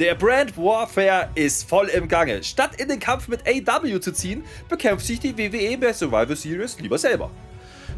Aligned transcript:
Der 0.00 0.14
Brand 0.14 0.56
Warfare 0.56 1.28
ist 1.34 1.68
voll 1.68 1.88
im 1.88 2.08
Gange. 2.08 2.42
Statt 2.42 2.80
in 2.80 2.88
den 2.88 2.98
Kampf 2.98 3.28
mit 3.28 3.40
AW 3.46 4.00
zu 4.00 4.12
ziehen, 4.12 4.44
bekämpft 4.66 5.04
sich 5.04 5.20
die 5.20 5.36
WWE 5.36 5.76
bei 5.76 5.92
Survivor 5.92 6.34
Series 6.34 6.80
lieber 6.80 6.96
selber. 6.96 7.30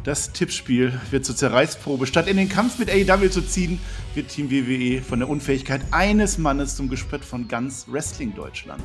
Das 0.02 0.32
Tippspiel 0.32 1.00
wird 1.12 1.24
zur 1.24 1.36
Zerreißprobe. 1.36 2.08
Statt 2.08 2.26
in 2.26 2.38
den 2.38 2.48
Kampf 2.48 2.80
mit 2.80 2.90
AEW 2.90 3.28
zu 3.28 3.40
ziehen, 3.42 3.78
wird 4.16 4.30
Team 4.30 4.50
WWE 4.50 5.00
von 5.00 5.20
der 5.20 5.28
Unfähigkeit 5.28 5.82
eines 5.92 6.38
Mannes 6.38 6.74
zum 6.74 6.88
Gespött 6.88 7.24
von 7.24 7.46
ganz 7.46 7.86
Wrestling 7.86 8.34
Deutschland. 8.34 8.82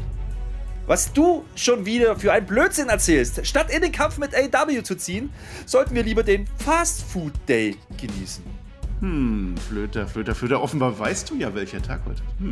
Was 0.85 1.11
du 1.11 1.43
schon 1.55 1.87
wieder 1.87 2.19
für 2.19 2.31
einen 2.31 2.45
Blödsinn 2.45 2.87
erzählst. 2.87 3.47
Statt 3.47 3.73
in 3.73 3.81
den 3.81 3.91
Kampf 3.91 4.19
mit 4.19 4.35
AEW 4.35 4.83
zu 4.83 4.93
ziehen, 4.93 5.31
sollten 5.65 5.95
wir 5.95 6.03
lieber 6.03 6.21
den 6.21 6.45
Fast 6.63 7.01
Food 7.01 7.33
Day 7.49 7.77
genießen. 7.99 8.56
Hm, 9.01 9.55
Flöter, 9.57 10.07
Flöter, 10.07 10.33
Flöter. 10.33 10.61
Offenbar 10.61 10.97
weißt 10.97 11.29
du 11.29 11.35
ja, 11.35 11.53
welcher 11.53 11.81
Tag 11.81 12.01
heute. 12.05 12.21
Hm. 12.39 12.51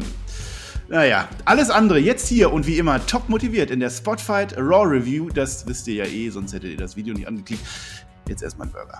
Naja, 0.88 1.28
alles 1.46 1.72
andere 1.72 1.98
jetzt 1.98 2.28
hier 2.28 2.54
und 2.54 2.68
wie 2.68 2.78
immer 2.78 3.04
top 3.08 3.28
motiviert 3.30 3.72
in 3.72 3.80
der 3.80 3.90
Spotfight 3.90 4.56
Raw 4.58 4.86
Review. 4.88 5.30
Das 5.30 5.68
wisst 5.68 5.88
ihr 5.88 5.96
ja 5.96 6.06
eh, 6.06 6.30
sonst 6.30 6.54
hättet 6.54 6.72
ihr 6.72 6.78
das 6.78 6.96
Video 6.96 7.16
nicht 7.16 7.28
angeklickt. 7.28 7.66
Jetzt 8.28 8.44
erstmal 8.44 8.68
ein 8.68 8.74
Burger. 8.74 9.00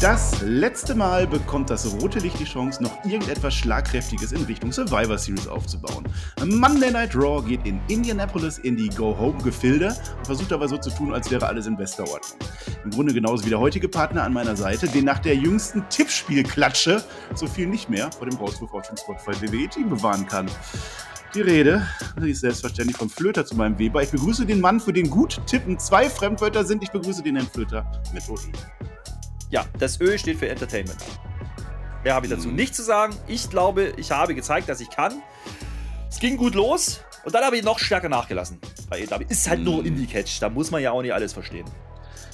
Das 0.00 0.40
letzte 0.40 0.94
Mal 0.94 1.26
bekommt 1.26 1.68
das 1.68 1.84
rote 2.00 2.20
Licht 2.20 2.40
die 2.40 2.44
Chance, 2.44 2.82
noch 2.82 3.04
irgendetwas 3.04 3.54
Schlagkräftiges 3.54 4.32
in 4.32 4.42
Richtung 4.44 4.72
Survivor 4.72 5.18
Series 5.18 5.46
aufzubauen. 5.46 6.04
Monday 6.42 6.90
Night 6.90 7.14
Raw 7.14 7.46
geht 7.46 7.66
in 7.66 7.78
Indianapolis 7.88 8.56
in 8.56 8.78
die 8.78 8.88
Go-Home-Gefilde 8.88 9.94
und 10.16 10.24
versucht 10.24 10.50
dabei 10.52 10.68
so 10.68 10.78
zu 10.78 10.88
tun, 10.88 11.12
als 11.12 11.30
wäre 11.30 11.46
alles 11.46 11.66
in 11.66 11.76
bester 11.76 12.04
Ordnung. 12.04 12.38
Im 12.82 12.92
Grunde 12.92 13.12
genauso 13.12 13.44
wie 13.44 13.50
der 13.50 13.60
heutige 13.60 13.90
Partner 13.90 14.22
an 14.22 14.32
meiner 14.32 14.56
Seite, 14.56 14.88
den 14.88 15.04
nach 15.04 15.18
der 15.18 15.36
jüngsten 15.36 15.86
Tippspielklatsche 15.90 17.04
so 17.34 17.46
viel 17.46 17.66
nicht 17.66 17.90
mehr 17.90 18.10
vor 18.10 18.26
dem 18.26 18.38
Rauswurf 18.38 18.72
auf 18.72 18.88
dem 18.88 18.96
Spotify 18.96 19.52
WWE-Team 19.52 19.90
bewahren 19.90 20.26
kann. 20.26 20.50
Die 21.34 21.42
Rede 21.42 21.86
die 22.16 22.30
ist 22.30 22.40
selbstverständlich 22.40 22.96
vom 22.96 23.10
Flöter 23.10 23.44
zu 23.44 23.54
meinem 23.54 23.78
Weber. 23.78 24.02
Ich 24.02 24.10
begrüße 24.10 24.46
den 24.46 24.62
Mann, 24.62 24.80
für 24.80 24.94
den 24.94 25.10
gut 25.10 25.42
tippen 25.46 25.78
zwei 25.78 26.08
Fremdwörter 26.08 26.64
sind. 26.64 26.82
Ich 26.82 26.90
begrüße 26.90 27.22
den 27.22 27.36
Herrn 27.36 27.48
Flöter 27.48 27.84
mit 28.14 28.26
OE. 28.30 28.50
Ja, 29.50 29.66
das 29.78 30.00
Ö 30.00 30.16
steht 30.16 30.38
für 30.38 30.48
Entertainment. 30.48 30.98
Mehr 32.04 32.14
habe 32.14 32.26
ich 32.26 32.32
dazu 32.32 32.48
nicht 32.48 32.74
zu 32.74 32.82
sagen. 32.82 33.14
Ich 33.26 33.50
glaube, 33.50 33.92
ich 33.96 34.10
habe 34.10 34.34
gezeigt, 34.34 34.68
dass 34.68 34.80
ich 34.80 34.90
kann. 34.90 35.22
Es 36.08 36.18
ging 36.18 36.36
gut 36.36 36.54
los 36.54 37.00
und 37.24 37.34
dann 37.34 37.44
habe 37.44 37.56
ich 37.56 37.64
noch 37.64 37.78
stärker 37.78 38.08
nachgelassen. 38.08 38.58
Bei 38.88 39.02
AEW 39.02 39.24
ist 39.28 39.48
halt 39.48 39.60
nur 39.60 39.84
Indie-Catch, 39.84 40.40
da 40.40 40.48
muss 40.48 40.70
man 40.70 40.82
ja 40.82 40.92
auch 40.92 41.02
nicht 41.02 41.12
alles 41.12 41.32
verstehen. 41.32 41.66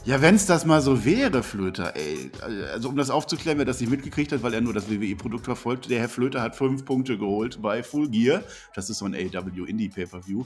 Ja, 0.06 0.22
wenn 0.22 0.36
es 0.36 0.46
das 0.46 0.64
mal 0.64 0.80
so 0.82 1.04
wäre, 1.04 1.42
Flöter, 1.42 1.96
ey. 1.96 2.30
Also 2.72 2.88
um 2.88 2.96
das 2.96 3.10
aufzuklären, 3.10 3.58
wer 3.58 3.64
das 3.64 3.80
nicht 3.80 3.90
mitgekriegt 3.90 4.30
hat, 4.30 4.40
weil 4.44 4.54
er 4.54 4.60
nur 4.60 4.72
das 4.72 4.88
WWE-Produkt 4.88 5.44
verfolgt, 5.44 5.90
der 5.90 5.98
Herr 5.98 6.08
Flöter 6.08 6.40
hat 6.40 6.54
fünf 6.54 6.84
Punkte 6.84 7.18
geholt 7.18 7.60
bei 7.60 7.82
Full 7.82 8.10
Gear. 8.10 8.44
Das 8.76 8.88
ist 8.88 8.98
so 8.98 9.04
ein 9.04 9.16
AEW 9.16 9.64
Indie 9.64 9.88
Pay-Per-View. 9.88 10.44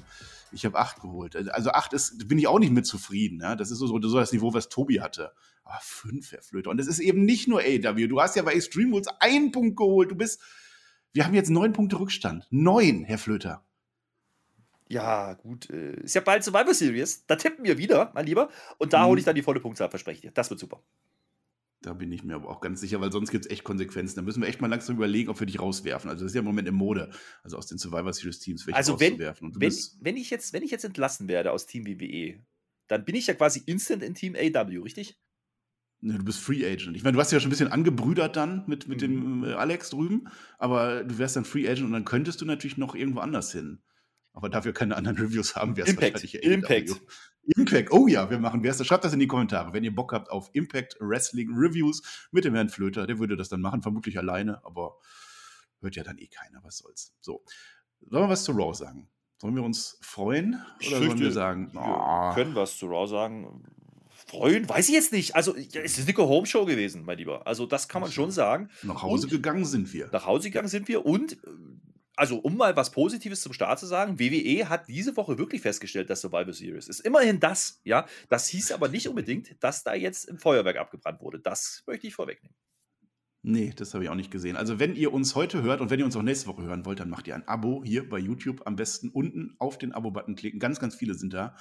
Ich 0.51 0.65
habe 0.65 0.79
acht 0.79 1.03
geholt. 1.03 1.37
Also 1.51 1.73
acht 1.73 1.93
ist, 1.93 2.27
bin 2.27 2.39
ich 2.39 2.47
auch 2.49 2.59
nicht 2.59 2.73
mit 2.73 2.87
zufrieden. 2.87 3.41
Ja? 3.43 3.55
Das 3.55 3.71
ist 3.71 3.81
so, 3.81 3.87
so 3.87 3.99
das 3.99 4.33
Niveau, 4.33 4.55
was 4.55 4.71
Tobi 4.71 5.03
hatte. 5.03 5.33
Aber 5.65 5.79
fünf, 5.83 6.33
Herr 6.33 6.41
Flöter. 6.41 6.71
Und 6.71 6.81
es 6.81 6.87
ist 6.87 6.99
eben 6.99 7.27
nicht 7.27 7.47
nur 7.47 7.61
AEW. 7.61 8.09
Du 8.09 8.19
hast 8.19 8.37
ja 8.37 8.43
bei 8.43 8.55
Extreme 8.55 8.93
Rules 8.93 9.09
einen 9.21 9.53
Punkt 9.53 9.77
geholt. 9.77 10.11
Du 10.11 10.15
bist, 10.15 10.41
wir 11.13 11.27
haben 11.27 11.35
jetzt 11.35 11.51
neun 11.51 11.75
Punkte 11.75 12.01
Rückstand. 12.01 12.47
Neun, 12.49 13.05
Herr 13.05 13.19
Flöter. 13.19 13.63
Ja, 14.91 15.35
gut. 15.35 15.71
Äh, 15.71 16.01
ist 16.01 16.17
ja 16.17 16.21
bald 16.21 16.43
Survivor 16.43 16.75
Series. 16.75 17.25
Da 17.27 17.37
tippen 17.37 17.65
wir 17.65 17.79
wieder, 17.79 18.11
mein 18.13 18.27
Lieber. 18.27 18.51
Und 18.77 18.93
da 18.93 19.05
mhm. 19.05 19.11
hole 19.11 19.19
ich 19.21 19.25
dann 19.25 19.37
die 19.37 19.43
volle 19.43 19.61
Punktzahl, 19.61 19.89
verspreche 19.89 20.17
ich 20.17 20.21
dir. 20.23 20.31
Das 20.33 20.51
wird 20.51 20.59
super. 20.59 20.83
Da 21.81 21.95
bin 21.95 22.11
ich 22.11 22.25
mir 22.25 22.35
aber 22.35 22.51
auch 22.51 22.61
ganz 22.61 22.81
sicher, 22.81 23.01
weil 23.01 23.13
sonst 23.13 23.31
gibt 23.31 23.47
es 23.47 23.51
echt 23.51 23.63
Konsequenzen. 23.63 24.17
Da 24.17 24.23
müssen 24.23 24.43
wir 24.43 24.49
echt 24.49 24.61
mal 24.61 24.67
langsam 24.67 24.97
überlegen, 24.97 25.31
ob 25.31 25.39
wir 25.39 25.47
dich 25.47 25.61
rauswerfen. 25.61 26.11
Also 26.11 26.25
das 26.25 26.33
ist 26.33 26.35
ja 26.35 26.41
im 26.41 26.45
Moment 26.45 26.67
in 26.67 26.75
Mode, 26.75 27.11
also 27.45 27.57
aus 27.57 27.69
den 27.69 27.79
Survivor 27.79 28.13
Series 28.13 28.41
Teams 28.41 28.67
welche 28.67 28.77
also 28.77 28.99
wenn, 28.99 29.13
rauszuwerfen. 29.13 29.55
wenn, 29.55 29.73
wenn, 30.01 30.17
ich 30.17 30.29
jetzt, 30.29 30.53
wenn 30.53 30.65
ich 30.65 30.73
jetzt 30.73 30.85
entlassen 30.85 31.29
werde 31.29 31.53
aus 31.53 31.67
Team 31.67 31.87
WWE, 31.87 32.41
dann 32.89 33.05
bin 33.05 33.15
ich 33.15 33.29
ja 33.29 33.35
quasi 33.35 33.63
instant 33.67 34.03
in 34.03 34.15
Team 34.15 34.35
AW, 34.35 34.79
richtig? 34.79 35.17
Ne, 36.01 36.19
du 36.19 36.25
bist 36.25 36.41
Free 36.41 36.67
Agent. 36.67 36.97
Ich 36.97 37.05
meine, 37.05 37.15
du 37.15 37.21
hast 37.21 37.31
ja 37.31 37.39
schon 37.39 37.49
ein 37.49 37.51
bisschen 37.51 37.71
angebrüdert 37.71 38.35
dann 38.35 38.65
mit, 38.67 38.89
mit 38.89 39.03
mhm. 39.03 39.43
dem 39.43 39.45
äh, 39.45 39.53
Alex 39.53 39.91
drüben, 39.91 40.29
aber 40.59 41.05
du 41.05 41.17
wärst 41.19 41.37
dann 41.37 41.45
Free 41.45 41.69
Agent 41.69 41.87
und 41.87 41.93
dann 41.93 42.05
könntest 42.05 42.41
du 42.41 42.45
natürlich 42.45 42.77
noch 42.77 42.97
irgendwo 42.97 43.21
anders 43.21 43.53
hin. 43.53 43.81
Aber 44.41 44.49
dafür 44.49 44.73
keine 44.73 44.97
anderen 44.97 45.19
Reviews 45.19 45.55
haben, 45.55 45.77
wäre 45.77 45.87
es 45.87 45.95
wahrscheinlich 45.95 46.43
Impact. 46.43 46.99
Impact. 47.57 47.93
Oh 47.93 48.07
ja, 48.07 48.31
wir 48.31 48.39
machen 48.39 48.63
wer. 48.63 48.73
Schreibt 48.73 49.05
das 49.05 49.13
in 49.13 49.19
die 49.19 49.27
Kommentare, 49.27 49.75
wenn 49.75 49.85
ihr 49.85 49.95
Bock 49.95 50.15
habt 50.15 50.31
auf 50.31 50.49
Impact 50.55 50.97
Wrestling 50.99 51.51
Reviews 51.55 52.01
mit 52.31 52.47
dem 52.47 52.55
Herrn 52.55 52.71
Flöter. 52.71 53.07
Der 53.07 53.19
würde 53.19 53.37
das 53.37 53.51
dann 53.51 53.61
machen, 53.61 53.83
vermutlich 53.83 54.17
alleine, 54.17 54.65
aber 54.65 54.97
hört 55.83 55.95
ja 55.95 56.05
dann 56.05 56.17
eh 56.17 56.29
keiner. 56.29 56.61
Was 56.63 56.79
soll's. 56.79 57.15
So. 57.21 57.45
Sollen 58.09 58.25
wir 58.25 58.31
was 58.31 58.45
zu 58.45 58.53
Raw 58.53 58.73
sagen? 58.73 59.11
Sollen 59.43 59.55
wir 59.57 59.63
uns 59.63 59.99
freuen? 60.01 60.65
Oder 60.87 60.99
sollen 60.99 61.19
wir 61.19 61.33
sagen, 61.33 61.71
wir 61.75 61.83
oh. 61.83 62.35
können 62.35 62.55
was 62.55 62.79
zu 62.79 62.87
Raw 62.87 63.07
sagen? 63.07 63.63
freuen, 64.27 64.69
weiß 64.69 64.89
ich 64.89 64.95
jetzt 64.95 65.13
nicht. 65.13 65.35
Also, 65.35 65.57
es 65.57 65.99
ist 65.99 66.09
eine 66.09 66.19
Home-Show 66.19 66.65
gewesen, 66.65 67.05
mein 67.05 67.19
Lieber. 67.19 67.47
Also, 67.47 67.67
das 67.67 67.89
kann 67.89 68.03
man 68.03 68.13
schon 68.13 68.31
sagen. 68.31 68.71
Nach 68.83 69.03
Hause 69.03 69.27
und 69.27 69.31
gegangen 69.31 69.65
sind 69.65 69.93
wir. 69.93 70.09
Nach 70.13 70.27
Hause 70.27 70.51
gegangen 70.51 70.69
sind 70.69 70.89
wir 70.89 71.05
und, 71.05 71.39
also, 72.21 72.37
um 72.37 72.55
mal 72.59 72.77
was 72.77 72.91
Positives 72.91 73.41
zum 73.41 73.55
Start 73.55 73.79
zu 73.79 73.87
sagen, 73.87 74.21
WWE 74.21 74.69
hat 74.69 74.89
diese 74.89 75.17
Woche 75.17 75.39
wirklich 75.39 75.63
festgestellt, 75.63 76.11
dass 76.11 76.21
Survivor 76.21 76.53
Series 76.53 76.87
ist. 76.87 77.01
Immerhin 77.01 77.41
das, 77.41 77.81
ja. 77.83 78.05
Das 78.29 78.47
hieß 78.49 78.73
aber 78.73 78.89
nicht 78.89 79.09
unbedingt, 79.09 79.57
dass 79.65 79.85
da 79.85 79.95
jetzt 79.95 80.27
im 80.27 80.37
Feuerwerk 80.37 80.77
abgebrannt 80.77 81.23
wurde. 81.23 81.39
Das 81.39 81.83
möchte 81.87 82.07
ich 82.07 82.15
vorwegnehmen. 82.15 82.55
Nee, 83.41 83.73
das 83.75 83.95
habe 83.95 84.05
ich 84.05 84.11
auch 84.11 84.15
nicht 84.17 84.31
gesehen. 84.31 84.59
Also, 84.59 84.79
wenn 84.79 84.97
ihr 84.97 85.15
uns 85.15 85.35
heute 85.35 85.63
hört 85.63 85.81
und 85.81 85.89
wenn 85.89 85.99
ihr 85.99 86.05
uns 86.05 86.15
auch 86.15 86.23
nächste 86.23 86.49
Woche 86.49 86.63
hören 86.63 86.85
wollt, 86.85 87.01
dann 87.01 87.09
macht 87.09 87.27
ihr 87.27 87.35
ein 87.35 87.49
Abo 87.49 87.83
hier 87.87 88.07
bei 88.07 88.19
YouTube. 88.19 88.67
Am 88.67 88.77
besten 88.77 89.09
unten 89.09 89.57
auf 89.59 89.79
den 89.79 89.95
Abo-Button 89.95 90.37
klicken. 90.37 90.61
Ganz, 90.61 90.79
ganz 90.79 90.95
viele 90.95 91.15
sind 91.15 91.33
da. 91.33 91.57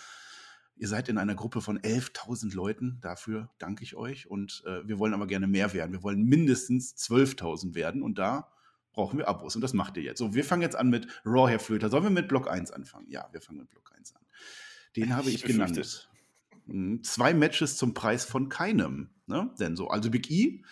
Ihr 0.75 0.89
seid 0.89 1.07
in 1.07 1.17
einer 1.17 1.35
Gruppe 1.35 1.61
von 1.61 1.79
11.000 1.79 2.53
Leuten. 2.53 2.97
Dafür 2.99 3.49
danke 3.59 3.85
ich 3.85 3.95
euch. 3.95 4.29
Und 4.29 4.61
äh, 4.65 4.85
wir 4.85 4.99
wollen 4.99 5.13
aber 5.13 5.25
gerne 5.25 5.47
mehr 5.47 5.71
werden. 5.71 5.93
Wir 5.93 6.03
wollen 6.03 6.21
mindestens 6.21 6.97
12.000 6.97 7.75
werden. 7.75 8.01
Und 8.01 8.17
da 8.17 8.51
brauchen 8.99 9.17
wir 9.17 9.29
Abos. 9.29 9.55
Und 9.55 9.61
das 9.61 9.73
macht 9.73 9.95
ihr 9.95 10.03
jetzt. 10.03 10.19
So, 10.19 10.33
wir 10.33 10.43
fangen 10.43 10.61
jetzt 10.61 10.75
an 10.75 10.89
mit 10.89 11.07
Raw, 11.25 11.49
Herr 11.49 11.59
Flöter. 11.59 11.89
Sollen 11.89 12.03
wir 12.03 12.09
mit 12.09 12.27
Block 12.27 12.51
1 12.51 12.71
anfangen? 12.71 13.05
Ja, 13.09 13.29
wir 13.31 13.39
fangen 13.39 13.59
mit 13.59 13.69
Block 13.69 13.93
1 13.95 14.13
an. 14.13 14.21
Den 14.97 15.15
habe 15.15 15.29
ich, 15.29 15.35
ich 15.35 15.43
genannt. 15.43 16.09
Hm, 16.67 17.01
zwei 17.03 17.33
Matches 17.33 17.77
zum 17.77 17.93
Preis 17.93 18.25
von 18.25 18.49
keinem. 18.49 19.09
Ne? 19.25 19.49
Denn 19.57 19.77
so, 19.77 19.88
also 19.88 20.09
Big 20.09 20.29
E, 20.29 20.63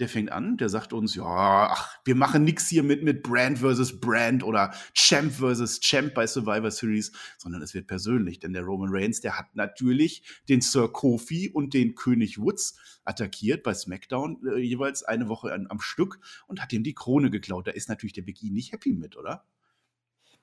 der 0.00 0.08
fängt 0.08 0.32
an, 0.32 0.56
der 0.56 0.68
sagt 0.68 0.92
uns, 0.92 1.14
ja, 1.14 1.68
ach, 1.70 1.96
wir 2.04 2.16
machen 2.16 2.42
nichts 2.42 2.66
hier 2.66 2.82
mit, 2.82 3.04
mit 3.04 3.22
Brand 3.22 3.58
versus 3.58 4.00
Brand 4.00 4.42
oder 4.42 4.74
Champ 4.94 5.32
versus 5.32 5.78
Champ 5.80 6.14
bei 6.14 6.26
Survivor 6.26 6.70
Series, 6.70 7.12
sondern 7.38 7.62
es 7.62 7.72
wird 7.74 7.86
persönlich, 7.86 8.40
denn 8.40 8.52
der 8.52 8.62
Roman 8.62 8.88
Reigns, 8.90 9.20
der 9.20 9.38
hat 9.38 9.54
natürlich 9.54 10.22
den 10.48 10.60
Sir 10.60 10.88
Kofi 10.88 11.50
und 11.50 11.74
den 11.74 11.94
König 11.94 12.40
Woods 12.40 12.78
attackiert 13.06 13.62
bei 13.62 13.74
SmackDown 13.74 14.40
äh, 14.46 14.58
jeweils 14.58 15.02
eine 15.02 15.28
Woche 15.28 15.52
an, 15.52 15.66
am 15.68 15.80
Stück 15.80 16.20
und 16.46 16.60
hat 16.60 16.72
ihm 16.72 16.84
die 16.84 16.94
Krone 16.94 17.30
geklaut. 17.30 17.66
Da 17.66 17.70
ist 17.70 17.88
natürlich 17.88 18.12
der 18.12 18.22
Big 18.22 18.42
E 18.42 18.50
nicht 18.50 18.72
happy 18.72 18.92
mit, 18.92 19.16
oder? 19.16 19.44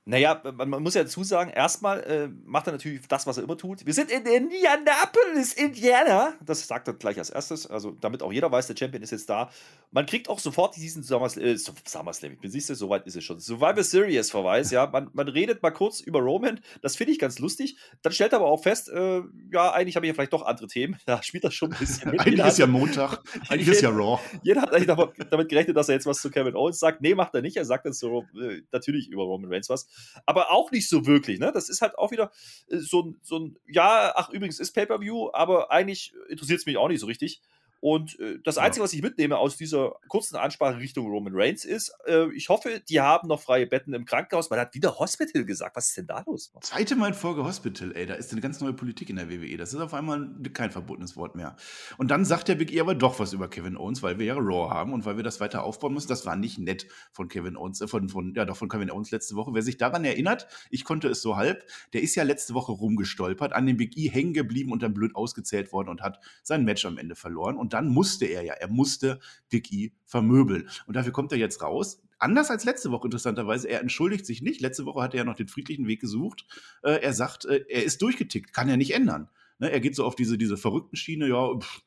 Naja, 0.05 0.41
man, 0.43 0.67
man 0.67 0.83
muss 0.83 0.95
ja 0.95 1.03
dazu 1.03 1.23
sagen, 1.23 1.49
erstmal 1.49 2.01
äh, 2.01 2.27
macht 2.43 2.67
er 2.67 2.73
natürlich 2.73 3.07
das, 3.07 3.25
was 3.25 3.37
er 3.37 3.43
immer 3.43 3.57
tut. 3.57 3.85
Wir 3.85 3.93
sind 3.93 4.11
in 4.11 4.25
Indianapolis, 4.25 5.53
Indiana. 5.53 6.33
Das 6.45 6.67
sagt 6.67 6.89
er 6.89 6.93
gleich 6.93 7.17
als 7.17 7.29
erstes. 7.29 7.67
Also, 7.67 7.91
damit 7.91 8.21
auch 8.21 8.33
jeder 8.33 8.51
weiß, 8.51 8.67
der 8.67 8.75
Champion 8.75 9.01
ist 9.01 9.11
jetzt 9.11 9.29
da. 9.29 9.49
Man 9.91 10.05
kriegt 10.05 10.27
auch 10.27 10.39
sofort 10.39 10.75
diesen 10.75 11.03
SummerSlam, 11.03 11.45
äh, 11.45 11.55
SummerSlam, 11.57 12.33
ich 12.33 12.39
bin 12.39 12.51
siehst 12.51 12.69
du, 12.69 12.75
soweit 12.75 13.07
ist 13.07 13.15
es 13.15 13.23
schon. 13.23 13.39
Survivor 13.39 13.81
Series 13.81 14.29
Verweis, 14.29 14.71
ja. 14.71 14.87
Man, 14.87 15.09
man 15.13 15.29
redet 15.29 15.63
mal 15.63 15.71
kurz 15.71 16.01
über 16.01 16.19
Roman. 16.19 16.59
Das 16.81 16.97
finde 16.97 17.13
ich 17.13 17.19
ganz 17.19 17.39
lustig. 17.39 17.77
Dann 18.01 18.11
stellt 18.11 18.33
er 18.33 18.39
aber 18.39 18.47
auch 18.47 18.61
fest, 18.61 18.89
äh, 18.89 19.21
ja, 19.53 19.71
eigentlich 19.71 19.95
habe 19.95 20.05
ich 20.05 20.09
ja 20.09 20.15
vielleicht 20.15 20.33
doch 20.33 20.45
andere 20.45 20.67
Themen. 20.67 20.97
Da 21.05 21.21
spielt 21.21 21.43
das 21.43 21.53
schon 21.53 21.71
ein 21.71 21.77
bisschen 21.77 22.11
mit. 22.11 22.21
eigentlich 22.21 22.45
ist 22.45 22.57
ja 22.57 22.65
Montag. 22.65 23.19
Eigentlich 23.49 23.67
ist 23.67 23.81
ja 23.81 23.89
Raw. 23.89 24.19
Jeder 24.41 24.61
hat 24.61 24.73
eigentlich 24.73 25.15
damit 25.29 25.49
gerechnet, 25.49 25.77
dass 25.77 25.89
er 25.89 25.95
jetzt 25.95 26.05
was 26.05 26.21
zu 26.21 26.31
Kevin 26.31 26.55
Owens 26.55 26.79
sagt. 26.79 27.01
Nee, 27.01 27.13
macht 27.13 27.35
er 27.35 27.41
nicht. 27.41 27.57
Er 27.57 27.65
sagt 27.65 27.85
dann 27.85 27.93
so, 27.93 28.25
äh, 28.41 28.61
natürlich 28.71 29.09
über 29.09 29.23
Roman 29.23 29.51
Reigns 29.51 29.69
was 29.69 29.85
aber 30.25 30.51
auch 30.51 30.71
nicht 30.71 30.89
so 30.89 31.05
wirklich. 31.05 31.39
Ne? 31.39 31.51
Das 31.53 31.69
ist 31.69 31.81
halt 31.81 31.97
auch 31.97 32.11
wieder 32.11 32.31
äh, 32.67 32.77
so, 32.77 33.15
so 33.21 33.39
ein, 33.39 33.57
ja, 33.67 34.13
ach 34.15 34.29
übrigens 34.29 34.59
ist 34.59 34.73
Pay-Per-View, 34.73 35.31
aber 35.33 35.71
eigentlich 35.71 36.13
interessiert 36.29 36.59
es 36.59 36.65
mich 36.65 36.77
auch 36.77 36.87
nicht 36.87 36.99
so 36.99 37.07
richtig. 37.07 37.41
Und 37.83 38.17
äh, 38.21 38.39
das 38.41 38.57
Einzige, 38.57 38.79
ja. 38.79 38.85
was 38.85 38.93
ich 38.93 39.01
mitnehme 39.01 39.37
aus 39.37 39.57
dieser 39.57 39.97
kurzen 40.07 40.37
Ansprache 40.37 40.77
Richtung 40.77 41.05
Roman 41.05 41.33
Reigns 41.35 41.65
ist, 41.65 41.93
äh, 42.05 42.31
ich 42.33 42.47
hoffe, 42.47 42.81
die 42.87 43.01
haben 43.01 43.27
noch 43.27 43.41
freie 43.41 43.67
Betten 43.67 43.93
im 43.93 44.05
Krankenhaus. 44.05 44.49
Man 44.49 44.57
hat 44.57 44.73
wieder 44.73 44.99
Hospital 44.99 45.43
gesagt. 45.43 45.75
Was 45.75 45.89
ist 45.89 45.97
denn 45.97 46.07
da 46.07 46.23
los? 46.25 46.53
Zweite 46.61 46.95
Mal 46.95 47.09
in 47.09 47.13
Folge 47.13 47.43
Hospital, 47.43 47.93
ey. 47.93 48.05
Da 48.05 48.13
ist 48.13 48.31
eine 48.31 48.39
ganz 48.39 48.61
neue 48.61 48.71
Politik 48.71 49.09
in 49.09 49.17
der 49.17 49.29
WWE. 49.29 49.57
Das 49.57 49.73
ist 49.73 49.81
auf 49.81 49.93
einmal 49.93 50.29
kein 50.53 50.71
verbotenes 50.71 51.17
Wort 51.17 51.35
mehr. 51.35 51.57
Und 51.97 52.09
dann 52.09 52.23
sagt 52.23 52.47
der 52.47 52.55
Big 52.55 52.71
E 52.71 52.79
aber 52.79 52.95
doch 52.95 53.19
was 53.19 53.33
über 53.33 53.49
Kevin 53.49 53.75
Owens, 53.75 54.01
weil 54.01 54.17
wir 54.17 54.27
ja 54.27 54.35
Raw 54.35 54.73
haben 54.73 54.93
und 54.93 55.03
weil 55.03 55.17
wir 55.17 55.23
das 55.25 55.41
weiter 55.41 55.65
aufbauen 55.65 55.93
müssen. 55.93 56.07
Das 56.07 56.25
war 56.25 56.37
nicht 56.37 56.59
nett 56.59 56.87
von 57.11 57.27
Kevin 57.27 57.57
Owens, 57.57 57.81
äh, 57.81 57.89
von, 57.89 58.07
von, 58.07 58.33
ja, 58.33 58.45
doch 58.45 58.55
von 58.55 58.69
Kevin 58.69 58.91
Owens 58.91 59.11
letzte 59.11 59.35
Woche. 59.35 59.53
Wer 59.53 59.61
sich 59.61 59.75
daran 59.75 60.05
erinnert, 60.05 60.47
ich 60.69 60.85
konnte 60.85 61.09
es 61.09 61.21
so 61.21 61.35
halb, 61.35 61.65
der 61.91 62.01
ist 62.01 62.15
ja 62.15 62.23
letzte 62.23 62.53
Woche 62.53 62.71
rumgestolpert, 62.71 63.51
an 63.51 63.65
dem 63.65 63.75
Big 63.75 63.97
E 63.97 64.09
hängen 64.09 64.31
geblieben 64.31 64.71
und 64.71 64.81
dann 64.81 64.93
blöd 64.93 65.17
ausgezählt 65.17 65.73
worden 65.73 65.89
und 65.89 66.01
hat 66.01 66.21
sein 66.43 66.63
Match 66.63 66.85
am 66.85 66.97
Ende 66.97 67.15
verloren. 67.15 67.57
Und 67.57 67.72
dann 67.73 67.89
musste 67.89 68.25
er 68.25 68.43
ja 68.43 68.53
er 68.53 68.69
musste 68.69 69.19
Dicky 69.51 69.93
vermöbeln. 70.05 70.69
Und 70.87 70.95
dafür 70.95 71.11
kommt 71.11 71.31
er 71.31 71.37
jetzt 71.37 71.61
raus. 71.61 72.01
Anders 72.19 72.49
als 72.49 72.63
letzte 72.63 72.91
Woche 72.91 73.07
interessanterweise, 73.07 73.67
er 73.67 73.81
entschuldigt 73.81 74.25
sich 74.25 74.41
nicht. 74.41 74.61
Letzte 74.61 74.85
Woche 74.85 75.01
hat 75.01 75.13
er 75.13 75.19
ja 75.19 75.23
noch 75.23 75.35
den 75.35 75.47
friedlichen 75.47 75.87
Weg 75.87 75.99
gesucht. 75.99 76.45
Äh, 76.81 77.01
er 77.01 77.13
sagt, 77.13 77.45
äh, 77.45 77.65
er 77.67 77.83
ist 77.83 78.01
durchgetickt, 78.01 78.53
kann 78.53 78.69
er 78.69 78.77
nicht 78.77 78.93
ändern. 78.93 79.29
Ne, 79.59 79.71
er 79.71 79.79
geht 79.79 79.95
so 79.95 80.05
auf 80.05 80.15
diese, 80.15 80.37
diese 80.37 80.57
verrückten 80.57 80.95
Schiene, 80.95 81.27
ja, 81.27 81.57
pff, 81.57 81.81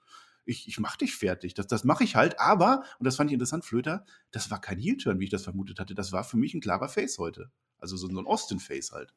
ich, 0.44 0.68
ich 0.68 0.78
mach 0.78 0.96
dich 0.96 1.14
fertig. 1.14 1.54
Das, 1.54 1.66
das 1.66 1.84
mache 1.84 2.04
ich 2.04 2.16
halt. 2.16 2.38
Aber, 2.40 2.84
und 2.98 3.04
das 3.04 3.16
fand 3.16 3.30
ich 3.30 3.34
interessant, 3.34 3.64
Flöter, 3.64 4.04
das 4.30 4.50
war 4.50 4.60
kein 4.60 4.78
Heel-Turn, 4.78 5.20
wie 5.20 5.24
ich 5.24 5.30
das 5.30 5.44
vermutet 5.44 5.80
hatte. 5.80 5.94
Das 5.94 6.12
war 6.12 6.24
für 6.24 6.36
mich 6.36 6.54
ein 6.54 6.60
klarer 6.60 6.88
Face 6.88 7.18
heute. 7.18 7.50
Also 7.78 7.96
so, 7.96 8.08
so 8.08 8.18
ein 8.18 8.26
Austin-Face 8.26 8.92
halt. 8.92 9.12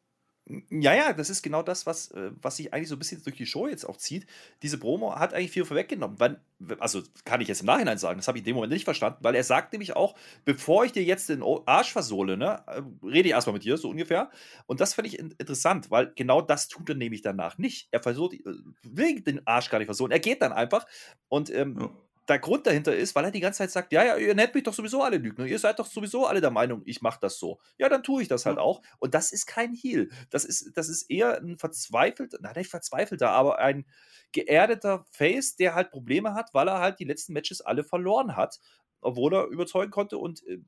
Ja, 0.71 0.95
ja, 0.95 1.13
das 1.13 1.29
ist 1.29 1.43
genau 1.43 1.61
das, 1.61 1.85
was, 1.85 2.09
äh, 2.11 2.31
was 2.41 2.57
sich 2.57 2.73
eigentlich 2.73 2.89
so 2.89 2.95
ein 2.95 2.99
bisschen 2.99 3.21
durch 3.23 3.35
die 3.35 3.45
Show 3.45 3.67
jetzt 3.67 3.85
auch 3.85 3.97
zieht. 3.97 4.25
Diese 4.63 4.79
Promo 4.79 5.13
hat 5.15 5.31
eigentlich 5.35 5.51
viel 5.51 5.63
vorweggenommen. 5.63 6.19
Weil, 6.19 6.41
also 6.79 7.03
kann 7.23 7.39
ich 7.41 7.47
jetzt 7.47 7.59
im 7.59 7.67
Nachhinein 7.67 7.99
sagen, 7.99 8.17
das 8.17 8.27
habe 8.27 8.39
ich 8.39 8.41
in 8.41 8.45
dem 8.45 8.55
Moment 8.55 8.73
nicht 8.73 8.83
verstanden, 8.83 9.19
weil 9.21 9.35
er 9.35 9.43
sagt 9.43 9.73
nämlich 9.73 9.95
auch, 9.95 10.15
bevor 10.45 10.85
ich 10.85 10.91
dir 10.91 11.03
jetzt 11.03 11.29
den 11.29 11.43
Arsch 11.43 11.91
versohle, 11.91 12.35
ne, 12.35 12.63
äh, 12.65 12.81
rede 13.05 13.27
ich 13.29 13.33
erstmal 13.35 13.53
mit 13.53 13.63
dir, 13.63 13.77
so 13.77 13.89
ungefähr. 13.89 14.31
Und 14.65 14.79
das 14.81 14.95
finde 14.95 15.09
ich 15.09 15.19
interessant, 15.19 15.91
weil 15.91 16.13
genau 16.15 16.41
das 16.41 16.67
tut 16.67 16.89
er 16.89 16.95
nämlich 16.95 17.21
danach 17.21 17.59
nicht. 17.59 17.87
Er 17.91 18.01
versucht, 18.01 18.33
äh, 18.33 18.39
will 18.81 19.21
den 19.21 19.45
Arsch 19.45 19.69
gar 19.69 19.77
nicht 19.77 19.87
versohlen. 19.87 20.11
Er 20.11 20.19
geht 20.19 20.41
dann 20.41 20.51
einfach 20.51 20.87
und 21.27 21.51
ähm, 21.51 21.77
ja 21.77 21.89
der 22.29 22.39
Grund 22.39 22.67
dahinter 22.67 22.95
ist, 22.95 23.15
weil 23.15 23.25
er 23.25 23.31
die 23.31 23.39
ganze 23.39 23.57
Zeit 23.59 23.71
sagt, 23.71 23.91
ja, 23.91 24.03
ja, 24.03 24.17
ihr 24.17 24.35
nennt 24.35 24.53
mich 24.53 24.63
doch 24.63 24.73
sowieso 24.73 25.01
alle 25.01 25.17
Lügner, 25.17 25.45
ihr 25.45 25.59
seid 25.59 25.79
doch 25.79 25.87
sowieso 25.87 26.25
alle 26.27 26.41
der 26.41 26.51
Meinung, 26.51 26.83
ich 26.85 27.01
mache 27.01 27.19
das 27.21 27.39
so. 27.39 27.59
Ja, 27.77 27.89
dann 27.89 28.03
tue 28.03 28.21
ich 28.21 28.27
das 28.27 28.45
halt 28.45 28.59
auch. 28.59 28.81
Und 28.99 29.13
das 29.15 29.31
ist 29.31 29.47
kein 29.47 29.73
Heal. 29.73 30.09
Das 30.29 30.45
ist, 30.45 30.77
das 30.77 30.89
ist 30.89 31.09
eher 31.09 31.39
ein 31.39 31.57
verzweifelter, 31.57 32.37
nein, 32.41 32.53
nicht 32.55 32.69
verzweifelter, 32.69 33.31
aber 33.31 33.59
ein 33.59 33.85
geerdeter 34.31 35.03
Face, 35.11 35.55
der 35.55 35.73
halt 35.73 35.89
Probleme 35.89 36.33
hat, 36.33 36.53
weil 36.53 36.67
er 36.67 36.79
halt 36.79 36.99
die 36.99 37.05
letzten 37.05 37.33
Matches 37.33 37.61
alle 37.61 37.83
verloren 37.83 38.35
hat, 38.35 38.59
obwohl 39.01 39.33
er 39.33 39.47
überzeugen 39.47 39.91
konnte. 39.91 40.17
Und 40.17 40.45
äh, 40.47 40.59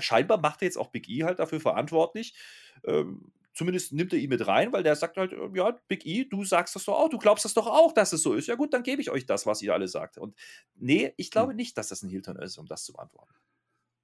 scheinbar 0.00 0.38
macht 0.38 0.62
er 0.62 0.66
jetzt 0.66 0.78
auch 0.78 0.90
Big 0.90 1.08
E 1.08 1.24
halt 1.24 1.40
dafür 1.40 1.60
verantwortlich. 1.60 2.34
Ähm, 2.84 3.32
zumindest 3.58 3.92
nimmt 3.92 4.12
er 4.12 4.20
ihn 4.20 4.28
mit 4.30 4.46
rein, 4.46 4.72
weil 4.72 4.84
der 4.84 4.94
sagt 4.94 5.16
halt, 5.16 5.32
äh, 5.32 5.48
ja, 5.54 5.76
Big 5.88 6.06
E, 6.06 6.24
du 6.24 6.44
sagst 6.44 6.76
das 6.76 6.84
doch 6.84 6.94
auch, 6.94 7.08
du 7.10 7.18
glaubst 7.18 7.44
das 7.44 7.54
doch 7.54 7.66
auch, 7.66 7.92
dass 7.92 8.12
es 8.12 8.22
so 8.22 8.32
ist. 8.34 8.46
Ja 8.46 8.54
gut, 8.54 8.72
dann 8.72 8.84
gebe 8.84 9.02
ich 9.02 9.10
euch 9.10 9.26
das, 9.26 9.46
was 9.46 9.60
ihr 9.60 9.74
alle 9.74 9.88
sagt. 9.88 10.16
Und 10.16 10.34
nee, 10.76 11.12
ich 11.16 11.30
glaube 11.30 11.50
hm. 11.50 11.56
nicht, 11.56 11.76
dass 11.76 11.88
das 11.88 12.02
ein 12.02 12.08
Hilton 12.08 12.36
ist, 12.36 12.56
um 12.56 12.66
das 12.66 12.84
zu 12.84 12.92
beantworten. 12.92 13.34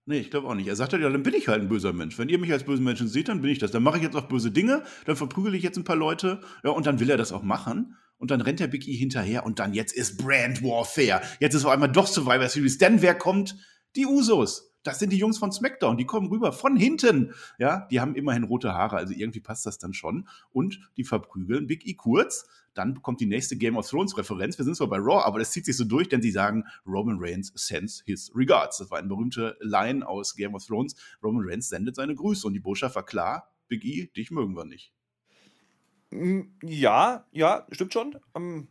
Nee, 0.06 0.18
ich 0.18 0.30
glaube 0.30 0.48
auch 0.48 0.54
nicht. 0.54 0.66
Er 0.66 0.76
sagt 0.76 0.92
halt, 0.92 1.02
ja, 1.02 1.08
dann 1.08 1.22
bin 1.22 1.32
ich 1.32 1.48
halt 1.48 1.62
ein 1.62 1.68
böser 1.68 1.94
Mensch. 1.94 2.18
Wenn 2.18 2.28
ihr 2.28 2.38
mich 2.38 2.52
als 2.52 2.64
bösen 2.64 2.84
Menschen 2.84 3.08
seht, 3.08 3.28
dann 3.28 3.40
bin 3.40 3.50
ich 3.50 3.58
das. 3.58 3.70
Dann 3.70 3.82
mache 3.82 3.96
ich 3.96 4.02
jetzt 4.02 4.16
auch 4.16 4.28
böse 4.28 4.50
Dinge, 4.50 4.82
dann 5.06 5.16
verprügele 5.16 5.56
ich 5.56 5.62
jetzt 5.62 5.78
ein 5.78 5.84
paar 5.84 5.96
Leute, 5.96 6.40
ja, 6.62 6.70
und 6.70 6.84
dann 6.84 7.00
will 7.00 7.08
er 7.08 7.16
das 7.16 7.32
auch 7.32 7.42
machen. 7.42 7.96
Und 8.18 8.30
dann 8.30 8.40
rennt 8.40 8.60
der 8.60 8.66
Big 8.66 8.86
E 8.86 8.92
hinterher 8.94 9.46
und 9.46 9.58
dann 9.60 9.72
jetzt 9.72 9.92
ist 9.92 10.18
Brand 10.18 10.62
Warfare. 10.62 11.22
Jetzt 11.40 11.54
ist 11.54 11.64
auf 11.64 11.70
einmal 11.70 11.90
doch 11.90 12.06
Survivor 12.06 12.48
Series. 12.48 12.78
Denn 12.78 13.02
wer 13.02 13.14
kommt? 13.14 13.56
Die 13.96 14.06
Usos 14.06 14.73
das 14.84 14.98
sind 14.98 15.12
die 15.12 15.18
Jungs 15.18 15.38
von 15.38 15.50
SmackDown, 15.50 15.96
die 15.96 16.04
kommen 16.04 16.28
rüber 16.28 16.52
von 16.52 16.76
hinten. 16.76 17.34
Ja, 17.58 17.88
die 17.90 18.00
haben 18.00 18.14
immerhin 18.14 18.44
rote 18.44 18.72
Haare, 18.72 18.96
also 18.96 19.12
irgendwie 19.12 19.40
passt 19.40 19.66
das 19.66 19.78
dann 19.78 19.94
schon. 19.94 20.28
Und 20.52 20.78
die 20.96 21.04
verprügeln 21.04 21.66
Big 21.66 21.86
E 21.86 21.94
kurz. 21.94 22.46
Dann 22.74 23.02
kommt 23.02 23.20
die 23.20 23.26
nächste 23.26 23.56
Game 23.56 23.76
of 23.76 23.88
Thrones 23.88 24.16
Referenz. 24.18 24.58
Wir 24.58 24.64
sind 24.64 24.76
zwar 24.76 24.88
bei 24.88 24.98
Raw, 24.98 25.24
aber 25.24 25.38
das 25.38 25.52
zieht 25.52 25.64
sich 25.64 25.76
so 25.76 25.84
durch, 25.84 26.08
denn 26.08 26.22
sie 26.22 26.32
sagen, 26.32 26.64
Roman 26.86 27.16
Reigns 27.18 27.52
sends 27.54 28.02
his 28.04 28.30
regards. 28.34 28.78
Das 28.78 28.90
war 28.90 28.98
eine 28.98 29.08
berühmte 29.08 29.56
Line 29.60 30.06
aus 30.06 30.34
Game 30.34 30.54
of 30.54 30.66
Thrones. 30.66 30.94
Roman 31.22 31.44
Reigns 31.46 31.68
sendet 31.68 31.96
seine 31.96 32.14
Grüße 32.14 32.46
und 32.46 32.52
die 32.52 32.60
Botschaft 32.60 32.96
war 32.96 33.04
klar, 33.04 33.48
Big 33.68 33.84
E, 33.84 34.06
dich 34.08 34.30
mögen 34.30 34.56
wir 34.56 34.64
nicht. 34.64 34.92
Hm, 36.10 36.58
ja, 36.62 37.26
ja, 37.32 37.66
stimmt 37.70 37.92
schon. 37.92 38.18
Ähm, 38.34 38.68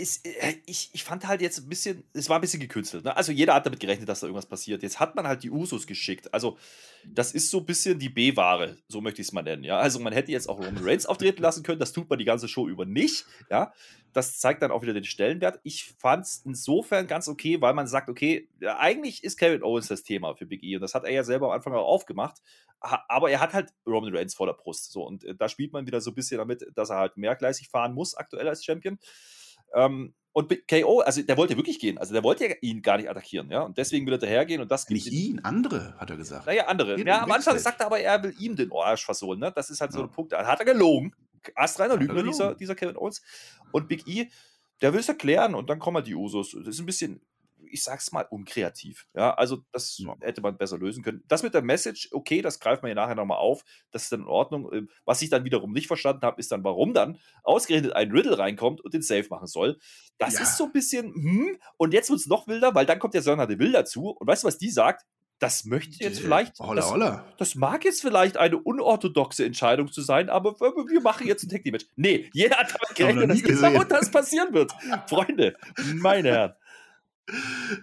ist, 0.00 0.26
äh, 0.26 0.54
ich, 0.66 0.90
ich 0.92 1.04
fand 1.04 1.26
halt 1.26 1.42
jetzt 1.42 1.58
ein 1.58 1.68
bisschen, 1.68 2.02
es 2.12 2.28
war 2.28 2.38
ein 2.38 2.40
bisschen 2.40 2.60
gekünstelt. 2.60 3.04
Ne? 3.04 3.16
Also 3.16 3.30
jeder 3.32 3.54
hat 3.54 3.66
damit 3.66 3.78
gerechnet, 3.78 4.08
dass 4.08 4.20
da 4.20 4.26
irgendwas 4.26 4.46
passiert. 4.46 4.82
Jetzt 4.82 4.98
hat 4.98 5.14
man 5.14 5.28
halt 5.28 5.42
die 5.42 5.50
Usos 5.50 5.86
geschickt. 5.86 6.32
Also 6.32 6.58
das 7.04 7.32
ist 7.32 7.50
so 7.50 7.58
ein 7.58 7.66
bisschen 7.66 7.98
die 7.98 8.08
B-Ware, 8.08 8.78
so 8.88 9.00
möchte 9.00 9.20
ich 9.20 9.28
es 9.28 9.32
mal 9.32 9.42
nennen. 9.42 9.62
Ja? 9.62 9.78
Also 9.78 10.00
man 10.00 10.12
hätte 10.12 10.32
jetzt 10.32 10.48
auch 10.48 10.58
Roman 10.58 10.82
Reigns 10.82 11.06
auftreten 11.06 11.42
lassen 11.42 11.62
können, 11.62 11.78
das 11.78 11.92
tut 11.92 12.08
man 12.08 12.18
die 12.18 12.24
ganze 12.24 12.48
Show 12.48 12.68
über 12.68 12.86
nicht. 12.86 13.26
Ja? 13.50 13.72
Das 14.12 14.40
zeigt 14.40 14.62
dann 14.62 14.70
auch 14.70 14.82
wieder 14.82 14.94
den 14.94 15.04
Stellenwert. 15.04 15.60
Ich 15.62 15.94
fand 15.98 16.24
es 16.24 16.42
insofern 16.44 17.06
ganz 17.06 17.28
okay, 17.28 17.60
weil 17.60 17.74
man 17.74 17.86
sagt, 17.86 18.08
okay, 18.08 18.48
eigentlich 18.78 19.22
ist 19.22 19.38
Kevin 19.38 19.62
Owens 19.62 19.88
das 19.88 20.02
Thema 20.02 20.34
für 20.34 20.46
Big 20.46 20.62
E 20.62 20.76
und 20.76 20.82
das 20.82 20.94
hat 20.94 21.04
er 21.04 21.12
ja 21.12 21.22
selber 21.22 21.46
am 21.46 21.52
Anfang 21.52 21.74
auch 21.74 21.86
aufgemacht. 21.86 22.38
Aber 22.80 23.30
er 23.30 23.40
hat 23.40 23.52
halt 23.52 23.74
Roman 23.86 24.16
Reigns 24.16 24.34
vor 24.34 24.46
der 24.46 24.54
Brust. 24.54 24.90
So, 24.90 25.06
und 25.06 25.24
äh, 25.24 25.34
da 25.34 25.50
spielt 25.50 25.72
man 25.72 25.86
wieder 25.86 26.00
so 26.00 26.12
ein 26.12 26.14
bisschen 26.14 26.38
damit, 26.38 26.66
dass 26.74 26.88
er 26.88 26.96
halt 26.96 27.18
mehrgleisig 27.18 27.68
fahren 27.68 27.92
muss, 27.92 28.14
aktuell 28.14 28.48
als 28.48 28.64
Champion. 28.64 28.98
Ähm, 29.74 30.14
und 30.32 30.68
KO, 30.68 31.00
also 31.00 31.22
der 31.22 31.36
wollte 31.36 31.56
wirklich 31.56 31.80
gehen. 31.80 31.98
Also 31.98 32.12
der 32.12 32.22
wollte 32.22 32.46
ja 32.46 32.54
ihn 32.60 32.82
gar 32.82 32.98
nicht 32.98 33.10
attackieren, 33.10 33.50
ja. 33.50 33.62
Und 33.62 33.76
deswegen 33.78 34.06
will 34.06 34.14
er 34.14 34.18
dahergehen 34.18 34.60
und 34.60 34.70
das. 34.70 34.88
Nicht 34.88 35.08
ihn, 35.08 35.40
andere, 35.40 35.94
hat 35.98 36.08
er 36.10 36.16
gesagt. 36.16 36.46
Naja, 36.46 36.66
andere. 36.66 36.96
Jeden 36.96 37.08
ja, 37.08 37.22
am 37.22 37.32
Anfang 37.32 37.58
sagte 37.58 37.82
er 37.82 37.86
aber, 37.86 37.98
er 37.98 38.22
will 38.22 38.34
ihm 38.38 38.54
den 38.54 38.70
Arsch 38.72 39.04
versohlen, 39.04 39.40
ne? 39.40 39.52
Das 39.52 39.70
ist 39.70 39.80
halt 39.80 39.90
ja. 39.90 39.98
so 39.98 40.04
ein 40.04 40.10
Punkt. 40.10 40.32
Hat 40.32 40.60
er 40.60 40.64
gelogen. 40.64 41.12
Astreiner 41.54 41.96
Lügner, 41.96 42.22
dieser, 42.22 42.54
dieser 42.54 42.74
Kevin 42.74 42.96
Owens. 42.96 43.22
Und 43.72 43.88
Big 43.88 44.06
E, 44.06 44.28
der 44.82 44.92
will 44.92 45.00
es 45.00 45.08
erklären 45.08 45.54
und 45.54 45.68
dann 45.68 45.78
kommen 45.78 45.96
halt 45.96 46.06
die 46.06 46.14
Usos. 46.14 46.52
Das 46.52 46.68
ist 46.68 46.80
ein 46.80 46.86
bisschen 46.86 47.20
ich 47.70 47.82
sag's 47.82 48.12
mal, 48.12 48.26
unkreativ. 48.30 49.06
Ja, 49.14 49.34
also 49.34 49.58
das 49.72 49.98
ja. 49.98 50.16
hätte 50.20 50.40
man 50.40 50.56
besser 50.56 50.78
lösen 50.78 51.02
können. 51.02 51.22
Das 51.28 51.42
mit 51.42 51.54
der 51.54 51.62
Message, 51.62 52.08
okay, 52.12 52.42
das 52.42 52.60
greift 52.60 52.82
man 52.82 52.90
ja 52.90 52.94
nachher 52.94 53.14
nochmal 53.14 53.38
auf. 53.38 53.64
Das 53.90 54.04
ist 54.04 54.12
dann 54.12 54.20
in 54.20 54.26
Ordnung. 54.26 54.72
Ähm, 54.72 54.88
was 55.04 55.22
ich 55.22 55.30
dann 55.30 55.44
wiederum 55.44 55.72
nicht 55.72 55.86
verstanden 55.86 56.22
habe, 56.22 56.40
ist 56.40 56.52
dann, 56.52 56.64
warum 56.64 56.94
dann 56.94 57.18
ausgerechnet 57.42 57.92
ein 57.94 58.10
Riddle 58.10 58.38
reinkommt 58.38 58.80
und 58.80 58.94
den 58.94 59.02
Safe 59.02 59.26
machen 59.30 59.46
soll. 59.46 59.78
Das 60.18 60.34
ja. 60.34 60.42
ist 60.42 60.56
so 60.56 60.64
ein 60.64 60.72
bisschen, 60.72 61.14
hm, 61.14 61.58
und 61.76 61.94
jetzt 61.94 62.10
wird 62.10 62.20
es 62.20 62.26
noch 62.26 62.46
wilder, 62.46 62.74
weil 62.74 62.86
dann 62.86 62.98
kommt 62.98 63.14
der 63.14 63.22
Sonne 63.22 63.46
de 63.46 63.58
Will 63.58 63.72
dazu. 63.72 64.10
Und 64.10 64.26
weißt 64.26 64.44
du, 64.44 64.48
was 64.48 64.58
die 64.58 64.70
sagt? 64.70 65.04
Das 65.40 65.64
möchte 65.64 66.04
jetzt 66.04 66.20
vielleicht, 66.20 66.58
holla, 66.58 66.82
das, 66.82 66.90
holla. 66.90 67.24
das, 67.38 67.54
mag 67.54 67.82
jetzt 67.86 68.02
vielleicht 68.02 68.36
eine 68.36 68.58
unorthodoxe 68.58 69.42
Entscheidung 69.42 69.90
zu 69.90 70.02
sein, 70.02 70.28
aber 70.28 70.60
wir 70.60 71.00
machen 71.00 71.26
jetzt 71.26 71.44
ein 71.44 71.48
Tag 71.48 71.64
Match. 71.64 71.86
Nee, 71.96 72.28
jeder 72.34 72.58
hat 72.58 72.74
damit 72.78 72.94
gerechnet, 72.94 73.30
dass 73.30 73.42
genau 73.42 73.82
das 73.84 74.10
passieren 74.10 74.52
wird. 74.52 74.70
Freunde, 75.08 75.56
meine 75.94 76.28
Herren. 76.28 76.52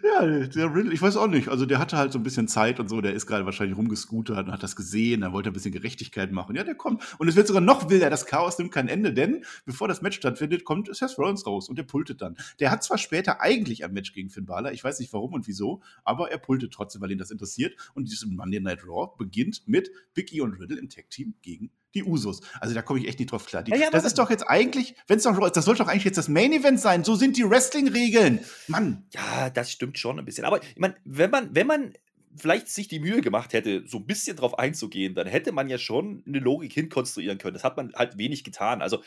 Ja, 0.03 0.25
der 0.25 0.73
Riddle, 0.73 0.93
ich 0.93 1.01
weiß 1.01 1.17
auch 1.17 1.27
nicht. 1.27 1.49
Also 1.49 1.65
der 1.65 1.79
hatte 1.79 1.97
halt 1.97 2.11
so 2.11 2.19
ein 2.19 2.23
bisschen 2.23 2.47
Zeit 2.47 2.79
und 2.79 2.89
so, 2.89 3.01
der 3.01 3.13
ist 3.13 3.25
gerade 3.25 3.45
wahrscheinlich 3.45 3.77
rumgescootert 3.77 4.47
und 4.47 4.51
hat 4.51 4.63
das 4.63 4.75
gesehen, 4.75 5.21
dann 5.21 5.33
wollte 5.33 5.49
er 5.49 5.51
ein 5.51 5.53
bisschen 5.53 5.71
Gerechtigkeit 5.71 6.31
machen. 6.31 6.55
Ja, 6.55 6.63
der 6.63 6.75
kommt. 6.75 7.03
Und 7.19 7.27
es 7.27 7.35
wird 7.35 7.47
sogar 7.47 7.61
noch 7.61 7.89
wilder, 7.89 8.09
das 8.09 8.25
Chaos 8.25 8.57
nimmt 8.57 8.71
kein 8.71 8.87
Ende, 8.87 9.13
denn 9.13 9.43
bevor 9.65 9.87
das 9.87 10.01
Match 10.01 10.17
stattfindet, 10.17 10.63
kommt 10.63 10.93
Seth 10.95 11.17
Rollins 11.17 11.45
raus 11.45 11.69
und 11.69 11.77
der 11.77 11.83
pultet 11.83 12.21
dann. 12.21 12.35
Der 12.59 12.71
hat 12.71 12.83
zwar 12.83 12.97
später 12.97 13.41
eigentlich 13.41 13.83
ein 13.83 13.93
Match 13.93 14.13
gegen 14.13 14.29
Finn 14.29 14.45
Balor, 14.45 14.71
ich 14.71 14.83
weiß 14.83 14.99
nicht 14.99 15.13
warum 15.13 15.33
und 15.33 15.47
wieso, 15.47 15.81
aber 16.03 16.31
er 16.31 16.37
pultet 16.37 16.73
trotzdem, 16.73 17.01
weil 17.01 17.11
ihn 17.11 17.17
das 17.17 17.31
interessiert. 17.31 17.75
Und 17.93 18.05
dieses 18.05 18.25
Monday 18.25 18.59
Night 18.59 18.85
Raw 18.85 19.11
beginnt 19.17 19.67
mit 19.67 19.91
Big 20.13 20.33
E 20.33 20.41
und 20.41 20.53
Riddle 20.53 20.77
im 20.77 20.89
Tag-Team 20.89 21.35
gegen 21.41 21.71
die 21.95 22.03
Usos. 22.03 22.41
Also 22.59 22.75
da 22.75 22.81
komme 22.81 22.99
ich 22.99 23.07
echt 23.07 23.19
nicht 23.19 23.31
drauf 23.31 23.45
klar. 23.45 23.63
Die, 23.63 23.71
ja, 23.71 23.77
ja, 23.77 23.89
das 23.89 24.05
ist 24.05 24.17
doch 24.17 24.29
jetzt 24.29 24.43
eigentlich, 24.43 24.95
wenn 25.07 25.17
es 25.17 25.23
doch, 25.23 25.49
das 25.49 25.65
sollte 25.65 25.83
doch 25.83 25.89
eigentlich 25.89 26.05
jetzt 26.05 26.17
das 26.17 26.27
Main 26.27 26.51
Event 26.51 26.79
sein. 26.79 27.03
So 27.03 27.15
sind 27.15 27.37
die 27.37 27.49
Wrestling-Regeln. 27.49 28.39
Mann. 28.67 29.05
Ja, 29.13 29.49
das 29.49 29.71
stimmt 29.71 29.97
schon 29.97 30.19
ein 30.19 30.25
bisschen. 30.25 30.45
Aber 30.45 30.61
ich 30.61 30.77
meine, 30.77 30.95
wenn 31.05 31.31
man, 31.31 31.49
wenn 31.53 31.67
man 31.67 31.93
vielleicht 32.35 32.69
sich 32.69 32.87
die 32.87 32.99
Mühe 32.99 33.21
gemacht 33.21 33.53
hätte, 33.53 33.83
so 33.87 33.97
ein 33.97 34.05
bisschen 34.05 34.37
drauf 34.37 34.59
einzugehen, 34.59 35.15
dann 35.15 35.27
hätte 35.27 35.51
man 35.51 35.69
ja 35.69 35.77
schon 35.77 36.23
eine 36.27 36.39
Logik 36.39 36.73
hinkonstruieren 36.73 37.37
können. 37.37 37.55
Das 37.55 37.63
hat 37.63 37.77
man 37.77 37.93
halt 37.93 38.17
wenig 38.17 38.43
getan. 38.43 38.81
Also 38.81 39.01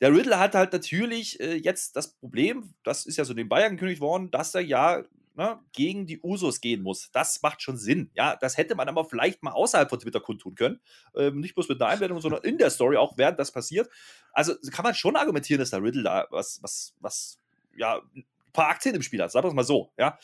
der 0.00 0.12
Riddle 0.12 0.38
hat 0.38 0.54
halt 0.54 0.72
natürlich 0.72 1.40
äh, 1.40 1.56
jetzt 1.56 1.96
das 1.96 2.14
Problem, 2.14 2.74
das 2.84 3.06
ist 3.06 3.16
ja 3.16 3.24
so 3.24 3.34
den 3.34 3.48
Bayern 3.48 3.72
gekündigt 3.72 4.00
worden, 4.00 4.30
dass 4.30 4.54
er 4.54 4.62
ja 4.62 5.02
ne, 5.34 5.58
gegen 5.72 6.06
die 6.06 6.20
Usos 6.20 6.60
gehen 6.60 6.82
muss. 6.82 7.10
Das 7.12 7.42
macht 7.42 7.62
schon 7.62 7.76
Sinn. 7.76 8.10
Ja, 8.14 8.36
das 8.36 8.56
hätte 8.56 8.74
man 8.74 8.88
aber 8.88 9.04
vielleicht 9.04 9.42
mal 9.42 9.52
außerhalb 9.52 9.88
von 9.88 10.00
Twitter 10.00 10.20
kundtun 10.20 10.54
können. 10.54 10.80
Ähm, 11.14 11.40
nicht 11.40 11.54
bloß 11.54 11.68
mit 11.68 11.80
einer 11.80 11.90
Einblendung, 11.90 12.20
sondern 12.20 12.42
in 12.42 12.58
der 12.58 12.70
Story, 12.70 12.96
auch 12.96 13.16
während 13.16 13.38
das 13.38 13.52
passiert. 13.52 13.88
Also 14.32 14.54
kann 14.70 14.84
man 14.84 14.94
schon 14.94 15.16
argumentieren, 15.16 15.60
dass 15.60 15.70
der 15.70 15.82
Riddle 15.82 16.02
da 16.02 16.26
was, 16.30 16.62
was, 16.62 16.94
was, 17.00 17.38
ja, 17.76 18.00
ein 18.14 18.24
paar 18.52 18.68
Aktien 18.68 18.94
im 18.94 19.02
Spiel 19.02 19.22
hat. 19.22 19.32
Sagen 19.32 19.44
wir 19.44 19.48
es 19.48 19.54
mal 19.54 19.64
so. 19.64 19.90
Ja. 19.96 20.18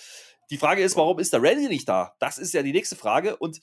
Die 0.50 0.58
Frage 0.58 0.82
ist, 0.82 0.96
warum 0.96 1.18
ist 1.18 1.32
der 1.32 1.42
Randy 1.42 1.68
nicht 1.68 1.88
da? 1.88 2.14
Das 2.18 2.38
ist 2.38 2.54
ja 2.54 2.62
die 2.62 2.72
nächste 2.72 2.96
Frage. 2.96 3.36
Und 3.36 3.60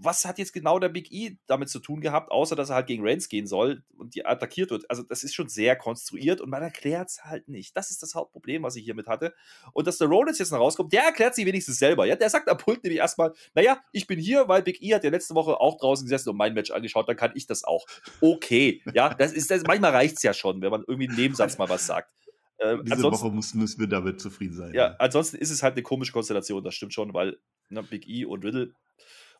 was 0.00 0.24
hat 0.24 0.38
jetzt 0.38 0.52
genau 0.52 0.78
der 0.78 0.88
Big 0.88 1.12
E 1.12 1.36
damit 1.46 1.68
zu 1.68 1.80
tun 1.80 2.00
gehabt, 2.00 2.30
außer 2.30 2.54
dass 2.54 2.70
er 2.70 2.76
halt 2.76 2.86
gegen 2.86 3.06
Reigns 3.06 3.28
gehen 3.28 3.46
soll 3.46 3.82
und 3.96 4.14
die 4.14 4.24
attackiert 4.24 4.70
wird? 4.70 4.88
Also, 4.88 5.02
das 5.02 5.24
ist 5.24 5.34
schon 5.34 5.48
sehr 5.48 5.74
konstruiert 5.76 6.40
und 6.40 6.50
man 6.50 6.62
erklärt 6.62 7.08
es 7.08 7.24
halt 7.24 7.48
nicht. 7.48 7.76
Das 7.76 7.90
ist 7.90 8.02
das 8.02 8.14
Hauptproblem, 8.14 8.62
was 8.62 8.76
ich 8.76 8.84
hiermit 8.84 9.08
hatte. 9.08 9.34
Und 9.72 9.86
dass 9.86 9.98
der 9.98 10.06
Rollins 10.06 10.38
jetzt 10.38 10.52
noch 10.52 10.60
rauskommt, 10.60 10.92
der 10.92 11.02
erklärt 11.02 11.34
sich 11.34 11.44
wenigstens 11.44 11.78
selber. 11.78 12.06
Ja? 12.06 12.14
Der 12.14 12.30
sagt 12.30 12.48
am 12.48 12.56
Pult 12.56 12.84
nämlich 12.84 13.00
erstmal, 13.00 13.32
naja, 13.54 13.78
ich 13.92 14.06
bin 14.06 14.18
hier, 14.20 14.46
weil 14.48 14.62
Big 14.62 14.80
E 14.82 14.94
hat 14.94 15.02
ja 15.02 15.10
letzte 15.10 15.34
Woche 15.34 15.60
auch 15.60 15.78
draußen 15.78 16.06
gesessen 16.06 16.30
und 16.30 16.36
mein 16.36 16.54
Match 16.54 16.70
angeschaut, 16.70 17.08
dann 17.08 17.16
kann 17.16 17.32
ich 17.34 17.46
das 17.46 17.64
auch. 17.64 17.84
Okay, 18.20 18.82
ja, 18.94 19.12
das 19.12 19.32
ist, 19.32 19.50
das, 19.50 19.64
manchmal 19.66 19.90
reicht 19.90 20.16
es 20.16 20.22
ja 20.22 20.32
schon, 20.32 20.62
wenn 20.62 20.70
man 20.70 20.84
irgendwie 20.86 21.08
einen 21.08 21.18
Nebensatz 21.18 21.58
mal 21.58 21.68
was 21.68 21.86
sagt. 21.86 22.12
Äh, 22.58 22.76
Diese 22.84 23.02
Woche 23.02 23.30
müssen, 23.30 23.60
müssen 23.60 23.80
wir 23.80 23.88
damit 23.88 24.20
zufrieden 24.20 24.54
sein. 24.54 24.74
Ja, 24.74 24.88
ja, 24.88 24.96
ansonsten 24.98 25.36
ist 25.36 25.50
es 25.50 25.62
halt 25.62 25.74
eine 25.74 25.82
komische 25.82 26.12
Konstellation, 26.12 26.62
das 26.62 26.74
stimmt 26.74 26.92
schon, 26.94 27.14
weil 27.14 27.38
ne, 27.68 27.82
Big 27.82 28.08
E 28.08 28.24
und 28.24 28.44
Riddle, 28.44 28.74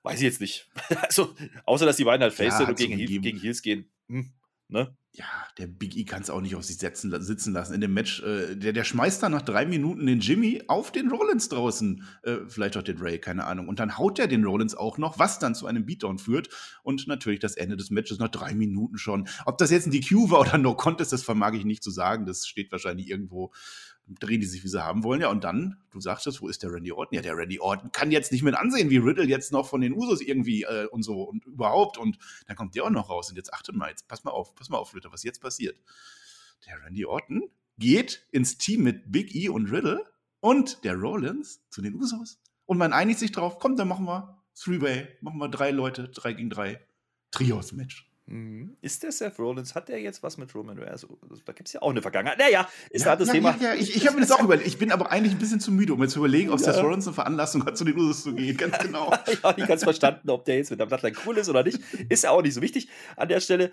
weiß 0.03 0.17
ich 0.17 0.25
jetzt 0.25 0.41
nicht. 0.41 0.69
also, 1.03 1.35
außer 1.65 1.87
dass 1.87 1.97
die 1.97 2.05
beiden 2.05 2.23
halt 2.23 2.35
Face 2.35 2.59
sind 2.59 2.69
und 2.69 2.79
gegen, 2.79 2.97
gegen 2.97 3.39
Heels 3.39 3.63
gehen. 3.63 3.91
Hm, 4.09 4.33
ne? 4.69 4.97
ja, 5.19 5.25
der 5.57 5.67
Big 5.67 5.97
E 5.97 6.05
kann 6.05 6.23
es 6.23 6.31
auch 6.31 6.41
nicht 6.41 6.55
auf 6.55 6.65
sich 6.65 6.77
setzen, 6.77 7.13
sitzen 7.23 7.53
lassen 7.53 7.75
in 7.75 7.81
dem 7.81 7.93
Match. 7.93 8.23
Äh, 8.23 8.55
der, 8.55 8.73
der 8.73 8.85
schmeißt 8.85 9.23
dann 9.23 9.33
nach 9.33 9.43
drei 9.43 9.67
Minuten 9.67 10.07
den 10.07 10.21
Jimmy 10.21 10.63
auf 10.69 10.93
den 10.93 11.11
Rollins 11.11 11.49
draußen. 11.49 12.05
Äh, 12.23 12.37
vielleicht 12.47 12.77
auch 12.77 12.83
den 12.83 12.99
Ray, 12.99 13.19
keine 13.19 13.45
Ahnung. 13.45 13.69
Und 13.69 13.81
dann 13.81 13.99
haut 13.99 14.19
er 14.19 14.29
den 14.29 14.45
Rollins 14.45 14.75
auch 14.75 14.97
noch, 14.97 15.19
was 15.19 15.39
dann 15.39 15.55
zu 15.55 15.67
einem 15.67 15.87
Beatdown 15.87 16.19
führt. 16.19 16.51
Und 16.83 17.09
natürlich 17.09 17.41
das 17.41 17.57
Ende 17.57 17.77
des 17.77 17.91
Matches 17.91 18.19
nach 18.19 18.29
drei 18.29 18.55
Minuten 18.55 18.97
schon. 18.99 19.29
Ob 19.45 19.59
das 19.59 19.71
jetzt 19.71 19.87
ein 19.87 19.93
DQ 19.93 20.31
war 20.31 20.41
oder 20.41 20.59
No 20.59 20.75
Contest, 20.77 21.13
das 21.13 21.25
vermag 21.25 21.55
ich 21.55 21.65
nicht 21.65 21.83
zu 21.83 21.91
sagen. 21.91 22.25
Das 22.25 22.47
steht 22.47 22.71
wahrscheinlich 22.71 23.09
irgendwo 23.09 23.53
drehen 24.15 24.41
die 24.41 24.47
sich, 24.47 24.65
wie 24.65 24.69
sie 24.69 24.83
haben 24.83 25.05
wollen. 25.05 25.21
Ja, 25.21 25.31
und 25.31 25.45
dann, 25.45 25.79
du 25.91 26.01
sagtest, 26.01 26.41
wo 26.41 26.49
ist 26.49 26.63
der 26.63 26.73
Randy 26.73 26.93
Orton? 26.93 27.17
Ja, 27.17 27.23
der 27.23 27.37
Randy 27.37 27.61
Orton 27.61 27.93
kann 27.93 28.11
jetzt 28.11 28.33
nicht 28.33 28.43
mit 28.43 28.55
ansehen, 28.55 28.91
wie 28.91 28.99
Riddle 28.99 29.25
jetzt 29.25 29.53
noch 29.53 29.69
von 29.69 29.81
den 29.81 29.93
Usos 29.93 30.21
irgendwie 30.21 30.63
äh, 30.63 30.87
und 30.87 31.03
so 31.03 31.23
und 31.23 31.45
überhaupt. 31.47 31.99
Und 31.99 32.19
dann 32.47 32.57
kommt 32.57 32.75
der 32.75 32.85
auch 32.85 32.91
noch 32.91 33.11
raus. 33.11 33.31
Und 33.31 33.37
jetzt 33.37 33.53
achtet 33.53 33.77
mal, 33.77 33.91
jetzt 33.91 34.09
pass 34.09 34.25
mal 34.25 34.31
auf, 34.31 34.55
pass 34.55 34.69
mal 34.69 34.79
auf, 34.79 34.93
Leute, 34.93 35.13
was 35.13 35.23
jetzt 35.23 35.41
passiert. 35.41 35.79
Der 36.67 36.83
Randy 36.85 37.05
Orton 37.05 37.43
geht 37.79 38.27
ins 38.33 38.59
Team 38.59 38.83
mit 38.83 39.13
Big 39.13 39.35
E 39.35 39.49
und 39.49 39.71
Riddle 39.71 40.05
und 40.41 40.85
der 40.85 40.95
Rollins 40.95 41.63
zu 41.71 41.83
den 41.83 41.95
Usos. 41.95 42.41
Und 42.67 42.79
man 42.79 42.93
einigt 42.93 43.19
sich 43.19 43.33
drauf, 43.33 43.59
komm, 43.59 43.77
dann 43.77 43.89
machen 43.89 44.07
wir 44.07 44.43
Three-Way, 44.55 45.19
machen 45.21 45.39
wir 45.39 45.49
drei 45.49 45.71
Leute, 45.71 46.09
drei 46.09 46.33
gegen 46.33 46.51
drei. 46.51 46.81
Trios-Match. 47.31 48.08
Mhm. 48.29 48.77
Ist 48.83 49.03
der 49.03 49.11
Seth 49.11 49.39
Rollins, 49.39 49.75
hat 49.75 49.89
der 49.89 50.01
jetzt 50.01 50.23
was 50.23 50.37
mit 50.37 50.55
Roman 50.55 50.79
Reigns? 50.79 50.91
Also, 50.91 51.19
da 51.47 51.53
gibt 51.53 51.69
es 51.69 51.73
ja 51.73 51.81
auch 51.81 51.91
eine 51.91 52.03
Vergangenheit. 52.03 52.39
Naja, 52.39 52.69
ist 52.91 53.05
ja, 53.05 53.11
halt 53.11 53.21
das 53.21 53.29
ja, 53.29 53.35
Thema. 53.35 53.57
Ja, 53.59 53.73
ja, 53.73 53.75
ich, 53.75 53.97
ich 53.97 54.07
habe 54.07 54.17
mir 54.17 54.21
das 54.21 54.33
auch 54.33 54.43
überlegt. 54.43 54.69
Ich 54.69 54.77
bin 54.77 54.93
aber 54.93 55.11
eigentlich 55.11 55.33
ein 55.33 55.39
bisschen 55.39 55.61
zu 55.61 55.73
müde, 55.73 55.95
um 55.95 55.99
mir 55.99 56.09
zu 56.09 56.19
überlegen, 56.19 56.51
ob 56.51 56.61
ja. 56.61 56.73
Seth 56.73 56.83
Rollins 56.83 57.07
eine 57.07 57.15
Veranlassung 57.15 57.65
hat, 57.65 57.79
zu 57.79 57.85
den 57.85 57.99
Usos 57.99 58.25
zu 58.25 58.35
gehen. 58.35 58.57
Ganz 58.57 58.79
genau. 58.81 59.15
ich 59.27 59.43
habe 59.43 59.59
nicht 59.59 59.69
ganz 59.69 59.83
verstanden, 59.83 60.29
ob 60.29 60.45
der 60.45 60.57
jetzt 60.57 60.71
mit 60.71 60.79
der 60.79 60.87
Bloodline 60.87 61.17
cool 61.27 61.39
ist 61.39 61.49
oder 61.49 61.63
nicht. 61.63 61.81
Ist 62.11 62.25
ja 62.25 62.31
auch 62.31 62.43
nicht 62.43 62.55
so 62.55 62.61
wichtig 62.61 62.89
an 63.17 63.29
der 63.29 63.41
Stelle. 63.41 63.71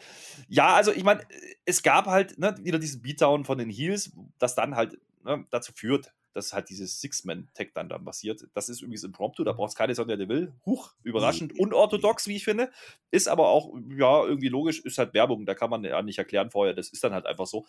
Ja, 0.47 0.73
also 0.73 0.93
ich 0.93 1.03
meine, 1.03 1.21
es 1.65 1.83
gab 1.83 2.05
halt 2.05 2.39
ne, 2.39 2.55
wieder 2.61 2.79
diesen 2.79 3.01
Beatdown 3.01 3.43
von 3.43 3.57
den 3.57 3.69
Heels, 3.69 4.11
das 4.39 4.55
dann 4.55 4.77
halt 4.77 4.97
ne, 5.25 5.45
dazu 5.49 5.73
führt, 5.75 6.13
dass 6.35 6.51
halt 6.51 6.69
dieses 6.69 6.99
Six-Man-Tag 6.99 7.73
dann 7.73 7.87
dann 7.87 8.03
passiert. 8.03 8.45
Das 8.53 8.67
ist 8.67 8.81
übrigens 8.81 9.03
impromptu, 9.03 9.43
da 9.43 9.53
braucht 9.53 9.69
es 9.69 9.75
keine 9.75 9.95
Sonja 9.95 10.17
Deville. 10.17 10.53
Huch, 10.65 10.93
überraschend, 11.01 11.53
mhm. 11.53 11.61
unorthodox, 11.61 12.27
wie 12.27 12.35
ich 12.35 12.43
finde. 12.43 12.71
Ist 13.09 13.29
aber 13.29 13.47
auch, 13.47 13.73
ja, 13.97 14.25
irgendwie 14.25 14.49
logisch, 14.49 14.81
ist 14.81 14.97
halt 14.97 15.13
Werbung, 15.13 15.45
da 15.45 15.55
kann 15.55 15.69
man 15.69 15.83
ja 15.85 16.01
nicht 16.01 16.17
erklären 16.17 16.51
vorher, 16.51 16.73
das 16.73 16.89
ist 16.89 17.03
dann 17.03 17.13
halt 17.13 17.25
einfach 17.25 17.47
so. 17.47 17.65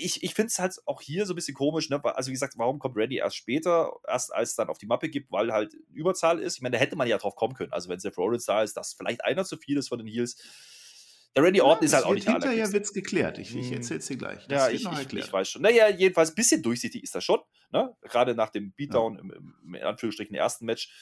Ich, 0.00 0.22
ich 0.22 0.34
finde 0.34 0.48
es 0.48 0.58
halt 0.60 0.76
auch 0.86 1.00
hier 1.00 1.26
so 1.26 1.32
ein 1.32 1.36
bisschen 1.36 1.54
komisch, 1.54 1.90
ne? 1.90 2.02
Also 2.04 2.28
wie 2.28 2.34
gesagt, 2.34 2.54
warum 2.56 2.78
kommt 2.78 2.96
Randy 2.96 3.16
erst 3.16 3.36
später, 3.36 3.92
erst 4.06 4.32
als 4.32 4.50
es 4.50 4.56
dann 4.56 4.68
auf 4.68 4.78
die 4.78 4.86
Mappe 4.86 5.08
gibt, 5.08 5.32
weil 5.32 5.52
halt 5.52 5.74
Überzahl 5.92 6.38
ist. 6.38 6.56
Ich 6.56 6.62
meine, 6.62 6.76
da 6.76 6.80
hätte 6.80 6.94
man 6.94 7.08
ja 7.08 7.18
drauf 7.18 7.34
kommen 7.34 7.54
können. 7.54 7.72
Also 7.72 7.88
wenn 7.88 7.98
Seth 7.98 8.16
Rollins 8.16 8.46
da 8.46 8.62
ist, 8.62 8.76
dass 8.76 8.94
vielleicht 8.94 9.24
einer 9.24 9.44
zu 9.44 9.56
viel 9.56 9.76
ist 9.76 9.88
von 9.88 9.98
den 9.98 10.06
Heels 10.06 10.36
der 11.34 11.44
Randy 11.44 11.60
Orton 11.60 11.82
ja, 11.82 11.86
ist 11.86 11.94
halt 11.94 12.04
auch 12.04 12.14
nicht 12.14 12.26
der 12.26 12.34
Hinterher 12.34 12.72
wird 12.72 12.84
es 12.84 12.92
geklärt. 12.92 13.38
Ich, 13.38 13.54
ich 13.56 13.68
hm. 13.68 13.76
erzähl's 13.76 14.06
dir 14.06 14.16
gleich. 14.16 14.46
Das 14.48 14.68
ja, 14.68 14.68
ich, 14.68 14.84
ich, 14.84 15.12
ich, 15.12 15.32
weiß 15.32 15.48
schon. 15.48 15.62
Naja, 15.62 15.88
jedenfalls 15.88 16.30
ein 16.30 16.34
bisschen 16.34 16.62
durchsichtig 16.62 17.02
ist 17.02 17.14
das 17.14 17.24
schon. 17.24 17.40
Ne? 17.70 17.96
Gerade 18.02 18.34
nach 18.34 18.50
dem 18.50 18.72
Beatdown 18.72 19.14
ja. 19.14 19.20
im, 19.20 19.30
im, 19.30 19.74
in 19.74 19.82
Anführungsstrichen 19.82 20.34
ersten 20.34 20.66
Match. 20.66 20.92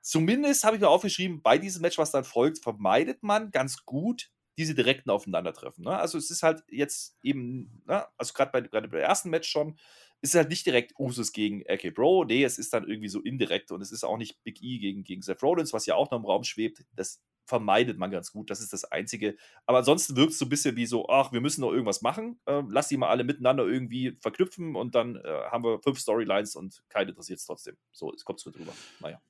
Zumindest 0.00 0.64
habe 0.64 0.76
ich 0.76 0.82
mir 0.82 0.88
aufgeschrieben, 0.88 1.40
bei 1.40 1.56
diesem 1.56 1.82
Match, 1.82 1.98
was 1.98 2.10
dann 2.10 2.24
folgt, 2.24 2.62
vermeidet 2.62 3.22
man 3.22 3.50
ganz 3.50 3.84
gut 3.84 4.30
diese 4.58 4.74
direkten 4.74 5.10
Aufeinandertreffen. 5.10 5.84
Ne? 5.84 5.96
Also 5.96 6.18
es 6.18 6.30
ist 6.30 6.42
halt 6.42 6.62
jetzt 6.68 7.16
eben, 7.22 7.82
ne? 7.86 8.06
also 8.16 8.32
gerade 8.34 8.52
bei, 8.52 8.60
gerade 8.60 8.88
beim 8.88 9.00
ersten 9.00 9.30
Match 9.30 9.48
schon, 9.48 9.78
ist 10.24 10.34
halt 10.34 10.48
nicht 10.48 10.64
direkt 10.64 10.98
Usus 10.98 11.32
gegen 11.32 11.62
AK 11.68 11.94
Bro. 11.94 12.24
Nee, 12.24 12.44
es 12.44 12.58
ist 12.58 12.72
dann 12.72 12.88
irgendwie 12.88 13.08
so 13.08 13.20
indirekt 13.20 13.70
und 13.70 13.82
es 13.82 13.92
ist 13.92 14.04
auch 14.04 14.16
nicht 14.16 14.42
Big 14.42 14.62
E 14.62 14.78
gegen, 14.78 15.04
gegen 15.04 15.20
Seth 15.20 15.42
Rollins, 15.42 15.74
was 15.74 15.84
ja 15.84 15.96
auch 15.96 16.10
noch 16.10 16.18
im 16.18 16.24
Raum 16.24 16.44
schwebt. 16.44 16.82
Das 16.92 17.20
vermeidet 17.46 17.98
man 17.98 18.10
ganz 18.10 18.32
gut. 18.32 18.48
Das 18.48 18.60
ist 18.60 18.72
das 18.72 18.84
Einzige. 18.84 19.36
Aber 19.66 19.78
ansonsten 19.78 20.16
wirkt 20.16 20.32
es 20.32 20.38
so 20.38 20.46
ein 20.46 20.48
bisschen 20.48 20.76
wie 20.76 20.86
so, 20.86 21.10
ach, 21.10 21.32
wir 21.32 21.42
müssen 21.42 21.60
noch 21.60 21.72
irgendwas 21.72 22.00
machen. 22.00 22.40
Äh, 22.46 22.62
lass 22.70 22.88
die 22.88 22.96
mal 22.96 23.08
alle 23.08 23.22
miteinander 23.22 23.66
irgendwie 23.66 24.16
verknüpfen 24.22 24.76
und 24.76 24.94
dann 24.94 25.16
äh, 25.16 25.42
haben 25.50 25.62
wir 25.62 25.78
fünf 25.82 25.98
Storylines 25.98 26.56
und 26.56 26.82
keine 26.88 27.10
interessiert 27.10 27.40
es 27.40 27.44
trotzdem. 27.44 27.76
So, 27.92 28.10
es 28.14 28.24
kommt 28.24 28.40
so 28.40 28.50
drüber. 28.50 28.72
Naja. 29.00 29.20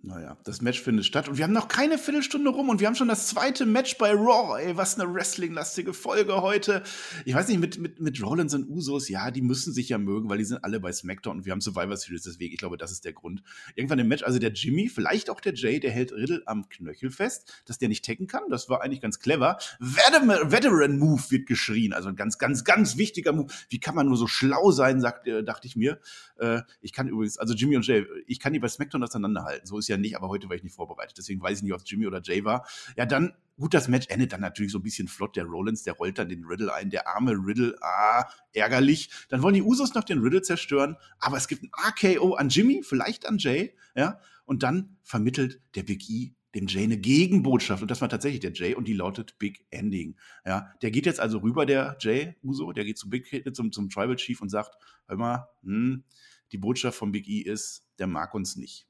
Naja, 0.00 0.36
das 0.44 0.62
Match 0.62 0.80
findet 0.80 1.06
statt 1.06 1.28
und 1.28 1.38
wir 1.38 1.44
haben 1.44 1.52
noch 1.52 1.66
keine 1.66 1.98
Viertelstunde 1.98 2.50
rum 2.50 2.68
und 2.68 2.78
wir 2.78 2.86
haben 2.86 2.94
schon 2.94 3.08
das 3.08 3.26
zweite 3.26 3.66
Match 3.66 3.98
bei 3.98 4.12
Raw. 4.12 4.56
Ey, 4.56 4.76
was 4.76 4.98
eine 4.98 5.12
Wrestling-lastige 5.12 5.92
Folge 5.92 6.40
heute. 6.40 6.84
Ich 7.24 7.34
weiß 7.34 7.48
nicht, 7.48 7.58
mit, 7.58 7.78
mit, 7.78 7.98
mit 7.98 8.22
Rollins 8.22 8.54
und 8.54 8.70
Usos, 8.70 9.08
ja, 9.08 9.32
die 9.32 9.42
müssen 9.42 9.72
sich 9.72 9.88
ja 9.88 9.98
mögen, 9.98 10.30
weil 10.30 10.38
die 10.38 10.44
sind 10.44 10.62
alle 10.62 10.78
bei 10.78 10.92
SmackDown 10.92 11.38
und 11.38 11.46
wir 11.46 11.52
haben 11.52 11.60
Survivor 11.60 11.96
Series 11.96 12.22
deswegen. 12.22 12.52
Ich 12.52 12.60
glaube, 12.60 12.76
das 12.76 12.92
ist 12.92 13.04
der 13.04 13.12
Grund. 13.12 13.42
Irgendwann 13.74 13.98
im 13.98 14.06
Match, 14.06 14.22
also 14.22 14.38
der 14.38 14.52
Jimmy, 14.52 14.88
vielleicht 14.88 15.30
auch 15.30 15.40
der 15.40 15.54
Jay, 15.54 15.80
der 15.80 15.90
hält 15.90 16.12
Riddle 16.12 16.42
am 16.46 16.68
Knöchel 16.68 17.10
fest, 17.10 17.64
dass 17.66 17.78
der 17.78 17.88
nicht 17.88 18.04
tacken 18.04 18.28
kann. 18.28 18.44
Das 18.50 18.68
war 18.68 18.82
eigentlich 18.82 19.00
ganz 19.00 19.18
clever. 19.18 19.58
Veteran-Move 19.80 21.22
wird 21.30 21.46
geschrien. 21.46 21.92
Also 21.92 22.08
ein 22.08 22.16
ganz, 22.16 22.38
ganz, 22.38 22.62
ganz 22.62 22.98
wichtiger 22.98 23.32
Move. 23.32 23.52
Wie 23.68 23.80
kann 23.80 23.96
man 23.96 24.06
nur 24.06 24.16
so 24.16 24.28
schlau 24.28 24.70
sein, 24.70 25.00
sagt, 25.00 25.26
äh, 25.26 25.42
dachte 25.42 25.66
ich 25.66 25.74
mir. 25.74 25.98
Äh, 26.36 26.60
ich 26.80 26.92
kann 26.92 27.08
übrigens, 27.08 27.36
also 27.36 27.54
Jimmy 27.54 27.74
und 27.74 27.84
Jay, 27.84 28.06
ich 28.28 28.38
kann 28.38 28.52
die 28.52 28.60
bei 28.60 28.68
SmackDown 28.68 29.02
auseinanderhalten. 29.02 29.66
So 29.66 29.76
ist 29.76 29.87
ja 29.88 29.96
nicht, 29.96 30.16
aber 30.16 30.28
heute 30.28 30.48
war 30.48 30.56
ich 30.56 30.62
nicht 30.62 30.74
vorbereitet. 30.74 31.16
Deswegen 31.18 31.40
weiß 31.40 31.58
ich 31.58 31.64
nicht, 31.64 31.72
ob 31.72 31.80
es 31.80 31.90
Jimmy 31.90 32.06
oder 32.06 32.20
Jay 32.22 32.44
war. 32.44 32.66
Ja, 32.96 33.06
dann, 33.06 33.34
gut, 33.58 33.74
das 33.74 33.88
Match 33.88 34.06
endet 34.08 34.32
dann 34.32 34.40
natürlich 34.40 34.72
so 34.72 34.78
ein 34.78 34.82
bisschen 34.82 35.08
flott. 35.08 35.36
Der 35.36 35.44
Rollins, 35.44 35.82
der 35.82 35.94
rollt 35.94 36.18
dann 36.18 36.28
den 36.28 36.44
Riddle 36.44 36.72
ein. 36.72 36.90
Der 36.90 37.08
arme 37.08 37.32
Riddle, 37.32 37.76
ah, 37.80 38.28
ärgerlich. 38.52 39.10
Dann 39.28 39.42
wollen 39.42 39.54
die 39.54 39.62
Usos 39.62 39.94
noch 39.94 40.04
den 40.04 40.18
Riddle 40.20 40.42
zerstören. 40.42 40.96
Aber 41.18 41.36
es 41.36 41.48
gibt 41.48 41.62
ein 41.62 41.70
AKO 41.72 42.34
an 42.34 42.48
Jimmy, 42.48 42.82
vielleicht 42.82 43.26
an 43.26 43.38
Jay, 43.38 43.74
ja. 43.94 44.20
Und 44.44 44.62
dann 44.62 44.96
vermittelt 45.02 45.60
der 45.74 45.82
Big 45.82 46.08
E 46.08 46.34
dem 46.54 46.66
Jay 46.66 46.84
eine 46.84 46.98
Gegenbotschaft. 46.98 47.82
Und 47.82 47.90
das 47.90 48.00
war 48.00 48.08
tatsächlich 48.08 48.40
der 48.40 48.52
Jay 48.52 48.74
und 48.74 48.88
die 48.88 48.94
lautet 48.94 49.38
Big 49.38 49.66
Ending. 49.70 50.16
Ja, 50.46 50.72
der 50.82 50.90
geht 50.90 51.06
jetzt 51.06 51.20
also 51.20 51.38
rüber, 51.38 51.66
der 51.66 51.96
Jay 52.00 52.36
Uso, 52.42 52.72
der 52.72 52.84
geht 52.84 52.98
zu 52.98 53.08
Big, 53.08 53.44
zum, 53.54 53.72
zum 53.72 53.88
Tribal 53.90 54.16
Chief 54.16 54.40
und 54.40 54.48
sagt, 54.48 54.76
hör 55.06 55.16
mal, 55.16 55.48
hm, 55.62 56.04
die 56.52 56.58
Botschaft 56.58 56.98
von 56.98 57.12
Big 57.12 57.28
E 57.28 57.40
ist, 57.40 57.86
der 57.98 58.06
mag 58.06 58.34
uns 58.34 58.56
nicht. 58.56 58.87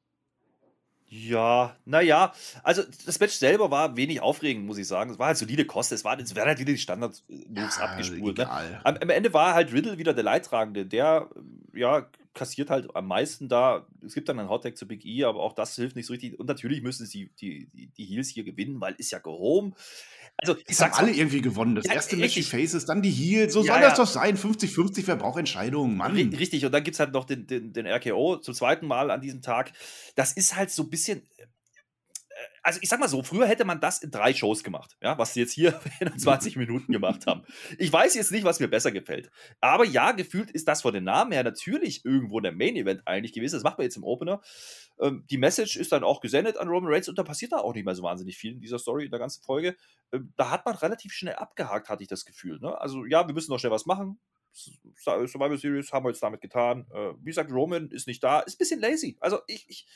Ja, 1.11 1.75
naja, 1.87 2.35
also 2.62 2.83
das 3.07 3.19
Match 3.19 3.33
selber 3.35 3.71
war 3.71 3.97
wenig 3.97 4.21
aufregend, 4.21 4.67
muss 4.67 4.77
ich 4.77 4.87
sagen. 4.87 5.11
Es 5.11 5.19
war 5.19 5.29
halt 5.29 5.38
solide 5.38 5.65
Kosten, 5.65 5.95
es, 5.95 6.05
war, 6.05 6.19
es 6.19 6.35
werden 6.35 6.49
halt 6.49 6.59
wieder 6.59 6.73
die 6.73 6.79
Standard-Moves 6.79 7.79
ja, 7.79 7.85
abgespult. 7.85 8.37
Ne? 8.37 8.50
Am, 8.85 8.97
am, 8.97 9.11
Ende 9.11 9.33
war 9.33 9.55
halt 9.55 9.73
Riddle 9.73 9.97
wieder 9.97 10.12
der 10.12 10.25
Leidtragende, 10.25 10.85
der 10.85 11.29
ja 11.73 12.07
kassiert 12.38 12.71
halt 12.71 12.95
am 12.95 13.07
meisten 13.07 13.49
da. 13.49 13.87
Es 14.07 14.14
gibt 14.14 14.28
dann 14.28 14.38
einen 14.38 14.49
Hottag 14.49 14.76
zu 14.76 14.87
Big 14.87 15.04
E, 15.04 15.25
aber 15.25 15.40
auch 15.40 15.52
das 15.52 15.75
hilft 15.75 15.97
nicht 15.97 16.07
so 16.07 16.12
richtig. 16.12 16.38
Und 16.38 16.47
natürlich 16.47 16.83
müssen 16.83 17.04
sie 17.04 17.30
die, 17.40 17.68
die, 17.75 17.88
die 17.88 18.04
Heels 18.04 18.28
hier 18.28 18.45
gewinnen, 18.45 18.80
weil 18.80 18.95
ist 18.97 19.11
ja 19.11 19.18
gehoben. 19.18 19.75
Also, 20.37 20.57
ich 20.68 20.80
haben 20.80 20.92
alle 20.92 21.11
irgendwie 21.11 21.42
gewonnen. 21.42 21.75
Das 21.75 21.87
ja, 21.87 21.95
erste 21.95 22.16
Match 22.16 22.35
die 22.35 22.45
Faces, 22.45 22.85
dann 22.85 23.02
die 23.02 23.11
Heels. 23.11 23.52
So 23.52 23.64
ja, 23.64 23.73
soll 23.73 23.83
das 23.83 23.97
doch 23.97 24.07
sein. 24.07 24.37
50-50, 24.37 25.02
wer 25.07 25.16
braucht 25.16 25.38
Entscheidungen, 25.38 25.97
Mann. 25.97 26.14
Richtig, 26.14 26.64
und 26.64 26.71
dann 26.71 26.85
gibt 26.85 26.95
es 26.95 27.00
halt 27.00 27.12
noch 27.12 27.25
den, 27.25 27.49
den, 27.49 27.73
den 27.73 27.87
RKO 27.88 28.37
zum 28.37 28.54
zweiten 28.54 28.87
Mal 28.87 29.11
an 29.11 29.21
diesem 29.21 29.42
Tag. 29.42 29.73
Das 30.14 30.33
ist 30.33 30.54
halt 30.54 30.71
so 30.71 30.85
ein 30.85 30.90
bisschen 30.90 31.23
also 32.62 32.79
ich 32.83 32.88
sag 32.88 33.00
mal 33.00 33.09
so, 33.09 33.23
früher 33.23 33.47
hätte 33.47 33.65
man 33.65 33.81
das 33.81 34.03
in 34.03 34.11
drei 34.11 34.35
Shows 34.35 34.65
gemacht, 34.65 34.97
ja, 35.03 35.19
was 35.19 35.35
sie 35.35 35.41
jetzt 35.41 35.53
hier 35.53 35.81
in 36.00 36.19
20 36.19 36.57
Minuten 36.57 36.93
gemacht 36.93 37.27
haben. 37.27 37.43
Ich 37.79 37.93
weiß 37.93 38.15
jetzt 38.15 38.33
nicht, 38.33 38.45
was 38.45 38.61
mir 38.61 38.69
besser 38.69 38.93
gefällt. 38.93 39.31
Aber 39.61 39.85
ja, 39.85 40.12
gefühlt 40.12 40.50
ist 40.50 40.69
das 40.69 40.83
von 40.83 40.93
den 40.93 41.05
Namen 41.05 41.33
her 41.33 41.45
natürlich 41.45 42.05
irgendwo 42.05 42.41
der 42.41 42.53
Main 42.53 42.77
Event 42.77 43.03
eigentlich 43.07 43.33
gewesen. 43.33 43.57
Das 43.57 43.65
macht 43.65 43.79
man 43.79 43.85
jetzt 43.85 43.97
im 43.97 44.05
Opener. 44.05 44.41
Ähm, 45.00 45.25
die 45.31 45.38
Message 45.38 45.77
ist 45.77 45.93
dann 45.93 46.05
auch 46.05 46.21
gesendet 46.21 46.57
an 46.57 46.69
Roman 46.69 46.93
Reigns 46.93 47.09
und 47.09 47.19
da 47.19 47.23
passiert 47.23 47.53
da 47.53 47.59
auch 47.59 47.75
nicht 47.75 47.85
mehr 47.85 47.95
so 47.95 48.03
wahnsinnig 48.03 48.37
viel 48.37 48.53
in 48.53 48.61
dieser 48.61 48.79
Story, 48.79 49.05
in 49.05 49.11
der 49.11 49.21
ganzen 49.21 49.43
Folge. 49.43 49.77
Ähm, 50.12 50.33
da 50.37 50.50
hat 50.50 50.67
man 50.67 50.75
relativ 50.75 51.12
schnell 51.12 51.35
abgehakt, 51.35 51.88
hatte 51.88 52.03
ich 52.03 52.09
das 52.09 52.25
Gefühl. 52.25 52.59
Ne? 52.61 52.81
Also 52.81 53.05
ja, 53.05 53.27
wir 53.27 53.35
müssen 53.35 53.50
noch 53.50 53.59
schnell 53.59 53.73
was 53.73 53.87
machen. 53.87 54.19
Survivor 54.52 55.57
Series 55.57 55.93
haben 55.93 56.05
wir 56.05 56.11
jetzt 56.11 56.23
damit 56.23 56.40
getan. 56.40 56.87
Äh, 56.93 57.12
wie 57.21 57.26
gesagt, 57.31 57.52
Roman 57.52 57.90
ist 57.90 58.07
nicht 58.07 58.23
da, 58.23 58.40
ist 58.40 58.55
ein 58.55 58.59
bisschen 58.59 58.81
lazy. 58.81 59.17
Also 59.21 59.40
ich, 59.47 59.69
ich 59.69 59.87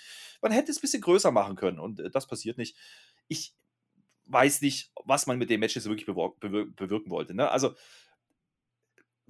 man 0.40 0.52
hätte 0.52 0.71
es 0.71 0.78
ein 0.78 0.82
bisschen 0.82 1.02
größer 1.02 1.30
machen 1.30 1.56
können 1.56 1.78
und 1.78 2.00
äh, 2.00 2.11
das 2.11 2.26
passiert 2.26 2.59
nicht. 2.59 2.76
Ich 3.28 3.54
weiß 4.26 4.61
nicht, 4.62 4.92
was 5.04 5.26
man 5.26 5.38
mit 5.38 5.50
dem 5.50 5.61
Match 5.61 5.75
jetzt 5.75 5.87
wirklich 5.87 6.06
bewirken 6.06 7.11
wollte. 7.11 7.35
Ne? 7.35 7.50
Also 7.50 7.75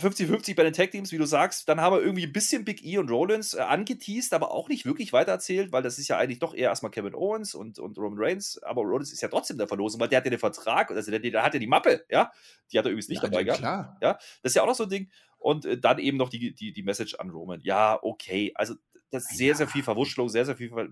50-50 0.03 0.55
bei 0.57 0.65
den 0.65 0.73
Tag-Teams, 0.73 1.13
wie 1.13 1.19
du 1.19 1.25
sagst. 1.27 1.69
Dann 1.69 1.81
haben 1.81 1.95
wir 1.97 2.03
irgendwie 2.03 2.25
ein 2.27 2.33
bisschen 2.33 2.65
Big 2.65 2.85
E 2.85 2.99
und 2.99 3.11
Rollins 3.11 3.55
äh, 3.55 3.61
angeteased, 3.61 4.35
aber 4.35 4.51
auch 4.51 4.69
nicht 4.69 4.85
wirklich 4.87 5.13
weitererzählt, 5.13 5.73
weil 5.73 5.83
das 5.83 5.99
ist 5.99 6.09
ja 6.09 6.19
eigentlich 6.19 6.39
doch 6.41 6.55
eher 6.55 6.69
erstmal 6.71 6.91
Kevin 6.91 7.15
Owens 7.15 7.55
und, 7.55 7.79
und 7.79 7.99
Roman 7.99 8.19
Reigns. 8.19 8.63
Aber 8.63 8.83
Rollins 8.83 9.13
ist 9.13 9.21
ja 9.23 9.29
trotzdem 9.29 9.59
der 9.59 9.69
Verlosung, 9.69 10.01
weil 10.01 10.09
der 10.09 10.19
hat 10.19 10.25
ja 10.25 10.31
den 10.31 10.39
Vertrag, 10.39 10.91
also 10.91 11.11
der, 11.11 11.21
der 11.21 11.43
hat 11.43 11.55
ja 11.55 11.61
die 11.61 11.67
Mappe, 11.67 12.05
ja. 12.11 12.31
Die 12.73 12.79
hat 12.79 12.85
er 12.87 12.91
übrigens 12.91 13.09
nicht 13.09 13.23
Ja, 13.23 13.29
dabei 13.29 13.41
ja, 13.41 13.45
gehabt. 13.45 13.61
klar. 13.61 13.99
Ja, 14.03 14.13
das 14.43 14.51
ist 14.53 14.55
ja 14.57 14.63
auch 14.63 14.67
noch 14.69 14.75
so 14.75 14.85
ein 14.85 14.91
Ding. 14.91 15.11
Und 15.39 15.65
äh, 15.65 15.79
dann 15.79 15.99
eben 15.99 16.17
noch 16.19 16.29
die, 16.29 16.55
die, 16.55 16.73
die 16.73 16.83
Message 16.83 17.15
an 17.17 17.31
Roman. 17.31 17.61
Ja, 17.63 17.99
okay. 18.03 18.53
Also, 18.55 18.75
das 19.11 19.31
ist 19.31 19.37
sehr, 19.37 19.55
sehr 19.55 19.69
viel 19.69 19.83
Verwurschtelung, 19.83 20.29
sehr, 20.29 20.45
sehr 20.47 20.57
viel 20.57 20.71
ver 20.71 20.89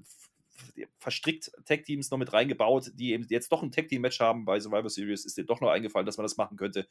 verstrickt 0.98 1.50
Tag-Teams 1.64 2.10
noch 2.10 2.18
mit 2.18 2.32
reingebaut, 2.32 2.92
die 2.94 3.12
eben 3.12 3.26
jetzt 3.28 3.50
doch 3.50 3.62
ein 3.62 3.72
Tag-Team-Match 3.72 4.20
haben 4.20 4.44
bei 4.44 4.60
Survivor 4.60 4.90
Series. 4.90 5.24
Ist 5.24 5.36
dir 5.38 5.44
doch 5.44 5.60
noch 5.60 5.70
eingefallen, 5.70 6.06
dass 6.06 6.16
man 6.18 6.24
das 6.24 6.36
machen 6.36 6.56
könnte. 6.56 6.86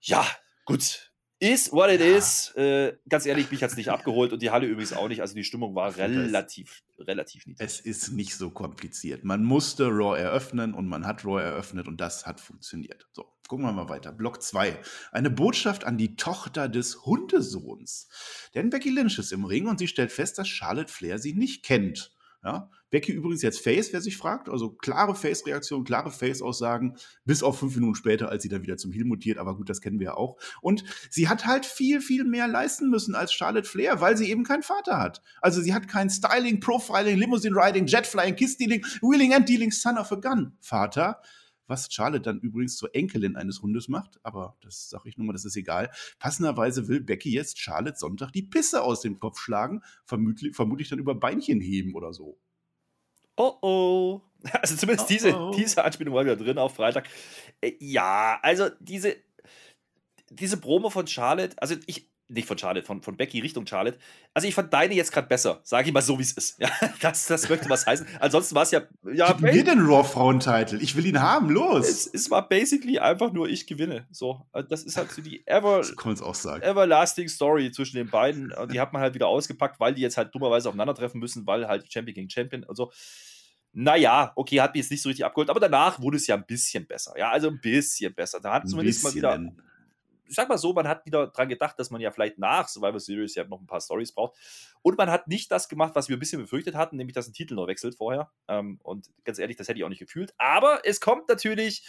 Ja, 0.00 0.26
gut. 0.64 1.10
Ist 1.40 1.72
what 1.72 1.90
it 1.90 2.00
Ja. 2.00 2.06
is. 2.16 2.50
Äh, 2.56 2.96
ganz 3.08 3.26
ehrlich, 3.26 3.50
mich 3.50 3.62
hat 3.62 3.70
es 3.70 3.76
nicht 3.76 3.90
abgeholt 3.90 4.32
und 4.32 4.40
die 4.40 4.50
Halle 4.50 4.66
übrigens 4.66 4.92
auch 4.92 5.08
nicht. 5.08 5.20
Also 5.20 5.34
die 5.34 5.44
Stimmung 5.44 5.74
war 5.74 5.94
relativ, 5.96 6.82
relativ 6.98 7.44
niedrig. 7.46 7.66
Es 7.66 7.80
ist 7.80 8.12
nicht 8.12 8.36
so 8.36 8.50
kompliziert. 8.50 9.24
Man 9.24 9.44
musste 9.44 9.88
Raw 9.88 10.16
eröffnen 10.18 10.72
und 10.72 10.86
man 10.88 11.04
hat 11.06 11.24
Raw 11.24 11.42
eröffnet 11.42 11.86
und 11.88 12.00
das 12.00 12.24
hat 12.24 12.40
funktioniert. 12.40 13.08
So, 13.12 13.26
gucken 13.48 13.66
wir 13.66 13.72
mal 13.72 13.88
weiter. 13.90 14.12
Block 14.12 14.40
2. 14.42 14.80
Eine 15.12 15.28
Botschaft 15.28 15.84
an 15.84 15.98
die 15.98 16.16
Tochter 16.16 16.68
des 16.68 17.04
Hundesohns. 17.04 18.08
Denn 18.54 18.70
Becky 18.70 18.90
Lynch 18.90 19.18
ist 19.18 19.32
im 19.32 19.44
Ring 19.44 19.66
und 19.66 19.78
sie 19.78 19.88
stellt 19.88 20.12
fest, 20.12 20.38
dass 20.38 20.48
Charlotte 20.48 20.90
Flair 20.90 21.18
sie 21.18 21.34
nicht 21.34 21.62
kennt. 21.64 22.12
Ja? 22.44 22.70
Becky 22.90 23.12
übrigens 23.12 23.42
jetzt 23.42 23.60
Face, 23.60 23.92
wer 23.92 24.00
sich 24.00 24.16
fragt. 24.16 24.48
Also 24.48 24.70
klare 24.70 25.14
Face-Reaktion, 25.14 25.84
klare 25.84 26.10
Face-Aussagen, 26.10 26.96
bis 27.24 27.42
auf 27.42 27.58
fünf 27.58 27.74
Minuten 27.74 27.94
später, 27.94 28.28
als 28.28 28.42
sie 28.42 28.48
dann 28.48 28.62
wieder 28.62 28.76
zum 28.76 28.92
Heel 28.92 29.04
mutiert. 29.04 29.38
Aber 29.38 29.56
gut, 29.56 29.68
das 29.68 29.80
kennen 29.80 29.98
wir 29.98 30.06
ja 30.06 30.14
auch. 30.14 30.36
Und 30.60 30.84
sie 31.10 31.28
hat 31.28 31.46
halt 31.46 31.66
viel, 31.66 32.00
viel 32.00 32.24
mehr 32.24 32.46
leisten 32.46 32.90
müssen 32.90 33.14
als 33.14 33.32
Charlotte 33.32 33.68
Flair, 33.68 34.00
weil 34.00 34.16
sie 34.16 34.30
eben 34.30 34.44
keinen 34.44 34.62
Vater 34.62 34.98
hat. 34.98 35.22
Also 35.40 35.60
sie 35.60 35.74
hat 35.74 35.88
kein 35.88 36.10
Styling, 36.10 36.60
Profiling, 36.60 37.18
Limousine 37.18 37.56
Riding, 37.56 37.86
Jetflying, 37.86 38.36
Kiss-Dealing, 38.36 38.84
Wheeling 39.00 39.34
and 39.34 39.48
Dealing, 39.48 39.72
Son 39.72 39.98
of 39.98 40.12
a 40.12 40.16
Gun 40.16 40.52
Vater. 40.60 41.20
Was 41.66 41.92
Charlotte 41.92 42.22
dann 42.22 42.40
übrigens 42.40 42.76
zur 42.76 42.94
Enkelin 42.94 43.36
eines 43.36 43.62
Hundes 43.62 43.88
macht, 43.88 44.18
aber 44.22 44.56
das 44.60 44.88
sage 44.88 45.08
ich 45.08 45.16
nur 45.16 45.26
mal, 45.26 45.32
das 45.32 45.44
ist 45.44 45.56
egal. 45.56 45.90
Passenderweise 46.18 46.88
will 46.88 47.00
Becky 47.00 47.32
jetzt 47.32 47.58
Charlotte 47.58 47.98
Sonntag 47.98 48.32
die 48.32 48.42
Pisse 48.42 48.82
aus 48.82 49.00
dem 49.00 49.18
Kopf 49.18 49.38
schlagen, 49.38 49.82
vermutlich, 50.04 50.54
vermutlich 50.54 50.88
dann 50.88 50.98
über 50.98 51.14
Beinchen 51.14 51.60
heben 51.60 51.94
oder 51.94 52.12
so. 52.12 52.38
Oh 53.36 53.54
oh. 53.62 54.20
Also 54.52 54.76
zumindest 54.76 55.06
Oh, 55.06 55.12
diese, 55.12 55.34
oh. 55.34 55.52
diese 55.56 55.82
Anspielung 55.82 56.14
war 56.14 56.24
wieder 56.24 56.36
drin 56.36 56.58
auf 56.58 56.74
Freitag. 56.74 57.08
Äh, 57.60 57.72
ja, 57.80 58.38
also 58.42 58.68
diese, 58.80 59.16
diese 60.30 60.58
Promo 60.58 60.90
von 60.90 61.06
Charlotte, 61.06 61.56
also 61.60 61.76
ich, 61.86 62.10
nicht 62.28 62.48
von 62.48 62.56
Charlotte, 62.56 62.86
von, 62.86 63.02
von 63.02 63.16
Becky 63.16 63.40
Richtung 63.40 63.66
Charlotte. 63.66 63.98
Also 64.32 64.48
ich 64.48 64.54
fand 64.54 64.72
deine 64.72 64.94
jetzt 64.94 65.12
gerade 65.12 65.28
besser, 65.28 65.60
sage 65.62 65.88
ich 65.88 65.94
mal 65.94 66.00
so, 66.00 66.18
wie 66.18 66.22
es 66.22 66.32
ist. 66.32 66.58
Ja, 66.58 66.70
das, 67.00 67.26
das 67.26 67.48
möchte 67.48 67.68
was 67.68 67.86
heißen. 67.86 68.06
Ansonsten 68.20 68.54
war 68.54 68.62
es 68.62 68.70
ja, 68.70 68.82
ja, 69.12 69.32
Gib 69.32 69.40
mir 69.42 69.64
den 69.64 69.80
Raw-Frauentitel. 69.80 70.82
Ich 70.82 70.96
will 70.96 71.06
ihn 71.06 71.20
haben, 71.20 71.50
los. 71.50 71.88
es, 71.88 72.06
es 72.06 72.30
war 72.30 72.48
basically 72.48 72.98
einfach 72.98 73.32
nur 73.32 73.48
ich 73.48 73.66
gewinne. 73.66 74.06
So, 74.10 74.46
also 74.52 74.68
das 74.68 74.84
ist 74.84 74.96
halt 74.96 75.10
so 75.10 75.20
die 75.20 75.46
ever, 75.46 75.82
everlasting 76.62 77.28
Story 77.28 77.70
zwischen 77.72 77.96
den 77.96 78.10
beiden. 78.10 78.52
Und 78.52 78.72
die 78.72 78.80
hat 78.80 78.92
man 78.92 79.02
halt 79.02 79.14
wieder 79.14 79.28
ausgepackt, 79.28 79.78
weil 79.78 79.94
die 79.94 80.02
jetzt 80.02 80.16
halt 80.16 80.34
dummerweise 80.34 80.68
aufeinandertreffen 80.68 81.20
müssen, 81.20 81.46
weil 81.46 81.68
halt 81.68 81.92
Champion 81.92 82.14
gegen 82.14 82.30
Champion 82.30 82.64
und 82.64 82.76
so. 82.76 82.90
Naja, 83.76 84.32
okay, 84.36 84.60
hat 84.60 84.72
mich 84.72 84.82
jetzt 84.82 84.92
nicht 84.92 85.02
so 85.02 85.08
richtig 85.08 85.24
abgeholt, 85.24 85.50
aber 85.50 85.58
danach 85.58 86.00
wurde 86.00 86.16
es 86.16 86.28
ja 86.28 86.36
ein 86.36 86.46
bisschen 86.46 86.86
besser. 86.86 87.12
Ja, 87.18 87.30
also 87.30 87.48
ein 87.48 87.60
bisschen 87.60 88.14
besser. 88.14 88.40
Da 88.40 88.54
hat 88.54 88.68
zumindest 88.68 89.02
mal 89.02 89.14
wieder. 89.14 89.40
Ich 90.26 90.34
sag 90.34 90.48
mal 90.48 90.58
so, 90.58 90.72
man 90.72 90.88
hat 90.88 91.04
wieder 91.06 91.28
dran 91.28 91.48
gedacht, 91.48 91.78
dass 91.78 91.90
man 91.90 92.00
ja 92.00 92.10
vielleicht 92.10 92.38
nach 92.38 92.68
Survivor 92.68 93.00
Series 93.00 93.34
ja 93.34 93.44
noch 93.44 93.60
ein 93.60 93.66
paar 93.66 93.80
Stories 93.80 94.12
braucht. 94.12 94.36
Und 94.82 94.98
man 94.98 95.10
hat 95.10 95.28
nicht 95.28 95.50
das 95.50 95.68
gemacht, 95.68 95.94
was 95.94 96.08
wir 96.08 96.16
ein 96.16 96.20
bisschen 96.20 96.40
befürchtet 96.40 96.74
hatten, 96.74 96.96
nämlich 96.96 97.14
dass 97.14 97.28
ein 97.28 97.32
Titel 97.32 97.54
noch 97.54 97.66
wechselt 97.66 97.94
vorher. 97.96 98.30
Ähm, 98.48 98.78
und 98.82 99.10
ganz 99.24 99.38
ehrlich, 99.38 99.56
das 99.56 99.68
hätte 99.68 99.78
ich 99.78 99.84
auch 99.84 99.88
nicht 99.88 99.98
gefühlt. 99.98 100.34
Aber 100.38 100.80
es 100.84 101.00
kommt 101.00 101.28
natürlich 101.28 101.86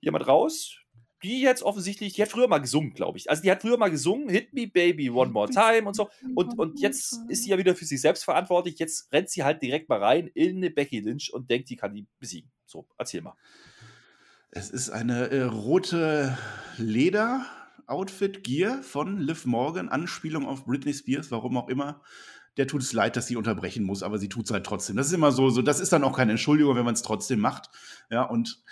jemand 0.00 0.26
raus, 0.26 0.78
die 1.24 1.40
jetzt 1.40 1.62
offensichtlich, 1.62 2.12
die 2.12 2.22
hat 2.22 2.28
früher 2.28 2.48
mal 2.48 2.58
gesungen, 2.58 2.92
glaube 2.92 3.16
ich. 3.16 3.30
Also 3.30 3.42
die 3.42 3.50
hat 3.50 3.62
früher 3.62 3.78
mal 3.78 3.90
gesungen, 3.90 4.28
Hit 4.28 4.52
Me 4.52 4.66
Baby 4.66 5.08
One 5.10 5.30
More 5.30 5.48
Time 5.50 5.88
und 5.88 5.94
so. 5.94 6.10
Und, 6.34 6.58
und 6.58 6.80
jetzt 6.80 7.18
ist 7.28 7.44
sie 7.44 7.50
ja 7.50 7.58
wieder 7.58 7.74
für 7.74 7.86
sich 7.86 8.00
selbst 8.00 8.24
verantwortlich. 8.24 8.78
Jetzt 8.78 9.10
rennt 9.10 9.30
sie 9.30 9.42
halt 9.42 9.62
direkt 9.62 9.88
mal 9.88 10.02
rein 10.02 10.28
in 10.34 10.58
eine 10.58 10.70
Becky 10.70 11.00
Lynch 11.00 11.32
und 11.32 11.48
denkt, 11.48 11.70
die 11.70 11.76
kann 11.76 11.94
die 11.94 12.06
besiegen. 12.18 12.52
So, 12.66 12.86
erzähl 12.98 13.22
mal. 13.22 13.36
Es 14.56 14.70
ist 14.70 14.90
eine 14.90 15.32
äh, 15.32 15.42
rote 15.42 16.38
Leder-Outfit-Gear 16.78 18.84
von 18.84 19.18
Liv 19.18 19.46
Morgan, 19.46 19.88
Anspielung 19.88 20.46
auf 20.46 20.64
Britney 20.64 20.94
Spears, 20.94 21.32
warum 21.32 21.56
auch 21.56 21.68
immer. 21.68 22.02
Der 22.56 22.68
tut 22.68 22.82
es 22.82 22.92
leid, 22.92 23.16
dass 23.16 23.26
sie 23.26 23.34
unterbrechen 23.34 23.82
muss, 23.82 24.04
aber 24.04 24.18
sie 24.18 24.28
tut 24.28 24.44
es 24.44 24.52
halt 24.52 24.64
trotzdem. 24.64 24.94
Das 24.94 25.08
ist 25.08 25.12
immer 25.12 25.32
so, 25.32 25.50
so, 25.50 25.60
das 25.60 25.80
ist 25.80 25.92
dann 25.92 26.04
auch 26.04 26.16
keine 26.16 26.30
Entschuldigung, 26.30 26.76
wenn 26.76 26.84
man 26.84 26.94
es 26.94 27.02
trotzdem 27.02 27.40
macht. 27.40 27.68
Ja, 28.10 28.22
und 28.22 28.62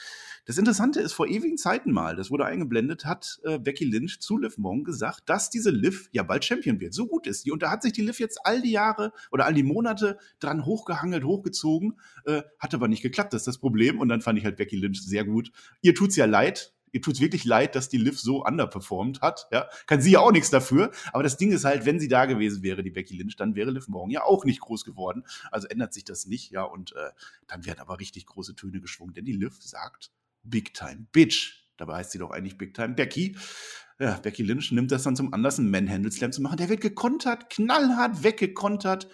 das 0.44 0.58
Interessante 0.58 1.00
ist, 1.00 1.12
vor 1.12 1.28
ewigen 1.28 1.56
Zeiten 1.56 1.92
mal, 1.92 2.16
das 2.16 2.30
wurde 2.30 2.44
eingeblendet, 2.44 3.04
hat 3.04 3.40
äh, 3.44 3.60
Becky 3.60 3.84
Lynch 3.84 4.20
zu 4.20 4.38
Liv 4.38 4.58
Morgan 4.58 4.82
gesagt, 4.82 5.22
dass 5.26 5.50
diese 5.50 5.70
Liv 5.70 6.08
ja 6.10 6.24
bald 6.24 6.44
Champion 6.44 6.80
wird. 6.80 6.94
So 6.94 7.06
gut 7.06 7.28
ist 7.28 7.46
die. 7.46 7.52
Und 7.52 7.62
da 7.62 7.70
hat 7.70 7.82
sich 7.82 7.92
die 7.92 8.02
Liv 8.02 8.18
jetzt 8.18 8.44
all 8.44 8.60
die 8.60 8.72
Jahre 8.72 9.12
oder 9.30 9.46
all 9.46 9.54
die 9.54 9.62
Monate 9.62 10.18
dran 10.40 10.64
hochgehangelt, 10.64 11.24
hochgezogen, 11.24 11.98
äh, 12.24 12.42
hat 12.58 12.74
aber 12.74 12.88
nicht 12.88 13.02
geklappt. 13.02 13.32
Das 13.32 13.42
ist 13.42 13.46
das 13.46 13.58
Problem. 13.58 14.00
Und 14.00 14.08
dann 14.08 14.20
fand 14.20 14.36
ich 14.36 14.44
halt 14.44 14.56
Becky 14.56 14.76
Lynch 14.76 15.02
sehr 15.04 15.24
gut. 15.24 15.52
Ihr 15.80 15.94
tut's 15.94 16.16
ja 16.16 16.24
leid. 16.24 16.74
Ihr 16.90 17.00
tut's 17.00 17.20
wirklich 17.20 17.44
leid, 17.44 17.74
dass 17.76 17.88
die 17.88 17.96
Liv 17.96 18.20
so 18.20 18.44
underperformed 18.44 19.20
hat. 19.20 19.46
Ja, 19.52 19.68
kann 19.86 20.02
sie 20.02 20.10
ja 20.10 20.20
auch 20.20 20.32
nichts 20.32 20.50
dafür. 20.50 20.90
Aber 21.12 21.22
das 21.22 21.36
Ding 21.36 21.52
ist 21.52 21.64
halt, 21.64 21.86
wenn 21.86 22.00
sie 22.00 22.08
da 22.08 22.26
gewesen 22.26 22.64
wäre, 22.64 22.82
die 22.82 22.90
Becky 22.90 23.16
Lynch, 23.16 23.36
dann 23.36 23.54
wäre 23.54 23.70
Liv 23.70 23.86
Morgan 23.86 24.10
ja 24.10 24.24
auch 24.24 24.44
nicht 24.44 24.60
groß 24.60 24.84
geworden. 24.84 25.22
Also 25.52 25.68
ändert 25.68 25.94
sich 25.94 26.04
das 26.04 26.26
nicht. 26.26 26.50
Ja, 26.50 26.64
und 26.64 26.94
äh, 26.96 27.10
dann 27.46 27.64
werden 27.64 27.78
aber 27.78 28.00
richtig 28.00 28.26
große 28.26 28.56
Töne 28.56 28.80
geschwungen, 28.80 29.14
denn 29.14 29.24
die 29.24 29.32
Liv 29.32 29.54
sagt 29.60 30.10
Big 30.42 30.74
Time 30.74 31.06
Bitch. 31.12 31.68
Dabei 31.76 31.96
heißt 31.96 32.12
sie 32.12 32.18
doch 32.18 32.30
eigentlich 32.30 32.58
Big 32.58 32.74
Time 32.74 32.94
Becky. 32.94 33.36
Ja, 33.98 34.18
Becky 34.18 34.42
Lynch 34.42 34.72
nimmt 34.72 34.90
das 34.90 35.04
dann 35.04 35.16
zum 35.16 35.32
Anlass, 35.32 35.58
einen 35.58 35.70
Manhandle 35.70 36.10
Slam 36.10 36.32
zu 36.32 36.42
machen. 36.42 36.56
Der 36.56 36.68
wird 36.68 36.80
gekontert, 36.80 37.50
knallhart 37.50 38.22
weggekontert. 38.22 39.08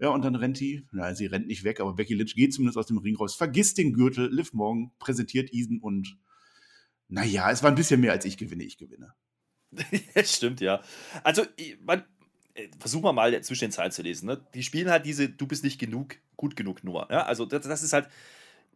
Ja, 0.00 0.08
und 0.08 0.24
dann 0.24 0.34
rennt 0.34 0.60
die, 0.60 0.86
nein, 0.92 1.14
sie 1.14 1.26
rennt 1.26 1.46
nicht 1.46 1.64
weg, 1.64 1.80
aber 1.80 1.94
Becky 1.94 2.14
Lynch 2.14 2.34
geht 2.34 2.52
zumindest 2.52 2.76
aus 2.76 2.86
dem 2.86 2.98
Ring 2.98 3.16
raus, 3.16 3.36
vergisst 3.36 3.78
den 3.78 3.92
Gürtel. 3.92 4.28
Liv 4.30 4.52
Morgan 4.52 4.90
präsentiert 4.98 5.50
Ethan 5.52 5.78
und 5.80 6.18
naja, 7.08 7.50
es 7.50 7.62
war 7.62 7.70
ein 7.70 7.76
bisschen 7.76 8.00
mehr 8.00 8.12
als 8.12 8.24
ich 8.24 8.36
gewinne, 8.36 8.64
ich 8.64 8.76
gewinne. 8.76 9.14
Stimmt, 10.24 10.60
ja. 10.60 10.82
Also, 11.22 11.44
man, 11.80 12.04
äh, 12.54 12.68
versuchen 12.78 13.04
wir 13.04 13.12
mal 13.12 13.40
zwischen 13.42 13.66
den 13.66 13.72
Zeilen 13.72 13.92
zu 13.92 14.02
lesen. 14.02 14.26
Ne? 14.26 14.44
Die 14.54 14.62
spielen 14.62 14.90
halt 14.90 15.06
diese 15.06 15.28
Du 15.28 15.46
bist 15.46 15.64
nicht 15.64 15.78
genug, 15.78 16.16
gut 16.36 16.56
genug 16.56 16.84
Nummer. 16.84 17.08
Ja? 17.10 17.24
Also, 17.24 17.44
das, 17.46 17.66
das 17.66 17.82
ist 17.82 17.92
halt 17.92 18.08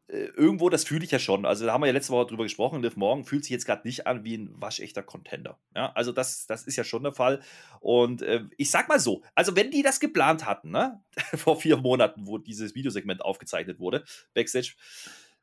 irgendwo, 0.09 0.71
das 0.71 0.85
fühle 0.85 1.05
ich 1.05 1.11
ja 1.11 1.19
schon. 1.19 1.45
Also, 1.45 1.67
da 1.67 1.73
haben 1.73 1.83
wir 1.83 1.87
ja 1.87 1.93
letzte 1.93 2.13
Woche 2.13 2.27
drüber 2.27 2.45
gesprochen. 2.45 2.83
Liv 2.83 2.97
Morgan 2.97 3.25
fühlt 3.25 3.45
sich 3.45 3.51
jetzt 3.51 3.67
gerade 3.67 3.87
nicht 3.87 4.07
an 4.07 4.25
wie 4.25 4.37
ein 4.37 4.51
waschechter 4.55 5.03
Contender. 5.03 5.59
Ja? 5.75 5.93
Also, 5.93 6.13
das, 6.13 6.47
das 6.47 6.67
ist 6.67 6.77
ja 6.77 6.85
schon 6.85 7.03
der 7.03 7.13
Fall. 7.13 7.41
Und 7.81 8.23
äh, 8.23 8.45
ich 8.57 8.71
sag 8.71 8.89
mal 8.89 9.01
so: 9.01 9.23
Also, 9.35 9.55
wenn 9.55 9.71
die 9.71 9.83
das 9.83 10.01
geplant 10.01 10.47
hatten, 10.47 10.71
ne? 10.71 11.03
vor 11.37 11.61
vier 11.61 11.77
Monaten, 11.77 12.27
wo 12.27 12.39
dieses 12.39 12.75
Videosegment 12.75 13.23
aufgezeichnet 13.23 13.79
wurde, 13.79 14.05
Backstage. 14.35 14.75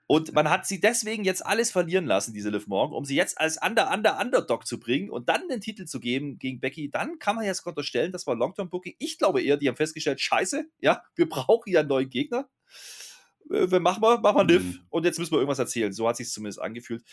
Und 0.08 0.34
man 0.34 0.50
hat 0.50 0.68
sie 0.68 0.80
deswegen 0.80 1.24
jetzt 1.24 1.44
alles 1.44 1.72
verlieren 1.72 2.06
lassen, 2.06 2.34
diese 2.34 2.50
Liv 2.50 2.68
Morgan, 2.68 2.96
um 2.96 3.06
sie 3.06 3.16
jetzt 3.16 3.40
als 3.40 3.58
Under, 3.64 3.92
Under, 3.92 4.20
Underdog 4.20 4.68
zu 4.68 4.80
bringen 4.80 5.10
und 5.10 5.30
dann 5.30 5.48
den 5.48 5.62
Titel 5.62 5.86
zu 5.86 6.00
geben 6.00 6.38
gegen 6.38 6.60
Becky. 6.60 6.92
Dann 6.92 7.18
kann 7.18 7.36
man 7.36 7.46
jetzt 7.46 7.66
unterstellen, 7.66 8.12
das 8.12 8.28
war 8.28 8.36
Long-Term-Booking. 8.36 8.96
Ich 9.00 9.18
glaube 9.18 9.42
eher, 9.42 9.58
die 9.58 9.68
haben 9.68 9.76
festgestellt, 9.76 10.22
scheiße, 10.22 10.66
ja, 10.80 11.02
wir 11.16 11.28
brauchen 11.28 11.72
ja 11.72 11.80
einen 11.80 11.90
neuen 11.90 12.10
Gegner. 12.10 12.48
Äh, 13.52 13.70
wir 13.72 13.80
machen 13.80 14.02
wir, 14.02 14.20
machen 14.20 14.38
wir 14.38 14.46
Liv 14.46 14.64
Mhm. 14.64 14.80
und 14.90 15.06
jetzt 15.06 15.20
müssen 15.20 15.32
wir 15.32 15.38
irgendwas 15.40 15.60
erzählen. 15.60 15.94
So 15.94 16.08
hat 16.08 16.18
sich 16.18 16.30
zumindest 16.30 16.62
angefühlt. 16.62 17.04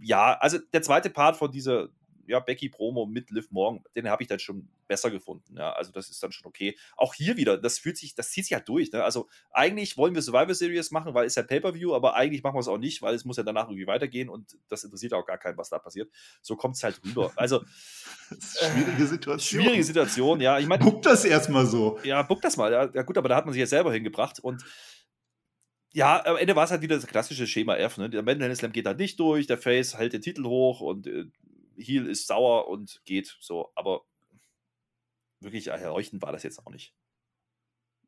Ja, 0.00 0.34
also 0.38 0.58
der 0.72 0.82
zweite 0.82 1.10
Part 1.10 1.36
von 1.36 1.50
dieser 1.50 1.88
ja, 2.26 2.38
Becky-Promo 2.38 3.06
mit 3.06 3.32
Liv 3.32 3.50
Morgan, 3.50 3.82
den 3.96 4.08
habe 4.08 4.22
ich 4.22 4.28
dann 4.28 4.38
schon 4.38 4.68
besser 4.86 5.10
gefunden. 5.10 5.56
Ja, 5.56 5.72
also 5.72 5.90
das 5.90 6.10
ist 6.10 6.22
dann 6.22 6.30
schon 6.30 6.46
okay. 6.46 6.78
Auch 6.96 7.12
hier 7.14 7.36
wieder, 7.36 7.58
das 7.58 7.78
fühlt 7.80 7.96
sich, 7.96 8.14
das 8.14 8.30
zieht 8.30 8.44
sich 8.44 8.54
halt 8.54 8.68
durch. 8.68 8.92
Ne? 8.92 9.02
Also 9.02 9.28
eigentlich 9.50 9.96
wollen 9.96 10.14
wir 10.14 10.22
Survivor 10.22 10.54
Series 10.54 10.92
machen, 10.92 11.12
weil 11.12 11.26
es 11.26 11.34
ja 11.34 11.42
Pay-Per-View, 11.42 11.92
aber 11.92 12.14
eigentlich 12.14 12.44
machen 12.44 12.54
wir 12.54 12.60
es 12.60 12.68
auch 12.68 12.78
nicht, 12.78 13.02
weil 13.02 13.16
es 13.16 13.24
muss 13.24 13.36
ja 13.36 13.42
danach 13.42 13.66
irgendwie 13.68 13.88
weitergehen 13.88 14.28
und 14.28 14.56
das 14.68 14.84
interessiert 14.84 15.12
auch 15.12 15.26
gar 15.26 15.38
keinen, 15.38 15.58
was 15.58 15.70
da 15.70 15.80
passiert. 15.80 16.08
So 16.40 16.54
kommt 16.54 16.76
es 16.76 16.84
halt 16.84 17.00
rüber. 17.04 17.32
Also 17.34 17.64
schwierige 18.38 19.06
Situation. 19.06 19.62
schwierige 19.62 19.82
Situation, 19.84 20.40
ja. 20.40 20.60
Ich 20.60 20.66
meine, 20.68 20.84
Guck 20.84 21.02
das 21.02 21.24
erstmal 21.24 21.66
so. 21.66 21.98
ja, 22.04 22.22
buck 22.22 22.42
das 22.42 22.56
mal. 22.56 22.70
Ja, 22.72 22.88
ja, 22.94 23.02
gut, 23.02 23.18
aber 23.18 23.28
da 23.28 23.34
hat 23.36 23.44
man 23.46 23.52
sich 23.54 23.60
ja 23.60 23.66
selber 23.66 23.92
hingebracht 23.92 24.38
und 24.38 24.64
ja, 25.92 26.24
am 26.24 26.36
Ende 26.36 26.56
war 26.56 26.64
es 26.64 26.70
halt 26.70 26.82
wieder 26.82 26.96
das 26.96 27.06
klassische 27.06 27.46
Schema 27.46 27.76
F. 27.76 27.98
Ne? 27.98 28.10
Der 28.10 28.22
Mandalay 28.22 28.54
Slam 28.54 28.72
geht 28.72 28.86
halt 28.86 28.98
nicht 28.98 29.18
durch, 29.18 29.46
der 29.46 29.58
Face 29.58 29.96
hält 29.96 30.12
den 30.12 30.22
Titel 30.22 30.44
hoch 30.44 30.80
und 30.80 31.06
äh, 31.06 31.26
Heel 31.76 32.06
ist 32.06 32.26
sauer 32.26 32.68
und 32.68 33.00
geht 33.04 33.36
so. 33.40 33.72
Aber 33.74 34.02
wirklich 35.40 35.68
erleuchtend 35.68 36.22
war 36.22 36.32
das 36.32 36.42
jetzt 36.42 36.58
auch 36.64 36.70
nicht. 36.70 36.94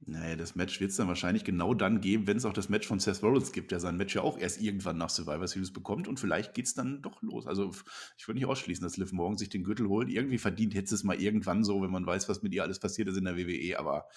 Naja, 0.04 0.34
das 0.34 0.56
Match 0.56 0.80
wird 0.80 0.90
es 0.90 0.96
dann 0.96 1.06
wahrscheinlich 1.06 1.44
genau 1.44 1.74
dann 1.74 2.00
geben, 2.00 2.26
wenn 2.26 2.36
es 2.36 2.44
auch 2.44 2.52
das 2.52 2.68
Match 2.68 2.88
von 2.88 2.98
Seth 2.98 3.22
Rollins 3.22 3.52
gibt, 3.52 3.70
der 3.70 3.78
sein 3.78 3.96
Match 3.96 4.16
ja 4.16 4.22
auch 4.22 4.36
erst 4.36 4.60
irgendwann 4.60 4.98
nach 4.98 5.10
Survivor 5.10 5.46
Series 5.46 5.72
bekommt 5.72 6.08
und 6.08 6.18
vielleicht 6.18 6.54
geht 6.54 6.66
es 6.66 6.74
dann 6.74 7.02
doch 7.02 7.22
los. 7.22 7.46
Also 7.46 7.70
ich 8.18 8.26
würde 8.26 8.40
nicht 8.40 8.48
ausschließen, 8.48 8.82
dass 8.82 8.96
Liv 8.96 9.12
morgen 9.12 9.38
sich 9.38 9.48
den 9.48 9.62
Gürtel 9.62 9.88
holt. 9.88 10.08
Irgendwie 10.08 10.38
verdient 10.38 10.74
hätte 10.74 10.92
es 10.92 11.04
mal 11.04 11.20
irgendwann 11.20 11.62
so, 11.62 11.82
wenn 11.82 11.92
man 11.92 12.04
weiß, 12.04 12.28
was 12.28 12.42
mit 12.42 12.52
ihr 12.52 12.64
alles 12.64 12.80
passiert 12.80 13.08
ist 13.08 13.16
in 13.16 13.24
der 13.24 13.36
WWE, 13.36 13.78
aber 13.78 14.08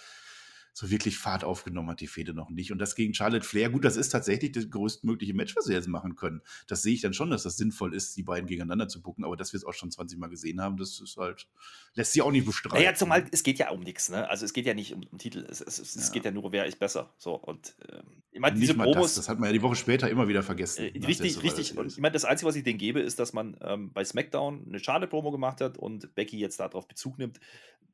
so 0.77 0.91
wirklich 0.91 1.17
Fahrt 1.17 1.45
aufgenommen 1.45 1.89
hat 1.89 2.01
die 2.01 2.07
Fehde 2.07 2.33
noch 2.33 2.49
nicht. 2.49 2.69
Und 2.73 2.79
das 2.79 2.95
gegen 2.95 3.13
Charlotte 3.13 3.47
Flair, 3.47 3.69
gut, 3.69 3.85
das 3.85 3.95
ist 3.95 4.09
tatsächlich 4.09 4.51
das 4.51 4.69
größtmögliche 4.69 5.33
Match, 5.33 5.55
was 5.55 5.63
sie 5.65 5.73
jetzt 5.73 5.87
machen 5.87 6.17
können. 6.17 6.41
Das 6.67 6.81
sehe 6.81 6.93
ich 6.93 6.99
dann 6.99 7.13
schon, 7.13 7.29
dass 7.29 7.43
das 7.43 7.55
sinnvoll 7.55 7.95
ist, 7.95 8.17
die 8.17 8.23
beiden 8.23 8.45
gegeneinander 8.45 8.89
zu 8.89 9.01
gucken, 9.01 9.23
aber 9.23 9.37
dass 9.37 9.53
wir 9.53 9.57
es 9.57 9.63
auch 9.63 9.73
schon 9.73 9.89
20 9.89 10.19
Mal 10.19 10.27
gesehen 10.27 10.59
haben, 10.59 10.75
das 10.75 10.99
ist 10.99 11.15
halt, 11.15 11.47
lässt 11.93 12.11
sich 12.11 12.21
auch 12.21 12.31
nicht 12.31 12.45
bestreiten. 12.45 12.77
Naja, 12.77 12.93
zumal 12.93 13.25
es 13.31 13.43
geht 13.43 13.57
ja 13.57 13.69
um 13.69 13.79
nichts, 13.79 14.09
ne? 14.09 14.29
Also 14.29 14.43
es 14.43 14.51
geht 14.51 14.65
ja 14.65 14.73
nicht 14.73 14.93
um, 14.93 15.03
um 15.09 15.17
Titel, 15.17 15.47
es, 15.49 15.61
es, 15.61 15.79
es 15.79 16.07
ja. 16.07 16.13
geht 16.13 16.25
ja 16.25 16.31
nur, 16.31 16.51
wer 16.51 16.65
ist 16.65 16.77
besser. 16.77 17.13
So, 17.17 17.35
und 17.35 17.73
ähm, 17.89 18.23
ich 18.31 18.41
meine, 18.41 18.59
diese 18.59 18.73
Promos. 18.73 18.95
Das, 18.95 19.15
das, 19.15 19.29
hat 19.29 19.39
man 19.39 19.47
ja 19.47 19.53
die 19.53 19.61
Woche 19.61 19.77
später 19.77 20.09
immer 20.09 20.27
wieder 20.27 20.43
vergessen. 20.43 20.93
Äh, 20.93 21.05
richtig, 21.05 21.41
richtig. 21.41 21.77
Und 21.77 21.87
ich 21.87 21.99
meine, 21.99 22.11
das 22.11 22.25
Einzige, 22.25 22.49
was 22.49 22.57
ich 22.57 22.65
denen 22.65 22.79
gebe, 22.79 22.99
ist, 22.99 23.17
dass 23.17 23.31
man 23.31 23.55
ähm, 23.61 23.93
bei 23.93 24.03
SmackDown 24.03 24.65
eine 24.67 24.79
schade 24.79 25.07
Promo 25.07 25.31
gemacht 25.31 25.61
hat 25.61 25.77
und 25.77 26.13
Becky 26.15 26.37
jetzt 26.37 26.59
darauf 26.59 26.85
Bezug 26.85 27.17
nimmt 27.17 27.39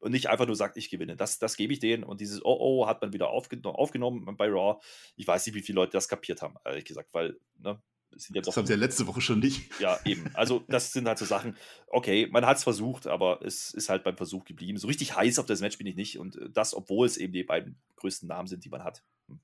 und 0.01 0.11
nicht 0.11 0.29
einfach 0.29 0.47
nur 0.47 0.55
sagt, 0.55 0.77
ich 0.77 0.89
gewinne. 0.89 1.15
Das, 1.15 1.39
das 1.39 1.55
gebe 1.55 1.73
ich 1.73 1.79
denen. 1.79 2.03
Und 2.03 2.21
dieses 2.21 2.43
Oh 2.43 2.57
oh 2.59 2.87
hat 2.87 3.01
man 3.01 3.13
wieder 3.13 3.29
aufge 3.29 3.59
aufgenommen 3.63 4.35
bei 4.35 4.47
Raw. 4.47 4.81
Ich 5.15 5.27
weiß 5.27 5.45
nicht, 5.45 5.55
wie 5.55 5.61
viele 5.61 5.77
Leute 5.77 5.93
das 5.93 6.07
kapiert 6.07 6.41
haben, 6.41 6.55
ehrlich 6.65 6.85
gesagt, 6.85 7.09
weil, 7.13 7.39
ne, 7.59 7.81
sind 8.15 8.35
ja 8.35 8.41
das 8.41 8.57
haben 8.57 8.65
sie 8.65 8.73
ja 8.73 8.79
letzte 8.79 9.07
Woche 9.07 9.21
schon 9.21 9.39
nicht. 9.39 9.79
Ja, 9.79 9.99
eben. 10.05 10.29
Also, 10.33 10.63
das 10.67 10.91
sind 10.91 11.07
halt 11.07 11.17
so 11.17 11.25
Sachen. 11.25 11.55
Okay, 11.87 12.27
man 12.29 12.45
hat 12.45 12.57
es 12.57 12.63
versucht, 12.63 13.07
aber 13.07 13.41
es 13.41 13.73
ist 13.73 13.89
halt 13.89 14.03
beim 14.03 14.17
Versuch 14.17 14.43
geblieben. 14.43 14.77
So 14.77 14.87
richtig 14.87 15.15
heiß 15.15 15.39
auf 15.39 15.45
das 15.45 15.61
Match 15.61 15.77
bin 15.77 15.87
ich 15.87 15.95
nicht. 15.95 16.19
Und 16.19 16.35
äh, 16.35 16.49
das, 16.49 16.73
obwohl 16.73 17.05
es 17.05 17.17
eben 17.17 17.31
die 17.31 17.43
beiden 17.43 17.79
größten 17.97 18.27
Namen 18.27 18.47
sind, 18.47 18.65
die 18.65 18.69
man 18.69 18.83
hat. 18.83 19.03
Hm. 19.27 19.39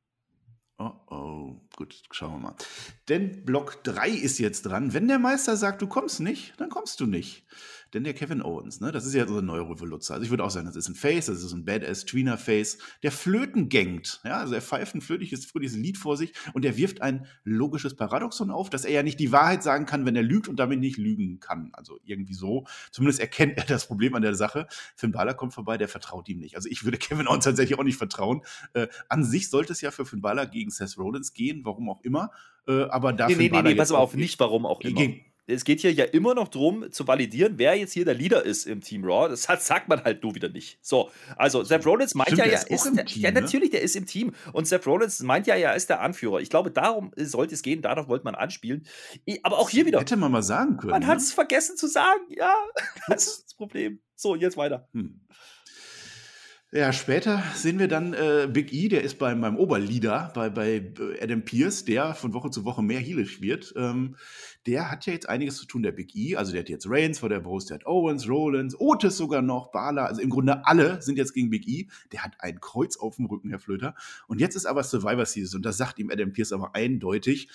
Oh 0.79 0.91
oh, 1.07 1.55
gut, 1.75 2.03
schauen 2.11 2.33
wir 2.33 2.39
mal. 2.39 2.55
Denn 3.09 3.45
Block 3.45 3.83
3 3.83 4.09
ist 4.09 4.37
jetzt 4.37 4.63
dran. 4.63 4.93
Wenn 4.93 5.07
der 5.07 5.19
Meister 5.19 5.55
sagt, 5.57 5.81
du 5.81 5.87
kommst 5.87 6.19
nicht, 6.19 6.53
dann 6.57 6.69
kommst 6.69 6.99
du 6.99 7.05
nicht. 7.05 7.45
Denn 7.93 8.03
der 8.03 8.13
Kevin 8.13 8.41
Owens, 8.41 8.81
ne, 8.81 8.91
das 8.91 9.05
ist 9.05 9.13
ja 9.13 9.27
so 9.27 9.37
ein 9.37 9.45
neuer 9.45 9.69
Revoluzzer. 9.69 10.13
Also 10.13 10.23
ich 10.23 10.29
würde 10.29 10.43
auch 10.43 10.49
sagen, 10.49 10.65
das 10.65 10.75
ist 10.75 10.89
ein 10.89 10.95
Face, 10.95 11.27
das 11.27 11.43
ist 11.43 11.53
ein 11.53 11.65
Badass 11.65 12.05
Tweener 12.05 12.37
Face, 12.37 12.77
der 13.03 13.11
Flöten 13.11 13.69
gängt. 13.69 14.21
Ja, 14.23 14.37
also 14.37 14.55
er 14.55 14.61
pfeift 14.61 14.95
ein 14.95 15.01
flötliches, 15.01 15.45
fröhliches 15.45 15.77
Lied 15.77 15.97
vor 15.97 16.17
sich 16.17 16.33
und 16.53 16.65
er 16.65 16.77
wirft 16.77 17.01
ein 17.01 17.25
logisches 17.43 17.95
Paradoxon 17.95 18.51
auf, 18.51 18.69
dass 18.69 18.85
er 18.85 18.91
ja 18.91 19.03
nicht 19.03 19.19
die 19.19 19.31
Wahrheit 19.31 19.63
sagen 19.63 19.85
kann, 19.85 20.05
wenn 20.05 20.15
er 20.15 20.23
lügt 20.23 20.47
und 20.47 20.59
damit 20.59 20.79
nicht 20.79 20.97
lügen 20.97 21.39
kann. 21.39 21.69
Also 21.73 21.99
irgendwie 22.03 22.33
so. 22.33 22.65
Zumindest 22.91 23.19
erkennt 23.19 23.57
er 23.57 23.65
das 23.65 23.87
Problem 23.87 24.15
an 24.15 24.21
der 24.21 24.35
Sache. 24.35 24.67
Finn 24.95 25.11
Balor 25.11 25.33
kommt 25.33 25.53
vorbei, 25.53 25.77
der 25.77 25.87
vertraut 25.87 26.27
ihm 26.29 26.39
nicht. 26.39 26.55
Also 26.55 26.69
ich 26.69 26.83
würde 26.83 26.97
Kevin 26.97 27.27
Owens 27.27 27.45
tatsächlich 27.45 27.77
auch 27.79 27.83
nicht 27.83 27.97
vertrauen. 27.97 28.41
Äh, 28.73 28.87
an 29.09 29.23
sich 29.23 29.49
sollte 29.49 29.73
es 29.73 29.81
ja 29.81 29.91
für 29.91 30.05
Finn 30.05 30.21
Balor 30.21 30.45
gegen 30.45 30.71
Seth 30.71 30.97
Rollins 30.97 31.33
gehen, 31.33 31.61
warum 31.63 31.89
auch 31.89 32.01
immer. 32.01 32.31
Äh, 32.67 32.83
aber 32.83 33.13
da 33.13 33.27
nee, 33.27 33.35
nee, 33.35 33.49
nee, 33.49 33.61
nee, 33.61 33.75
pass 33.75 33.91
auf, 33.91 34.13
nicht 34.15 34.39
warum 34.39 34.65
auch 34.65 34.81
immer. 34.81 34.99
Gegen, 34.99 35.21
es 35.47 35.63
geht 35.63 35.79
hier 35.79 35.93
ja 35.93 36.03
immer 36.03 36.35
noch 36.35 36.49
darum, 36.49 36.91
zu 36.91 37.07
validieren, 37.07 37.53
wer 37.57 37.75
jetzt 37.75 37.93
hier 37.93 38.03
der 38.03 38.13
Leader 38.13 38.43
ist 38.43 38.65
im 38.65 38.81
Team 38.81 39.05
Raw. 39.05 39.29
Das 39.29 39.47
hat, 39.47 39.63
sagt 39.63 39.87
man 39.87 40.03
halt 40.03 40.21
nur 40.21 40.35
wieder 40.35 40.49
nicht. 40.49 40.77
So, 40.81 41.09
also 41.37 41.63
Seth 41.63 41.85
Rollins 41.85 42.15
meint 42.15 42.29
Stimmt, 42.29 42.45
ja, 42.45 42.51
ja, 42.51 42.59
ist, 42.59 42.85
der, 42.95 43.05
Team, 43.05 43.23
ja, 43.23 43.31
ne? 43.31 43.41
natürlich, 43.41 43.69
der 43.69 43.81
ist 43.81 43.95
im 43.95 44.05
Team. 44.05 44.33
Und 44.51 44.67
Seth 44.67 44.85
Rollins 44.85 45.21
meint 45.21 45.47
ja, 45.47 45.55
er 45.55 45.75
ist 45.75 45.89
der 45.89 46.01
Anführer. 46.01 46.41
Ich 46.41 46.49
glaube, 46.49 46.69
darum 46.69 47.11
sollte 47.15 47.55
es 47.55 47.61
gehen, 47.61 47.81
darauf 47.81 48.09
wollte 48.09 48.25
man 48.25 48.35
anspielen. 48.35 48.85
Aber 49.43 49.59
auch 49.59 49.69
hier 49.69 49.85
wieder. 49.85 50.01
Hätte 50.01 50.17
man 50.17 50.31
mal 50.31 50.43
sagen 50.43 50.77
können. 50.77 50.91
Man 50.91 51.01
ne? 51.01 51.07
hat 51.07 51.19
es 51.19 51.31
vergessen 51.31 51.77
zu 51.77 51.87
sagen, 51.87 52.21
ja. 52.29 52.53
Das 53.07 53.25
ist 53.25 53.45
das 53.45 53.53
Problem. 53.53 54.01
So, 54.15 54.35
jetzt 54.35 54.57
weiter. 54.57 54.89
Hm. 54.93 55.21
Ja, 56.73 56.91
später 56.91 57.41
sehen 57.55 57.79
wir 57.79 57.87
dann 57.87 58.13
äh, 58.13 58.49
Big 58.51 58.73
E, 58.73 58.89
der 58.89 59.01
ist 59.01 59.17
beim, 59.17 59.39
beim 59.39 59.55
Oberleader, 59.55 60.33
bei, 60.35 60.49
bei 60.49 60.75
äh, 60.99 61.23
Adam 61.23 61.41
Pierce, 61.43 61.85
der 61.85 62.13
von 62.13 62.33
Woche 62.33 62.49
zu 62.49 62.65
Woche 62.65 62.83
mehr 62.83 62.99
healisch 62.99 63.39
wird. 63.39 63.73
Ähm, 63.77 64.17
der 64.65 64.91
hat 64.91 65.05
ja 65.05 65.13
jetzt 65.13 65.29
einiges 65.29 65.55
zu 65.55 65.65
tun, 65.65 65.81
der 65.81 65.93
Big 65.93 66.13
E. 66.13 66.35
Also 66.35 66.51
der 66.51 66.59
hat 66.59 66.67
jetzt 66.67 66.89
Reigns 66.89 67.19
vor 67.19 67.29
der 67.29 67.39
Brust, 67.39 67.69
der 67.69 67.75
hat 67.75 67.85
Owens, 67.85 68.27
Rollins, 68.27 68.77
Otis 68.77 69.15
sogar 69.15 69.41
noch, 69.41 69.71
Bala. 69.71 70.07
Also 70.07 70.19
im 70.21 70.29
Grunde 70.29 70.65
alle 70.65 71.01
sind 71.01 71.17
jetzt 71.17 71.33
gegen 71.33 71.49
Big 71.49 71.65
E. 71.69 71.87
Der 72.11 72.21
hat 72.21 72.33
ein 72.39 72.59
Kreuz 72.59 72.97
auf 72.97 73.15
dem 73.15 73.27
Rücken, 73.27 73.49
Herr 73.49 73.59
Flöter. 73.59 73.95
Und 74.27 74.41
jetzt 74.41 74.55
ist 74.57 74.65
aber 74.65 74.83
Survivor 74.83 75.25
Season 75.25 75.59
und 75.59 75.65
das 75.65 75.77
sagt 75.77 75.99
ihm 75.99 76.11
Adam 76.11 76.33
Pierce 76.33 76.51
aber 76.51 76.75
eindeutig 76.75 77.47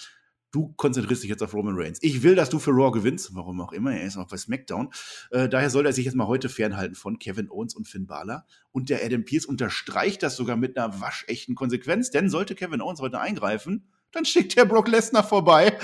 du 0.53 0.73
konzentrierst 0.77 1.23
dich 1.23 1.31
jetzt 1.31 1.43
auf 1.43 1.55
Roman 1.55 1.75
Reigns. 1.77 1.99
Ich 2.03 2.23
will, 2.23 2.35
dass 2.35 2.51
du 2.51 2.59
für 2.59 2.71
Raw 2.71 2.93
gewinnst, 2.93 3.35
warum 3.35 3.61
auch 3.61 3.73
immer, 3.73 3.93
er 3.93 4.07
ist 4.07 4.17
auch 4.17 4.29
bei 4.29 4.37
SmackDown. 4.37 4.91
Äh, 5.31 5.49
daher 5.49 5.71
soll 5.71 5.87
er 5.87 5.93
sich 5.93 6.05
jetzt 6.05 6.15
mal 6.15 6.29
heute 6.29 6.49
fernhalten 6.49 6.95
von 6.95 7.19
Kevin 7.19 7.51
Owens 7.51 7.75
und 7.75 7.89
Finn 7.89 8.07
Balor. 8.07 8.47
Und 8.71 8.91
der 8.91 9.05
Adam 9.05 9.25
Pierce 9.25 9.47
unterstreicht 9.47 10.23
das 10.23 10.37
sogar 10.37 10.57
mit 10.57 10.77
einer 10.77 11.01
waschechten 11.01 11.55
Konsequenz, 11.55 12.11
denn 12.11 12.29
sollte 12.29 12.55
Kevin 12.55 12.81
Owens 12.81 13.01
heute 13.01 13.19
eingreifen, 13.19 13.89
dann 14.13 14.25
schickt 14.25 14.57
der 14.57 14.67
Brock 14.67 14.89
Lesnar 14.89 15.25
vorbei. 15.25 15.79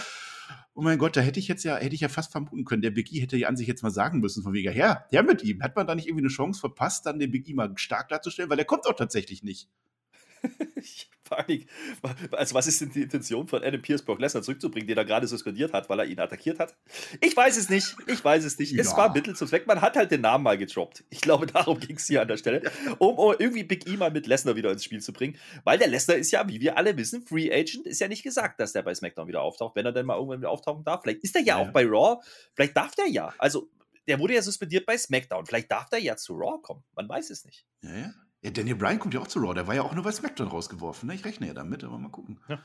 Oh 0.74 0.82
mein 0.82 0.98
Gott, 0.98 1.16
da 1.16 1.22
hätte 1.22 1.40
ich 1.40 1.48
jetzt 1.48 1.64
ja, 1.64 1.76
hätte 1.76 1.94
ich 1.94 2.02
ja 2.02 2.08
fast 2.08 2.30
vermuten 2.30 2.64
können, 2.64 2.82
der 2.82 2.92
Big 2.92 3.12
E 3.12 3.20
hätte 3.20 3.36
ja 3.36 3.48
an 3.48 3.56
sich 3.56 3.66
jetzt 3.66 3.82
mal 3.82 3.90
sagen 3.90 4.20
müssen, 4.20 4.44
von 4.44 4.52
wegen, 4.52 4.72
her, 4.72 5.06
her 5.10 5.22
mit 5.24 5.42
ihm. 5.42 5.62
Hat 5.62 5.74
man 5.74 5.86
da 5.86 5.94
nicht 5.94 6.06
irgendwie 6.06 6.22
eine 6.22 6.32
Chance 6.32 6.60
verpasst, 6.60 7.06
dann 7.06 7.18
den 7.18 7.32
Big 7.32 7.48
E 7.48 7.54
mal 7.54 7.72
stark 7.76 8.10
darzustellen, 8.10 8.50
weil 8.50 8.58
er 8.58 8.64
kommt 8.64 8.86
auch 8.86 8.94
tatsächlich 8.94 9.42
nicht. 9.42 9.68
Panik. 11.28 11.68
Also, 12.32 12.54
was 12.54 12.66
ist 12.66 12.80
denn 12.80 12.90
die 12.90 13.02
Intention 13.02 13.48
von 13.48 13.62
Adam 13.62 13.80
Pierce 13.80 14.02
Brock 14.02 14.20
Lesnar 14.20 14.42
zurückzubringen, 14.42 14.86
den 14.86 14.96
er 14.96 15.04
gerade 15.04 15.26
suspendiert 15.26 15.72
hat, 15.72 15.88
weil 15.88 16.00
er 16.00 16.06
ihn 16.06 16.18
attackiert 16.18 16.58
hat? 16.58 16.76
Ich 17.20 17.36
weiß 17.36 17.56
es 17.56 17.68
nicht. 17.68 17.96
Ich 18.06 18.24
weiß 18.24 18.44
es 18.44 18.58
nicht. 18.58 18.72
Ja. 18.72 18.80
Es 18.80 18.96
war 18.96 19.12
Mittel 19.12 19.36
zum 19.36 19.48
Zweck. 19.48 19.66
Man 19.66 19.80
hat 19.80 19.96
halt 19.96 20.10
den 20.10 20.20
Namen 20.20 20.44
mal 20.44 20.58
gedroppt. 20.58 21.04
Ich 21.10 21.20
glaube, 21.20 21.46
darum 21.46 21.78
ging 21.80 21.96
es 21.96 22.06
hier 22.06 22.22
an 22.22 22.28
der 22.28 22.36
Stelle. 22.36 22.70
Um, 22.98 23.18
um, 23.18 23.34
irgendwie 23.38 23.64
Big 23.64 23.88
E 23.88 23.96
mal 23.96 24.10
mit 24.10 24.26
Lesnar 24.26 24.56
wieder 24.56 24.70
ins 24.72 24.84
Spiel 24.84 25.00
zu 25.00 25.12
bringen. 25.12 25.36
Weil 25.64 25.78
der 25.78 25.88
Lesnar 25.88 26.16
ist 26.16 26.30
ja, 26.30 26.48
wie 26.48 26.60
wir 26.60 26.76
alle 26.76 26.96
wissen, 26.96 27.22
Free 27.22 27.52
Agent. 27.52 27.86
Ist 27.86 28.00
ja 28.00 28.08
nicht 28.08 28.22
gesagt, 28.22 28.60
dass 28.60 28.72
der 28.72 28.82
bei 28.82 28.94
SmackDown 28.94 29.28
wieder 29.28 29.42
auftaucht, 29.42 29.76
wenn 29.76 29.86
er 29.86 29.92
denn 29.92 30.06
mal 30.06 30.14
irgendwann 30.16 30.40
wieder 30.40 30.50
auftauchen 30.50 30.84
darf. 30.84 31.02
Vielleicht 31.02 31.24
ist 31.24 31.36
er 31.36 31.42
ja, 31.42 31.46
ja. 31.46 31.56
auch 31.56 31.72
bei 31.72 31.84
Raw. 31.84 32.22
Vielleicht 32.54 32.76
darf 32.76 32.94
der 32.94 33.08
ja. 33.08 33.32
Also, 33.38 33.68
der 34.06 34.18
wurde 34.18 34.34
ja 34.34 34.42
suspendiert 34.42 34.86
bei 34.86 34.96
SmackDown. 34.96 35.46
Vielleicht 35.46 35.70
darf 35.70 35.88
der 35.90 36.00
ja 36.00 36.16
zu 36.16 36.34
Raw 36.34 36.60
kommen. 36.62 36.82
Man 36.94 37.08
weiß 37.08 37.30
es 37.30 37.44
nicht. 37.44 37.66
Ja, 37.82 37.96
ja. 37.96 38.14
Ja, 38.42 38.50
Daniel 38.50 38.76
Bryan 38.76 38.98
kommt 38.98 39.14
ja 39.14 39.20
auch 39.20 39.26
zu 39.26 39.40
Raw. 39.40 39.54
Der 39.54 39.66
war 39.66 39.74
ja 39.74 39.82
auch 39.82 39.94
nur 39.94 40.04
bei 40.04 40.12
SmackDown 40.12 40.48
rausgeworfen. 40.48 41.08
Ne? 41.08 41.14
Ich 41.14 41.24
rechne 41.24 41.48
ja 41.48 41.54
damit, 41.54 41.82
aber 41.84 41.98
mal 41.98 42.10
gucken. 42.10 42.38
Ja. 42.48 42.60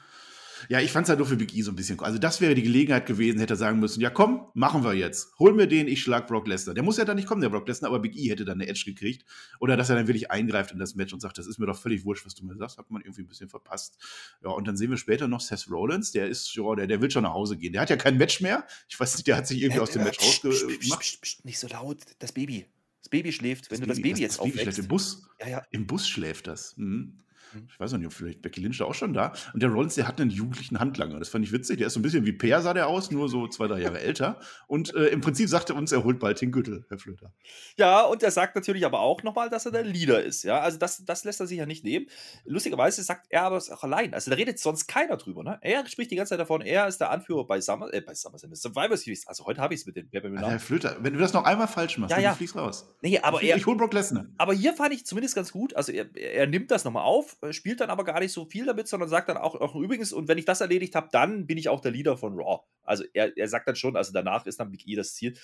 Ja, 0.70 0.80
ich 0.80 0.92
fand 0.92 1.06
es 1.06 1.10
halt 1.10 1.20
nur 1.20 1.28
für 1.28 1.36
Big 1.36 1.54
E 1.56 1.62
so 1.62 1.72
ein 1.72 1.76
bisschen. 1.76 2.00
Also, 2.00 2.18
das 2.18 2.42
wäre 2.42 2.56
die 2.56 2.64
Gelegenheit 2.64 3.06
gewesen, 3.06 3.40
hätte 3.40 3.54
er 3.54 3.58
sagen 3.58 3.80
müssen: 3.80 4.02
Ja, 4.02 4.10
komm, 4.10 4.48
machen 4.54 4.84
wir 4.84 4.94
jetzt. 4.94 5.38
Hol 5.40 5.54
mir 5.54 5.68
den, 5.68 5.88
ich 5.88 6.02
schlag 6.02 6.28
Brock 6.28 6.48
Lesnar. 6.48 6.74
Der 6.74 6.84
muss 6.84 6.98
ja 6.98 7.06
dann 7.06 7.16
nicht 7.16 7.28
kommen, 7.28 7.42
der 7.42 7.50
Brock 7.50 7.68
Lesnar, 7.68 7.90
aber 7.90 8.00
Big 8.00 8.16
E 8.16 8.30
hätte 8.30 8.46
dann 8.46 8.62
eine 8.62 8.68
Edge 8.68 8.84
gekriegt. 8.86 9.26
Oder 9.60 9.78
dass 9.78 9.90
er 9.90 9.96
dann 9.96 10.08
wirklich 10.08 10.32
eingreift 10.32 10.72
in 10.72 10.80
das 10.80 10.96
Match 10.96 11.14
und 11.14 11.20
sagt: 11.20 11.38
Das 11.38 11.48
ist 11.48 11.60
mir 11.60 11.66
doch 11.66 11.78
völlig 11.78 12.06
wurscht, 12.06 12.26
was 12.26 12.36
du 12.36 12.46
mir 12.46 12.56
sagst. 12.56 12.78
Hat 12.78 12.90
man 12.92 13.02
irgendwie 13.02 13.24
ein 13.24 13.28
bisschen 13.28 13.50
verpasst. 13.50 13.98
Ja, 14.44 14.52
und 14.52 14.68
dann 14.68 14.78
sehen 14.78 14.90
wir 14.90 14.98
später 14.98 15.28
noch 15.28 15.42
Seth 15.42 15.70
Rollins. 15.70 16.12
Der 16.12 16.28
ist, 16.28 16.54
ja, 16.56 16.76
der, 16.76 16.88
der 16.88 17.02
will 17.02 17.12
schon 17.12 17.24
nach 17.24 17.34
Hause 17.34 17.58
gehen. 17.58 17.74
Der 17.74 17.82
hat 17.82 17.90
ja 17.90 17.98
kein 17.98 18.18
Match 18.18 18.42
mehr. 18.42 18.66
Ich 18.88 19.00
weiß 19.00 19.16
nicht, 19.16 19.28
der 19.28 19.38
hat 19.38 19.48
sich 19.48 19.62
irgendwie 19.62 19.80
äh, 19.80 19.84
aus 19.84 19.92
dem 19.92 20.04
Match 20.04 20.20
äh, 20.20 20.48
rausgemacht. 20.48 21.46
Nicht 21.46 21.60
so 21.60 21.68
laut, 21.68 22.00
das 22.20 22.32
Baby. 22.32 22.68
Das 23.04 23.10
Baby 23.10 23.34
schläft, 23.34 23.70
wenn 23.70 23.80
das 23.80 23.82
du 23.82 23.88
das 23.88 23.98
Baby, 23.98 24.12
das, 24.12 24.20
jetzt 24.20 24.38
das 24.40 24.46
Baby 24.46 24.60
schläft 24.60 24.80
im 24.80 24.88
Bus. 24.88 25.28
Ja, 25.42 25.48
ja. 25.50 25.68
Im 25.72 25.86
Bus 25.86 26.08
schläft 26.08 26.48
das. 26.48 26.78
Mhm. 26.78 27.20
Mhm. 27.54 27.68
Ich 27.70 27.80
weiß 27.80 27.94
auch 27.94 27.98
nicht, 27.98 28.08
ob 28.08 28.14
vielleicht 28.14 28.42
Becky 28.42 28.62
Lynch 28.62 28.82
auch 28.82 28.94
schon 28.94 29.14
da. 29.14 29.34
Und 29.54 29.62
der 29.62 29.70
Rollins, 29.70 29.96
der 29.96 30.08
hat 30.08 30.20
einen 30.20 30.30
jugendlichen 30.30 30.80
Handlanger. 30.80 31.20
Das 31.20 31.30
fand 31.30 31.46
ich 31.46 31.52
witzig. 31.52 31.78
Der 31.78 31.88
ist 31.88 31.94
so 31.94 32.00
ein 32.00 32.04
bisschen 32.04 32.26
wie 32.26 32.34
Peer, 32.34 32.62
sah 32.62 32.74
der 32.74 32.88
aus, 32.88 33.12
nur 33.12 33.30
so 33.30 33.48
zwei, 33.48 33.68
drei 33.68 33.82
Jahre 33.82 34.00
älter. 34.02 34.40
Und 34.68 34.94
äh, 34.96 35.08
im 35.08 35.22
Prinzip 35.22 35.50
sagt 35.50 35.70
er 35.70 35.76
uns, 35.76 35.92
er 35.92 36.04
holt 36.04 36.20
bald 36.20 36.42
den 36.42 36.52
Gürtel, 36.52 36.86
Herr 36.90 36.98
Flöter. 36.98 37.34
Ja, 37.78 38.02
und 38.02 38.24
er 38.24 38.32
sagt 38.32 38.56
natürlich 38.56 38.86
aber 38.86 39.00
auch 39.00 39.24
nochmal, 39.24 39.50
dass 39.50 39.66
er 39.66 39.72
der 39.72 39.84
Leader 39.84 40.24
ist. 40.24 40.44
Ja, 40.44 40.60
also 40.60 40.78
das, 40.78 41.04
das 41.06 41.24
lässt 41.24 41.40
er 41.40 41.48
sich 41.48 41.58
ja 41.58 41.66
nicht 41.66 41.84
nehmen. 41.84 42.08
Lustigerweise 42.46 43.04
sagt 43.04 43.28
er 43.30 43.44
aber 43.44 43.58
es 43.58 43.70
auch 43.70 43.84
allein. 43.84 44.14
Also 44.14 44.32
da 44.32 44.38
redet 44.38 44.60
sonst 44.60 44.88
keiner 44.88 45.18
drüber. 45.18 45.44
Ne? 45.44 45.60
Er 45.62 45.86
spricht 45.88 46.12
die 46.12 46.16
ganze 46.16 46.32
Zeit 46.32 46.40
davon, 46.40 46.62
er 46.62 46.88
ist 46.88 47.00
der 47.00 47.12
Anführer 47.12 47.46
bei 47.46 47.62
Summer, 47.62 47.94
äh, 47.94 48.02
bei 48.02 48.14
SummerSlam, 48.14 48.54
Survivor 48.56 48.98
Series. 48.98 49.28
Also 49.28 49.46
heute 49.46 49.62
habe 49.62 49.74
ich 49.74 49.82
es 49.82 49.86
mit 49.86 49.96
den 49.96 50.10
Herr 50.12 50.60
Flöter, 50.60 50.98
wenn 51.02 51.14
du 51.14 51.20
das 51.20 51.34
noch 51.34 51.44
einmal 51.44 51.68
falsch 51.68 51.98
machst, 51.98 52.12
ja, 52.12 52.18
dann 52.18 52.24
ja. 52.24 52.34
fliegst 52.34 52.56
raus. 52.56 52.90
Nee, 53.02 53.20
aber 53.20 53.42
ich, 53.42 53.50
er, 53.50 53.58
ich 53.58 53.66
hol 53.66 53.76
Brock 53.76 53.94
Lesnar. 53.94 54.26
Aber 54.38 54.54
hier 54.54 54.74
fand 54.74 54.94
ich 54.94 55.06
zumindest 55.06 55.36
ganz 55.36 55.52
gut. 55.52 55.76
Also 55.76 55.92
er, 55.92 56.16
er 56.16 56.48
nimmt 56.48 56.72
das 56.72 56.84
nochmal 56.84 57.04
auf, 57.04 57.38
spielt 57.52 57.82
dann 57.82 57.90
aber 57.90 58.04
gar 58.04 58.20
nicht 58.20 58.34
nicht 58.34 58.34
so 58.34 58.46
viel 58.46 58.66
damit, 58.66 58.88
sondern 58.88 59.10
sagt 59.10 59.30
dann 59.30 59.38
auch, 59.38 59.56
auch 59.56 59.76
übrigens, 59.76 60.12
und 60.12 60.28
wenn 60.28 60.38
ich 60.38 60.46
das 60.46 60.62
erledigt 60.62 60.96
habe, 60.96 61.10
dann 61.12 61.46
bin 61.46 61.58
ich 61.58 61.70
auch 61.70 61.82
der 61.82 61.92
Leader 61.92 62.18
von 62.18 62.34
Raw. 62.34 62.64
Also 62.84 63.04
er, 63.14 63.38
er 63.38 63.48
sagt 63.48 63.68
dann 63.68 63.76
schon, 63.76 63.96
also 63.96 64.12
danach 64.12 64.46
ist 64.46 64.60
dann 64.60 64.72
Big 64.72 64.88
E 64.88 64.96
das 64.96 65.14
Ziel. 65.14 65.38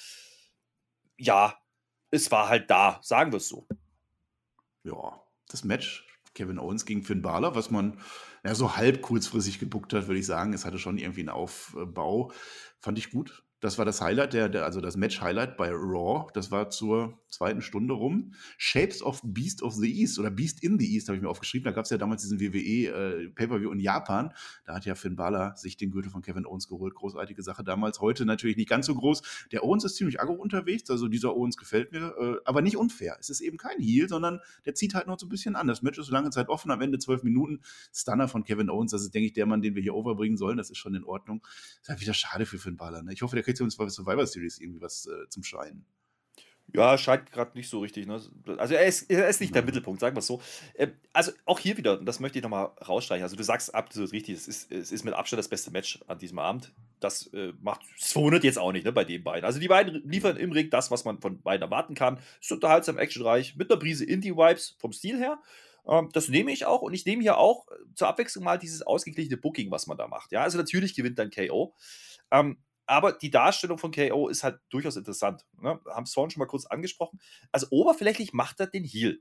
Ja, 1.17 1.57
es 2.11 2.31
war 2.31 2.49
halt 2.49 2.69
da, 2.69 2.99
sagen 3.03 3.31
wir 3.31 3.37
es 3.37 3.47
so. 3.47 3.67
Ja, 4.83 5.21
das 5.47 5.63
Match 5.63 6.07
Kevin 6.33 6.59
Owens 6.59 6.85
gegen 6.85 7.03
Finn 7.03 7.21
Balor, 7.21 7.55
was 7.55 7.69
man 7.69 7.99
ja, 8.43 8.55
so 8.55 8.75
halb 8.75 9.01
kurzfristig 9.01 9.59
gebuckt 9.59 9.93
hat, 9.93 10.07
würde 10.07 10.19
ich 10.19 10.25
sagen. 10.25 10.53
Es 10.53 10.65
hatte 10.65 10.79
schon 10.79 10.97
irgendwie 10.97 11.21
einen 11.21 11.29
Aufbau. 11.29 12.31
Fand 12.79 12.97
ich 12.97 13.11
gut. 13.11 13.43
Das 13.61 13.77
war 13.77 13.83
das 13.83 14.01
Highlight, 14.01 14.33
der, 14.33 14.47
der, 14.47 14.63
also 14.63 14.79
das 14.79 14.95
Match-Highlight 14.95 15.57
bei 15.57 15.69
Raw. 15.71 16.27
Das 16.33 16.49
war 16.49 16.69
zur 16.69 17.19
zweiten 17.27 17.61
Stunde 17.61 17.93
rum. 17.93 18.33
Shapes 18.57 19.03
of 19.03 19.21
Beast 19.23 19.63
of 19.63 19.73
the 19.73 20.01
East 20.01 20.17
oder 20.17 20.31
Beast 20.31 20.63
in 20.63 20.79
the 20.79 20.95
East 20.95 21.09
habe 21.09 21.17
ich 21.17 21.21
mir 21.21 21.29
aufgeschrieben. 21.29 21.65
Da 21.65 21.71
gab 21.71 21.83
es 21.83 21.89
ja 21.89 21.97
damals 21.97 22.21
diesen 22.21 22.39
WWE 22.39 23.29
äh, 23.35 23.71
in 23.71 23.79
Japan. 23.79 24.33
Da 24.65 24.75
hat 24.75 24.85
ja 24.85 24.95
Finn 24.95 25.17
Balor 25.17 25.57
sich 25.57 25.75
den 25.75 25.91
Gürtel 25.91 26.09
von 26.09 26.21
Kevin 26.21 26.45
Owens 26.45 26.69
geholt. 26.69 26.95
Großartige 26.95 27.43
Sache 27.43 27.65
damals. 27.65 27.99
Heute 27.99 28.25
natürlich 28.25 28.55
nicht 28.55 28.69
ganz 28.69 28.85
so 28.85 28.95
groß. 28.95 29.47
Der 29.51 29.65
Owens 29.65 29.83
ist 29.83 29.95
ziemlich 29.95 30.21
aggro 30.21 30.33
unterwegs. 30.33 30.89
Also 30.89 31.09
dieser 31.09 31.35
Owens 31.35 31.57
gefällt 31.57 31.91
mir, 31.91 32.15
äh, 32.17 32.37
aber 32.45 32.61
nicht 32.61 32.77
unfair. 32.77 33.17
Es 33.19 33.29
ist 33.29 33.41
eben 33.41 33.57
kein 33.57 33.79
Heel, 33.79 34.07
sondern 34.07 34.39
der 34.65 34.73
zieht 34.73 34.93
halt 34.93 35.07
noch 35.07 35.19
so 35.19 35.25
ein 35.25 35.29
bisschen 35.29 35.57
an. 35.57 35.67
Das 35.67 35.81
Match 35.81 35.99
ist 35.99 36.09
lange 36.09 36.29
Zeit 36.29 36.47
offen. 36.47 36.71
Am 36.71 36.79
Ende 36.79 36.97
zwölf 36.97 37.23
Minuten. 37.23 37.59
Stunner 37.93 38.29
von 38.29 38.45
Kevin 38.45 38.69
Owens. 38.69 38.91
Das 38.91 39.01
ist, 39.01 39.13
denke 39.13 39.27
ich, 39.27 39.33
der 39.33 39.45
Mann, 39.45 39.61
den 39.61 39.75
wir 39.75 39.81
hier 39.81 39.95
overbringen 39.95 40.37
sollen. 40.37 40.57
Das 40.57 40.69
ist 40.69 40.77
schon 40.77 40.95
in 40.95 41.03
Ordnung. 41.03 41.41
Das 41.41 41.81
ist 41.81 41.89
halt 41.89 42.01
wieder 42.01 42.13
schade 42.13 42.45
für 42.45 42.57
Finn 42.57 42.77
Balor. 42.77 43.03
Ne? 43.03 43.11
Ich 43.11 43.21
hoffe, 43.21 43.35
der 43.35 43.43
kriegt 43.49 43.61
uns 43.61 43.75
bei 43.75 43.89
Survivor 43.89 44.27
Series 44.27 44.59
irgendwie 44.59 44.81
was 44.81 45.07
äh, 45.07 45.27
zum 45.29 45.43
Scheinen. 45.43 45.85
Ja, 46.71 46.99
scheint 46.99 47.31
gerade 47.31 47.57
nicht 47.57 47.67
so 47.67 47.79
richtig. 47.79 48.05
Ne? 48.05 48.21
Also 48.57 48.75
er 48.75 48.85
ist, 48.85 49.09
er 49.09 49.27
ist 49.27 49.41
nicht 49.41 49.55
der 49.55 49.63
Mittelpunkt, 49.63 49.99
sagen 49.99 50.15
wir 50.15 50.19
es 50.19 50.27
so. 50.27 50.39
Ähm, 50.75 50.91
also 51.13 51.31
auch 51.45 51.57
hier 51.57 51.77
wieder, 51.77 51.97
das 51.97 52.19
möchte 52.19 52.37
ich 52.37 52.43
nochmal 52.43 52.65
rausstreichen. 52.87 53.23
Also 53.23 53.35
du 53.35 53.43
sagst 53.43 53.73
absolut 53.73 54.11
richtig, 54.11 54.37
es 54.37 54.47
ist, 54.47 54.71
es 54.71 54.91
ist 54.91 55.03
mit 55.03 55.15
Abstand 55.15 55.39
das 55.39 55.47
beste 55.47 55.71
Match 55.71 55.99
an 56.07 56.19
diesem 56.19 56.37
Abend. 56.37 56.71
Das 56.99 57.25
äh, 57.33 57.53
macht, 57.59 57.81
es 57.97 58.11
verwundert 58.11 58.43
jetzt 58.43 58.59
auch 58.59 58.71
nicht 58.71 58.85
ne, 58.85 58.91
bei 58.91 59.03
den 59.03 59.23
beiden. 59.23 59.45
Also 59.45 59.59
die 59.59 59.67
beiden 59.67 60.07
liefern 60.07 60.37
im 60.37 60.51
Ring 60.51 60.69
das, 60.69 60.91
was 60.91 61.05
man 61.05 61.19
von 61.19 61.41
beiden 61.41 61.63
erwarten 61.63 61.95
kann. 61.95 62.19
Ist 62.39 62.51
unterhaltsam, 62.51 62.99
actionreich, 62.99 63.55
mit 63.55 63.71
einer 63.71 63.79
Prise 63.79 64.05
Indie-Vibes 64.05 64.75
vom 64.77 64.93
Stil 64.93 65.17
her. 65.17 65.41
Ähm, 65.87 66.09
das 66.13 66.29
nehme 66.29 66.51
ich 66.51 66.67
auch 66.67 66.83
und 66.83 66.93
ich 66.93 67.03
nehme 67.03 67.23
hier 67.23 67.39
auch 67.39 67.65
zur 67.95 68.09
Abwechslung 68.09 68.43
mal 68.43 68.59
dieses 68.59 68.83
ausgeglichene 68.83 69.37
Booking, 69.37 69.71
was 69.71 69.87
man 69.87 69.97
da 69.97 70.07
macht. 70.07 70.31
Ja, 70.31 70.43
also 70.43 70.59
natürlich 70.59 70.93
gewinnt 70.93 71.17
dann 71.17 71.31
KO. 71.31 71.73
Ähm, 72.31 72.57
aber 72.89 73.11
die 73.11 73.29
Darstellung 73.29 73.77
von 73.77 73.91
KO 73.91 74.29
ist 74.29 74.43
halt 74.43 74.61
durchaus 74.71 74.95
interessant. 74.95 75.45
Ne? 75.61 75.79
Haben 75.85 76.05
es 76.05 76.13
vorhin 76.13 76.31
schon 76.31 76.39
mal 76.39 76.47
kurz 76.47 76.65
angesprochen. 76.65 77.19
Also 77.51 77.67
oberflächlich 77.69 78.33
macht 78.33 78.59
er 78.59 78.65
den 78.65 78.83
Heal. 78.83 79.19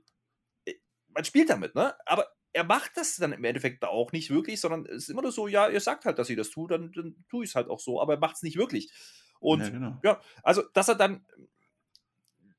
Äh, 0.65 0.73
man 1.09 1.23
spielt 1.23 1.51
damit, 1.51 1.75
ne? 1.75 1.93
Aber 2.07 2.25
er 2.51 2.63
macht 2.63 2.97
das 2.97 3.17
dann 3.17 3.31
im 3.31 3.43
Endeffekt 3.43 3.85
auch 3.85 4.11
nicht 4.11 4.31
wirklich, 4.31 4.59
sondern 4.59 4.87
es 4.87 5.03
ist 5.03 5.09
immer 5.09 5.21
nur 5.21 5.31
so, 5.31 5.47
ja, 5.47 5.69
ihr 5.69 5.81
sagt 5.81 6.05
halt, 6.05 6.17
dass 6.17 6.31
ihr 6.31 6.35
das 6.35 6.49
tut, 6.49 6.71
dann, 6.71 6.91
dann 6.93 7.23
tue 7.29 7.43
ich 7.43 7.51
es 7.51 7.55
halt 7.55 7.69
auch 7.69 7.79
so, 7.79 8.01
aber 8.01 8.13
er 8.13 8.19
macht 8.19 8.37
es 8.37 8.41
nicht 8.41 8.57
wirklich. 8.57 8.91
Und 9.39 9.61
ja, 9.61 9.69
genau. 9.69 9.99
ja, 10.03 10.19
also, 10.41 10.63
dass 10.73 10.87
er 10.87 10.95
dann. 10.95 11.23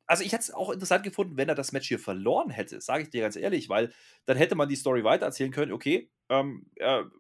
Also, 0.07 0.23
ich 0.23 0.33
hätte 0.33 0.43
es 0.43 0.55
auch 0.55 0.71
interessant 0.71 1.03
gefunden, 1.03 1.37
wenn 1.37 1.49
er 1.49 1.57
das 1.57 1.73
Match 1.73 1.89
hier 1.89 1.99
verloren 1.99 2.51
hätte, 2.51 2.81
sage 2.81 3.03
ich 3.03 3.11
dir 3.11 3.23
ganz 3.23 3.35
ehrlich, 3.35 3.69
weil 3.69 3.93
dann 4.27 4.37
hätte 4.37 4.55
man 4.55 4.69
die 4.69 4.77
Story 4.77 5.03
weitererzählen 5.03 5.51
können, 5.51 5.73
okay, 5.73 6.09
ähm, 6.29 6.71
er 6.77 7.11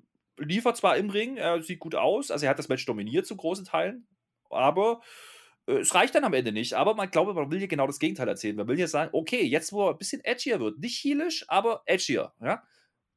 liefert 0.40 0.76
zwar 0.76 0.96
im 0.96 1.10
Ring, 1.10 1.36
er 1.36 1.62
sieht 1.62 1.78
gut 1.78 1.94
aus, 1.94 2.30
also 2.30 2.44
er 2.44 2.50
hat 2.50 2.58
das 2.58 2.68
Match 2.68 2.84
dominiert 2.86 3.26
zu 3.26 3.36
großen 3.36 3.64
Teilen, 3.64 4.06
aber 4.50 5.00
äh, 5.66 5.78
es 5.78 5.94
reicht 5.94 6.14
dann 6.14 6.24
am 6.24 6.34
Ende 6.34 6.52
nicht. 6.52 6.74
Aber 6.74 6.94
man 6.94 7.10
glaube, 7.10 7.34
man 7.34 7.50
will 7.50 7.58
hier 7.58 7.68
genau 7.68 7.86
das 7.86 7.98
Gegenteil 7.98 8.28
erzählen. 8.28 8.56
Man 8.56 8.68
will 8.68 8.76
hier 8.76 8.88
sagen, 8.88 9.10
okay, 9.12 9.42
jetzt 9.42 9.72
wo 9.72 9.86
er 9.86 9.92
ein 9.92 9.98
bisschen 9.98 10.24
edgier 10.24 10.60
wird, 10.60 10.78
nicht 10.78 11.02
heelish, 11.04 11.44
aber 11.48 11.82
edgier, 11.86 12.32
ja, 12.40 12.62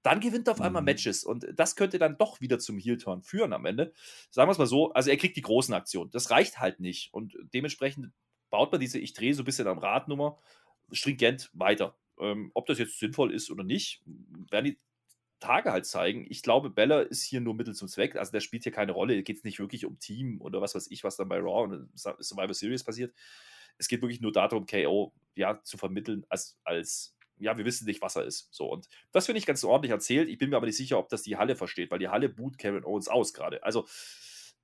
dann 0.03 0.19
gewinnt 0.19 0.47
er 0.47 0.53
auf 0.53 0.61
einmal 0.61 0.81
mhm. 0.81 0.87
Matches 0.87 1.23
und 1.23 1.47
das 1.55 1.75
könnte 1.75 1.97
dann 1.97 2.17
doch 2.17 2.41
wieder 2.41 2.59
zum 2.59 2.77
Heel-Turn 2.77 3.23
führen 3.23 3.53
am 3.53 3.65
Ende. 3.65 3.93
Sagen 4.29 4.49
wir 4.49 4.51
es 4.51 4.57
mal 4.57 4.67
so, 4.67 4.91
also 4.91 5.09
er 5.09 5.17
kriegt 5.17 5.37
die 5.37 5.41
großen 5.41 5.73
Aktionen. 5.73 6.11
Das 6.11 6.29
reicht 6.29 6.59
halt 6.59 6.81
nicht 6.81 7.13
und 7.13 7.37
dementsprechend 7.53 8.11
baut 8.49 8.71
man 8.71 8.81
diese 8.81 8.99
Ich 8.99 9.13
drehe 9.13 9.33
so 9.33 9.43
ein 9.43 9.45
bisschen 9.45 9.67
am 9.67 9.79
Radnummer 9.79 10.37
stringent 10.91 11.49
weiter. 11.53 11.95
Ähm, 12.19 12.51
ob 12.53 12.67
das 12.67 12.79
jetzt 12.79 12.99
sinnvoll 12.99 13.33
ist 13.33 13.49
oder 13.49 13.63
nicht, 13.63 14.03
werden 14.51 14.65
die 14.65 14.79
Tage 15.43 15.71
halt 15.71 15.85
zeigen. 15.85 16.25
Ich 16.29 16.41
glaube, 16.41 16.69
Bella 16.69 17.01
ist 17.01 17.23
hier 17.23 17.41
nur 17.41 17.53
Mittel 17.53 17.75
zum 17.75 17.89
Zweck. 17.89 18.15
Also 18.15 18.31
der 18.31 18.39
spielt 18.39 18.63
hier 18.63 18.71
keine 18.71 18.93
Rolle. 18.93 19.21
Geht 19.23 19.37
es 19.37 19.43
nicht 19.43 19.59
wirklich 19.59 19.85
um 19.85 19.99
Team 19.99 20.39
oder 20.41 20.61
was 20.61 20.73
weiß 20.73 20.89
ich, 20.89 21.03
was 21.03 21.17
dann 21.17 21.27
bei 21.27 21.37
Raw 21.37 21.63
und 21.63 21.89
Survivor 21.95 22.53
Series 22.53 22.83
passiert. 22.83 23.13
Es 23.77 23.89
geht 23.89 24.01
wirklich 24.01 24.21
nur 24.21 24.31
darum, 24.31 24.65
KO 24.65 25.13
ja, 25.35 25.61
zu 25.63 25.77
vermitteln 25.77 26.25
als, 26.29 26.57
als, 26.63 27.17
ja, 27.39 27.57
wir 27.57 27.65
wissen 27.65 27.85
nicht, 27.85 28.01
was 28.01 28.15
er 28.15 28.23
ist. 28.23 28.53
So, 28.53 28.71
und 28.71 28.87
das 29.11 29.25
finde 29.25 29.39
ich 29.39 29.45
ganz 29.45 29.63
ordentlich 29.65 29.91
erzählt. 29.91 30.29
Ich 30.29 30.37
bin 30.37 30.49
mir 30.49 30.55
aber 30.55 30.67
nicht 30.67 30.77
sicher, 30.77 30.97
ob 30.97 31.09
das 31.09 31.23
die 31.23 31.35
Halle 31.35 31.57
versteht, 31.57 31.91
weil 31.91 31.99
die 31.99 32.07
Halle 32.07 32.29
boot 32.29 32.57
Karen 32.57 32.85
Owens 32.85 33.09
aus 33.09 33.33
gerade. 33.33 33.63
Also, 33.63 33.85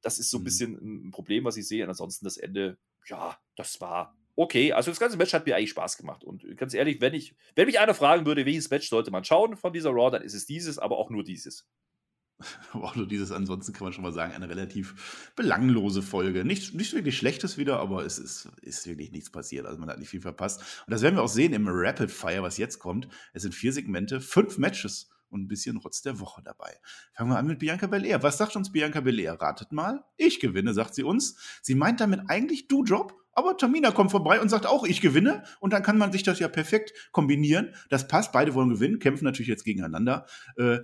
das 0.01 0.17
ist 0.17 0.29
so 0.29 0.37
ein 0.37 0.41
mhm. 0.41 0.45
bisschen 0.45 1.07
ein 1.07 1.11
Problem, 1.11 1.43
was 1.43 1.57
ich 1.57 1.67
sehe. 1.67 1.83
Und 1.83 1.89
ansonsten 1.89 2.23
das 2.23 2.37
Ende, 2.37 2.77
ja, 3.05 3.37
das 3.57 3.81
war 3.81 4.15
okay. 4.39 4.71
Also 4.73 4.91
das 4.91 4.99
ganze 4.99 5.17
Match 5.17 5.33
hat 5.33 5.45
mir 5.45 5.55
eigentlich 5.55 5.71
Spaß 5.71 5.97
gemacht. 5.97 6.23
Und 6.23 6.57
ganz 6.57 6.73
ehrlich, 6.73 7.01
wenn 7.01 7.13
ich, 7.13 7.35
wenn 7.55 7.67
mich 7.67 7.79
einer 7.79 7.93
fragen 7.93 8.25
würde, 8.25 8.45
welches 8.45 8.69
Match 8.69 8.89
sollte 8.89 9.11
man 9.11 9.23
schauen 9.23 9.57
von 9.57 9.73
dieser 9.73 9.91
Raw, 9.91 10.09
dann 10.09 10.23
ist 10.23 10.33
es 10.33 10.45
dieses, 10.45 10.79
aber 10.79 10.97
auch 10.97 11.09
nur 11.09 11.23
dieses. 11.23 11.67
auch 12.73 12.95
nur 12.95 13.05
dieses, 13.05 13.33
ansonsten 13.33 13.73
kann 13.73 13.83
man 13.83 13.93
schon 13.93 14.03
mal 14.03 14.13
sagen, 14.13 14.33
eine 14.33 14.47
relativ 14.47 15.33
belanglose 15.35 16.01
Folge. 16.01 16.45
Nichts, 16.45 16.73
nichts 16.73 16.93
wirklich 16.93 17.17
Schlechtes 17.17 17.57
wieder, 17.57 17.79
aber 17.79 18.05
es 18.05 18.17
ist, 18.17 18.49
ist 18.61 18.87
wirklich 18.87 19.11
nichts 19.11 19.29
passiert. 19.29 19.65
Also 19.65 19.77
man 19.77 19.89
hat 19.89 19.99
nicht 19.99 20.09
viel 20.09 20.21
verpasst. 20.21 20.61
Und 20.85 20.91
das 20.91 21.01
werden 21.01 21.15
wir 21.15 21.23
auch 21.23 21.27
sehen 21.27 21.53
im 21.53 21.67
Rapid 21.67 22.09
Fire, 22.09 22.41
was 22.41 22.57
jetzt 22.57 22.79
kommt. 22.79 23.09
Es 23.33 23.41
sind 23.41 23.53
vier 23.53 23.73
Segmente, 23.73 24.21
fünf 24.21 24.57
Matches 24.57 25.09
und 25.29 25.41
ein 25.41 25.47
bisschen 25.47 25.77
Rotz 25.77 26.01
der 26.01 26.19
Woche 26.19 26.41
dabei. 26.43 26.77
Fangen 27.13 27.29
wir 27.29 27.37
an 27.37 27.47
mit 27.47 27.59
Bianca 27.59 27.87
Belair. 27.87 28.23
Was 28.23 28.37
sagt 28.37 28.55
uns 28.55 28.71
Bianca 28.71 29.01
Belair? 29.01 29.33
Ratet 29.39 29.71
mal. 29.71 30.03
Ich 30.17 30.39
gewinne, 30.39 30.73
sagt 30.73 30.95
sie 30.95 31.03
uns. 31.03 31.37
Sie 31.61 31.75
meint 31.75 32.01
damit 32.01 32.21
eigentlich 32.27 32.67
du 32.67 32.83
Job, 32.83 33.15
aber 33.33 33.55
Tamina 33.57 33.91
kommt 33.91 34.11
vorbei 34.11 34.41
und 34.41 34.49
sagt 34.49 34.65
auch, 34.65 34.85
ich 34.85 35.01
gewinne. 35.01 35.43
Und 35.59 35.71
dann 35.71 35.83
kann 35.83 35.97
man 35.97 36.11
sich 36.11 36.23
das 36.23 36.39
ja 36.39 36.47
perfekt 36.47 36.93
kombinieren. 37.11 37.73
Das 37.89 38.07
passt. 38.07 38.31
Beide 38.31 38.53
wollen 38.53 38.69
gewinnen, 38.69 38.99
kämpfen 38.99 39.23
natürlich 39.23 39.47
jetzt 39.47 39.63
gegeneinander. 39.63 40.25
Äh, 40.57 40.79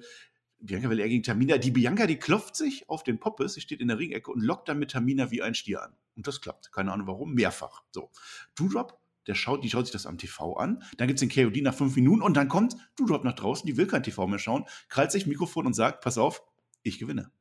Bianca 0.59 0.87
Belair 0.87 1.09
gegen 1.09 1.23
Tamina. 1.23 1.57
Die 1.57 1.71
Bianca, 1.71 2.07
die 2.07 2.17
klopft 2.17 2.55
sich 2.55 2.89
auf 2.89 3.03
den 3.03 3.19
Poppes, 3.19 3.53
sie 3.53 3.61
steht 3.61 3.81
in 3.81 3.87
der 3.87 3.99
Ringecke 3.99 4.31
und 4.31 4.41
lockt 4.41 4.69
dann 4.69 4.79
mit 4.79 4.91
Tamina 4.91 5.31
wie 5.31 5.41
ein 5.41 5.53
Stier 5.53 5.83
an. 5.83 5.95
Und 6.15 6.27
das 6.27 6.41
klappt. 6.41 6.71
Keine 6.71 6.91
Ahnung 6.91 7.07
warum. 7.07 7.33
Mehrfach. 7.33 7.83
So. 7.91 8.09
Doudrop, 8.55 8.97
der 9.27 9.35
schaut, 9.35 9.63
die 9.63 9.69
schaut 9.69 9.85
sich 9.85 9.93
das 9.93 10.05
am 10.05 10.17
TV 10.17 10.55
an. 10.57 10.83
Dann 10.97 11.07
gibt 11.07 11.21
es 11.21 11.27
den 11.27 11.29
KOD 11.29 11.61
nach 11.61 11.73
fünf 11.73 11.95
Minuten 11.95 12.21
und 12.21 12.35
dann 12.37 12.47
kommt 12.47 12.75
Doudrop 12.95 13.23
nach 13.23 13.35
draußen, 13.35 13.65
die 13.65 13.77
will 13.77 13.87
kein 13.87 14.03
TV 14.03 14.27
mehr 14.27 14.39
schauen, 14.39 14.65
krallt 14.89 15.11
sich 15.11 15.27
Mikrofon 15.27 15.65
und 15.65 15.73
sagt, 15.73 16.03
pass 16.03 16.17
auf, 16.17 16.43
ich 16.83 16.99
gewinne. 16.99 17.31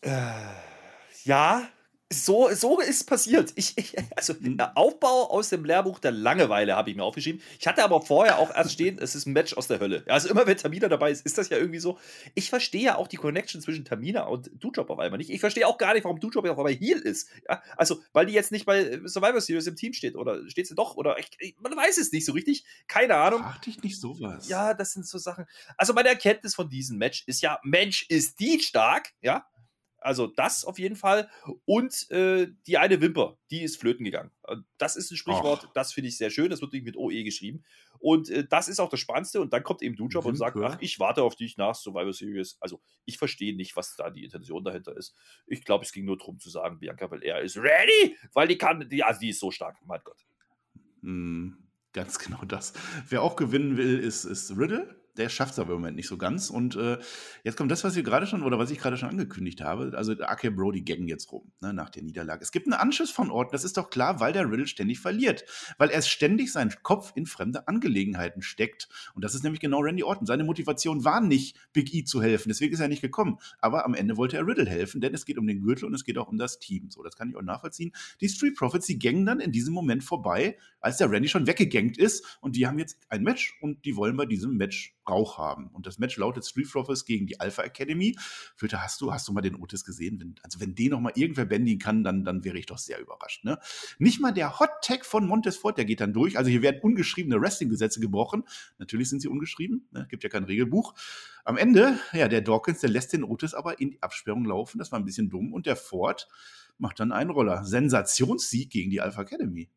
Äh, 0.00 0.32
ja, 1.24 1.68
so, 2.12 2.50
so 2.54 2.80
ist 2.80 3.04
passiert. 3.04 3.52
Ich, 3.56 3.76
ich, 3.76 3.96
also 4.16 4.34
mhm. 4.38 4.60
Aufbau 4.74 5.30
aus 5.30 5.48
dem 5.48 5.64
Lehrbuch 5.64 5.98
der 5.98 6.12
Langeweile 6.12 6.76
habe 6.76 6.90
ich 6.90 6.96
mir 6.96 7.04
aufgeschrieben. 7.04 7.40
Ich 7.58 7.66
hatte 7.66 7.82
aber 7.82 8.02
vorher 8.02 8.38
auch 8.38 8.54
erst 8.54 8.72
stehen, 8.72 8.98
es 9.00 9.14
ist 9.14 9.26
ein 9.26 9.32
Match 9.32 9.54
aus 9.54 9.68
der 9.68 9.80
Hölle. 9.80 10.04
Also 10.06 10.28
immer 10.28 10.46
wenn 10.46 10.56
Tamina 10.56 10.88
dabei 10.88 11.10
ist, 11.10 11.24
ist 11.26 11.38
das 11.38 11.48
ja 11.48 11.56
irgendwie 11.56 11.78
so. 11.78 11.98
Ich 12.34 12.50
verstehe 12.50 12.82
ja 12.82 12.96
auch 12.96 13.08
die 13.08 13.16
Connection 13.16 13.60
zwischen 13.60 13.84
Tamina 13.84 14.24
und 14.24 14.50
Dujob 14.62 14.90
auf 14.90 14.98
einmal 14.98 15.18
nicht. 15.18 15.30
Ich 15.30 15.40
verstehe 15.40 15.66
auch 15.66 15.78
gar 15.78 15.94
nicht, 15.94 16.04
warum 16.04 16.20
Dujob 16.20 16.44
auf 16.44 16.58
einmal 16.58 16.74
Heal 16.74 16.98
ist. 16.98 17.28
Ja, 17.48 17.62
also, 17.76 18.00
weil 18.12 18.26
die 18.26 18.32
jetzt 18.32 18.52
nicht 18.52 18.66
bei 18.66 19.00
Survivor 19.04 19.40
Series 19.40 19.66
im 19.66 19.76
Team 19.76 19.92
steht. 19.92 20.16
Oder 20.16 20.48
steht 20.48 20.66
sie 20.66 20.74
doch? 20.74 20.96
Oder 20.96 21.18
ich, 21.18 21.30
ich, 21.38 21.56
man 21.60 21.76
weiß 21.76 21.98
es 21.98 22.12
nicht 22.12 22.24
so 22.24 22.32
richtig. 22.32 22.64
Keine 22.86 23.16
Ahnung. 23.16 23.42
Frag 23.42 23.62
dich 23.62 23.82
nicht 23.82 24.00
sowas. 24.00 24.48
Ja, 24.48 24.74
das 24.74 24.92
sind 24.92 25.06
so 25.06 25.18
Sachen. 25.18 25.46
Also 25.76 25.92
meine 25.92 26.10
Erkenntnis 26.10 26.54
von 26.54 26.68
diesem 26.68 26.98
Match 26.98 27.24
ist 27.26 27.42
ja, 27.42 27.58
Mensch 27.62 28.06
ist 28.08 28.40
die 28.40 28.60
stark, 28.60 29.12
ja. 29.20 29.46
Also 30.02 30.26
das 30.26 30.64
auf 30.64 30.78
jeden 30.78 30.96
Fall. 30.96 31.28
Und 31.64 32.10
äh, 32.10 32.48
die 32.66 32.78
eine 32.78 33.00
Wimper, 33.00 33.38
die 33.50 33.62
ist 33.62 33.80
flöten 33.80 34.04
gegangen. 34.04 34.30
Äh, 34.46 34.56
das 34.78 34.96
ist 34.96 35.10
ein 35.10 35.16
Sprichwort, 35.16 35.66
Ach. 35.68 35.72
das 35.74 35.92
finde 35.92 36.08
ich 36.08 36.16
sehr 36.16 36.30
schön. 36.30 36.50
Das 36.50 36.60
wird 36.60 36.72
mit 36.72 36.96
OE 36.96 37.22
geschrieben. 37.24 37.64
Und 37.98 38.30
äh, 38.30 38.46
das 38.46 38.68
ist 38.68 38.80
auch 38.80 38.88
das 38.88 39.00
Spannendste. 39.00 39.40
Und 39.40 39.52
dann 39.52 39.62
kommt 39.62 39.82
eben 39.82 39.96
Dujob 39.96 40.24
und 40.24 40.36
sagt, 40.36 40.56
ach, 40.58 40.76
ich 40.80 40.98
warte 40.98 41.22
auf 41.22 41.36
dich 41.36 41.56
nach 41.56 41.74
Survivor 41.74 42.12
Series. 42.12 42.56
Also 42.60 42.80
ich 43.04 43.18
verstehe 43.18 43.54
nicht, 43.54 43.76
was 43.76 43.96
da 43.96 44.10
die 44.10 44.24
Intention 44.24 44.64
dahinter 44.64 44.96
ist. 44.96 45.14
Ich 45.46 45.64
glaube, 45.64 45.84
es 45.84 45.92
ging 45.92 46.04
nur 46.04 46.18
darum 46.18 46.38
zu 46.38 46.50
sagen, 46.50 46.78
Bianca 46.78 47.06
Belair 47.06 47.40
ist 47.40 47.56
ready, 47.56 48.16
weil 48.32 48.48
die 48.48 48.58
kann, 48.58 48.88
die, 48.88 49.02
also 49.02 49.20
die 49.20 49.30
ist 49.30 49.40
so 49.40 49.50
stark, 49.50 49.76
mein 49.86 50.00
Gott. 50.04 50.24
Mm, 51.02 51.50
ganz 51.92 52.18
genau 52.18 52.42
das. 52.44 52.72
Wer 53.08 53.22
auch 53.22 53.36
gewinnen 53.36 53.76
will, 53.76 53.98
ist, 53.98 54.24
ist 54.24 54.56
Riddle 54.56 55.01
der 55.16 55.28
schafft 55.28 55.52
es 55.52 55.58
aber 55.58 55.74
im 55.74 55.80
Moment 55.80 55.96
nicht 55.96 56.08
so 56.08 56.16
ganz. 56.16 56.48
Und 56.48 56.76
äh, 56.76 56.98
jetzt 57.44 57.56
kommt 57.56 57.70
das, 57.70 57.84
was 57.84 57.96
wir 57.96 58.02
gerade 58.02 58.26
schon, 58.26 58.42
oder 58.42 58.58
was 58.58 58.70
ich 58.70 58.78
gerade 58.78 58.96
schon 58.96 59.10
angekündigt 59.10 59.60
habe. 59.60 59.92
Also 59.94 60.12
AK 60.12 60.54
Brody 60.54 60.82
gaggen 60.82 61.08
jetzt 61.08 61.30
rum, 61.32 61.52
ne, 61.60 61.74
nach 61.74 61.90
der 61.90 62.02
Niederlage. 62.02 62.42
Es 62.42 62.52
gibt 62.52 62.66
einen 62.66 62.74
Anschiss 62.74 63.10
von 63.10 63.30
Orton, 63.30 63.52
das 63.52 63.64
ist 63.64 63.76
doch 63.76 63.90
klar, 63.90 64.20
weil 64.20 64.32
der 64.32 64.50
Riddle 64.50 64.66
ständig 64.66 65.00
verliert. 65.00 65.44
Weil 65.76 65.90
er 65.90 66.00
ständig 66.02 66.50
seinen 66.52 66.72
Kopf 66.82 67.12
in 67.14 67.26
fremde 67.26 67.68
Angelegenheiten 67.68 68.42
steckt. 68.42 68.88
Und 69.14 69.22
das 69.24 69.34
ist 69.34 69.42
nämlich 69.42 69.60
genau 69.60 69.80
Randy 69.80 70.02
Orton. 70.02 70.26
Seine 70.26 70.44
Motivation 70.44 71.04
war 71.04 71.20
nicht, 71.20 71.56
Big 71.72 71.92
E 71.92 72.04
zu 72.04 72.22
helfen. 72.22 72.48
Deswegen 72.48 72.72
ist 72.72 72.80
er 72.80 72.88
nicht 72.88 73.02
gekommen. 73.02 73.38
Aber 73.58 73.84
am 73.84 73.94
Ende 73.94 74.16
wollte 74.16 74.36
er 74.36 74.46
Riddle 74.46 74.66
helfen, 74.66 75.00
denn 75.00 75.14
es 75.14 75.26
geht 75.26 75.38
um 75.38 75.46
den 75.46 75.60
Gürtel 75.60 75.84
und 75.84 75.94
es 75.94 76.04
geht 76.04 76.16
auch 76.16 76.28
um 76.28 76.38
das 76.38 76.58
Team. 76.58 76.90
So, 76.90 77.02
das 77.02 77.16
kann 77.16 77.28
ich 77.28 77.36
auch 77.36 77.42
nachvollziehen. 77.42 77.92
Die 78.20 78.28
Street 78.28 78.56
Profits, 78.56 78.86
die 78.86 78.98
gängen 78.98 79.26
dann 79.26 79.40
in 79.40 79.52
diesem 79.52 79.74
Moment 79.74 80.04
vorbei, 80.04 80.56
als 80.80 80.96
der 80.96 81.10
Randy 81.10 81.28
schon 81.28 81.46
weggegangt 81.46 81.98
ist. 81.98 82.38
Und 82.40 82.56
die 82.56 82.66
haben 82.66 82.78
jetzt 82.78 82.98
ein 83.08 83.22
Match 83.22 83.58
und 83.60 83.84
die 83.84 83.96
wollen 83.96 84.16
bei 84.16 84.26
diesem 84.26 84.56
Match 84.56 84.94
Rauch 85.08 85.38
haben. 85.38 85.68
Und 85.68 85.86
das 85.86 85.98
Match 85.98 86.16
lautet 86.16 86.44
Street 86.44 86.70
Profits 86.70 87.04
gegen 87.04 87.26
die 87.26 87.40
Alpha 87.40 87.62
Academy. 87.62 88.16
Flöte, 88.56 88.82
hast 88.82 89.00
du, 89.00 89.12
hast 89.12 89.28
du 89.28 89.32
mal 89.32 89.40
den 89.40 89.56
Otis 89.56 89.84
gesehen? 89.84 90.20
Wenn, 90.20 90.34
also 90.42 90.60
wenn 90.60 90.74
den 90.74 90.90
noch 90.90 91.00
mal 91.00 91.12
irgendwer 91.14 91.44
bändigen 91.44 91.78
kann, 91.78 92.04
dann, 92.04 92.24
dann 92.24 92.44
wäre 92.44 92.58
ich 92.58 92.66
doch 92.66 92.78
sehr 92.78 93.00
überrascht. 93.00 93.44
Ne? 93.44 93.58
Nicht 93.98 94.20
mal 94.20 94.32
der 94.32 94.60
Hot 94.60 94.70
Tag 94.82 95.04
von 95.04 95.26
Montes 95.26 95.56
Ford, 95.56 95.78
der 95.78 95.84
geht 95.84 96.00
dann 96.00 96.12
durch. 96.12 96.38
Also 96.38 96.50
hier 96.50 96.62
werden 96.62 96.80
ungeschriebene 96.82 97.40
Wrestling-Gesetze 97.40 98.00
gebrochen. 98.00 98.44
Natürlich 98.78 99.08
sind 99.08 99.20
sie 99.20 99.28
ungeschrieben, 99.28 99.88
ne? 99.90 100.06
gibt 100.08 100.22
ja 100.22 100.28
kein 100.28 100.44
Regelbuch. 100.44 100.94
Am 101.44 101.56
Ende, 101.56 101.98
ja, 102.12 102.28
der 102.28 102.40
Dawkins, 102.40 102.80
der 102.80 102.90
lässt 102.90 103.12
den 103.12 103.24
Otis 103.24 103.54
aber 103.54 103.80
in 103.80 103.92
die 103.92 104.02
Absperrung 104.02 104.44
laufen. 104.44 104.78
Das 104.78 104.92
war 104.92 104.98
ein 104.98 105.04
bisschen 105.04 105.28
dumm. 105.28 105.52
Und 105.52 105.66
der 105.66 105.76
Ford, 105.76 106.28
macht 106.78 107.00
dann 107.00 107.12
einen 107.12 107.30
Roller. 107.30 107.64
Sensationssieg 107.64 108.70
gegen 108.70 108.90
die 108.90 109.00
Alpha 109.00 109.22
Academy. 109.22 109.70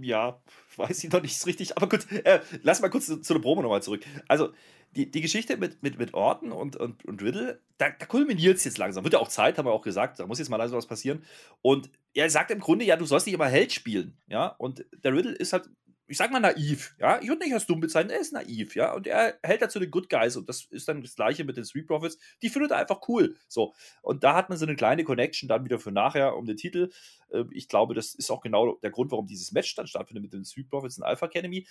Ja, 0.00 0.40
weiß 0.76 1.04
ich 1.04 1.10
noch 1.10 1.22
nicht 1.22 1.44
richtig. 1.46 1.76
Aber 1.76 1.88
gut, 1.88 2.10
äh, 2.12 2.40
lass 2.62 2.80
mal 2.80 2.88
kurz 2.90 3.06
zu, 3.06 3.20
zu 3.20 3.34
der 3.34 3.40
Promo 3.40 3.62
nochmal 3.62 3.82
zurück. 3.82 4.04
Also, 4.28 4.52
die, 4.96 5.10
die 5.10 5.20
Geschichte 5.20 5.56
mit, 5.56 5.82
mit, 5.82 5.98
mit 5.98 6.14
Orton 6.14 6.52
und, 6.52 6.76
und, 6.76 7.04
und 7.04 7.22
Riddle, 7.22 7.60
da, 7.76 7.90
da 7.90 8.06
kulminiert 8.06 8.56
es 8.56 8.64
jetzt 8.64 8.78
langsam. 8.78 9.04
Wird 9.04 9.14
ja 9.14 9.20
auch 9.20 9.28
Zeit, 9.28 9.58
haben 9.58 9.66
wir 9.66 9.72
auch 9.72 9.82
gesagt. 9.82 10.18
Da 10.18 10.26
muss 10.26 10.38
jetzt 10.38 10.48
mal 10.48 10.56
langsam 10.56 10.78
was 10.78 10.86
passieren. 10.86 11.24
Und 11.60 11.90
er 12.14 12.30
sagt 12.30 12.50
im 12.50 12.60
Grunde, 12.60 12.84
ja, 12.84 12.96
du 12.96 13.04
sollst 13.04 13.26
nicht 13.26 13.34
immer 13.34 13.48
Held 13.48 13.72
spielen. 13.72 14.16
Ja, 14.28 14.46
und 14.58 14.84
der 15.04 15.12
Riddle 15.12 15.32
ist 15.32 15.52
halt 15.52 15.68
ich 16.08 16.16
sag 16.16 16.30
mal 16.30 16.40
naiv, 16.40 16.94
ja. 16.98 17.20
Ich 17.20 17.28
würde 17.28 17.44
nicht 17.44 17.54
als 17.54 17.66
dumm 17.66 17.80
bezeichnen, 17.80 18.10
er 18.10 18.20
ist 18.20 18.32
naiv, 18.32 18.74
ja. 18.74 18.92
Und 18.94 19.06
er 19.06 19.38
hält 19.42 19.62
dazu 19.62 19.78
den 19.78 19.90
Good 19.90 20.08
Guys 20.08 20.36
und 20.36 20.48
das 20.48 20.64
ist 20.70 20.88
dann 20.88 21.02
das 21.02 21.14
Gleiche 21.14 21.44
mit 21.44 21.56
den 21.56 21.64
Street 21.64 21.86
Profits. 21.86 22.18
Die 22.42 22.48
findet 22.48 22.70
er 22.70 22.78
einfach 22.78 23.06
cool. 23.08 23.36
So. 23.46 23.74
Und 24.02 24.24
da 24.24 24.34
hat 24.34 24.48
man 24.48 24.58
so 24.58 24.66
eine 24.66 24.74
kleine 24.74 25.04
Connection 25.04 25.48
dann 25.48 25.64
wieder 25.64 25.78
für 25.78 25.92
nachher 25.92 26.34
um 26.36 26.46
den 26.46 26.56
Titel. 26.56 26.90
Ähm, 27.32 27.50
ich 27.52 27.68
glaube, 27.68 27.94
das 27.94 28.14
ist 28.14 28.30
auch 28.30 28.40
genau 28.40 28.76
der 28.82 28.90
Grund, 28.90 29.10
warum 29.10 29.26
dieses 29.26 29.52
Match 29.52 29.74
dann 29.74 29.86
stattfindet 29.86 30.22
mit 30.22 30.32
den 30.32 30.44
Street 30.44 30.68
Profits 30.68 30.98
und 30.98 31.04
Alpha 31.04 31.26
Academy. 31.26 31.66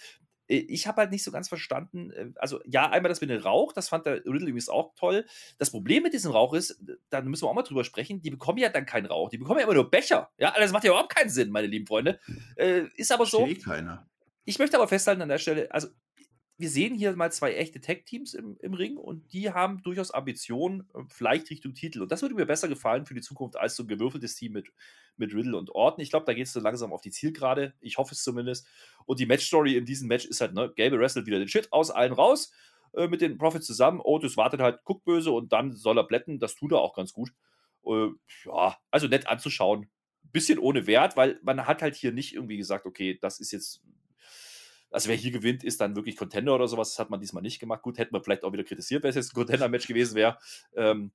Äh, 0.47 0.57
ich 0.57 0.87
habe 0.87 1.01
halt 1.01 1.11
nicht 1.11 1.23
so 1.23 1.31
ganz 1.31 1.47
verstanden, 1.49 2.11
äh, 2.11 2.31
also 2.35 2.59
ja, 2.65 2.89
einmal 2.89 3.09
das 3.09 3.21
mit 3.21 3.29
dem 3.29 3.41
Rauch, 3.41 3.73
das 3.73 3.89
fand 3.89 4.05
der 4.05 4.17
Riddle 4.25 4.47
übrigens 4.47 4.69
auch 4.69 4.93
toll. 4.95 5.25
Das 5.57 5.71
Problem 5.71 6.03
mit 6.03 6.13
diesem 6.13 6.31
Rauch 6.31 6.53
ist, 6.53 6.79
da 7.09 7.21
müssen 7.21 7.43
wir 7.43 7.49
auch 7.49 7.55
mal 7.55 7.63
drüber 7.63 7.83
sprechen, 7.83 8.21
die 8.21 8.29
bekommen 8.29 8.59
ja 8.59 8.69
dann 8.69 8.85
keinen 8.85 9.07
Rauch, 9.07 9.29
die 9.29 9.37
bekommen 9.37 9.59
ja 9.59 9.65
immer 9.65 9.73
nur 9.73 9.89
Becher. 9.89 10.29
Ja, 10.37 10.53
das 10.57 10.71
macht 10.71 10.83
ja 10.83 10.91
überhaupt 10.91 11.15
keinen 11.15 11.29
Sinn, 11.29 11.49
meine 11.49 11.67
lieben 11.67 11.87
Freunde. 11.87 12.19
Äh, 12.55 12.83
ist 12.95 13.11
aber 13.11 13.25
so. 13.25 13.45
Steht 13.45 13.63
keiner. 13.63 14.07
Ich 14.47 14.59
möchte 14.59 14.77
aber 14.77 14.87
festhalten 14.87 15.21
an 15.21 15.27
der 15.27 15.39
Stelle, 15.39 15.69
also 15.73 15.89
wir 16.57 16.69
sehen 16.69 16.95
hier 16.95 17.13
mal 17.17 17.33
zwei 17.33 17.53
echte 17.55 17.81
Tech-Teams 17.81 18.33
im, 18.33 18.55
im 18.61 18.73
Ring 18.73 18.95
und 18.95 19.33
die 19.33 19.51
haben 19.51 19.83
durchaus 19.83 20.11
Ambitionen, 20.11 20.89
äh, 20.93 21.01
vielleicht 21.09 21.49
Richtung 21.49 21.73
Titel. 21.73 22.01
Und 22.01 22.13
das 22.13 22.21
würde 22.21 22.33
mir 22.33 22.45
besser 22.45 22.69
gefallen 22.69 23.05
für 23.05 23.13
die 23.13 23.19
Zukunft 23.19 23.57
als 23.57 23.75
so 23.75 23.83
ein 23.83 23.89
gewürfeltes 23.89 24.35
Team 24.35 24.53
mit, 24.53 24.69
mit 25.17 25.33
Riddle 25.33 25.57
und 25.57 25.71
Orton. 25.71 26.01
Ich 26.01 26.11
glaube, 26.11 26.25
da 26.25 26.33
geht 26.33 26.47
es 26.47 26.53
so 26.53 26.61
langsam 26.61 26.93
auf 26.93 27.01
die 27.01 27.11
Zielgerade. 27.11 27.73
Ich 27.81 27.97
hoffe 27.97 28.13
es 28.13 28.23
zumindest. 28.23 28.65
Und 29.05 29.19
die 29.19 29.25
Match-Story 29.25 29.75
in 29.75 29.83
diesem 29.83 30.07
Match 30.07 30.23
ist 30.23 30.39
halt, 30.39 30.53
ne, 30.53 30.71
Gable 30.77 30.97
wrestelt 30.97 31.25
wieder 31.25 31.39
den 31.39 31.49
Shit 31.49 31.73
aus 31.73 31.91
allen 31.91 32.13
raus 32.13 32.53
äh, 32.93 33.09
mit 33.09 33.19
den 33.19 33.37
Profits 33.37 33.65
zusammen. 33.65 33.99
Otis 34.01 34.37
wartet 34.37 34.61
halt, 34.61 34.85
guckt 34.85 35.03
böse 35.03 35.31
und 35.31 35.51
dann 35.51 35.73
soll 35.73 35.97
er 35.97 36.07
blätten. 36.07 36.39
Das 36.39 36.55
tut 36.55 36.71
er 36.71 36.79
auch 36.79 36.95
ganz 36.95 37.11
gut. 37.11 37.33
Äh, 37.85 38.11
ja, 38.45 38.77
also 38.91 39.07
nett 39.07 39.27
anzuschauen. 39.27 39.89
Bisschen 40.23 40.57
ohne 40.57 40.87
Wert, 40.87 41.17
weil 41.17 41.37
man 41.43 41.67
hat 41.67 41.81
halt 41.81 41.95
hier 41.95 42.13
nicht 42.13 42.33
irgendwie 42.33 42.57
gesagt, 42.57 42.85
okay, 42.85 43.19
das 43.21 43.41
ist 43.41 43.51
jetzt 43.51 43.83
also 44.91 45.09
wer 45.09 45.15
hier 45.15 45.31
gewinnt, 45.31 45.63
ist 45.63 45.81
dann 45.81 45.95
wirklich 45.95 46.15
Contender 46.15 46.55
oder 46.55 46.67
sowas. 46.67 46.91
Das 46.91 46.99
hat 46.99 47.09
man 47.09 47.19
diesmal 47.19 47.43
nicht 47.43 47.59
gemacht. 47.59 47.81
Gut, 47.81 47.97
hätten 47.97 48.13
wir 48.13 48.23
vielleicht 48.23 48.43
auch 48.43 48.53
wieder 48.53 48.63
kritisiert, 48.63 49.03
wenn 49.03 49.09
es 49.09 49.15
jetzt 49.15 49.33
ein 49.33 49.35
Contender-Match 49.35 49.87
gewesen 49.87 50.15
wäre. 50.15 50.37
Ähm, 50.75 51.11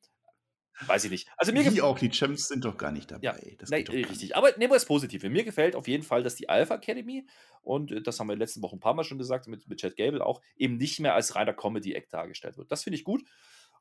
weiß 0.86 1.04
ich 1.04 1.10
nicht. 1.10 1.28
Also 1.36 1.52
mir 1.52 1.70
Wie 1.72 1.82
auch, 1.82 1.98
die 1.98 2.10
Champs 2.10 2.48
sind 2.48 2.64
doch 2.64 2.76
gar 2.76 2.92
nicht 2.92 3.10
dabei. 3.10 3.22
Ja, 3.24 3.36
nein, 3.68 3.86
richtig. 3.86 4.22
Nicht. 4.22 4.36
Aber 4.36 4.50
nehmen 4.58 4.70
wir 4.70 4.76
das 4.76 4.86
Positive. 4.86 5.28
Mir 5.30 5.44
gefällt 5.44 5.76
auf 5.76 5.88
jeden 5.88 6.02
Fall, 6.02 6.22
dass 6.22 6.34
die 6.34 6.48
Alpha 6.48 6.74
Academy, 6.74 7.26
und 7.62 7.92
äh, 7.92 8.02
das 8.02 8.18
haben 8.20 8.26
wir 8.26 8.34
in 8.34 8.38
den 8.38 8.42
letzten 8.42 8.62
Wochen 8.62 8.76
ein 8.76 8.80
paar 8.80 8.94
Mal 8.94 9.04
schon 9.04 9.18
gesagt, 9.18 9.46
mit, 9.48 9.68
mit 9.68 9.80
Chad 9.80 9.96
Gable 9.96 10.24
auch, 10.24 10.42
eben 10.56 10.76
nicht 10.76 11.00
mehr 11.00 11.14
als 11.14 11.34
reiner 11.34 11.54
Comedy-Act 11.54 12.12
dargestellt 12.12 12.58
wird. 12.58 12.70
Das 12.70 12.82
finde 12.82 12.96
ich 12.96 13.04
gut. 13.04 13.24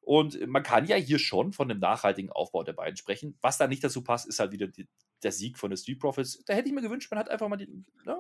Und 0.02 0.48
man 0.48 0.64
kann 0.64 0.88
ja 0.88 0.96
hier 0.96 1.20
schon 1.20 1.54
von 1.54 1.70
einem 1.70 1.80
nachhaltigen 1.80 2.32
Aufbau 2.32 2.64
der 2.64 2.74
beiden 2.74 2.98
sprechen. 2.98 3.38
Was 3.42 3.60
da 3.60 3.68
nicht 3.68 3.84
dazu 3.84 4.04
passt, 4.04 4.28
ist 4.28 4.40
halt 4.40 4.52
wieder 4.52 4.68
die, 4.68 4.88
der 5.22 5.32
Sieg 5.32 5.60
von 5.60 5.70
den 5.70 5.78
Street 5.78 6.00
Profits. 6.00 6.44
Da 6.46 6.54
hätte 6.54 6.70
ich 6.70 6.74
mir 6.74 6.82
gewünscht, 6.82 7.12
man 7.12 7.20
hat 7.20 7.30
einfach 7.30 7.48
mal 7.48 7.58
die, 7.58 7.68
ne, 8.04 8.18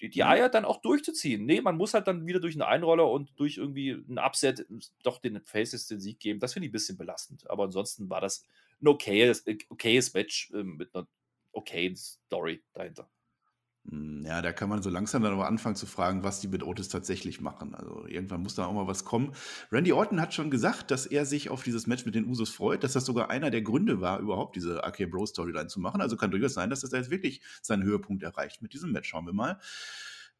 die, 0.00 0.08
die. 0.08 0.24
Eier 0.24 0.48
dann 0.48 0.64
auch 0.64 0.80
durchzuziehen. 0.80 1.44
Nee, 1.44 1.60
man 1.60 1.76
muss 1.76 1.94
halt 1.94 2.06
dann 2.06 2.26
wieder 2.26 2.40
durch 2.40 2.54
einen 2.54 2.62
Einroller 2.62 3.10
und 3.10 3.32
durch 3.36 3.56
irgendwie 3.56 3.90
ein 3.90 4.18
Upset 4.18 4.66
doch 5.02 5.18
den 5.18 5.40
Faces 5.44 5.86
den 5.86 6.00
Sieg 6.00 6.20
geben. 6.20 6.40
Das 6.40 6.52
finde 6.52 6.66
ich 6.66 6.70
ein 6.70 6.72
bisschen 6.72 6.96
belastend. 6.98 7.48
Aber 7.50 7.64
ansonsten 7.64 8.08
war 8.08 8.20
das 8.20 8.46
ein 8.80 8.88
okayes, 8.88 9.44
okayes 9.68 10.14
Match 10.14 10.50
äh, 10.52 10.62
mit 10.62 10.94
einer 10.94 11.06
okayen 11.52 11.96
Story 11.96 12.62
dahinter. 12.72 13.08
Hm, 13.90 14.24
ja, 14.26 14.42
da 14.42 14.52
kann 14.52 14.68
man 14.68 14.82
so 14.82 14.90
langsam 14.90 15.22
dann 15.22 15.32
aber 15.32 15.46
anfangen 15.46 15.76
zu 15.76 15.86
fragen, 15.86 16.22
was 16.22 16.40
die 16.40 16.48
mit 16.48 16.62
Otis 16.62 16.88
tatsächlich 16.88 17.40
machen. 17.40 17.74
Also 17.74 18.06
irgendwann 18.06 18.42
muss 18.42 18.54
da 18.54 18.66
auch 18.66 18.72
mal 18.74 18.86
was 18.86 19.04
kommen. 19.04 19.32
Randy 19.72 19.92
Orton 19.92 20.20
hat 20.20 20.34
schon 20.34 20.50
gesagt, 20.50 20.90
dass 20.90 21.06
er 21.06 21.24
sich 21.24 21.48
auf 21.48 21.62
dieses 21.62 21.86
Match 21.86 22.04
mit 22.04 22.14
den 22.14 22.26
Usos 22.26 22.50
freut, 22.50 22.84
dass 22.84 22.92
das 22.92 23.06
sogar 23.06 23.30
einer 23.30 23.50
der 23.50 23.62
Gründe 23.62 24.00
war, 24.00 24.20
überhaupt 24.20 24.56
diese 24.56 24.84
AK 24.84 25.10
Bro 25.10 25.26
Storyline 25.26 25.68
zu 25.68 25.80
machen. 25.80 26.00
Also 26.00 26.16
kann 26.16 26.30
durchaus 26.30 26.54
sein, 26.54 26.68
dass 26.68 26.80
das 26.80 26.92
jetzt 26.92 27.10
wirklich 27.10 27.40
seinen 27.62 27.82
Höhepunkt 27.82 28.22
erreicht 28.22 28.60
mit 28.60 28.74
diesem 28.74 28.92
Match. 28.92 29.08
Schauen 29.08 29.26
wir 29.26 29.32
mal. 29.32 29.58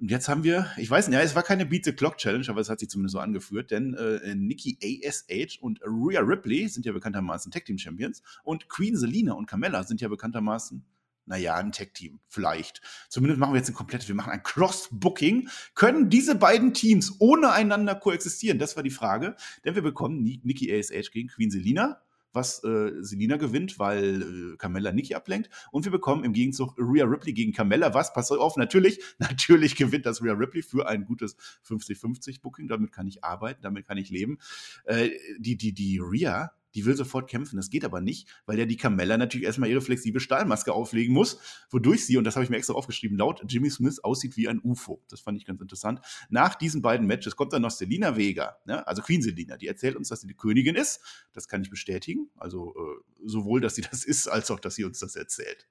Und 0.00 0.10
jetzt 0.10 0.28
haben 0.28 0.44
wir, 0.44 0.70
ich 0.76 0.88
weiß 0.88 1.08
nicht, 1.08 1.16
ja, 1.16 1.24
es 1.24 1.34
war 1.34 1.42
keine 1.42 1.66
Beat 1.66 1.84
the 1.84 1.92
Clock 1.92 2.18
Challenge, 2.18 2.44
aber 2.48 2.60
es 2.60 2.68
hat 2.68 2.78
sich 2.78 2.88
zumindest 2.88 3.14
so 3.14 3.18
angeführt, 3.18 3.72
denn 3.72 3.94
äh, 3.94 4.34
Nikki 4.36 4.78
ASH 4.80 5.58
und 5.60 5.80
Rhea 5.82 6.20
Ripley 6.20 6.68
sind 6.68 6.86
ja 6.86 6.92
bekanntermaßen 6.92 7.50
Tag 7.50 7.64
Team 7.64 7.78
Champions 7.78 8.22
und 8.44 8.68
Queen 8.68 8.96
Selina 8.96 9.32
und 9.32 9.46
Carmella 9.46 9.82
sind 9.82 10.00
ja 10.00 10.06
bekanntermaßen 10.06 10.84
naja, 11.28 11.56
ein 11.56 11.72
Tech-Team, 11.72 12.20
vielleicht. 12.26 12.80
Zumindest 13.08 13.38
machen 13.38 13.52
wir 13.52 13.58
jetzt 13.58 13.68
ein 13.68 13.74
komplettes, 13.74 14.08
wir 14.08 14.14
machen 14.14 14.32
ein 14.32 14.42
Cross-Booking. 14.42 15.48
Können 15.74 16.10
diese 16.10 16.34
beiden 16.34 16.74
Teams 16.74 17.16
ohne 17.18 17.52
einander 17.52 17.94
koexistieren? 17.94 18.58
Das 18.58 18.76
war 18.76 18.82
die 18.82 18.90
Frage. 18.90 19.36
Denn 19.64 19.74
wir 19.74 19.82
bekommen 19.82 20.22
Nikki 20.22 20.74
ASH 20.74 21.10
gegen 21.10 21.28
Queen 21.28 21.50
Selina, 21.50 22.00
was 22.32 22.64
äh, 22.64 22.92
Selina 23.00 23.36
gewinnt, 23.36 23.78
weil 23.78 24.54
äh, 24.54 24.56
Carmella 24.56 24.92
Nikki 24.92 25.14
ablenkt. 25.14 25.50
Und 25.70 25.84
wir 25.84 25.92
bekommen 25.92 26.24
im 26.24 26.32
Gegenzug 26.32 26.74
Rhea 26.78 27.04
Ripley 27.04 27.34
gegen 27.34 27.52
Carmella, 27.52 27.92
was, 27.92 28.12
pass 28.14 28.30
auf, 28.30 28.56
natürlich, 28.56 29.00
natürlich 29.18 29.76
gewinnt 29.76 30.06
das 30.06 30.22
Rhea 30.22 30.32
Ripley 30.32 30.62
für 30.62 30.88
ein 30.88 31.04
gutes 31.04 31.36
50-50-Booking. 31.66 32.68
Damit 32.68 32.92
kann 32.92 33.06
ich 33.06 33.22
arbeiten, 33.22 33.60
damit 33.62 33.86
kann 33.86 33.98
ich 33.98 34.08
leben. 34.10 34.38
Äh, 34.84 35.10
die, 35.38 35.56
die, 35.56 35.74
die 35.74 35.98
Rhea 35.98 36.52
die 36.74 36.84
will 36.84 36.96
sofort 36.96 37.28
kämpfen. 37.28 37.56
Das 37.56 37.70
geht 37.70 37.84
aber 37.84 38.00
nicht, 38.00 38.28
weil 38.46 38.58
ja 38.58 38.64
die 38.64 38.76
Carmella 38.76 39.16
natürlich 39.16 39.46
erstmal 39.46 39.68
ihre 39.70 39.80
flexible 39.80 40.20
Stahlmaske 40.20 40.72
auflegen 40.72 41.14
muss, 41.14 41.38
wodurch 41.70 42.06
sie, 42.06 42.16
und 42.16 42.24
das 42.24 42.36
habe 42.36 42.44
ich 42.44 42.50
mir 42.50 42.56
extra 42.56 42.74
aufgeschrieben, 42.74 43.16
laut 43.16 43.42
Jimmy 43.48 43.70
Smith 43.70 44.00
aussieht 44.04 44.36
wie 44.36 44.48
ein 44.48 44.60
UFO. 44.62 45.02
Das 45.08 45.20
fand 45.20 45.38
ich 45.38 45.44
ganz 45.44 45.60
interessant. 45.60 46.00
Nach 46.28 46.54
diesen 46.54 46.82
beiden 46.82 47.06
Matches 47.06 47.36
kommt 47.36 47.52
dann 47.52 47.62
noch 47.62 47.70
Selina 47.70 48.16
Vega, 48.16 48.58
ne? 48.64 48.86
also 48.86 49.02
Queen 49.02 49.22
Selina, 49.22 49.56
die 49.56 49.68
erzählt 49.68 49.96
uns, 49.96 50.08
dass 50.08 50.20
sie 50.20 50.26
die 50.26 50.36
Königin 50.36 50.74
ist. 50.74 51.00
Das 51.32 51.48
kann 51.48 51.62
ich 51.62 51.70
bestätigen. 51.70 52.30
Also 52.36 52.74
äh, 52.74 53.26
sowohl, 53.26 53.60
dass 53.60 53.74
sie 53.74 53.82
das 53.82 54.04
ist, 54.04 54.28
als 54.28 54.50
auch, 54.50 54.60
dass 54.60 54.74
sie 54.74 54.84
uns 54.84 54.98
das 54.98 55.16
erzählt. 55.16 55.68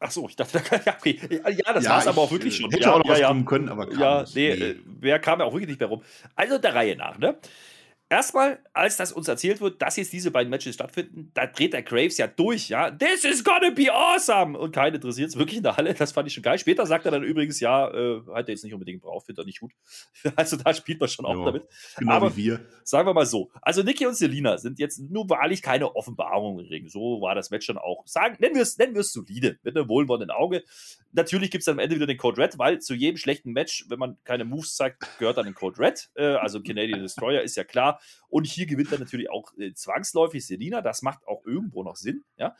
Ach 0.00 0.10
so, 0.10 0.28
ich 0.28 0.36
dachte, 0.36 0.60
ja, 0.86 0.96
okay. 0.96 1.20
ja 1.30 1.72
das 1.72 1.84
ja, 1.84 1.90
war 1.90 1.98
es 2.00 2.06
aber 2.06 2.22
auch 2.22 2.30
wirklich 2.30 2.56
schon. 2.56 2.70
Hätte 2.70 2.84
ja, 2.84 2.92
auch 2.92 2.98
noch 2.98 3.06
ja, 3.06 3.12
was 3.12 3.22
kommen 3.22 3.44
können, 3.44 3.68
aber 3.68 3.88
kam 3.88 4.00
ja, 4.00 4.24
nee, 4.34 4.56
nee. 4.56 4.64
Äh, 4.70 4.80
wer 4.84 5.18
kam 5.20 5.38
ja 5.38 5.44
auch 5.44 5.52
wirklich 5.52 5.68
nicht 5.68 5.80
mehr 5.80 5.88
rum. 5.88 6.02
Also 6.34 6.58
der 6.58 6.74
Reihe 6.74 6.96
nach, 6.96 7.18
ne? 7.18 7.38
Erstmal, 8.12 8.58
als 8.72 8.96
das 8.96 9.12
uns 9.12 9.28
erzählt 9.28 9.60
wird, 9.60 9.80
dass 9.80 9.96
jetzt 9.96 10.12
diese 10.12 10.32
beiden 10.32 10.50
Matches 10.50 10.74
stattfinden, 10.74 11.30
da 11.32 11.46
dreht 11.46 11.72
der 11.72 11.84
Graves 11.84 12.18
ja 12.18 12.26
durch, 12.26 12.68
ja. 12.68 12.90
This 12.90 13.22
is 13.22 13.44
gonna 13.44 13.70
be 13.70 13.86
awesome! 13.88 14.58
Und 14.58 14.72
keinen 14.72 14.96
interessiert 14.96 15.28
es 15.28 15.38
wirklich 15.38 15.58
in 15.58 15.62
der 15.62 15.76
Halle. 15.76 15.94
Das 15.94 16.10
fand 16.10 16.26
ich 16.26 16.34
schon 16.34 16.42
geil. 16.42 16.58
Später 16.58 16.84
sagt 16.86 17.04
er 17.04 17.12
dann 17.12 17.22
übrigens, 17.22 17.60
ja, 17.60 17.88
äh, 17.88 18.20
hat 18.34 18.48
er 18.48 18.54
jetzt 18.54 18.64
nicht 18.64 18.74
unbedingt 18.74 19.00
braucht, 19.00 19.26
findet 19.26 19.44
er 19.44 19.46
nicht 19.46 19.60
gut. 19.60 19.70
also 20.34 20.56
da 20.56 20.74
spielt 20.74 20.98
man 20.98 21.08
schon 21.08 21.24
auch 21.24 21.38
ja, 21.38 21.44
damit. 21.44 21.68
Genau 21.98 22.12
Aber 22.12 22.36
wie 22.36 22.46
wir. 22.46 22.60
Sagen 22.82 23.06
wir 23.06 23.14
mal 23.14 23.26
so. 23.26 23.52
Also 23.62 23.84
Niki 23.84 24.04
und 24.06 24.16
Selina 24.16 24.58
sind 24.58 24.80
jetzt 24.80 24.98
nur 24.98 25.30
wahrlich 25.30 25.62
keine 25.62 25.94
Offenbarung 25.94 26.58
im 26.58 26.66
Ring. 26.66 26.88
So 26.88 27.20
war 27.20 27.36
das 27.36 27.50
Match 27.50 27.68
dann 27.68 27.78
auch. 27.78 28.04
Sagen, 28.08 28.36
nennen 28.40 28.56
wir 28.56 28.62
es 28.62 28.76
nennen 28.76 29.00
solide, 29.00 29.60
mit 29.62 29.76
einem 29.76 29.88
wohlwollenden 29.88 30.32
Auge. 30.32 30.64
Natürlich 31.12 31.52
gibt 31.52 31.62
es 31.62 31.66
dann 31.66 31.74
am 31.74 31.78
Ende 31.78 31.94
wieder 31.94 32.08
den 32.08 32.18
Code 32.18 32.42
Red, 32.42 32.58
weil 32.58 32.80
zu 32.80 32.94
jedem 32.94 33.18
schlechten 33.18 33.52
Match, 33.52 33.84
wenn 33.88 34.00
man 34.00 34.18
keine 34.24 34.44
Moves 34.44 34.74
zeigt, 34.74 35.06
gehört 35.20 35.36
dann 35.36 35.44
den 35.44 35.54
Code 35.54 35.78
Red. 35.78 36.10
Äh, 36.16 36.24
also 36.24 36.60
Canadian 36.60 37.02
Destroyer 37.02 37.42
ist 37.42 37.56
ja 37.56 37.62
klar. 37.62 37.99
Und 38.28 38.46
hier 38.46 38.66
gewinnt 38.66 38.92
dann 38.92 39.00
natürlich 39.00 39.30
auch 39.30 39.52
äh, 39.58 39.72
zwangsläufig 39.74 40.46
Selina. 40.46 40.80
Das 40.82 41.02
macht 41.02 41.26
auch 41.26 41.44
irgendwo 41.44 41.82
noch 41.82 41.96
Sinn. 41.96 42.24
Ja? 42.36 42.56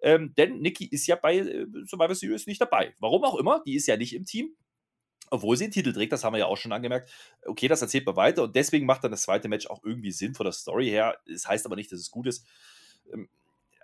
Ähm, 0.00 0.34
denn 0.36 0.60
Nikki 0.60 0.86
ist 0.86 1.06
ja 1.06 1.16
bei 1.16 1.38
äh, 1.38 1.66
Survivor 1.86 2.14
Series 2.14 2.46
nicht 2.46 2.60
dabei. 2.60 2.94
Warum 2.98 3.24
auch 3.24 3.36
immer. 3.36 3.62
Die 3.66 3.74
ist 3.74 3.86
ja 3.86 3.96
nicht 3.96 4.14
im 4.14 4.24
Team. 4.24 4.56
Obwohl 5.30 5.56
sie 5.56 5.64
den 5.64 5.70
Titel 5.70 5.94
trägt, 5.94 6.12
das 6.12 6.24
haben 6.24 6.34
wir 6.34 6.40
ja 6.40 6.46
auch 6.46 6.58
schon 6.58 6.72
angemerkt. 6.72 7.10
Okay, 7.46 7.66
das 7.66 7.80
erzählt 7.80 8.04
man 8.04 8.16
weiter 8.16 8.42
und 8.42 8.54
deswegen 8.54 8.84
macht 8.84 9.02
dann 9.02 9.12
das 9.12 9.22
zweite 9.22 9.48
Match 9.48 9.66
auch 9.66 9.82
irgendwie 9.82 10.12
Sinn 10.12 10.34
von 10.34 10.44
der 10.44 10.52
Story 10.52 10.90
her. 10.90 11.16
Das 11.26 11.48
heißt 11.48 11.64
aber 11.64 11.76
nicht, 11.76 11.90
dass 11.90 12.00
es 12.00 12.10
gut 12.10 12.26
ist. 12.26 12.46
Ähm, 13.10 13.30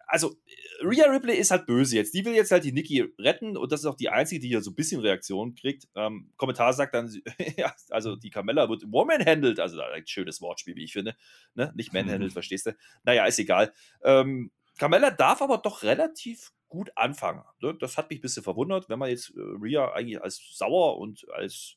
also 0.09 0.35
Rhea 0.83 1.05
Ripley 1.05 1.37
ist 1.37 1.51
halt 1.51 1.67
böse 1.67 1.97
jetzt. 1.97 2.15
Die 2.15 2.25
will 2.25 2.35
jetzt 2.35 2.51
halt 2.51 2.65
die 2.65 2.73
Nikki 2.73 3.13
retten 3.19 3.57
und 3.57 3.71
das 3.71 3.81
ist 3.81 3.87
auch 3.87 3.95
die 3.95 4.09
einzige, 4.09 4.41
die 4.41 4.49
hier 4.49 4.63
so 4.63 4.71
ein 4.71 4.75
bisschen 4.75 5.01
Reaktion 5.01 5.55
kriegt. 5.55 5.87
Ähm, 5.95 6.33
Kommentar 6.37 6.73
sagt 6.73 6.95
dann, 6.95 7.15
ja, 7.57 7.73
also 7.91 8.17
die 8.17 8.31
Carmella 8.31 8.69
wird 8.69 8.85
woman-handled. 8.91 9.61
Also 9.61 9.81
ein 9.81 10.07
schönes 10.07 10.41
Wortspiel, 10.41 10.77
wie 10.77 10.85
ich 10.85 10.93
finde. 10.93 11.15
Ne? 11.55 11.73
Nicht 11.77 11.93
man-handled, 11.93 12.33
verstehst 12.33 12.67
du? 12.67 12.77
Naja, 13.05 13.27
ist 13.27 13.39
egal. 13.39 13.73
Ähm, 14.03 14.51
Carmella 14.79 15.11
darf 15.11 15.43
aber 15.43 15.59
doch 15.59 15.83
relativ 15.83 16.53
gut 16.69 16.91
anfangen. 16.97 17.43
Ne? 17.61 17.77
Das 17.79 17.99
hat 17.99 18.09
mich 18.09 18.21
ein 18.21 18.23
bisschen 18.23 18.43
verwundert, 18.43 18.89
wenn 18.89 18.99
man 18.99 19.11
jetzt 19.11 19.31
äh, 19.37 19.41
Rhea 19.61 19.93
eigentlich 19.93 20.23
als 20.23 20.41
sauer 20.55 20.99
und 20.99 21.27
als 21.33 21.77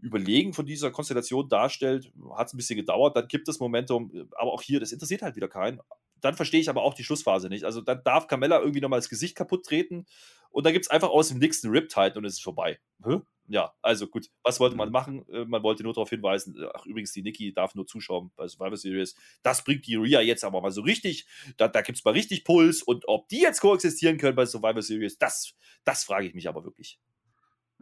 überlegen 0.00 0.52
von 0.52 0.66
dieser 0.66 0.90
Konstellation 0.90 1.48
darstellt, 1.48 2.12
hat 2.36 2.48
es 2.48 2.54
ein 2.54 2.56
bisschen 2.56 2.76
gedauert, 2.76 3.16
dann 3.16 3.26
gibt 3.26 3.48
es 3.48 3.58
Momentum, 3.58 4.28
aber 4.36 4.52
auch 4.52 4.62
hier, 4.62 4.78
das 4.78 4.92
interessiert 4.92 5.22
halt 5.22 5.34
wieder 5.34 5.48
keinen 5.48 5.80
dann 6.20 6.34
verstehe 6.34 6.60
ich 6.60 6.68
aber 6.68 6.82
auch 6.82 6.94
die 6.94 7.04
Schlussphase 7.04 7.48
nicht. 7.48 7.64
Also 7.64 7.80
dann 7.80 8.02
darf 8.04 8.26
Carmella 8.26 8.60
irgendwie 8.60 8.80
nochmal 8.80 8.98
das 8.98 9.08
Gesicht 9.08 9.36
kaputt 9.36 9.64
treten 9.64 10.06
und 10.50 10.64
dann 10.64 10.72
gibt 10.72 10.84
es 10.84 10.90
einfach 10.90 11.10
aus 11.10 11.28
dem 11.28 11.38
nächsten 11.38 11.68
Riptide 11.68 12.14
und 12.16 12.24
es 12.24 12.34
ist 12.34 12.42
vorbei. 12.42 12.78
Hä? 13.04 13.20
ja, 13.48 13.72
also 13.82 14.06
gut, 14.06 14.30
was 14.42 14.60
wollte 14.60 14.76
man 14.76 14.90
machen? 14.90 15.26
Äh, 15.30 15.44
man 15.46 15.62
wollte 15.62 15.82
nur 15.82 15.94
darauf 15.94 16.10
hinweisen, 16.10 16.56
äh, 16.56 16.68
ach 16.74 16.84
übrigens, 16.84 17.12
die 17.12 17.22
Niki 17.22 17.52
darf 17.52 17.74
nur 17.74 17.86
zuschauen 17.86 18.30
bei 18.36 18.46
Survivor 18.46 18.76
Series. 18.76 19.16
Das 19.42 19.64
bringt 19.64 19.86
die 19.86 19.96
Rhea 19.96 20.20
jetzt 20.20 20.44
aber 20.44 20.60
mal 20.60 20.70
so 20.70 20.82
richtig, 20.82 21.26
da, 21.56 21.66
da 21.66 21.80
gibt 21.80 21.98
es 21.98 22.04
mal 22.04 22.12
richtig 22.12 22.44
Puls 22.44 22.82
und 22.82 23.08
ob 23.08 23.28
die 23.28 23.40
jetzt 23.40 23.60
koexistieren 23.60 24.18
können 24.18 24.36
bei 24.36 24.46
Survivor 24.46 24.82
Series, 24.82 25.18
das, 25.18 25.54
das 25.84 26.04
frage 26.04 26.26
ich 26.26 26.34
mich 26.34 26.48
aber 26.48 26.64
wirklich. 26.64 27.00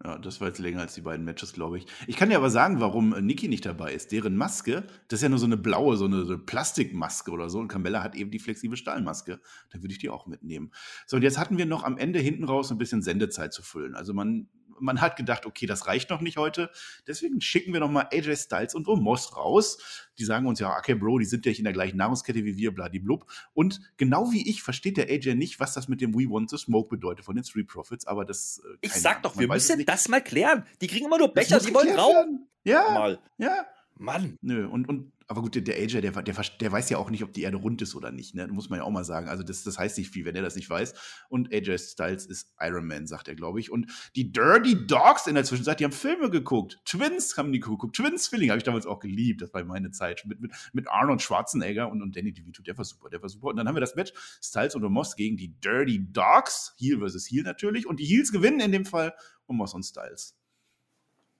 Ja, 0.05 0.19
das 0.19 0.41
war 0.41 0.49
jetzt 0.49 0.59
länger 0.59 0.81
als 0.81 0.95
die 0.95 1.01
beiden 1.01 1.25
Matches, 1.25 1.55
glaube 1.55 1.79
ich. 1.79 1.87
Ich 2.07 2.17
kann 2.17 2.29
dir 2.29 2.37
aber 2.37 2.51
sagen, 2.51 2.81
warum 2.81 3.15
äh, 3.15 3.23
Nikki 3.23 3.49
nicht 3.49 3.65
dabei 3.65 3.95
ist. 3.95 4.13
Deren 4.13 4.37
Maske, 4.37 4.85
das 5.09 5.19
ist 5.21 5.23
ja 5.23 5.31
nur 5.31 5.39
so 5.39 5.47
eine 5.47 5.57
blaue, 5.57 5.97
so 5.97 6.05
eine, 6.05 6.27
so 6.27 6.35
eine 6.35 6.43
Plastikmaske 6.43 7.31
oder 7.31 7.49
so. 7.49 7.61
Und 7.61 7.69
Carmella 7.69 8.03
hat 8.03 8.15
eben 8.15 8.31
die 8.31 8.39
flexible 8.39 8.77
Stahlmaske. 8.77 9.41
Da 9.71 9.83
würde 9.83 9.93
ich 9.93 9.99
die 9.99 10.11
auch 10.11 10.27
mitnehmen. 10.27 10.71
So, 11.07 11.17
und 11.17 11.23
jetzt 11.23 11.39
hatten 11.39 11.57
wir 11.57 11.65
noch 11.65 11.83
am 11.83 11.97
Ende 11.97 12.19
hinten 12.19 12.45
raus 12.45 12.71
ein 12.71 12.79
bisschen 12.79 13.01
Sendezeit 13.01 13.55
zu 13.55 13.63
füllen. 13.63 13.95
Also 13.95 14.13
man 14.13 14.49
man 14.81 15.01
hat 15.01 15.17
gedacht, 15.17 15.47
okay, 15.47 15.67
das 15.67 15.87
reicht 15.87 16.11
noch 16.11 16.21
nicht 16.21 16.37
heute. 16.37 16.71
Deswegen 17.07 17.41
schicken 17.41 17.73
wir 17.73 17.81
nochmal 17.81 18.09
AJ 18.13 18.37
Styles 18.37 18.75
und 18.75 18.89
Omos 18.89 19.37
raus. 19.37 20.09
Die 20.19 20.25
sagen 20.25 20.47
uns 20.47 20.61
ja, 20.61 20.77
okay, 20.77 20.95
Bro, 20.95 21.19
die 21.19 21.25
sind 21.25 21.45
ja 21.47 21.51
nicht 21.51 21.59
in 21.59 21.65
der 21.65 21.73
gleichen 21.73 21.97
Nahrungskette 21.97 22.45
wie 22.45 22.57
wir, 22.57 22.75
bladiblub. 22.75 23.27
Und 23.55 23.81
genau 23.97 24.33
wie 24.33 24.49
ich 24.49 24.63
versteht 24.63 24.97
der 24.97 25.09
AJ 25.09 25.35
nicht, 25.35 25.61
was 25.61 25.75
das 25.75 25.89
mit 25.89 26.01
dem 26.01 26.15
We 26.15 26.31
Want 26.31 26.51
to 26.51 26.57
Smoke 26.57 26.89
bedeutet 26.89 27.25
von 27.25 27.37
den 27.37 27.45
Street 27.45 27.69
Profits, 27.69 28.07
aber 28.07 28.25
das. 28.25 28.63
Äh, 28.65 28.77
ich 28.81 28.93
sag 28.93 29.23
doch, 29.23 29.39
wir 29.39 29.49
müssen 29.49 29.85
das 29.85 30.09
mal 30.09 30.23
klären. 30.23 30.65
Die 30.81 30.87
kriegen 30.87 31.07
immer 31.07 31.19
nur 31.19 31.33
Becher, 31.33 31.61
die 31.61 31.75
wollen 31.75 31.97
rauchen. 31.97 32.47
Ja. 32.65 32.91
Mal. 32.91 33.21
Ja. 33.39 33.67
Mann. 33.99 34.39
Nö, 34.43 34.67
und, 34.67 34.89
und 34.89 35.13
aber 35.29 35.43
gut, 35.43 35.55
der 35.55 35.77
AJ, 35.77 36.01
der, 36.03 36.13
der, 36.13 36.23
der 36.23 36.73
weiß 36.73 36.89
ja 36.91 36.99
auch 36.99 37.11
nicht, 37.11 37.25
ob 37.25 37.33
die 37.33 37.43
Erde 37.43 37.57
rund 37.57 37.83
ist 37.83 37.97
oder 37.97 38.13
nicht, 38.13 38.37
ne? 38.37 38.47
Muss 38.47 38.71
man 38.71 38.79
ja 38.79 38.85
auch 38.85 38.91
mal 38.91 39.05
sagen. 39.05 39.29
Also, 39.29 39.43
das, 39.43 39.65
das 39.65 39.77
heißt 39.77 39.99
nicht 39.99 40.11
viel, 40.11 40.25
wenn 40.25 40.37
er 40.37 40.43
das 40.43 40.55
nicht 40.55 40.71
weiß. 40.71 40.95
Und 41.29 41.53
AJ 41.53 41.79
Styles 41.79 42.27
ist 42.27 42.55
Iron 42.61 42.87
Man, 42.87 43.09
sagt 43.09 43.27
er, 43.27 43.35
glaube 43.35 43.59
ich. 43.59 43.73
Und 43.73 43.91
die 44.15 44.31
Dirty 44.31 44.87
Dogs 44.87 45.27
in 45.27 45.35
der 45.35 45.43
Zwischenzeit, 45.43 45.81
die 45.81 45.85
haben 45.85 45.93
Filme 45.93 46.31
geguckt. 46.31 46.79
Twins 46.85 47.37
haben 47.37 47.51
die 47.51 47.59
geguckt. 47.59 47.97
Twins 47.97 48.29
Filling 48.29 48.51
habe 48.51 48.59
ich 48.59 48.65
damals 48.65 48.87
auch 48.87 49.01
geliebt. 49.01 49.43
Das 49.43 49.53
war 49.53 49.65
meine 49.65 49.91
Zeit. 49.91 50.25
Mit, 50.27 50.41
mit, 50.41 50.53
mit 50.73 50.89
Arnold 50.89 51.21
Schwarzenegger 51.21 51.91
und, 51.91 52.03
und 52.03 52.15
Danny 52.15 52.33
DeVito. 52.33 52.63
Der 52.63 52.79
war 52.79 52.85
super, 52.85 53.09
der 53.09 53.21
war 53.21 53.29
super. 53.29 53.49
Und 53.49 53.57
dann 53.57 53.67
haben 53.67 53.75
wir 53.75 53.81
das 53.81 53.97
Match 53.97 54.13
Styles 54.41 54.77
und 54.77 54.83
Moss 54.93 55.17
gegen 55.17 55.37
die 55.37 55.59
Dirty 55.61 56.07
Dogs. 56.13 56.75
Heel 56.79 56.99
versus 56.99 57.27
Heel 57.27 57.43
natürlich. 57.43 57.89
Und 57.89 57.99
die 57.99 58.05
Heels 58.05 58.31
gewinnen 58.31 58.61
in 58.61 58.71
dem 58.71 58.85
Fall 58.85 59.13
und 59.47 59.57
Moss 59.57 59.75
und 59.75 59.83
Styles. 59.83 60.37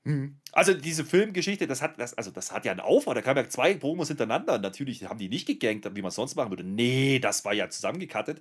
Mhm. 0.07 0.37
Also 0.53 0.73
diese 0.73 1.05
Filmgeschichte, 1.05 1.67
das 1.67 1.83
hat, 1.83 1.99
das, 1.99 2.15
also 2.15 2.31
das 2.31 2.53
hat 2.53 2.65
ja 2.65 2.71
einen 2.71 2.81
Aufbau. 2.81 3.13
Da 3.13 3.23
kamen 3.23 3.39
ja 3.39 3.49
zwei 3.49 3.75
Promos 3.75 4.07
hintereinander. 4.07 4.59
Natürlich 4.59 5.05
haben 5.05 5.19
die 5.19 5.29
nicht 5.29 5.47
gegankt, 5.47 5.85
wie 5.97 6.01
man 6.01 6.11
es 6.11 6.15
sonst 6.15 6.37
machen 6.37 6.51
würde. 6.51 6.63
Nee, 6.63 7.19
das 7.19 7.45
war 7.45 7.53
ja 7.53 7.69
zusammengekattet. 7.69 8.41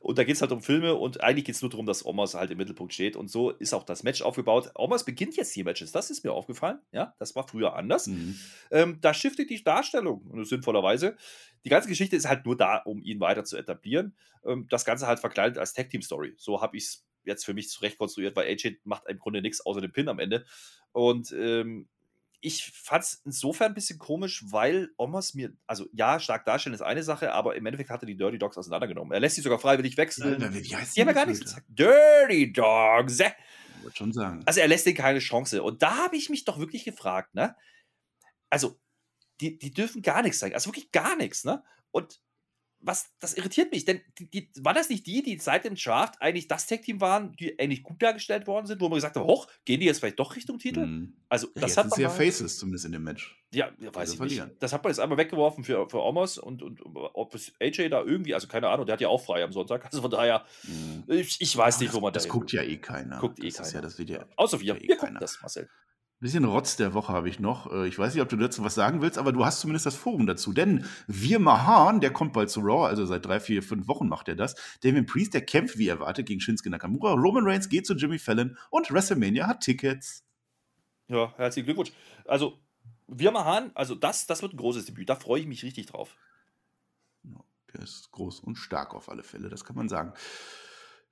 Und 0.00 0.18
da 0.18 0.24
geht 0.24 0.34
es 0.34 0.42
halt 0.42 0.50
um 0.50 0.60
Filme 0.60 0.94
und 0.94 1.22
eigentlich 1.22 1.44
geht 1.44 1.54
es 1.54 1.62
nur 1.62 1.70
darum, 1.70 1.86
dass 1.86 2.04
Omas 2.04 2.34
halt 2.34 2.50
im 2.50 2.58
Mittelpunkt 2.58 2.92
steht. 2.92 3.14
Und 3.14 3.28
so 3.28 3.50
ist 3.50 3.72
auch 3.74 3.84
das 3.84 4.02
Match 4.02 4.22
aufgebaut. 4.22 4.72
Omas 4.74 5.04
beginnt 5.04 5.36
jetzt 5.36 5.54
die 5.54 5.62
Matches. 5.62 5.92
Das 5.92 6.10
ist 6.10 6.24
mir 6.24 6.32
aufgefallen. 6.32 6.80
Ja, 6.90 7.14
das 7.20 7.36
war 7.36 7.46
früher 7.46 7.76
anders. 7.76 8.08
Mhm. 8.08 8.36
Ähm, 8.72 8.98
da 9.00 9.14
shiftet 9.14 9.50
die 9.50 9.62
Darstellung 9.62 10.44
sinnvollerweise. 10.44 11.16
Die 11.64 11.70
ganze 11.70 11.88
Geschichte 11.88 12.16
ist 12.16 12.28
halt 12.28 12.44
nur 12.44 12.56
da, 12.56 12.78
um 12.78 13.00
ihn 13.02 13.20
weiter 13.20 13.44
zu 13.44 13.56
etablieren. 13.56 14.16
Ähm, 14.44 14.66
das 14.68 14.84
Ganze 14.84 15.06
halt 15.06 15.20
verkleidet 15.20 15.58
als 15.58 15.74
Tag-Team-Story. 15.74 16.34
So 16.36 16.60
habe 16.60 16.76
ich 16.76 16.84
es 16.84 17.04
jetzt 17.24 17.44
für 17.44 17.54
mich 17.54 17.68
zurecht 17.68 17.98
konstruiert, 17.98 18.36
weil 18.36 18.46
AJ 18.48 18.78
macht 18.84 19.04
im 19.08 19.18
Grunde 19.18 19.42
nichts 19.42 19.64
außer 19.64 19.80
den 19.80 19.92
Pin 19.92 20.08
am 20.08 20.18
Ende. 20.18 20.44
Und 20.94 21.32
ähm, 21.32 21.88
ich 22.40 22.72
fand 22.72 23.02
es 23.02 23.22
insofern 23.24 23.72
ein 23.72 23.74
bisschen 23.74 23.98
komisch, 23.98 24.44
weil 24.46 24.90
Omos 24.96 25.34
mir, 25.34 25.52
also 25.66 25.86
ja, 25.92 26.20
stark 26.20 26.44
darstellen 26.44 26.74
ist 26.74 26.82
eine 26.82 27.02
Sache, 27.02 27.32
aber 27.32 27.56
im 27.56 27.66
Endeffekt 27.66 27.90
hat 27.90 28.02
er 28.02 28.06
die 28.06 28.16
Dirty 28.16 28.38
Dogs 28.38 28.56
auseinandergenommen. 28.56 29.12
Er 29.12 29.20
lässt 29.20 29.36
sie 29.36 29.42
sogar 29.42 29.58
freiwillig 29.58 29.96
wechseln. 29.96 30.40
Ja, 30.40 30.48
die 30.48 30.76
haben 30.76 31.08
ja 31.08 31.12
gar 31.12 31.26
nichts 31.26 31.42
gesagt. 31.42 31.66
Dirty 31.68 32.52
Dogs! 32.52 33.18
Ich 33.18 33.82
würde 33.82 33.96
schon 33.96 34.12
sagen. 34.12 34.42
Also 34.46 34.60
er 34.60 34.68
lässt 34.68 34.86
denen 34.86 34.96
keine 34.96 35.18
Chance. 35.18 35.62
Und 35.62 35.82
da 35.82 35.96
habe 35.96 36.16
ich 36.16 36.30
mich 36.30 36.44
doch 36.44 36.58
wirklich 36.58 36.84
gefragt, 36.84 37.34
ne? 37.34 37.56
Also, 38.50 38.78
die, 39.40 39.58
die 39.58 39.72
dürfen 39.72 40.02
gar 40.02 40.22
nichts 40.22 40.38
sagen. 40.38 40.54
Also 40.54 40.68
wirklich 40.68 40.92
gar 40.92 41.16
nichts, 41.16 41.44
ne? 41.44 41.64
Und 41.90 42.20
was, 42.86 43.14
das 43.18 43.34
irritiert 43.34 43.72
mich, 43.72 43.84
denn 43.84 44.00
die, 44.18 44.28
die, 44.30 44.50
war 44.60 44.74
das 44.74 44.88
nicht 44.88 45.06
die, 45.06 45.22
die 45.22 45.38
seit 45.38 45.64
dem 45.64 45.74
Draft 45.74 46.20
eigentlich 46.20 46.48
das 46.48 46.66
Tag-Team 46.66 47.00
waren, 47.00 47.32
die 47.32 47.58
eigentlich 47.58 47.82
gut 47.82 48.02
dargestellt 48.02 48.46
worden 48.46 48.66
sind, 48.66 48.80
wo 48.80 48.88
man 48.88 48.96
gesagt 48.96 49.16
hat, 49.16 49.24
hoch, 49.24 49.48
gehen 49.64 49.80
die 49.80 49.86
jetzt 49.86 50.00
vielleicht 50.00 50.18
doch 50.18 50.36
Richtung 50.36 50.58
Titel? 50.58 50.86
Mhm. 50.86 51.16
Also, 51.28 51.48
das 51.54 51.74
ja, 51.74 51.84
hat 51.84 51.90
man. 51.90 52.00
ja 52.00 52.10
Faces 52.10 52.58
zumindest 52.58 52.84
in 52.84 52.92
dem 52.92 53.02
Match. 53.02 53.42
Ja, 53.52 53.70
ja 53.78 53.94
weiß 53.94 54.12
ich 54.12 54.16
verlieren. 54.16 54.48
nicht. 54.50 54.62
Das 54.62 54.72
hat 54.72 54.82
man 54.82 54.90
jetzt 54.90 54.98
einmal 54.98 55.18
weggeworfen 55.18 55.64
für, 55.64 55.88
für 55.88 56.02
Omos 56.02 56.38
und, 56.38 56.62
und 56.62 56.80
ob 56.84 57.34
es 57.34 57.52
AJ 57.60 57.88
da 57.88 58.02
irgendwie, 58.02 58.34
also 58.34 58.48
keine 58.48 58.68
Ahnung, 58.68 58.86
der 58.86 58.94
hat 58.94 59.00
ja 59.00 59.08
auch 59.08 59.24
frei 59.24 59.42
am 59.42 59.52
Sonntag, 59.52 59.84
also 59.86 60.02
von 60.02 60.10
daher, 60.10 60.44
mhm. 60.64 61.04
ich, 61.08 61.40
ich, 61.40 61.56
weiß 61.56 61.80
nicht, 61.80 61.92
wo 61.94 62.00
man 62.00 62.12
das. 62.12 62.24
Das 62.24 62.32
guckt 62.32 62.52
ja 62.52 62.62
eh 62.62 62.76
keiner. 62.76 63.18
Guckt 63.18 63.42
eh 63.42 63.48
das 63.48 63.72
keiner. 63.72 63.74
Ja, 63.74 63.80
das 63.80 63.98
ja, 63.98 64.26
Außer 64.36 64.60
wir, 64.60 64.76
eh 64.76 64.88
wir 64.88 64.96
gucken 64.96 65.18
das, 65.20 65.40
Marcel 65.40 65.68
bisschen 66.20 66.44
Rotz 66.44 66.76
der 66.76 66.94
Woche 66.94 67.12
habe 67.12 67.28
ich 67.28 67.38
noch. 67.38 67.70
Äh, 67.72 67.86
ich 67.86 67.98
weiß 67.98 68.14
nicht, 68.14 68.22
ob 68.22 68.28
du 68.28 68.36
dazu 68.36 68.64
was 68.64 68.74
sagen 68.74 69.02
willst, 69.02 69.18
aber 69.18 69.32
du 69.32 69.44
hast 69.44 69.60
zumindest 69.60 69.86
das 69.86 69.94
Forum 69.94 70.26
dazu. 70.26 70.52
Denn 70.52 70.84
Wir 71.06 71.38
Mahan, 71.38 72.00
der 72.00 72.12
kommt 72.12 72.32
bald 72.32 72.50
zu 72.50 72.60
Raw, 72.60 72.86
also 72.86 73.04
seit 73.04 73.26
drei, 73.26 73.40
vier, 73.40 73.62
fünf 73.62 73.88
Wochen 73.88 74.08
macht 74.08 74.28
er 74.28 74.36
das. 74.36 74.54
Damien 74.82 75.06
Priest, 75.06 75.34
der 75.34 75.44
kämpft 75.44 75.78
wie 75.78 75.88
erwartet 75.88 76.26
gegen 76.26 76.40
Shinsuke 76.40 76.70
Nakamura. 76.70 77.12
Roman 77.12 77.44
Reigns 77.46 77.68
geht 77.68 77.86
zu 77.86 77.94
Jimmy 77.94 78.18
Fallon 78.18 78.56
und 78.70 78.90
WrestleMania 78.90 79.46
hat 79.46 79.60
Tickets. 79.60 80.24
Ja, 81.08 81.34
herzlichen 81.36 81.66
Glückwunsch. 81.66 81.92
Also, 82.26 82.58
Wir 83.06 83.30
Mahan, 83.30 83.70
also 83.74 83.94
das, 83.94 84.26
das 84.26 84.40
wird 84.40 84.54
ein 84.54 84.56
großes 84.56 84.86
Debüt. 84.86 85.10
Da 85.10 85.16
freue 85.16 85.40
ich 85.40 85.46
mich 85.46 85.62
richtig 85.62 85.86
drauf. 85.86 86.16
Ja, 87.24 87.44
der 87.74 87.82
ist 87.82 88.10
groß 88.12 88.40
und 88.40 88.56
stark 88.56 88.94
auf 88.94 89.10
alle 89.10 89.22
Fälle, 89.22 89.50
das 89.50 89.64
kann 89.64 89.76
man 89.76 89.90
sagen. 89.90 90.14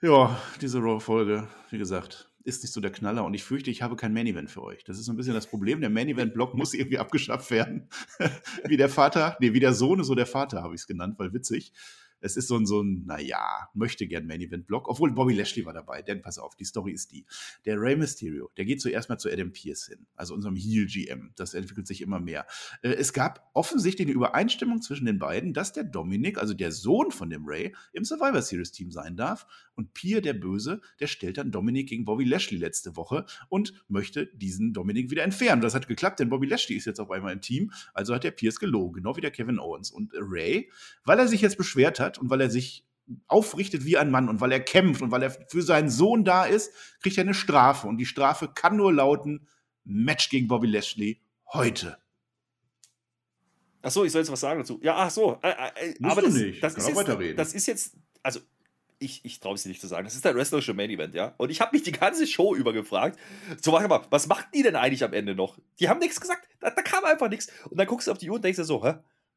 Ja, 0.01 0.37
diese 0.61 0.79
Raw-Folge, 0.81 1.47
wie 1.71 1.79
gesagt, 1.79 2.32
ist 2.45 2.63
nicht 2.63 2.73
so 2.73 2.81
der 2.81 2.93
Knaller 2.93 3.25
und 3.25 3.35
ich 3.35 3.45
fürchte, 3.45 3.71
ich 3.71 3.83
habe 3.83 3.97
kein 3.97 4.13
Main-Event 4.13 4.51
für 4.51 4.63
euch. 4.63 4.85
Das 4.85 4.99
ist 4.99 5.09
ein 5.09 5.17
bisschen 5.17 5.35
das 5.35 5.47
Problem. 5.47 5.81
Der 5.81 5.91
Main-Event-Block 5.91 6.55
muss 6.55 6.75
irgendwie 6.75 6.99
abgeschafft 6.99 7.51
werden. 7.51 7.89
wie 8.67 8.77
der 8.77 8.89
Vater, 8.89 9.37
nee, 9.41 9.53
wie 9.53 9.61
der 9.61 9.73
Sohn, 9.73 10.03
so 10.05 10.15
der 10.15 10.27
Vater 10.27 10.63
habe 10.63 10.75
ich 10.75 10.83
es 10.83 10.87
genannt, 10.87 11.19
weil 11.19 11.33
witzig 11.33 11.73
es 12.23 12.37
ist 12.37 12.49
so 12.49 12.57
ein, 12.57 12.67
so 12.67 12.83
ein 12.83 13.05
naja, 13.05 13.69
möchte 13.75 14.07
gern 14.07 14.27
Main 14.27 14.41
Event 14.41 14.67
Block, 14.67 14.89
obwohl 14.89 15.13
Bobby 15.13 15.35
Lashley 15.35 15.67
war 15.67 15.73
dabei, 15.73 16.03
denn 16.03 16.23
pass 16.23 16.39
auf, 16.39 16.57
die 16.57 16.65
Story 16.65 16.93
ist 16.93 17.13
die. 17.13 17.27
Der 17.65 17.81
Rey 17.81 17.97
Mysterio, 17.97 18.51
der 18.57 18.65
geht 18.65 18.81
zuerst 18.81 19.09
mal 19.09 19.19
zu 19.19 19.31
Adam 19.31 19.53
Pierce 19.53 19.87
hin, 19.87 20.07
also 20.15 20.35
unserem 20.35 20.57
Heel 20.57 20.87
GM. 20.87 21.33
Das 21.37 21.55
entwickelt 21.55 21.87
sich 21.87 22.01
immer 22.01 22.21
mehr. 22.21 22.47
Äh, 22.83 22.91
es 22.91 23.13
gab 23.13 23.51
offensichtlich 23.55 24.07
eine 24.07 24.15
Übereinstimmung 24.15 24.81
zwischen 24.83 25.07
den 25.07 25.19
beiden, 25.19 25.53
dass 25.53 25.73
der 25.73 25.85
Dominik, 25.85 26.39
also 26.39 26.55
der 26.55 26.73
Sohn 26.73 27.11
von 27.11 27.31
dem 27.31 27.45
Ray, 27.47 27.75
im 27.93 28.05
Survivor 28.05 28.43
Series 28.43 28.73
Team 28.73 28.91
sein 28.91 29.17
darf. 29.17 29.47
Und 29.75 29.95
Pierre, 29.95 30.23
der 30.23 30.35
Böse, 30.35 30.81
der 31.01 31.07
stellt 31.07 31.39
dann 31.39 31.51
Dominik 31.51 31.89
gegen 31.89 32.05
Bobby 32.05 32.25
Lashley 32.25 32.59
letzte 32.59 32.97
Woche 32.97 33.25
und 33.49 33.73
möchte 33.89 34.27
diesen 34.27 34.73
Dominik 34.73 35.11
wieder 35.11 35.25
entfernen. 35.25 35.63
Das 35.63 35.75
hat 35.75 35.89
geklappt, 35.89 36.21
denn 36.21 36.29
Bobby 36.29 36.47
Lashley 36.47 36.77
ist 36.77 36.85
jetzt 36.85 37.01
auf 37.01 37.11
einmal 37.11 37.33
im 37.33 37.41
Team, 37.41 37.73
also 37.95 38.15
hat 38.15 38.25
der 38.25 38.31
Pierce 38.31 38.59
gelogen, 38.59 38.95
genau 38.95 39.17
wie 39.17 39.21
der 39.21 39.31
Kevin 39.31 39.59
Owens. 39.59 39.91
Und 39.91 40.13
Ray, 40.15 40.71
weil 41.05 41.19
er 41.19 41.29
sich 41.29 41.41
jetzt 41.41 41.57
beschwert 41.57 42.01
hat, 42.01 42.12
hat 42.13 42.19
und 42.19 42.31
weil 42.31 42.41
er 42.41 42.51
sich 42.51 42.85
aufrichtet 43.27 43.85
wie 43.85 43.99
ein 43.99 44.11
Mann 44.11 44.29
und 44.29 44.41
weil 44.41 44.53
er 44.53 44.61
kämpft 44.61 45.03
und 45.03 45.11
weil 45.11 45.23
er 45.23 45.31
für 45.31 45.63
seinen 45.63 45.91
Sohn 45.91 46.25
da 46.25 46.45
ist, 46.45 46.73
kriegt 47.01 47.19
er 47.19 47.25
eine 47.25 47.35
Strafe. 47.35 47.87
Und 47.87 47.99
die 47.99 48.07
Strafe 48.07 48.49
kann 48.49 48.77
nur 48.77 48.93
lauten: 48.93 49.49
Match 49.85 50.29
gegen 50.29 50.49
Bobby 50.49 50.69
Lashley 50.69 51.21
heute. 51.53 51.99
Ach 53.83 53.91
so, 53.91 54.05
ich 54.05 54.13
soll 54.13 54.21
jetzt 54.21 54.31
was 54.31 54.41
sagen 54.41 54.61
dazu. 54.61 54.79
Ja, 54.83 54.95
ach 54.97 55.11
so. 55.11 55.41
Äh, 55.43 55.51
äh, 55.51 55.95
aber 56.05 56.23
das, 56.23 56.35
nicht. 56.35 56.63
Das, 56.63 56.77
ist 56.77 56.87
jetzt, 56.87 57.39
das 57.39 57.53
ist 57.53 57.67
jetzt, 57.67 57.97
also 58.23 58.39
ich, 59.01 59.25
ich 59.25 59.41
traue 59.41 59.57
es 59.57 59.65
dir 59.65 59.71
nicht 59.71 59.81
zu 59.81 59.89
sagen. 59.89 60.05
Das 60.05 60.15
ist 60.15 60.25
der 60.25 60.37
wrestlerische 60.37 60.73
Main 60.73 60.91
Event, 60.91 61.17
ja. 61.17 61.35
Und 61.37 61.51
ich 61.51 61.61
habe 61.61 61.75
mich 61.75 61.83
die 61.83 61.91
ganze 61.91 62.29
Show 62.29 62.55
über 62.55 62.73
gefragt, 62.73 63.19
so 63.61 63.73
warte 63.73 63.89
mal, 63.89 64.07
was 64.11 64.29
machten 64.29 64.51
die 64.55 64.63
denn 64.63 64.77
eigentlich 64.77 65.03
am 65.03 65.13
Ende 65.13 65.35
noch? 65.35 65.59
Die 65.81 65.89
haben 65.89 65.99
nichts 65.99 66.21
gesagt. 66.21 66.47
Da, 66.61 66.71
da, 66.71 66.83
kam 66.83 67.05
einfach 67.05 67.29
nichts. 67.29 67.49
Und 67.69 67.77
dann 67.77 67.89
guckst 67.89 68.07
du 68.07 68.13
auf 68.13 68.19
die 68.19 68.31
Uhr 68.31 68.37
und 68.37 68.45
denkst 68.45 68.59
dir 68.59 68.65
so, 68.65 68.85
hä? 68.85 68.95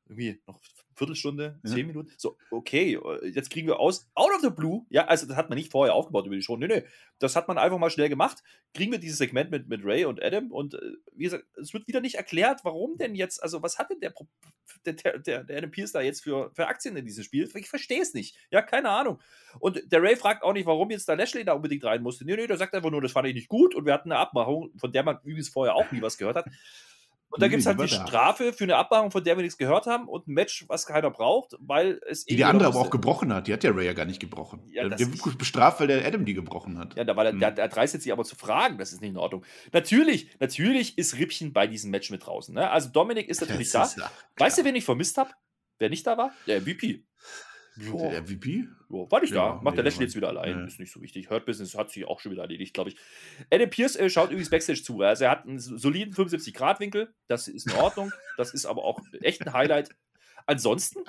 Irgendwie 0.08 0.40
noch 0.46 0.60
Viertelstunde, 0.96 1.60
zehn 1.66 1.80
ja. 1.80 1.86
Minuten. 1.86 2.12
So, 2.18 2.38
okay, 2.52 2.96
äh, 2.96 3.28
jetzt 3.28 3.50
kriegen 3.50 3.68
wir 3.68 3.80
aus, 3.80 4.10
out 4.16 4.32
of 4.34 4.42
the 4.42 4.50
blue, 4.50 4.86
ja, 4.90 5.06
also 5.06 5.28
das 5.28 5.36
hat 5.36 5.50
man 5.50 5.58
nicht 5.58 5.72
vorher 5.72 5.94
aufgebaut 5.94 6.26
über 6.26 6.36
die 6.36 6.42
Show. 6.42 6.56
Nee, 6.56 6.68
nee, 6.68 6.84
das 7.20 7.36
hat 7.36 7.48
man 7.48 7.58
einfach 7.58 7.78
mal 7.78 7.90
schnell 7.90 8.10
gemacht. 8.10 8.44
Kriegen 8.74 8.92
wir 8.92 9.00
dieses 9.00 9.18
Segment 9.18 9.52
mit, 9.52 9.68
mit 9.68 9.84
Ray 9.84 10.06
und 10.06 10.24
Adam 10.24 10.52
und 10.52 10.76
äh, 10.76 10.80
wie 11.14 11.26
gesagt, 11.26 11.46
es 11.60 11.74
wird 11.74 11.88
wieder 11.88 12.00
nicht 12.00 12.16
erklärt, 12.16 12.62
warum 12.64 12.98
denn 12.98 13.14
jetzt, 13.16 13.44
also 13.44 13.62
was 13.62 13.78
hat 13.78 13.90
denn 13.90 14.00
der, 14.00 14.14
der, 14.86 15.20
der, 15.20 15.44
der 15.44 15.58
Adam 15.58 15.72
Pierce 15.72 15.92
da 15.92 16.02
jetzt 16.02 16.24
für, 16.24 16.52
für 16.54 16.68
Aktien 16.68 16.96
in 16.96 17.06
diesem 17.06 17.24
Spiel? 17.24 17.50
Ich 17.56 17.70
verstehe 17.70 18.02
es 18.02 18.14
nicht. 18.14 18.38
Ja, 18.50 18.62
keine 18.62 18.90
Ahnung. 18.90 19.20
Und 19.60 19.82
der 19.92 20.02
Ray 20.02 20.16
fragt 20.16 20.44
auch 20.44 20.54
nicht, 20.54 20.66
warum 20.66 20.92
jetzt 20.92 21.08
der 21.08 21.18
Lashley 21.18 21.44
da 21.44 21.54
unbedingt 21.54 21.84
rein 21.84 22.02
musste. 22.02 22.26
Nee, 22.26 22.36
nee, 22.36 22.48
der 22.48 22.58
sagt 22.58 22.74
einfach 22.74 22.92
nur, 22.92 23.02
das 23.02 23.12
fand 23.12 23.28
ich 23.28 23.36
nicht 23.36 23.50
gut 23.50 23.76
und 23.76 23.86
wir 23.86 23.94
hatten 23.94 24.12
eine 24.12 24.20
Abmachung, 24.20 24.72
von 24.78 24.92
der 24.92 25.04
man 25.04 25.20
übrigens 25.24 25.50
vorher 25.50 25.76
auch 25.76 25.92
nie 25.92 26.02
was 26.02 26.18
gehört 26.18 26.38
hat. 26.38 26.46
Und 27.30 27.42
da 27.42 27.48
gibt 27.48 27.60
es 27.60 27.66
halt 27.66 27.82
die 27.82 27.88
Strafe 27.88 28.54
für 28.54 28.64
eine 28.64 28.78
Abmachung, 28.78 29.12
von 29.12 29.24
der 29.24 29.36
wir 29.36 29.44
nichts 29.44 29.58
gehört 29.58 29.88
haben 29.88 30.08
und 30.08 30.28
ein 30.28 30.34
Match, 30.34 30.66
was 30.70 30.86
keiner 30.86 31.12
braucht, 31.12 31.56
weil 31.60 32.00
es 32.08 32.26
Die, 32.26 32.36
die 32.36 32.46
andere 32.46 32.70
aber 32.70 32.80
auch 32.80 32.90
gebrochen 32.90 33.34
hat. 33.34 33.48
Die 33.48 33.54
hat 33.54 33.64
der 33.64 33.76
Ray 33.76 33.86
ja 33.86 33.94
gar 33.94 34.06
nicht 34.06 34.20
gebrochen. 34.20 34.62
Ja, 34.72 34.88
der 34.88 35.00
wird 35.00 35.38
bestraft, 35.38 35.80
weil 35.80 35.88
der 35.88 36.06
Adam 36.06 36.24
die 36.24 36.34
gebrochen 36.34 36.78
hat. 36.78 36.96
Ja, 36.96 37.04
da 37.04 37.16
war 37.16 37.24
der, 37.24 37.34
hm. 37.34 37.40
der, 37.40 37.52
der 37.52 37.68
dreistet 37.68 38.02
sich 38.02 38.12
aber 38.12 38.24
zu 38.24 38.36
fragen, 38.36 38.78
das 38.78 38.94
ist 38.94 39.02
nicht 39.02 39.12
in 39.12 39.18
Ordnung. 39.18 39.44
Natürlich, 39.74 40.30
natürlich 40.40 40.98
ist 40.98 41.18
Rippchen 41.18 41.52
bei 41.52 41.68
diesem 41.68 41.92
Match 41.92 42.10
mit 42.10 42.26
draußen. 42.26 42.54
Ne? 42.54 42.70
Also 42.70 42.90
Dominik 42.90 43.28
ist 43.28 43.42
natürlich 43.48 43.72
das 43.72 43.96
da. 43.96 44.06
Ist 44.06 44.12
weißt 44.38 44.58
du, 44.60 44.64
wen 44.64 44.76
ich 44.76 44.86
vermisst 44.86 45.18
habe? 45.18 45.32
Wer 45.78 45.90
nicht 45.90 46.08
da 46.08 46.18
war? 46.18 46.32
Der 46.48 46.62
MVP. 46.62 47.04
Jo. 47.78 47.98
Der 47.98 48.22
MVP? 48.22 48.68
Jo, 48.90 49.10
war 49.10 49.22
nicht 49.22 49.34
ja, 49.34 49.50
da. 49.50 49.54
Macht 49.56 49.74
nee, 49.74 49.76
der 49.76 49.84
Lashley 49.86 50.06
jetzt 50.06 50.16
wieder 50.16 50.30
allein. 50.30 50.60
Ja. 50.60 50.66
Ist 50.66 50.80
nicht 50.80 50.92
so 50.92 51.02
wichtig. 51.02 51.30
Hurt 51.30 51.46
Business 51.46 51.76
hat 51.76 51.92
sich 51.92 52.06
auch 52.06 52.20
schon 52.20 52.32
wieder 52.32 52.44
erledigt, 52.44 52.74
glaube 52.74 52.92
ich. 52.92 52.98
Adam 53.52 53.70
Pierce 53.70 53.96
äh, 53.96 54.10
schaut 54.10 54.30
übrigens 54.30 54.50
Backstage 54.50 54.84
zu. 54.84 55.02
Also 55.02 55.26
er 55.26 55.32
hat 55.32 55.46
einen 55.46 55.60
soliden 55.60 56.14
75-Grad-Winkel. 56.14 57.14
Das 57.28 57.48
ist 57.48 57.68
in 57.68 57.74
Ordnung. 57.74 58.12
das 58.38 58.54
ist 58.54 58.66
aber 58.66 58.84
auch 58.84 59.00
echt 59.22 59.46
ein 59.46 59.54
Highlight. 59.54 59.90
Ansonsten, 60.46 61.00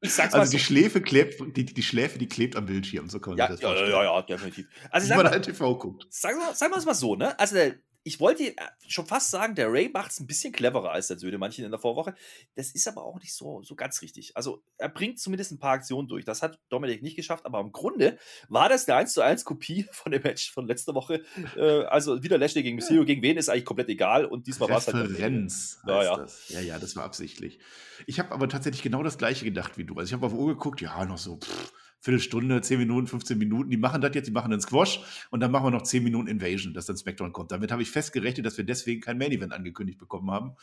ich 0.00 0.12
sag's 0.12 0.34
also 0.34 0.36
mal. 0.36 0.40
Also 0.42 0.52
die 0.52 0.62
Schläfe 0.62 1.00
klebt, 1.00 1.56
die, 1.56 1.64
die 1.64 1.82
Schläfe, 1.82 2.18
die 2.18 2.28
klebt 2.28 2.56
am 2.56 2.66
Bildschirm, 2.66 3.08
so 3.08 3.20
kann 3.20 3.32
man 3.32 3.38
ja, 3.38 3.48
das 3.48 3.60
ja, 3.60 3.74
ja, 3.74 4.02
ja, 4.04 4.22
definitiv. 4.22 4.66
Also, 4.90 5.08
Wie 5.08 5.16
man 5.16 5.30
halt 5.30 5.44
TV 5.44 5.78
guckt. 5.78 6.06
Sagen 6.10 6.38
wir 6.38 6.76
es 6.76 6.84
mal 6.84 6.94
so, 6.94 7.14
ne? 7.14 7.38
Also 7.38 7.54
der 7.54 7.74
ich 8.04 8.20
wollte 8.20 8.56
äh, 8.56 8.56
schon 8.88 9.06
fast 9.06 9.30
sagen, 9.30 9.54
der 9.54 9.72
Ray 9.72 9.88
macht 9.92 10.10
es 10.10 10.20
ein 10.20 10.26
bisschen 10.26 10.52
cleverer 10.52 10.90
als 10.90 11.08
der 11.08 11.18
Söhne 11.18 11.38
manchen 11.38 11.64
in 11.64 11.70
der 11.70 11.78
Vorwoche. 11.78 12.14
Das 12.56 12.70
ist 12.70 12.88
aber 12.88 13.04
auch 13.04 13.20
nicht 13.20 13.34
so, 13.34 13.62
so 13.62 13.76
ganz 13.76 14.02
richtig. 14.02 14.36
Also 14.36 14.62
er 14.76 14.88
bringt 14.88 15.20
zumindest 15.20 15.52
ein 15.52 15.58
paar 15.58 15.72
Aktionen 15.72 16.08
durch. 16.08 16.24
Das 16.24 16.42
hat 16.42 16.58
Dominik 16.68 17.02
nicht 17.02 17.16
geschafft, 17.16 17.46
aber 17.46 17.60
im 17.60 17.72
Grunde 17.72 18.18
war 18.48 18.68
das 18.68 18.88
eine 18.88 18.98
1 18.98 19.12
zu 19.12 19.22
1 19.22 19.44
Kopie 19.44 19.86
von 19.92 20.12
dem 20.12 20.22
Match 20.22 20.52
von 20.52 20.66
letzter 20.66 20.94
Woche. 20.94 21.22
Äh, 21.56 21.84
also 21.84 22.22
wieder 22.22 22.38
Lashley 22.38 22.62
gegen 22.62 22.76
Mysterio. 22.76 23.04
Gegen 23.04 23.22
wen 23.22 23.36
ist 23.36 23.48
eigentlich 23.48 23.64
komplett 23.64 23.88
egal 23.88 24.24
und 24.24 24.46
diesmal 24.46 24.68
war 24.68 24.78
es 24.78 24.86
halt. 24.88 24.96
Referenz. 25.10 25.80
Ja, 25.86 26.02
ja. 26.02 26.16
Das. 26.16 26.48
ja, 26.48 26.60
ja, 26.60 26.78
das 26.78 26.96
war 26.96 27.04
absichtlich. 27.04 27.60
Ich 28.06 28.18
habe 28.18 28.32
aber 28.32 28.48
tatsächlich 28.48 28.82
genau 28.82 29.02
das 29.02 29.18
gleiche 29.18 29.44
gedacht 29.44 29.78
wie 29.78 29.84
du. 29.84 29.94
Also 29.94 30.08
ich 30.08 30.12
habe 30.12 30.26
auf 30.26 30.32
Uhr 30.32 30.48
geguckt, 30.48 30.80
ja, 30.80 31.04
noch 31.04 31.18
so. 31.18 31.36
Pff 31.36 31.72
Viertelstunde, 32.02 32.60
10 32.60 32.78
Minuten, 32.78 33.06
15 33.06 33.38
Minuten. 33.38 33.70
Die 33.70 33.76
machen 33.76 34.00
das 34.00 34.10
jetzt, 34.14 34.26
die 34.26 34.32
machen 34.32 34.50
den 34.50 34.60
Squash 34.60 35.00
und 35.30 35.38
dann 35.38 35.52
machen 35.52 35.66
wir 35.66 35.70
noch 35.70 35.82
10 35.82 36.02
Minuten 36.02 36.26
Invasion, 36.26 36.74
dass 36.74 36.86
dann 36.86 36.96
Spectrum 36.96 37.32
kommt. 37.32 37.52
Damit 37.52 37.70
habe 37.70 37.80
ich 37.80 37.92
festgerechnet, 37.92 38.44
dass 38.44 38.58
wir 38.58 38.64
deswegen 38.64 39.00
kein 39.00 39.18
Main 39.18 39.30
Event 39.30 39.52
angekündigt 39.52 39.98
bekommen 39.98 40.28
haben. 40.30 40.56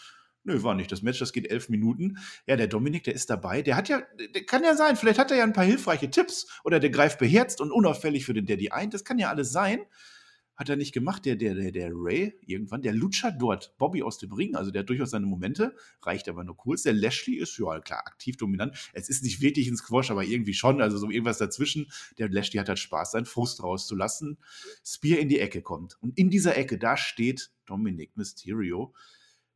Nö, 0.43 0.61
war 0.63 0.75
nicht. 0.75 0.91
Das 0.91 1.01
Match, 1.01 1.17
das 1.19 1.31
geht 1.31 1.49
elf 1.49 1.69
Minuten. 1.69 2.17
Ja, 2.45 2.57
der 2.57 2.67
Dominik, 2.67 3.05
der 3.05 3.13
ist 3.13 3.29
dabei. 3.29 3.61
Der 3.61 3.77
hat 3.77 3.87
ja, 3.87 4.01
der 4.35 4.45
kann 4.45 4.63
ja 4.63 4.75
sein. 4.75 4.97
Vielleicht 4.97 5.17
hat 5.17 5.31
er 5.31 5.37
ja 5.37 5.43
ein 5.43 5.53
paar 5.53 5.63
hilfreiche 5.63 6.09
Tipps 6.09 6.47
oder 6.65 6.81
der 6.81 6.89
greift 6.89 7.19
beherzt 7.19 7.61
und 7.61 7.71
unauffällig 7.71 8.25
für 8.25 8.33
den 8.33 8.45
Daddy 8.45 8.71
ein. 8.71 8.89
Das 8.89 9.05
kann 9.05 9.17
ja 9.17 9.29
alles 9.29 9.53
sein 9.53 9.79
hat 10.59 10.67
er 10.67 10.75
nicht 10.75 10.91
gemacht, 10.93 11.23
der, 11.23 11.37
der, 11.37 11.55
der, 11.55 11.71
der 11.71 11.89
Ray 11.93 12.37
irgendwann, 12.45 12.81
der 12.81 12.91
lutscht 12.91 13.25
dort 13.39 13.77
Bobby 13.77 14.03
aus 14.03 14.17
dem 14.17 14.33
Ring, 14.33 14.57
also 14.57 14.71
der 14.71 14.81
hat 14.81 14.89
durchaus 14.89 15.11
seine 15.11 15.25
Momente, 15.25 15.73
reicht 16.01 16.27
aber 16.27 16.43
nur 16.43 16.57
kurz. 16.57 16.83
Der 16.83 16.91
Lashley 16.91 17.35
ist, 17.35 17.57
ja 17.57 17.79
klar, 17.79 18.03
aktiv 18.05 18.35
dominant. 18.35 18.91
Es 18.91 19.07
ist 19.07 19.23
nicht 19.23 19.39
wirklich 19.39 19.69
ein 19.69 19.77
Squash, 19.77 20.11
aber 20.11 20.25
irgendwie 20.25 20.53
schon, 20.53 20.81
also 20.81 20.97
so 20.97 21.09
irgendwas 21.09 21.37
dazwischen. 21.37 21.89
Der 22.17 22.27
Lashley 22.27 22.59
hat 22.59 22.67
halt 22.67 22.77
Spaß, 22.77 23.11
seinen 23.11 23.25
Frust 23.25 23.63
rauszulassen. 23.63 24.37
Spear 24.85 25.19
in 25.19 25.29
die 25.29 25.39
Ecke 25.39 25.61
kommt. 25.61 25.97
Und 26.01 26.17
in 26.17 26.29
dieser 26.29 26.57
Ecke, 26.57 26.77
da 26.77 26.97
steht 26.97 27.51
Dominic 27.65 28.17
Mysterio. 28.17 28.93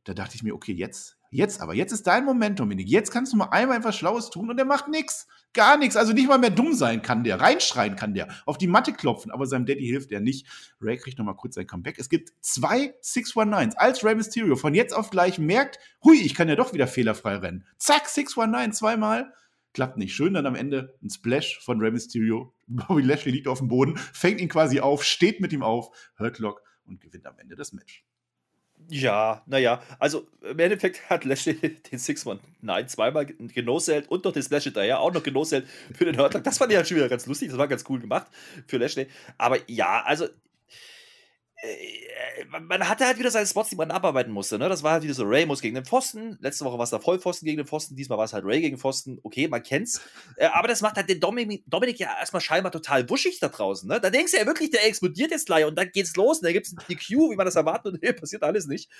Da 0.04 0.14
dachte 0.14 0.36
ich 0.36 0.42
mir, 0.42 0.54
okay, 0.54 0.72
jetzt 0.72 1.18
Jetzt 1.34 1.60
aber, 1.60 1.74
jetzt 1.74 1.90
ist 1.90 2.06
dein 2.06 2.24
Moment, 2.24 2.60
Dominik. 2.60 2.88
Jetzt 2.88 3.10
kannst 3.10 3.32
du 3.32 3.36
mal 3.36 3.46
einmal 3.46 3.78
etwas 3.78 3.96
Schlaues 3.96 4.30
tun 4.30 4.50
und 4.50 4.56
der 4.56 4.64
macht 4.64 4.86
nichts. 4.86 5.26
Gar 5.52 5.76
nichts. 5.78 5.96
Also 5.96 6.12
nicht 6.12 6.28
mal 6.28 6.38
mehr 6.38 6.50
dumm 6.50 6.74
sein 6.74 7.02
kann 7.02 7.24
der. 7.24 7.40
Reinschreien 7.40 7.96
kann 7.96 8.14
der. 8.14 8.28
Auf 8.46 8.56
die 8.56 8.68
Matte 8.68 8.92
klopfen. 8.92 9.32
Aber 9.32 9.44
seinem 9.46 9.66
Daddy 9.66 9.84
hilft 9.84 10.12
er 10.12 10.20
nicht. 10.20 10.46
Ray 10.80 10.96
kriegt 10.96 11.18
nochmal 11.18 11.34
kurz 11.34 11.56
sein 11.56 11.66
Comeback. 11.66 11.98
Es 11.98 12.08
gibt 12.08 12.32
zwei 12.40 12.94
619s. 13.02 13.74
Als 13.74 14.04
Ray 14.04 14.14
Mysterio 14.14 14.54
von 14.54 14.74
jetzt 14.74 14.94
auf 14.94 15.10
gleich 15.10 15.40
merkt, 15.40 15.80
hui, 16.04 16.20
ich 16.20 16.36
kann 16.36 16.48
ja 16.48 16.54
doch 16.54 16.72
wieder 16.72 16.86
fehlerfrei 16.86 17.34
rennen. 17.38 17.66
Zack, 17.78 18.06
619 18.06 18.72
zweimal. 18.72 19.34
Klappt 19.72 19.96
nicht. 19.96 20.14
Schön 20.14 20.34
dann 20.34 20.46
am 20.46 20.54
Ende 20.54 20.94
ein 21.02 21.10
Splash 21.10 21.58
von 21.64 21.80
Ray 21.80 21.90
Mysterio. 21.90 22.54
Bobby 22.68 23.02
Lashley 23.02 23.32
liegt 23.32 23.48
auf 23.48 23.58
dem 23.58 23.66
Boden, 23.66 23.96
fängt 23.96 24.40
ihn 24.40 24.48
quasi 24.48 24.78
auf, 24.78 25.02
steht 25.02 25.40
mit 25.40 25.52
ihm 25.52 25.64
auf, 25.64 25.90
hört 26.14 26.38
Lock 26.38 26.62
und 26.84 27.00
gewinnt 27.00 27.26
am 27.26 27.36
Ende 27.40 27.56
das 27.56 27.72
Match. 27.72 28.04
Ja, 28.88 29.42
naja, 29.46 29.82
also 29.98 30.26
im 30.42 30.58
Endeffekt 30.58 31.08
hat 31.08 31.24
Lashley 31.24 31.54
den 31.90 31.98
Six 31.98 32.26
One 32.26 32.40
Nein 32.60 32.86
zweimal 32.88 33.26
genoselt 33.26 34.08
und 34.10 34.24
noch 34.24 34.32
den 34.32 34.42
Splash 34.42 34.64
hinterher 34.64 35.00
auch 35.00 35.12
noch 35.12 35.22
genoselt 35.22 35.66
für 35.94 36.04
den 36.04 36.18
Hurtlock. 36.18 36.44
Das 36.44 36.58
fand 36.58 36.70
ich 36.70 36.76
halt 36.76 36.86
schon 36.86 36.98
wieder 36.98 37.08
ganz 37.08 37.26
lustig, 37.26 37.48
das 37.48 37.58
war 37.58 37.68
ganz 37.68 37.84
cool 37.88 38.00
gemacht 38.00 38.26
für 38.66 38.76
Lashley. 38.76 39.06
Aber 39.38 39.58
ja, 39.68 40.02
also 40.04 40.26
man 42.48 42.88
hatte 42.88 43.06
halt 43.06 43.18
wieder 43.18 43.30
seine 43.30 43.46
Spots, 43.46 43.70
die 43.70 43.76
man 43.76 43.90
abarbeiten 43.90 44.32
musste. 44.32 44.58
Ne? 44.58 44.68
Das 44.68 44.82
war 44.82 44.92
halt 44.92 45.02
wieder 45.02 45.14
so 45.14 45.24
Ray 45.24 45.46
muss 45.46 45.60
gegen 45.60 45.74
den 45.74 45.84
Pfosten. 45.84 46.36
Letzte 46.40 46.64
Woche 46.64 46.78
war 46.78 46.84
es 46.84 46.90
da 46.90 46.98
Vollpfosten 46.98 47.46
gegen 47.46 47.58
den 47.58 47.66
Pfosten. 47.66 47.96
Diesmal 47.96 48.18
war 48.18 48.24
es 48.24 48.32
halt 48.32 48.44
Ray 48.44 48.60
gegen 48.60 48.78
Pfosten. 48.78 49.18
Okay, 49.22 49.48
man 49.48 49.62
kennt's. 49.62 50.00
Äh, 50.36 50.46
aber 50.46 50.68
das 50.68 50.82
macht 50.82 50.96
halt 50.96 51.08
den 51.08 51.20
Dominik, 51.20 51.64
Dominik, 51.66 51.98
ja 51.98 52.16
erstmal 52.18 52.42
scheinbar 52.42 52.72
total 52.72 53.08
wuschig 53.08 53.38
da 53.40 53.48
draußen. 53.48 53.88
Ne? 53.88 54.00
Da 54.00 54.10
denkst 54.10 54.32
du 54.32 54.38
ja 54.38 54.46
wirklich, 54.46 54.70
der 54.70 54.86
explodiert 54.86 55.30
jetzt 55.30 55.46
gleich 55.46 55.64
und 55.64 55.76
dann 55.76 55.90
geht's 55.92 56.16
los. 56.16 56.38
Und 56.38 56.44
da 56.44 56.52
gibt's 56.52 56.74
die 56.88 56.96
Q, 56.96 57.30
wie 57.30 57.36
man 57.36 57.46
das 57.46 57.56
erwartet. 57.56 57.94
Und 57.94 58.02
nee, 58.02 58.12
passiert 58.12 58.42
alles 58.42 58.66
nicht. 58.66 58.90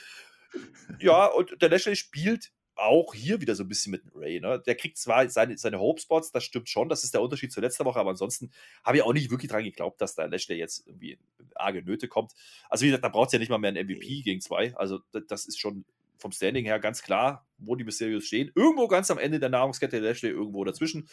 Ja, 1.00 1.26
und 1.26 1.60
der 1.60 1.68
Lashley 1.68 1.96
spielt 1.96 2.50
auch 2.76 3.14
hier 3.14 3.40
wieder 3.40 3.54
so 3.54 3.64
ein 3.64 3.68
bisschen 3.68 3.92
mit 3.92 4.02
Ray. 4.14 4.40
Ne? 4.40 4.62
Der 4.66 4.74
kriegt 4.74 4.96
zwar 4.96 5.28
seine, 5.28 5.56
seine 5.56 5.80
Hope-Spots, 5.80 6.32
das 6.32 6.44
stimmt 6.44 6.68
schon, 6.68 6.88
das 6.88 7.04
ist 7.04 7.14
der 7.14 7.22
Unterschied 7.22 7.52
zur 7.52 7.62
letzten 7.62 7.84
Woche, 7.84 8.00
aber 8.00 8.10
ansonsten 8.10 8.50
habe 8.84 8.96
ich 8.96 9.02
auch 9.02 9.12
nicht 9.12 9.30
wirklich 9.30 9.50
dran 9.50 9.64
geglaubt, 9.64 10.00
dass 10.00 10.14
da 10.14 10.24
Lashley 10.24 10.56
jetzt 10.56 10.86
irgendwie 10.86 11.12
in 11.12 11.18
arge 11.54 11.82
Nöte 11.82 12.08
kommt. 12.08 12.32
Also, 12.68 12.82
wie 12.82 12.88
gesagt, 12.88 13.04
da 13.04 13.08
braucht 13.08 13.28
es 13.28 13.32
ja 13.32 13.38
nicht 13.38 13.48
mal 13.48 13.58
mehr 13.58 13.68
einen 13.68 13.86
MVP 13.86 14.22
gegen 14.22 14.40
zwei. 14.40 14.74
Also, 14.76 15.00
das 15.28 15.46
ist 15.46 15.58
schon 15.58 15.84
vom 16.18 16.32
Standing 16.32 16.64
her 16.64 16.80
ganz 16.80 17.02
klar, 17.02 17.46
wo 17.58 17.76
die 17.76 17.84
Mysterios 17.84 18.24
stehen. 18.24 18.50
Irgendwo 18.54 18.88
ganz 18.88 19.10
am 19.10 19.18
Ende 19.18 19.38
der 19.38 19.50
Nahrungskette 19.50 20.00
der 20.00 20.10
Lashley, 20.10 20.30
irgendwo 20.30 20.64
dazwischen. 20.64 21.08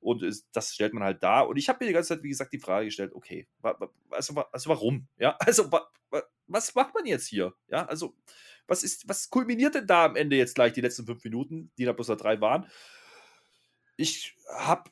Und 0.00 0.24
das 0.52 0.74
stellt 0.74 0.94
man 0.94 1.04
halt 1.04 1.22
da. 1.22 1.40
Und 1.40 1.56
ich 1.56 1.68
habe 1.68 1.78
mir 1.80 1.88
die 1.88 1.94
ganze 1.94 2.08
Zeit, 2.08 2.22
wie 2.24 2.28
gesagt, 2.28 2.52
die 2.52 2.58
Frage 2.58 2.86
gestellt, 2.86 3.12
okay, 3.14 3.46
also, 4.10 4.34
also 4.50 4.70
warum? 4.70 5.06
Ja, 5.18 5.36
also 5.40 5.70
was 6.48 6.74
macht 6.74 6.94
man 6.94 7.06
jetzt 7.06 7.26
hier? 7.26 7.54
Ja, 7.68 7.86
also 7.86 8.14
was 8.66 8.82
ist, 8.82 9.08
was 9.08 9.30
kulminiert 9.30 9.74
denn 9.74 9.86
da 9.86 10.04
am 10.04 10.16
Ende 10.16 10.36
jetzt 10.36 10.54
gleich 10.54 10.72
die 10.72 10.80
letzten 10.80 11.06
fünf 11.06 11.22
Minuten, 11.24 11.70
die 11.78 11.84
da 11.84 11.92
bloß 11.92 12.06
da 12.08 12.16
drei 12.16 12.40
waren? 12.40 12.66
Ich 13.96 14.36
habe 14.56 14.90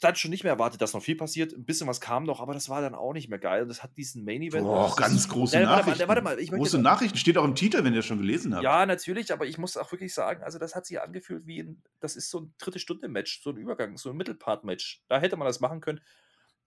dann 0.00 0.14
schon 0.14 0.30
nicht 0.30 0.44
mehr 0.44 0.52
erwartet, 0.52 0.80
dass 0.80 0.92
noch 0.92 1.02
viel 1.02 1.16
passiert. 1.16 1.52
Ein 1.52 1.64
bisschen 1.64 1.86
was 1.86 2.00
kam 2.00 2.24
noch, 2.24 2.40
aber 2.40 2.54
das 2.54 2.68
war 2.68 2.80
dann 2.80 2.94
auch 2.94 3.12
nicht 3.12 3.28
mehr 3.28 3.38
geil. 3.38 3.62
Und 3.62 3.68
das 3.68 3.82
hat 3.82 3.96
diesen 3.96 4.24
Main 4.24 4.42
Event. 4.42 4.64
Boah, 4.64 4.94
ganz 4.94 5.28
große 5.28 5.58
ja, 5.58 5.62
Nachrichten. 5.62 6.06
Warte 6.06 6.06
mal, 6.06 6.08
warte 6.08 6.22
mal, 6.22 6.40
ich 6.40 6.50
große 6.50 6.78
Nachrichten 6.78 7.16
steht 7.16 7.38
auch 7.38 7.44
im 7.44 7.54
Titel, 7.54 7.78
wenn 7.84 7.92
ihr 7.92 7.98
das 7.98 8.06
schon 8.06 8.18
gelesen 8.18 8.54
habt. 8.54 8.64
Ja, 8.64 8.84
natürlich, 8.84 9.32
aber 9.32 9.46
ich 9.46 9.58
muss 9.58 9.76
auch 9.76 9.90
wirklich 9.92 10.12
sagen, 10.12 10.42
also 10.42 10.58
das 10.58 10.74
hat 10.74 10.86
sich 10.86 11.00
angefühlt 11.00 11.46
wie 11.46 11.60
ein, 11.60 11.82
das 12.00 12.16
ist 12.16 12.30
so 12.30 12.40
ein 12.40 12.54
dritte 12.58 12.78
Stunde 12.78 13.08
Match, 13.08 13.42
so 13.42 13.50
ein 13.50 13.56
Übergang, 13.56 13.96
so 13.96 14.10
ein 14.10 14.16
Mittelpart 14.16 14.64
Match. 14.64 15.02
Da 15.08 15.18
hätte 15.18 15.36
man 15.36 15.46
das 15.46 15.60
machen 15.60 15.80
können. 15.80 16.00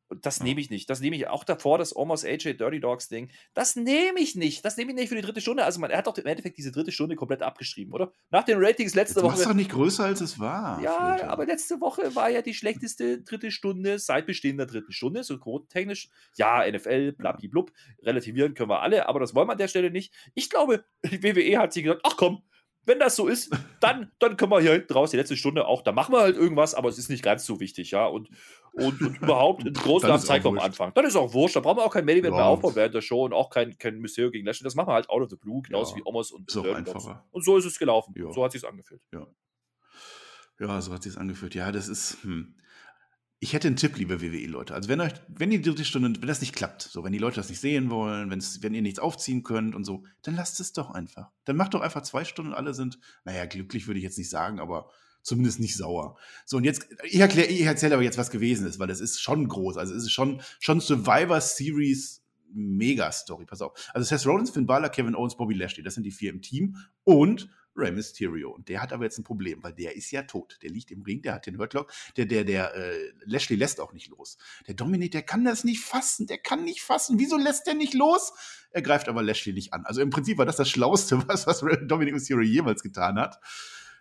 Und 0.10 0.26
das 0.26 0.42
nehme 0.42 0.60
ich 0.60 0.72
nicht. 0.72 0.90
Das 0.90 1.02
nehme 1.02 1.16
ich 1.16 1.28
auch 1.28 1.44
davor, 1.44 1.78
das 1.78 1.96
Almost 1.96 2.26
AJ 2.26 2.56
Dirty 2.56 2.80
Dogs 2.80 3.10
Ding. 3.10 3.30
Das 3.54 3.76
nehme 3.76 4.20
ich 4.20 4.36
nicht. 4.36 4.66
Das 4.66 4.76
nehme 4.76 4.92
ich 4.92 4.98
nicht 4.98 5.10
für 5.10 5.16
die 5.16 5.22
dritte 5.22 5.40
Stunde. 5.40 5.64
Also, 5.64 5.80
man, 5.80 5.92
er 5.92 6.00
hat 6.00 6.08
doch 6.08 6.18
im 6.18 6.26
Endeffekt 6.26 6.58
diese 6.58 6.72
dritte 6.72 6.92
Stunde 6.92 7.16
komplett 7.16 7.44
abgeschrieben, 7.44 7.94
oder? 7.94 8.12
Nach 8.32 8.44
den 8.44 8.58
Ratings 8.60 8.96
letzte 8.96 9.22
Woche. 9.22 9.38
Das 9.38 9.44
doch 9.44 9.54
nicht 9.54 9.70
größer, 9.70 10.06
als 10.06 10.22
es 10.22 10.40
war. 10.40 10.82
Ja, 10.82 11.18
Flöte. 11.18 11.30
aber 11.30 11.46
letzte 11.46 11.80
Woche 11.80 12.16
war 12.16 12.30
ja 12.30 12.42
die 12.42 12.56
schlechteste 12.56 13.22
dritte 13.22 13.52
Stunde 13.52 14.00
seit 14.00 14.26
Bestehen 14.26 14.58
der 14.58 14.66
dritten 14.66 14.92
Stunde, 14.92 15.24
so 15.24 15.38
quotentechnisch. 15.38 16.10
Ja, 16.38 16.64
NFL, 16.70 17.12
blablablub. 17.12 17.72
Relativieren 18.02 18.56
können 18.56 18.70
wir 18.70 18.82
alle, 18.82 19.08
aber 19.08 19.20
das 19.20 19.36
wollen 19.36 19.48
wir 19.48 19.54
an 19.54 19.58
der 19.60 19.68
Stelle 19.68 19.92
nicht. 19.92 20.14
Ich 20.34 20.50
glaube, 20.50 20.84
die 21.04 21.22
WWE 21.22 21.60
hat 21.60 21.74
sich 21.74 21.84
gesagt: 21.84 22.02
ach 22.04 22.18
komm, 22.18 22.42
wenn 22.90 23.00
das 23.00 23.16
so 23.16 23.28
ist, 23.28 23.56
dann, 23.80 24.12
dann 24.20 24.36
können 24.36 24.52
wir 24.52 24.60
hier 24.60 24.74
hinten 24.74 24.92
raus 24.92 25.12
die 25.12 25.18
letzte 25.18 25.38
Stunde 25.38 25.66
auch, 25.68 25.84
da 25.84 25.92
machen 25.92 26.12
wir 26.12 26.22
halt 26.22 26.36
irgendwas, 26.36 26.74
aber 26.74 26.90
es 26.90 26.98
ist 26.98 27.10
nicht 27.10 27.24
ganz 27.24 27.46
so 27.46 27.60
wichtig, 27.60 27.92
ja. 27.92 28.06
Und, 28.08 28.30
und, 28.74 29.00
und 29.02 29.18
überhaupt 29.22 29.62
einen 29.62 29.74
großen 29.74 30.10
wir 30.10 30.46
am 30.46 30.60
Anfang. 30.60 30.92
Dann 30.96 31.06
ist 31.06 31.16
auch 31.16 31.34
wurscht, 31.34 31.56
da 31.56 31.60
brauchen 31.60 31.78
wir 31.78 31.84
auch 31.86 31.94
kein 31.94 32.04
Main 32.04 32.18
Event 32.18 32.34
ja. 32.34 32.42
mehr 32.42 32.46
aufbauen 32.46 32.76
während 32.76 32.96
der 32.96 33.02
Show 33.02 33.24
und 33.24 33.34
auch 33.34 33.52
kein, 33.52 33.78
kein 33.78 34.00
Mysterio 34.00 34.32
gegen 34.32 34.46
Lashley. 34.46 34.64
Das 34.64 34.76
machen 34.76 34.90
wir 34.90 34.94
halt 34.94 35.10
out 35.10 35.22
of 35.22 35.30
the 35.30 35.36
blue, 35.36 35.62
genauso 35.62 35.92
ja. 35.92 35.98
wie 35.98 36.02
Omos 36.06 36.32
und. 36.32 36.52
Und 37.32 37.46
so 37.46 37.58
ist 37.58 37.66
es 37.66 37.78
gelaufen. 37.78 38.14
Ja. 38.18 38.34
So 38.34 38.44
hat 38.44 38.54
es 38.54 38.62
sich 38.62 38.70
angefühlt. 38.70 39.02
Ja. 39.14 39.28
Ja, 40.60 40.82
so 40.82 40.92
hat 40.92 41.06
es 41.06 41.14
sich 41.14 41.22
angefühlt. 41.22 41.56
Ja, 41.56 41.72
das 41.72 41.88
ist. 41.88 42.18
Hm 42.24 42.56
ich 43.42 43.54
hätte 43.54 43.68
einen 43.68 43.78
Tipp, 43.78 43.98
liebe 43.98 44.22
WWE-Leute. 44.22 44.74
Also 44.74 44.90
wenn 44.90 45.00
euch, 45.00 45.14
wenn 45.30 45.50
die 45.50 45.62
dritte 45.62 45.86
Stunde, 45.86 46.20
wenn 46.20 46.28
das 46.28 46.42
nicht 46.42 46.56
klappt, 46.56 46.82
so 46.82 47.04
wenn 47.06 47.14
die 47.14 47.20
Leute 47.20 47.38
das 47.38 47.50
nicht 47.50 47.62
sehen 47.62 47.90
wollen, 47.90 48.30
wenn 48.30 48.74
ihr 48.74 48.82
nichts 48.82 49.00
aufziehen 49.00 49.44
könnt 49.44 49.76
und 49.76 49.86
so, 49.86 50.04
dann 50.24 50.36
lasst 50.36 50.60
es 50.60 50.74
doch 50.74 50.92
einfach. 50.92 51.32
Dann 51.46 51.56
macht 51.56 51.74
doch 51.74 51.82
einfach 51.82 52.02
zwei 52.02 52.26
Stunden 52.26 52.52
und 52.52 52.58
alle 52.58 52.74
sind, 52.74 53.00
naja, 53.24 53.46
glücklich 53.46 53.88
würde 53.88 54.00
ich 54.00 54.04
jetzt 54.04 54.18
nicht 54.18 54.30
sagen, 54.30 54.60
aber 54.60 54.90
zumindest 55.22 55.62
nicht 55.62 55.78
sauer. 55.78 56.18
So, 56.46 56.58
und 56.58 56.66
jetzt, 56.66 56.88
ich 57.04 57.20
erkläre, 57.20 57.48
ich 57.48 57.62
erzähle 57.62 57.94
aber 57.94 58.04
jetzt, 58.04 58.18
was 58.18 58.30
gewesen 58.30 58.68
ist, 58.68 58.78
weil 58.78 58.88
das 58.88 59.00
ist 59.00 59.22
schon 59.22 59.48
groß. 59.48 59.78
Also 59.78 59.96
es 59.96 60.04
ist 60.04 60.12
schon, 60.12 60.42
schon 60.60 60.82
Survivor 60.82 61.40
Series 61.40 62.22
Mega-Story. 62.52 63.46
Pass 63.46 63.62
auf. 63.62 63.72
Also 63.94 64.06
Seth 64.06 64.26
Rollins, 64.26 64.50
Finn 64.50 64.66
Balor, 64.66 64.90
Kevin 64.90 65.16
Owens, 65.16 65.38
Bobby 65.38 65.54
Lashley, 65.54 65.84
das 65.84 65.94
sind 65.94 66.04
die 66.04 66.12
vier 66.12 66.32
im 66.32 66.42
Team. 66.42 66.76
Und 67.04 67.50
Rey 67.76 67.92
Mysterio. 67.92 68.52
Und 68.52 68.70
der 68.70 68.82
hat 68.82 68.94
aber 68.94 69.04
jetzt 69.04 69.18
ein 69.18 69.24
Problem, 69.24 69.64
weil 69.64 69.74
der 69.74 69.96
ist 69.96 70.12
ja 70.12 70.24
tot. 70.24 70.60
Der 70.62 70.70
liegt 70.70 70.92
im 70.92 71.02
Ring, 71.02 71.22
der 71.22 71.34
hat 71.34 71.46
den 71.46 71.58
Hurtlock. 71.58 71.92
Der, 72.18 72.26
der, 72.26 72.44
der, 72.44 72.76
äh, 72.76 73.12
Lashley 73.26 73.56
lässt 73.56 73.80
auch 73.80 73.94
nicht 73.94 74.10
los. 74.10 74.38
Der 74.68 74.74
Dominik, 74.74 75.12
der 75.12 75.24
kann 75.24 75.44
das 75.44 75.64
nicht 75.64 75.82
fassen. 75.82 76.28
Der 76.28 76.38
kann 76.38 76.64
nicht 76.64 76.82
fassen. 76.82 77.20
Wieso 77.20 77.38
lässt 77.38 77.68
der 77.68 77.76
nicht 77.76 77.94
los? 77.94 78.34
Er 78.72 78.82
greift 78.82 79.08
aber 79.08 79.24
Lashley 79.24 79.54
nicht 79.54 79.74
an. 79.74 79.86
Also 79.86 80.02
im 80.02 80.10
Prinzip 80.10 80.38
war 80.38 80.46
das 80.46 80.58
das 80.58 80.70
Schlauste, 80.70 81.24
was, 81.28 81.48
was 81.48 81.64
Dominik 81.88 82.14
Mysterio 82.14 82.44
jemals 82.44 82.84
getan 82.84 83.20
hat. 83.20 83.40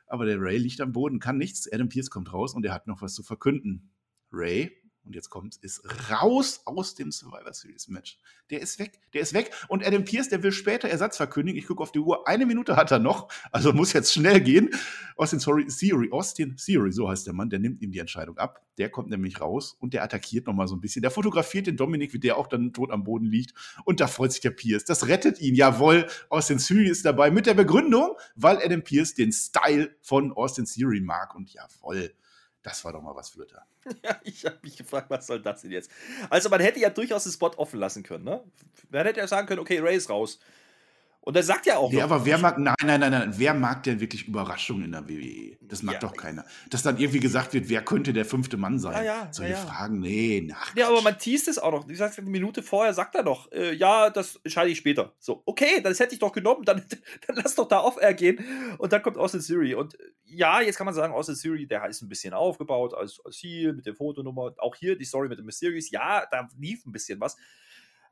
Aber 0.07 0.25
der 0.25 0.41
Ray 0.41 0.57
liegt 0.57 0.81
am 0.81 0.93
Boden, 0.93 1.21
kann 1.21 1.37
nichts. 1.37 1.71
Adam 1.71 1.89
Pierce 1.89 2.11
kommt 2.11 2.33
raus 2.33 2.55
und 2.55 2.65
er 2.65 2.73
hat 2.73 2.87
noch 2.87 3.03
was 3.03 3.15
zu 3.15 3.23
verkünden. 3.23 3.93
Ray, 4.33 4.73
und 5.09 5.15
jetzt 5.15 5.31
kommt 5.31 5.57
ist 5.57 5.83
raus 6.11 6.61
aus 6.67 6.95
dem 6.95 7.11
Survivor 7.11 7.53
Series 7.53 7.89
Match. 7.89 8.19
Der 8.51 8.61
ist 8.61 8.79
weg, 8.79 9.01
der 9.15 9.23
ist 9.23 9.33
weg. 9.33 9.51
Und 9.69 9.85
Adam 9.85 10.05
Pierce, 10.05 10.29
der 10.29 10.43
will 10.43 10.53
später 10.53 10.89
Ersatz 10.89 11.17
verkündigen. 11.17 11.59
Ich 11.59 11.67
gucke 11.67 11.83
auf 11.83 11.93
die 11.93 11.99
Uhr, 11.99 12.29
eine 12.29 12.45
Minute 12.45 12.77
hat 12.77 12.91
er 12.91 12.99
noch, 12.99 13.29
also 13.51 13.73
muss 13.73 13.95
jetzt 13.95 14.13
schnell 14.13 14.41
gehen. 14.41 14.71
Austin 15.17 15.41
Theory, 15.41 16.11
Austin 16.13 16.57
Theory, 16.57 16.93
so 16.93 17.09
heißt 17.09 17.27
der 17.27 17.33
Mann, 17.33 17.49
der 17.49 17.59
nimmt 17.59 17.81
ihm 17.81 17.91
die 17.91 17.99
Entscheidung 17.99 18.37
ab. 18.37 18.63
Der 18.77 18.91
kommt 18.91 19.09
nämlich 19.09 19.41
raus 19.41 19.77
und 19.81 19.95
der 19.95 20.05
attackiert 20.05 20.47
nochmal 20.47 20.69
so 20.69 20.77
ein 20.77 20.81
bisschen. 20.81 21.01
Der 21.01 21.11
fotografiert 21.11 21.67
den 21.67 21.77
Dominik, 21.79 22.13
wie 22.13 22.21
der 22.21 22.37
auch 22.37 22.47
dann 22.47 22.75
tot 22.75 22.91
am 22.91 23.03
Boden 23.03 23.27
liegt. 23.27 23.55
Und 23.85 24.01
da 24.01 24.07
freut 24.07 24.33
sich 24.33 24.43
der 24.43 24.51
Pierce. 24.51 24.85
Das 24.85 25.09
rettet 25.09 25.41
ihn. 25.41 25.55
Jawohl, 25.55 26.07
Austin 26.29 26.59
Theory 26.59 26.89
ist 26.89 27.05
dabei 27.05 27.31
mit 27.31 27.47
der 27.47 27.55
Begründung, 27.55 28.15
weil 28.37 28.59
Adam 28.59 28.83
Pierce 28.83 29.15
den 29.15 29.33
Style 29.33 29.97
von 30.03 30.33
Austin 30.33 30.67
Theory 30.67 31.01
mag. 31.01 31.35
Und 31.35 31.51
jawohl, 31.51 32.13
das 32.63 32.85
war 32.85 32.93
doch 32.93 33.03
mal 33.03 33.15
was, 33.15 33.31
Flöter. 33.31 33.67
Ja, 34.05 34.21
ich 34.23 34.45
habe 34.45 34.59
mich 34.63 34.77
gefragt, 34.77 35.09
was 35.11 35.27
soll 35.27 35.41
das 35.41 35.63
denn 35.63 35.71
jetzt? 35.71 35.91
Also, 36.31 36.49
man 36.49 36.61
hätte 36.61 36.79
ja 36.79 36.91
durchaus 36.91 37.25
den 37.25 37.33
Spot 37.33 37.53
offen 37.57 37.81
lassen 37.81 38.03
können, 38.03 38.25
ne? 38.25 38.43
Man 38.91 39.07
hätte 39.07 39.21
ja 39.21 39.27
sagen 39.27 39.47
können, 39.47 39.61
okay, 39.61 39.79
Ray 39.81 39.97
ist 39.97 40.11
raus. 40.11 40.39
Und 41.29 41.37
er 41.37 41.43
sagt 41.43 41.67
ja 41.67 41.77
auch. 41.77 41.93
Ja, 41.93 42.05
aber 42.05 42.25
wer 42.25 42.39
mag, 42.39 42.57
nein, 42.57 42.75
nein, 42.83 43.01
nein, 43.01 43.11
nein, 43.11 43.35
wer 43.37 43.53
mag 43.53 43.83
denn 43.83 44.01
wirklich 44.01 44.27
Überraschungen 44.27 44.85
in 44.87 44.93
der 44.93 45.07
WWE? 45.11 45.59
Das 45.61 45.83
mag 45.83 45.97
ja, 45.97 46.01
doch 46.01 46.17
keiner. 46.17 46.43
Dass 46.71 46.83
dann 46.83 46.97
irgendwie 46.97 47.21
gesagt 47.21 47.53
wird, 47.53 47.69
wer 47.69 47.85
könnte 47.85 48.15
der 48.15 48.25
fünfte 48.25 48.57
Mann 48.57 48.79
sein? 48.79 48.95
Ja, 48.95 49.03
ja, 49.03 49.29
Solche 49.31 49.53
ja, 49.53 49.59
Fragen, 49.59 50.01
nee, 50.01 50.41
nach. 50.41 50.75
Ja, 50.75 50.89
aber 50.89 51.03
man 51.03 51.19
teast 51.19 51.47
es 51.49 51.59
auch 51.59 51.71
noch. 51.71 51.87
Wie 51.87 51.93
gesagt, 51.93 52.19
eine 52.19 52.31
Minute 52.31 52.63
vorher 52.63 52.95
sagt 52.95 53.15
er 53.15 53.25
doch, 53.25 53.53
äh, 53.53 53.75
ja, 53.75 54.09
das 54.09 54.37
entscheide 54.37 54.71
ich 54.71 54.79
später. 54.79 55.13
So, 55.19 55.43
okay, 55.45 55.83
das 55.83 56.01
hätte 56.01 56.15
ich 56.15 56.19
doch 56.19 56.33
genommen, 56.33 56.65
dann, 56.65 56.83
dann 57.27 57.37
lass 57.37 57.55
doch 57.57 57.69
da 57.69 57.81
off-air 57.81 58.15
gehen. 58.15 58.43
Und 58.79 58.95
dann 58.95 59.03
kommt 59.03 59.19
Austin 59.19 59.43
Siri. 59.43 59.75
Und 59.75 60.01
äh, 60.01 60.05
ja, 60.25 60.63
jetzt 60.63 60.79
kann 60.79 60.87
man 60.87 60.95
sagen, 60.95 61.13
Austin 61.13 61.35
Siri, 61.35 61.67
der 61.67 61.85
ist 61.89 62.01
ein 62.01 62.09
bisschen 62.09 62.33
aufgebaut 62.33 62.95
als, 62.95 63.21
als 63.23 63.37
Ziel 63.37 63.75
mit 63.75 63.85
der 63.85 63.95
Fotonummer. 63.95 64.55
Auch 64.57 64.77
hier 64.77 64.97
die 64.97 65.05
Story 65.05 65.29
mit 65.29 65.39
dem 65.39 65.45
Mysterious. 65.45 65.91
Ja, 65.91 66.25
da 66.31 66.49
lief 66.59 66.87
ein 66.87 66.93
bisschen 66.93 67.21
was. 67.21 67.37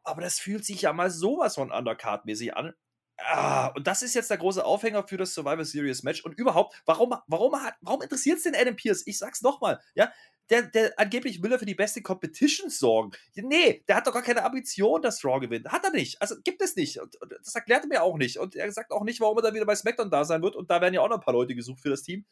Aber 0.05 0.21
das 0.21 0.39
fühlt 0.39 0.67
sich 0.67 0.83
ja 0.83 0.93
mal 0.93 1.09
sowas 1.09 1.55
von 1.55 1.73
Undercard-mäßig 1.73 2.55
an. 2.55 2.75
Ah, 3.19 3.69
und 3.69 3.87
das 3.87 4.03
ist 4.03 4.14
jetzt 4.14 4.31
der 4.31 4.37
große 4.37 4.64
Aufhänger 4.64 5.07
für 5.09 5.17
das 5.17 5.33
Survivor 5.35 5.64
Series 5.64 6.03
Match. 6.03 6.23
Und 6.25 6.39
überhaupt, 6.39 6.83
warum, 6.85 7.14
warum, 7.27 7.53
warum 7.81 8.03
interessiert 8.03 8.39
es 8.39 8.45
den 8.45 8.55
Adam 8.55 8.77
Pierce? 8.77 9.07
Ich 9.07 9.19
sag's 9.19 9.41
nochmal, 9.43 9.81
ja. 9.95 10.12
Der, 10.51 10.63
der 10.63 10.99
angeblich 10.99 11.43
will 11.43 11.53
er 11.53 11.59
für 11.59 11.67
die 11.67 11.75
beste 11.75 12.03
Competition 12.03 12.71
sorgen. 12.71 13.11
Nee, 13.35 13.83
der 13.89 13.97
hat 13.97 14.07
doch 14.07 14.13
gar 14.13 14.23
keine 14.23 14.45
Ambition, 14.45 15.03
dass 15.03 15.25
Raw 15.25 15.41
gewinnt. 15.41 15.69
Hat 15.69 15.85
er 15.85 15.91
nicht. 15.91 16.21
Also 16.23 16.37
gibt 16.45 16.63
es 16.63 16.77
nicht. 16.77 17.01
Und, 17.01 17.21
und 17.21 17.33
das 17.33 17.55
erklärt 17.55 17.85
er 17.85 17.89
mir 17.89 18.03
auch 18.03 18.17
nicht. 18.17 18.39
Und 18.39 18.55
er 18.55 18.71
sagt 18.71 18.93
auch 18.93 19.03
nicht, 19.03 19.21
warum 19.21 19.37
er 19.39 19.43
dann 19.43 19.55
wieder 19.55 19.67
bei 19.67 19.75
SmackDown 19.75 20.11
da 20.11 20.25
sein 20.25 20.43
wird. 20.43 20.55
Und 20.55 20.71
da 20.71 20.81
werden 20.81 20.95
ja 20.95 21.01
auch 21.01 21.09
noch 21.09 21.17
ein 21.17 21.25
paar 21.25 21.35
Leute 21.35 21.55
gesucht 21.55 21.81
für 21.81 21.91
das 21.91 22.03
Team. 22.03 22.25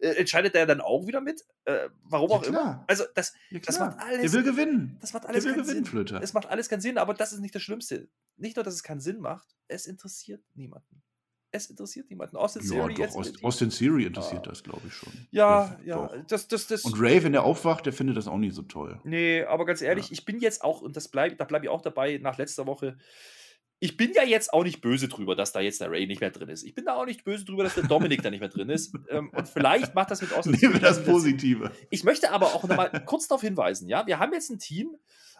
Äh, 0.00 0.14
entscheidet 0.14 0.54
der 0.54 0.66
dann 0.66 0.80
auch 0.80 1.06
wieder 1.06 1.20
mit? 1.20 1.44
Äh, 1.64 1.88
warum 2.04 2.30
ja, 2.30 2.36
auch 2.36 2.42
klar. 2.42 2.62
immer. 2.62 2.84
Also 2.86 3.04
das, 3.14 3.34
ja, 3.50 3.60
das 3.60 3.78
macht 3.78 3.98
alles. 3.98 4.22
Der 4.22 4.32
will 4.32 4.42
gewinnen. 4.42 4.96
Das 5.00 5.12
macht 5.12 5.26
alles 5.26 5.44
der 5.44 5.54
will 5.54 5.62
gewinnen, 5.62 5.84
Sinn. 5.84 5.84
Flöter. 5.84 6.22
Es 6.22 6.32
macht 6.32 6.46
alles 6.46 6.68
keinen 6.68 6.80
Sinn, 6.80 6.98
aber 6.98 7.14
das 7.14 7.32
ist 7.32 7.40
nicht 7.40 7.54
das 7.54 7.62
Schlimmste. 7.62 8.08
Nicht 8.36 8.56
nur, 8.56 8.64
dass 8.64 8.74
es 8.74 8.82
keinen 8.82 9.00
Sinn 9.00 9.20
macht, 9.20 9.48
es 9.66 9.86
interessiert 9.86 10.42
niemanden. 10.54 11.02
Es 11.50 11.66
interessiert 11.70 12.10
niemanden. 12.10 12.36
Austin 12.36 12.62
ja, 12.62 12.70
Theory 12.70 12.94
doch, 12.94 13.16
Aus, 13.16 13.32
Austin 13.42 13.70
Theory 13.70 14.04
interessiert 14.04 14.42
ah. 14.46 14.50
das, 14.50 14.62
glaube 14.62 14.82
ich 14.86 14.92
schon. 14.92 15.12
Ja, 15.30 15.78
ja. 15.84 16.10
Das, 16.28 16.46
das, 16.48 16.66
das, 16.66 16.84
und 16.84 17.00
Ray, 17.00 17.22
wenn 17.24 17.32
er 17.32 17.44
aufwacht, 17.44 17.86
der 17.86 17.94
findet 17.94 18.16
das 18.16 18.28
auch 18.28 18.36
nicht 18.36 18.54
so 18.54 18.62
toll. 18.62 19.00
Nee, 19.04 19.44
aber 19.44 19.64
ganz 19.64 19.80
ehrlich, 19.80 20.06
ja. 20.06 20.12
ich 20.12 20.24
bin 20.24 20.40
jetzt 20.40 20.62
auch, 20.62 20.82
und 20.82 20.96
das 20.96 21.08
bleib, 21.08 21.38
da 21.38 21.44
bleibe 21.44 21.64
ich 21.64 21.70
auch 21.70 21.80
dabei, 21.80 22.18
nach 22.18 22.36
letzter 22.36 22.66
Woche, 22.66 22.98
ich 23.80 23.96
bin 23.96 24.12
ja 24.12 24.24
jetzt 24.24 24.52
auch 24.52 24.64
nicht 24.64 24.80
böse 24.80 25.08
drüber, 25.08 25.36
dass 25.36 25.52
da 25.52 25.60
jetzt 25.60 25.80
der 25.80 25.90
Ray 25.90 26.06
nicht 26.06 26.20
mehr 26.20 26.30
drin 26.30 26.48
ist. 26.48 26.64
Ich 26.64 26.74
bin 26.74 26.84
da 26.84 26.96
auch 26.96 27.06
nicht 27.06 27.24
böse 27.24 27.44
drüber, 27.44 27.62
dass 27.62 27.76
der 27.76 27.84
Dominik 27.84 28.22
da 28.22 28.30
nicht 28.30 28.40
mehr 28.40 28.48
drin 28.48 28.68
ist. 28.68 28.94
Ähm, 29.10 29.30
und 29.30 29.48
vielleicht 29.48 29.94
macht 29.94 30.10
das 30.10 30.20
mit 30.20 30.34
Austin 30.34 30.52
Nehmen 30.52 30.74
wir 30.74 30.80
das 30.80 31.02
Positive. 31.02 31.72
Ich 31.88 32.04
möchte 32.04 32.30
aber 32.30 32.48
auch 32.48 32.64
nochmal 32.64 32.90
kurz 33.06 33.26
darauf 33.26 33.40
hinweisen, 33.40 33.88
ja, 33.88 34.06
wir 34.06 34.18
haben 34.18 34.34
jetzt 34.34 34.50
ein 34.50 34.58
Team 34.58 34.96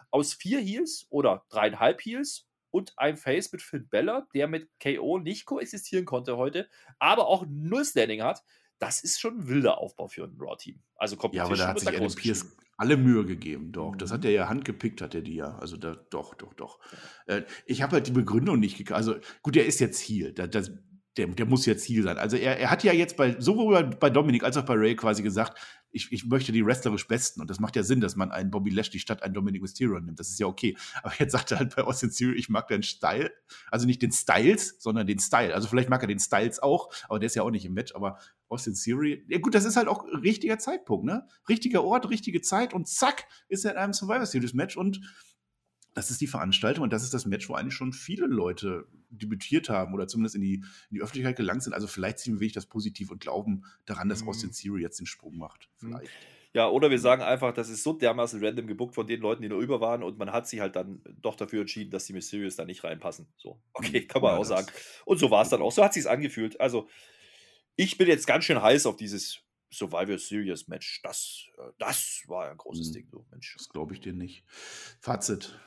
aus 0.09 0.33
vier 0.33 0.59
Heels 0.59 1.05
oder 1.11 1.45
dreieinhalb 1.49 2.01
Heels 2.03 2.48
und 2.71 2.93
ein 2.97 3.17
Face 3.17 3.51
mit 3.51 3.61
Finn 3.61 3.87
Bella, 3.89 4.27
der 4.33 4.47
mit 4.47 4.69
KO 4.81 5.19
nicht 5.19 5.45
koexistieren 5.45 6.05
konnte 6.05 6.37
heute, 6.37 6.69
aber 6.99 7.27
auch 7.27 7.45
null 7.47 7.85
Standing 7.85 8.21
hat. 8.21 8.43
Das 8.79 9.03
ist 9.03 9.19
schon 9.19 9.39
ein 9.39 9.47
wilder 9.47 9.77
Aufbau 9.77 10.07
für 10.07 10.23
ein 10.23 10.37
Raw-Team. 10.39 10.81
Also 10.95 11.17
Ja, 11.33 11.43
aber 11.43 11.57
da 11.57 11.67
hat 11.67 11.79
sich 11.79 11.89
Adam 11.89 12.13
Pierce 12.15 12.55
alle 12.77 12.95
Mühe 12.95 13.25
gegeben, 13.25 13.73
doch. 13.73 13.97
Das 13.97 14.11
hat 14.11 14.21
mhm. 14.21 14.27
er 14.27 14.31
ja 14.31 14.49
handgepickt, 14.49 15.01
hat 15.01 15.13
er 15.13 15.21
die 15.21 15.35
ja. 15.35 15.57
Also 15.57 15.75
da, 15.75 15.95
doch, 16.09 16.33
doch, 16.35 16.53
doch. 16.53 16.79
Äh, 17.25 17.41
ich 17.65 17.81
habe 17.81 17.97
halt 17.97 18.07
die 18.07 18.11
Begründung 18.11 18.57
nicht 18.57 18.77
gekriegt. 18.77 18.93
Also 18.93 19.15
gut, 19.41 19.57
er 19.57 19.65
ist 19.65 19.81
jetzt 19.81 19.99
hier. 19.99 20.33
Da, 20.33 20.47
das, 20.47 20.71
der, 21.17 21.27
der 21.27 21.45
muss 21.45 21.65
ja 21.65 21.75
Ziel 21.75 22.03
sein. 22.03 22.17
Also 22.17 22.37
er, 22.37 22.57
er 22.57 22.71
hat 22.71 22.85
ja 22.85 22.93
jetzt 22.93 23.17
bei 23.17 23.35
sowohl 23.39 23.83
bei 23.83 24.09
Dominik 24.09 24.43
als 24.45 24.55
auch 24.55 24.63
bei 24.63 24.75
Ray 24.75 24.95
quasi 24.95 25.23
gesagt, 25.23 25.59
ich, 25.91 26.11
ich 26.11 26.25
möchte 26.25 26.51
die 26.51 26.65
wrestlerisch 26.65 27.07
Besten. 27.07 27.41
Und 27.41 27.49
das 27.49 27.59
macht 27.59 27.75
ja 27.75 27.83
Sinn, 27.83 28.01
dass 28.01 28.15
man 28.15 28.31
einen 28.31 28.51
Bobby 28.51 28.69
Lashley 28.69 28.99
statt 28.99 29.23
einen 29.23 29.33
Dominic 29.33 29.61
Mysterio 29.61 29.99
nimmt. 29.99 30.19
Das 30.19 30.29
ist 30.29 30.39
ja 30.39 30.47
okay. 30.47 30.77
Aber 31.03 31.13
jetzt 31.17 31.31
sagt 31.31 31.51
er 31.51 31.59
halt 31.59 31.75
bei 31.75 31.83
Austin 31.83 32.11
Theory, 32.11 32.37
ich 32.37 32.49
mag 32.49 32.67
den 32.67 32.83
Style. 32.83 33.31
Also 33.71 33.85
nicht 33.85 34.01
den 34.01 34.11
Styles, 34.11 34.75
sondern 34.79 35.07
den 35.07 35.19
Style. 35.19 35.53
Also 35.53 35.67
vielleicht 35.67 35.89
mag 35.89 36.01
er 36.01 36.07
den 36.07 36.19
Styles 36.19 36.59
auch, 36.59 36.89
aber 37.07 37.19
der 37.19 37.27
ist 37.27 37.35
ja 37.35 37.43
auch 37.43 37.51
nicht 37.51 37.65
im 37.65 37.73
Match. 37.73 37.95
Aber 37.95 38.19
Austin 38.47 38.73
Theory, 38.73 39.25
ja 39.27 39.39
gut, 39.39 39.55
das 39.55 39.65
ist 39.65 39.77
halt 39.77 39.87
auch 39.87 40.05
richtiger 40.05 40.57
Zeitpunkt, 40.59 41.05
ne? 41.05 41.27
Richtiger 41.47 41.83
Ort, 41.83 42.09
richtige 42.09 42.41
Zeit 42.41 42.73
und 42.73 42.87
zack, 42.87 43.25
ist 43.47 43.65
er 43.65 43.71
in 43.71 43.77
einem 43.77 43.93
Survivor 43.93 44.25
Series 44.25 44.53
Match 44.53 44.77
und 44.77 45.01
das 45.99 46.09
ist 46.09 46.21
die 46.21 46.27
Veranstaltung 46.27 46.83
und 46.83 46.93
das 46.93 47.03
ist 47.03 47.13
das 47.13 47.25
Match, 47.25 47.49
wo 47.49 47.55
eigentlich 47.55 47.73
schon 47.73 47.91
viele 47.91 48.25
Leute 48.25 48.87
debütiert 49.09 49.67
haben 49.67 49.93
oder 49.93 50.07
zumindest 50.07 50.35
in 50.35 50.41
die, 50.41 50.53
in 50.53 50.63
die 50.91 51.01
Öffentlichkeit 51.01 51.35
gelangt 51.35 51.61
sind. 51.61 51.73
Also 51.73 51.87
vielleicht 51.87 52.19
ziehen 52.19 52.35
wir 52.35 52.39
wirklich 52.39 52.53
das 52.53 52.67
positiv 52.67 53.11
und 53.11 53.19
glauben 53.19 53.65
daran, 53.85 54.07
dass 54.07 54.21
mhm. 54.23 54.29
Austin 54.29 54.51
Theory 54.53 54.81
jetzt 54.81 54.97
den 54.97 55.07
Sprung 55.07 55.37
macht. 55.37 55.67
Mhm. 55.81 55.87
Vielleicht. 55.87 56.11
Ja, 56.53 56.69
oder 56.69 56.89
wir 56.89 56.99
sagen 56.99 57.21
einfach, 57.21 57.53
das 57.53 57.67
ist 57.67 57.83
so 57.83 57.91
dermaßen 57.91 58.43
random 58.43 58.65
gebuckt 58.65 58.95
von 58.95 59.07
den 59.07 59.19
Leuten, 59.19 59.41
die 59.41 59.49
nur 59.49 59.59
über 59.59 59.81
waren 59.81 60.01
und 60.01 60.17
man 60.17 60.31
hat 60.31 60.47
sich 60.47 60.61
halt 60.61 60.77
dann 60.77 61.01
doch 61.21 61.35
dafür 61.35 61.61
entschieden, 61.61 61.91
dass 61.91 62.05
die 62.05 62.13
Mysterious 62.13 62.55
da 62.55 62.63
nicht 62.63 62.85
reinpassen. 62.85 63.27
So, 63.35 63.61
okay, 63.73 64.01
mhm. 64.01 64.07
kann 64.07 64.21
man 64.21 64.35
ja, 64.35 64.37
auch 64.37 64.45
sagen. 64.45 64.67
Und 65.03 65.19
so 65.19 65.29
war 65.29 65.41
es 65.41 65.49
dann 65.49 65.61
auch. 65.61 65.73
So 65.73 65.83
hat 65.83 65.91
es 65.91 66.01
sich 66.01 66.09
angefühlt. 66.09 66.61
Also, 66.61 66.87
ich 67.75 67.97
bin 67.97 68.07
jetzt 68.07 68.25
ganz 68.25 68.45
schön 68.45 68.61
heiß 68.61 68.85
auf 68.85 68.95
dieses 68.95 69.41
Survivor 69.69 70.17
Series 70.17 70.69
Match. 70.69 71.01
Das, 71.03 71.45
äh, 71.57 71.71
das 71.77 72.23
war 72.27 72.49
ein 72.49 72.57
großes 72.57 72.89
mhm. 72.89 72.93
Ding. 72.93 73.07
So, 73.11 73.25
Mensch. 73.31 73.55
Das 73.57 73.67
glaube 73.69 73.93
ich 73.93 73.99
dir 73.99 74.13
nicht. 74.13 74.43
Fazit. 75.01 75.59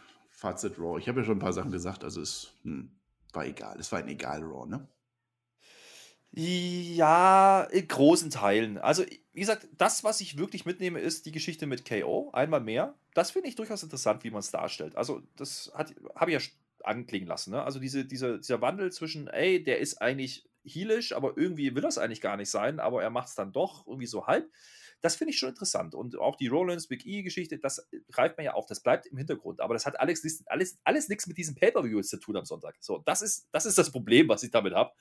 Fazit 0.42 0.76
Raw. 0.76 0.98
Ich 0.98 1.08
habe 1.08 1.20
ja 1.20 1.24
schon 1.24 1.36
ein 1.36 1.40
paar 1.40 1.52
Sachen 1.52 1.70
gesagt, 1.70 2.02
also 2.02 2.20
es 2.20 2.52
hm, 2.64 2.90
war 3.32 3.46
egal. 3.46 3.78
Es 3.78 3.92
war 3.92 4.00
ein 4.00 4.08
egal 4.08 4.42
Raw, 4.42 4.66
ne? 4.68 4.88
Ja, 6.32 7.62
in 7.70 7.86
großen 7.86 8.30
Teilen. 8.30 8.78
Also, 8.78 9.04
wie 9.32 9.40
gesagt, 9.40 9.68
das, 9.76 10.02
was 10.02 10.20
ich 10.20 10.38
wirklich 10.38 10.66
mitnehme, 10.66 10.98
ist 10.98 11.26
die 11.26 11.32
Geschichte 11.32 11.66
mit 11.66 11.84
KO. 11.84 12.30
Einmal 12.32 12.60
mehr. 12.60 12.94
Das 13.14 13.30
finde 13.30 13.50
ich 13.50 13.54
durchaus 13.54 13.84
interessant, 13.84 14.24
wie 14.24 14.30
man 14.30 14.40
es 14.40 14.50
darstellt. 14.50 14.96
Also, 14.96 15.22
das 15.36 15.70
habe 15.76 16.32
ich 16.32 16.42
ja 16.42 16.50
anklingen 16.82 17.28
lassen. 17.28 17.52
Ne? 17.52 17.62
Also, 17.62 17.78
diese, 17.78 18.04
diese, 18.04 18.38
dieser 18.38 18.60
Wandel 18.60 18.90
zwischen, 18.90 19.28
ey, 19.28 19.62
der 19.62 19.78
ist 19.78 20.02
eigentlich 20.02 20.48
heelisch, 20.64 21.12
aber 21.12 21.36
irgendwie 21.36 21.74
will 21.76 21.82
das 21.82 21.98
eigentlich 21.98 22.20
gar 22.20 22.36
nicht 22.36 22.50
sein, 22.50 22.80
aber 22.80 23.00
er 23.00 23.10
macht 23.10 23.28
es 23.28 23.36
dann 23.36 23.52
doch 23.52 23.86
irgendwie 23.86 24.06
so 24.06 24.26
halb. 24.26 24.50
Das 25.02 25.16
finde 25.16 25.32
ich 25.32 25.38
schon 25.38 25.50
interessant. 25.50 25.94
Und 25.94 26.16
auch 26.18 26.36
die 26.36 26.46
Rollins 26.46 26.86
Big 26.86 27.04
E-Geschichte, 27.04 27.58
das 27.58 27.86
greift 28.10 28.38
man 28.38 28.46
ja 28.46 28.54
auf, 28.54 28.66
das 28.66 28.80
bleibt 28.80 29.06
im 29.06 29.18
Hintergrund. 29.18 29.60
Aber 29.60 29.74
das 29.74 29.84
hat 29.84 30.00
alles, 30.00 30.44
alles, 30.46 30.78
alles 30.84 31.08
nichts 31.08 31.26
mit 31.26 31.36
diesem 31.36 31.54
Pay-Per-View 31.54 32.00
zu 32.02 32.18
tun 32.18 32.36
am 32.36 32.44
Sonntag. 32.44 32.76
So, 32.80 32.98
das 32.98 33.20
ist, 33.20 33.48
das 33.52 33.66
ist 33.66 33.76
das 33.76 33.90
Problem, 33.90 34.28
was 34.28 34.42
ich 34.42 34.50
damit 34.50 34.74
habe. 34.74 34.92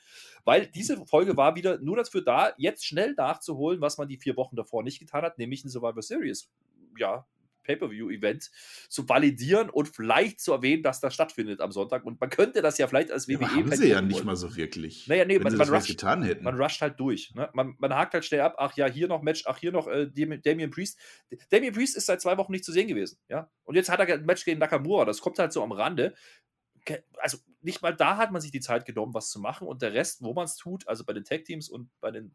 Weil 0.44 0.68
diese 0.68 1.06
Folge 1.06 1.38
war 1.38 1.56
wieder 1.56 1.80
nur 1.80 1.98
dafür 1.98 2.22
da, 2.22 2.54
jetzt 2.58 2.86
schnell 2.86 3.14
nachzuholen, 3.14 3.80
was 3.80 3.98
man 3.98 4.08
die 4.08 4.18
vier 4.18 4.36
Wochen 4.36 4.56
davor 4.56 4.84
nicht 4.84 5.00
getan 5.00 5.22
hat, 5.22 5.38
nämlich 5.38 5.64
ein 5.64 5.70
Survivor 5.70 6.02
Series. 6.02 6.50
Ja, 6.98 7.26
Pay-Per-View-Event 7.64 8.52
zu 8.90 9.08
validieren 9.08 9.70
und 9.70 9.88
vielleicht 9.88 10.40
zu 10.40 10.52
erwähnen, 10.52 10.84
dass 10.84 11.00
das 11.00 11.14
stattfindet 11.14 11.62
am 11.62 11.72
Sonntag. 11.72 12.06
Und 12.06 12.20
man 12.20 12.30
könnte 12.30 12.62
das 12.62 12.78
ja 12.78 12.88
vielleicht 12.88 13.12
als 13.12 13.28
WWE. 13.28 13.42
Ja, 13.42 13.50
haben 13.52 13.72
sie 13.72 13.90
ja 13.90 14.02
nicht 14.02 14.16
wollen. 14.16 14.26
mal 14.26 14.36
so 14.36 14.56
wirklich. 14.56 15.08
Naja, 15.08 15.26
nee, 15.26 15.40
man, 15.40 15.56
man, 15.56 15.70
rusht, 15.70 15.88
getan 15.88 16.24
hätten. 16.24 16.44
man 16.44 16.60
rusht 16.60 16.82
halt 16.82 17.00
durch. 17.00 17.34
Ne? 17.36 17.50
Man, 17.54 17.76
man 17.78 17.94
hakt 17.94 18.14
halt 18.14 18.26
schnell 18.26 18.42
ab. 18.42 18.56
Ach 18.58 18.76
ja, 18.76 18.88
hier 18.88 19.08
noch 19.08 19.22
Match. 19.22 19.44
Ach, 19.46 19.58
hier 19.58 19.72
noch 19.72 19.88
äh, 19.88 20.08
Damien 20.08 20.72
Priest. 20.72 21.00
Damien 21.50 21.74
Priest 21.74 21.96
ist 21.98 22.06
seit 22.06 22.22
zwei 22.22 22.38
Wochen 22.38 22.52
nicht 22.52 22.66
zu 22.66 22.72
sehen 22.72 22.88
gewesen. 22.88 23.18
Ja? 23.30 23.50
Und 23.64 23.76
jetzt 23.76 23.90
hat 23.90 24.00
er 24.00 24.14
ein 24.14 24.26
Match 24.26 24.46
gegen 24.46 24.60
Nakamura. 24.60 25.06
Das 25.06 25.22
kommt 25.22 25.40
halt 25.40 25.54
so 25.54 25.64
am 25.64 25.72
Rande. 25.72 26.14
Also 27.18 27.38
nicht 27.62 27.82
mal 27.82 27.96
da 27.96 28.18
hat 28.18 28.32
man 28.32 28.42
sich 28.42 28.52
die 28.52 28.60
Zeit 28.60 28.86
genommen, 28.86 29.14
was 29.14 29.30
zu 29.30 29.40
machen. 29.40 29.68
Und 29.68 29.82
der 29.82 29.94
Rest, 29.94 30.22
wo 30.22 30.34
man 30.34 30.46
es 30.46 30.56
tut, 30.56 30.88
also 30.88 31.06
bei 31.06 31.14
den 31.14 31.24
Tag-Teams 31.24 31.70
und 31.70 31.90
bei 32.00 32.12
den 32.12 32.34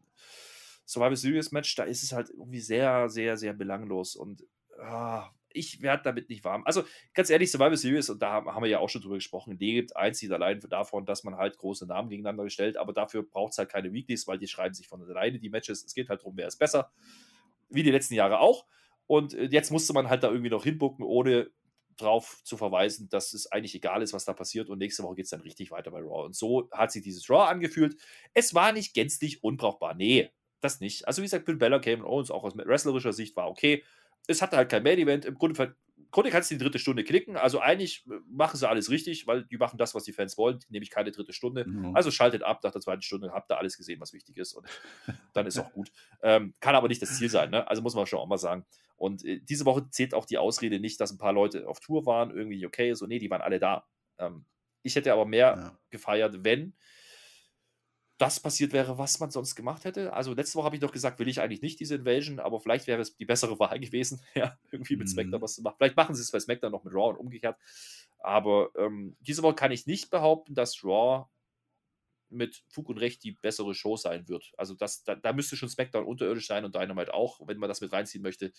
Survivor 0.85 1.17
Series 1.17 1.51
Match, 1.51 1.75
da 1.75 1.83
ist 1.83 2.03
es 2.03 2.13
halt 2.13 2.29
irgendwie 2.29 2.61
sehr, 2.61 3.09
sehr, 3.09 3.35
sehr 3.37 3.53
belanglos. 3.53 4.15
Und 4.15 4.45
ah, 4.79 5.31
ich 5.57 5.81
werde 5.81 6.03
damit 6.03 6.29
nicht 6.29 6.43
warm. 6.43 6.63
Also 6.65 6.83
ganz 7.13 7.29
ehrlich, 7.29 7.51
Survivor 7.51 7.75
Series, 7.75 8.09
und 8.09 8.21
da 8.21 8.45
haben 8.45 8.63
wir 8.63 8.69
ja 8.69 8.79
auch 8.79 8.89
schon 8.89 9.01
drüber 9.01 9.15
gesprochen, 9.15 9.57
lebt 9.57 9.95
einzig 9.95 10.31
allein 10.31 10.59
davon, 10.59 11.05
dass 11.05 11.23
man 11.23 11.35
halt 11.35 11.57
große 11.57 11.85
Namen 11.85 12.09
gegeneinander 12.09 12.49
stellt, 12.49 12.77
aber 12.77 12.93
dafür 12.93 13.23
braucht 13.23 13.53
es 13.53 13.57
halt 13.57 13.69
keine 13.69 13.91
Weeklies, 13.91 14.27
weil 14.27 14.37
die 14.37 14.47
schreiben 14.47 14.73
sich 14.73 14.87
von 14.87 15.01
alleine 15.01 15.39
die 15.39 15.49
Matches. 15.49 15.83
Es 15.83 15.93
geht 15.93 16.09
halt 16.09 16.21
darum, 16.21 16.37
wer 16.37 16.47
ist 16.47 16.57
besser, 16.57 16.91
wie 17.69 17.83
die 17.83 17.91
letzten 17.91 18.13
Jahre 18.13 18.39
auch. 18.39 18.65
Und 19.07 19.33
äh, 19.33 19.45
jetzt 19.45 19.71
musste 19.71 19.93
man 19.93 20.09
halt 20.09 20.23
da 20.23 20.29
irgendwie 20.29 20.49
noch 20.49 20.63
hinbucken, 20.63 21.03
ohne 21.03 21.49
darauf 21.97 22.43
zu 22.43 22.57
verweisen, 22.57 23.09
dass 23.09 23.33
es 23.33 23.51
eigentlich 23.51 23.73
egal 23.73 24.03
ist, 24.03 24.13
was 24.13 24.25
da 24.25 24.33
passiert 24.33 24.69
und 24.69 24.77
nächste 24.77 25.01
Woche 25.01 25.15
geht 25.15 25.25
es 25.25 25.31
dann 25.31 25.41
richtig 25.41 25.71
weiter 25.71 25.89
bei 25.89 25.99
Raw. 25.99 26.25
Und 26.25 26.35
so 26.35 26.69
hat 26.71 26.91
sich 26.91 27.01
dieses 27.01 27.27
Raw 27.27 27.49
angefühlt. 27.49 27.99
Es 28.35 28.53
war 28.53 28.71
nicht 28.71 28.93
gänzlich 28.93 29.43
unbrauchbar. 29.43 29.95
Nee, 29.95 30.29
das 30.61 30.79
nicht. 30.79 31.07
Also 31.07 31.23
wie 31.23 31.25
gesagt, 31.25 31.45
Bill 31.45 31.55
Bella, 31.55 31.79
Cayman 31.79 32.05
Owens 32.05 32.29
auch 32.29 32.43
aus 32.43 32.55
wrestlerischer 32.55 33.13
Sicht 33.13 33.35
war 33.35 33.49
okay 33.49 33.83
es 34.27 34.41
hatte 34.41 34.57
halt 34.57 34.69
kein 34.69 34.83
Main-Event. 34.83 35.25
Im 35.25 35.35
Grunde, 35.35 35.63
im 35.63 36.11
Grunde 36.11 36.29
kannst 36.29 36.51
du 36.51 36.55
die 36.55 36.63
dritte 36.63 36.79
Stunde 36.79 37.03
klicken. 37.03 37.37
Also 37.37 37.59
eigentlich 37.59 38.05
machen 38.29 38.57
sie 38.57 38.67
alles 38.67 38.89
richtig, 38.89 39.25
weil 39.25 39.45
die 39.45 39.57
machen 39.57 39.77
das, 39.77 39.95
was 39.95 40.03
die 40.03 40.13
Fans 40.13 40.37
wollen, 40.37 40.59
nämlich 40.69 40.89
keine 40.89 41.11
dritte 41.11 41.33
Stunde. 41.33 41.65
Mhm. 41.65 41.95
Also 41.95 42.11
schaltet 42.11 42.43
ab 42.43 42.63
nach 42.63 42.71
der 42.71 42.81
zweiten 42.81 43.01
Stunde, 43.01 43.31
habt 43.31 43.51
ihr 43.51 43.57
alles 43.57 43.77
gesehen, 43.77 43.99
was 43.99 44.13
wichtig 44.13 44.37
ist. 44.37 44.53
Und 44.53 44.67
dann 45.33 45.47
ist 45.47 45.57
auch 45.57 45.71
gut. 45.71 45.91
Ähm, 46.21 46.53
kann 46.59 46.75
aber 46.75 46.87
nicht 46.87 47.01
das 47.01 47.17
Ziel 47.17 47.29
sein, 47.29 47.49
ne? 47.49 47.67
Also 47.67 47.81
muss 47.81 47.95
man 47.95 48.05
schon 48.05 48.19
auch 48.19 48.27
mal 48.27 48.37
sagen. 48.37 48.65
Und 48.95 49.23
äh, 49.23 49.39
diese 49.41 49.65
Woche 49.65 49.89
zählt 49.89 50.13
auch 50.13 50.25
die 50.25 50.37
Ausrede 50.37 50.79
nicht, 50.79 50.99
dass 50.99 51.11
ein 51.11 51.17
paar 51.17 51.33
Leute 51.33 51.67
auf 51.67 51.79
Tour 51.79 52.05
waren, 52.05 52.31
irgendwie 52.31 52.65
okay, 52.65 52.93
so, 52.93 53.05
nee, 53.05 53.19
die 53.19 53.29
waren 53.29 53.41
alle 53.41 53.59
da. 53.59 53.87
Ähm, 54.17 54.45
ich 54.83 54.95
hätte 54.95 55.13
aber 55.13 55.25
mehr 55.25 55.55
ja. 55.57 55.79
gefeiert, 55.89 56.43
wenn 56.43 56.73
das 58.17 58.39
passiert 58.39 58.73
wäre, 58.73 58.97
was 58.97 59.19
man 59.19 59.29
sonst 59.29 59.55
gemacht 59.55 59.85
hätte. 59.85 60.13
Also 60.13 60.33
letzte 60.33 60.57
Woche 60.57 60.65
habe 60.65 60.75
ich 60.75 60.81
doch 60.81 60.91
gesagt, 60.91 61.19
will 61.19 61.27
ich 61.27 61.39
eigentlich 61.39 61.61
nicht 61.61 61.79
diese 61.79 61.95
Invasion, 61.95 62.39
aber 62.39 62.59
vielleicht 62.59 62.87
wäre 62.87 63.01
es 63.01 63.15
die 63.15 63.25
bessere 63.25 63.59
Wahl 63.59 63.79
gewesen, 63.79 64.21
ja, 64.33 64.57
irgendwie 64.71 64.95
mit 64.95 65.07
mhm. 65.07 65.11
SmackDown 65.11 65.41
was 65.41 65.55
zu 65.55 65.61
machen. 65.61 65.75
Vielleicht 65.77 65.95
machen 65.95 66.15
sie 66.15 66.21
es 66.21 66.31
bei 66.31 66.39
SmackDown 66.39 66.71
noch 66.71 66.83
mit 66.83 66.93
Raw 66.93 67.11
und 67.11 67.17
umgekehrt. 67.17 67.57
Aber 68.19 68.71
ähm, 68.75 69.15
diese 69.19 69.43
Woche 69.43 69.55
kann 69.55 69.71
ich 69.71 69.85
nicht 69.85 70.09
behaupten, 70.09 70.55
dass 70.55 70.83
Raw 70.83 71.27
mit 72.29 72.63
Fug 72.67 72.89
und 72.89 72.97
Recht 72.97 73.23
die 73.23 73.31
bessere 73.33 73.73
Show 73.73 73.95
sein 73.95 74.27
wird. 74.27 74.51
Also 74.57 74.73
das, 74.73 75.03
da, 75.03 75.15
da 75.15 75.31
müsste 75.31 75.55
schon 75.55 75.69
SmackDown 75.69 76.05
unterirdisch 76.05 76.47
sein 76.47 76.65
und 76.65 76.75
Dynamite 76.75 77.13
auch, 77.13 77.39
wenn 77.47 77.57
man 77.57 77.69
das 77.69 77.81
mit 77.81 77.93
reinziehen 77.93 78.23
möchte, 78.23 78.51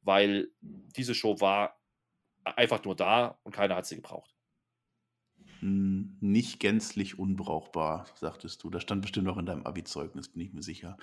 weil 0.00 0.48
diese 0.60 1.14
Show 1.14 1.40
war 1.40 1.78
einfach 2.44 2.84
nur 2.84 2.96
da 2.96 3.38
und 3.42 3.52
keiner 3.52 3.76
hat 3.76 3.86
sie 3.86 3.96
gebraucht. 3.96 4.33
Hm, 5.64 6.18
nicht 6.20 6.60
gänzlich 6.60 7.18
unbrauchbar, 7.18 8.04
sagtest 8.16 8.62
du. 8.62 8.68
Das 8.68 8.82
stand 8.82 9.00
bestimmt 9.00 9.26
auch 9.28 9.38
in 9.38 9.46
deinem 9.46 9.64
Abi-Zeugnis, 9.64 10.28
bin 10.28 10.42
ich 10.42 10.52
mir 10.52 10.62
sicher. 10.62 10.98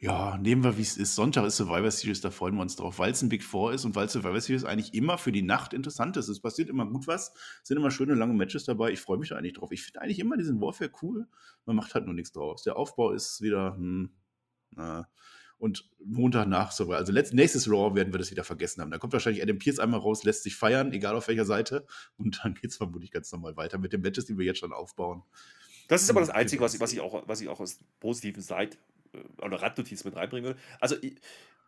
Ja, 0.00 0.36
nehmen 0.36 0.64
wir, 0.64 0.76
wie 0.76 0.82
es 0.82 0.96
ist. 0.96 1.14
Sonntag 1.14 1.46
ist 1.46 1.58
Survivor 1.58 1.92
Series, 1.92 2.20
da 2.20 2.32
freuen 2.32 2.56
wir 2.56 2.62
uns 2.62 2.74
drauf, 2.74 2.98
weil 2.98 3.12
es 3.12 3.22
ein 3.22 3.28
Big 3.28 3.44
Four 3.44 3.72
ist 3.72 3.84
und 3.84 3.94
weil 3.94 4.08
Survivor 4.08 4.40
Series 4.40 4.64
eigentlich 4.64 4.94
immer 4.94 5.16
für 5.16 5.30
die 5.30 5.42
Nacht 5.42 5.72
interessant 5.72 6.16
ist. 6.16 6.28
Es 6.28 6.40
passiert 6.40 6.68
immer 6.68 6.86
gut 6.86 7.06
was, 7.06 7.34
sind 7.62 7.76
immer 7.76 7.92
schöne 7.92 8.14
lange 8.14 8.34
Matches 8.34 8.64
dabei. 8.64 8.90
Ich 8.90 9.00
freue 9.00 9.16
mich 9.16 9.28
da 9.28 9.36
eigentlich 9.36 9.52
drauf. 9.52 9.70
Ich 9.70 9.84
finde 9.84 10.00
eigentlich 10.02 10.18
immer 10.18 10.36
diesen 10.36 10.60
Warfare 10.60 10.90
cool. 11.00 11.28
Man 11.64 11.76
macht 11.76 11.94
halt 11.94 12.06
nur 12.06 12.14
nichts 12.14 12.32
draus. 12.32 12.64
Der 12.64 12.76
Aufbau 12.76 13.12
ist 13.12 13.42
wieder, 13.42 13.76
hm, 13.76 14.10
na, 14.72 15.08
und 15.58 15.88
Montag 16.04 16.48
nach 16.48 16.72
so 16.72 16.90
Also 16.92 17.12
nächstes 17.12 17.68
Raw 17.70 17.94
werden 17.94 18.12
wir 18.12 18.18
das 18.18 18.30
wieder 18.30 18.44
vergessen 18.44 18.80
haben. 18.80 18.90
Da 18.90 18.98
kommt 18.98 19.12
wahrscheinlich 19.12 19.42
Adam 19.42 19.58
Pierce 19.58 19.78
einmal 19.78 20.00
raus, 20.00 20.24
lässt 20.24 20.42
sich 20.42 20.56
feiern, 20.56 20.92
egal 20.92 21.14
auf 21.16 21.28
welcher 21.28 21.44
Seite. 21.44 21.86
Und 22.16 22.40
dann 22.44 22.54
geht 22.54 22.70
es 22.70 22.76
vermutlich 22.76 23.10
ganz 23.10 23.30
normal 23.32 23.56
weiter 23.56 23.78
mit 23.78 23.92
den 23.92 24.02
Matches, 24.02 24.26
die 24.26 24.36
wir 24.36 24.44
jetzt 24.44 24.58
schon 24.58 24.72
aufbauen. 24.72 25.22
Das 25.88 26.02
ist 26.02 26.10
aber 26.10 26.20
das 26.20 26.30
Einzige, 26.30 26.62
was 26.62 26.74
ich, 26.74 26.80
was 26.80 26.92
ich, 26.92 27.00
auch, 27.00 27.22
was 27.26 27.40
ich 27.40 27.48
auch 27.48 27.60
aus 27.60 27.78
positiven 28.00 28.42
Seite 28.42 28.78
äh, 29.12 29.42
oder 29.42 29.60
Randnotiz 29.60 30.04
mit 30.04 30.16
reinbringen 30.16 30.44
würde. 30.44 30.60
Also 30.80 30.96
ich, 31.00 31.16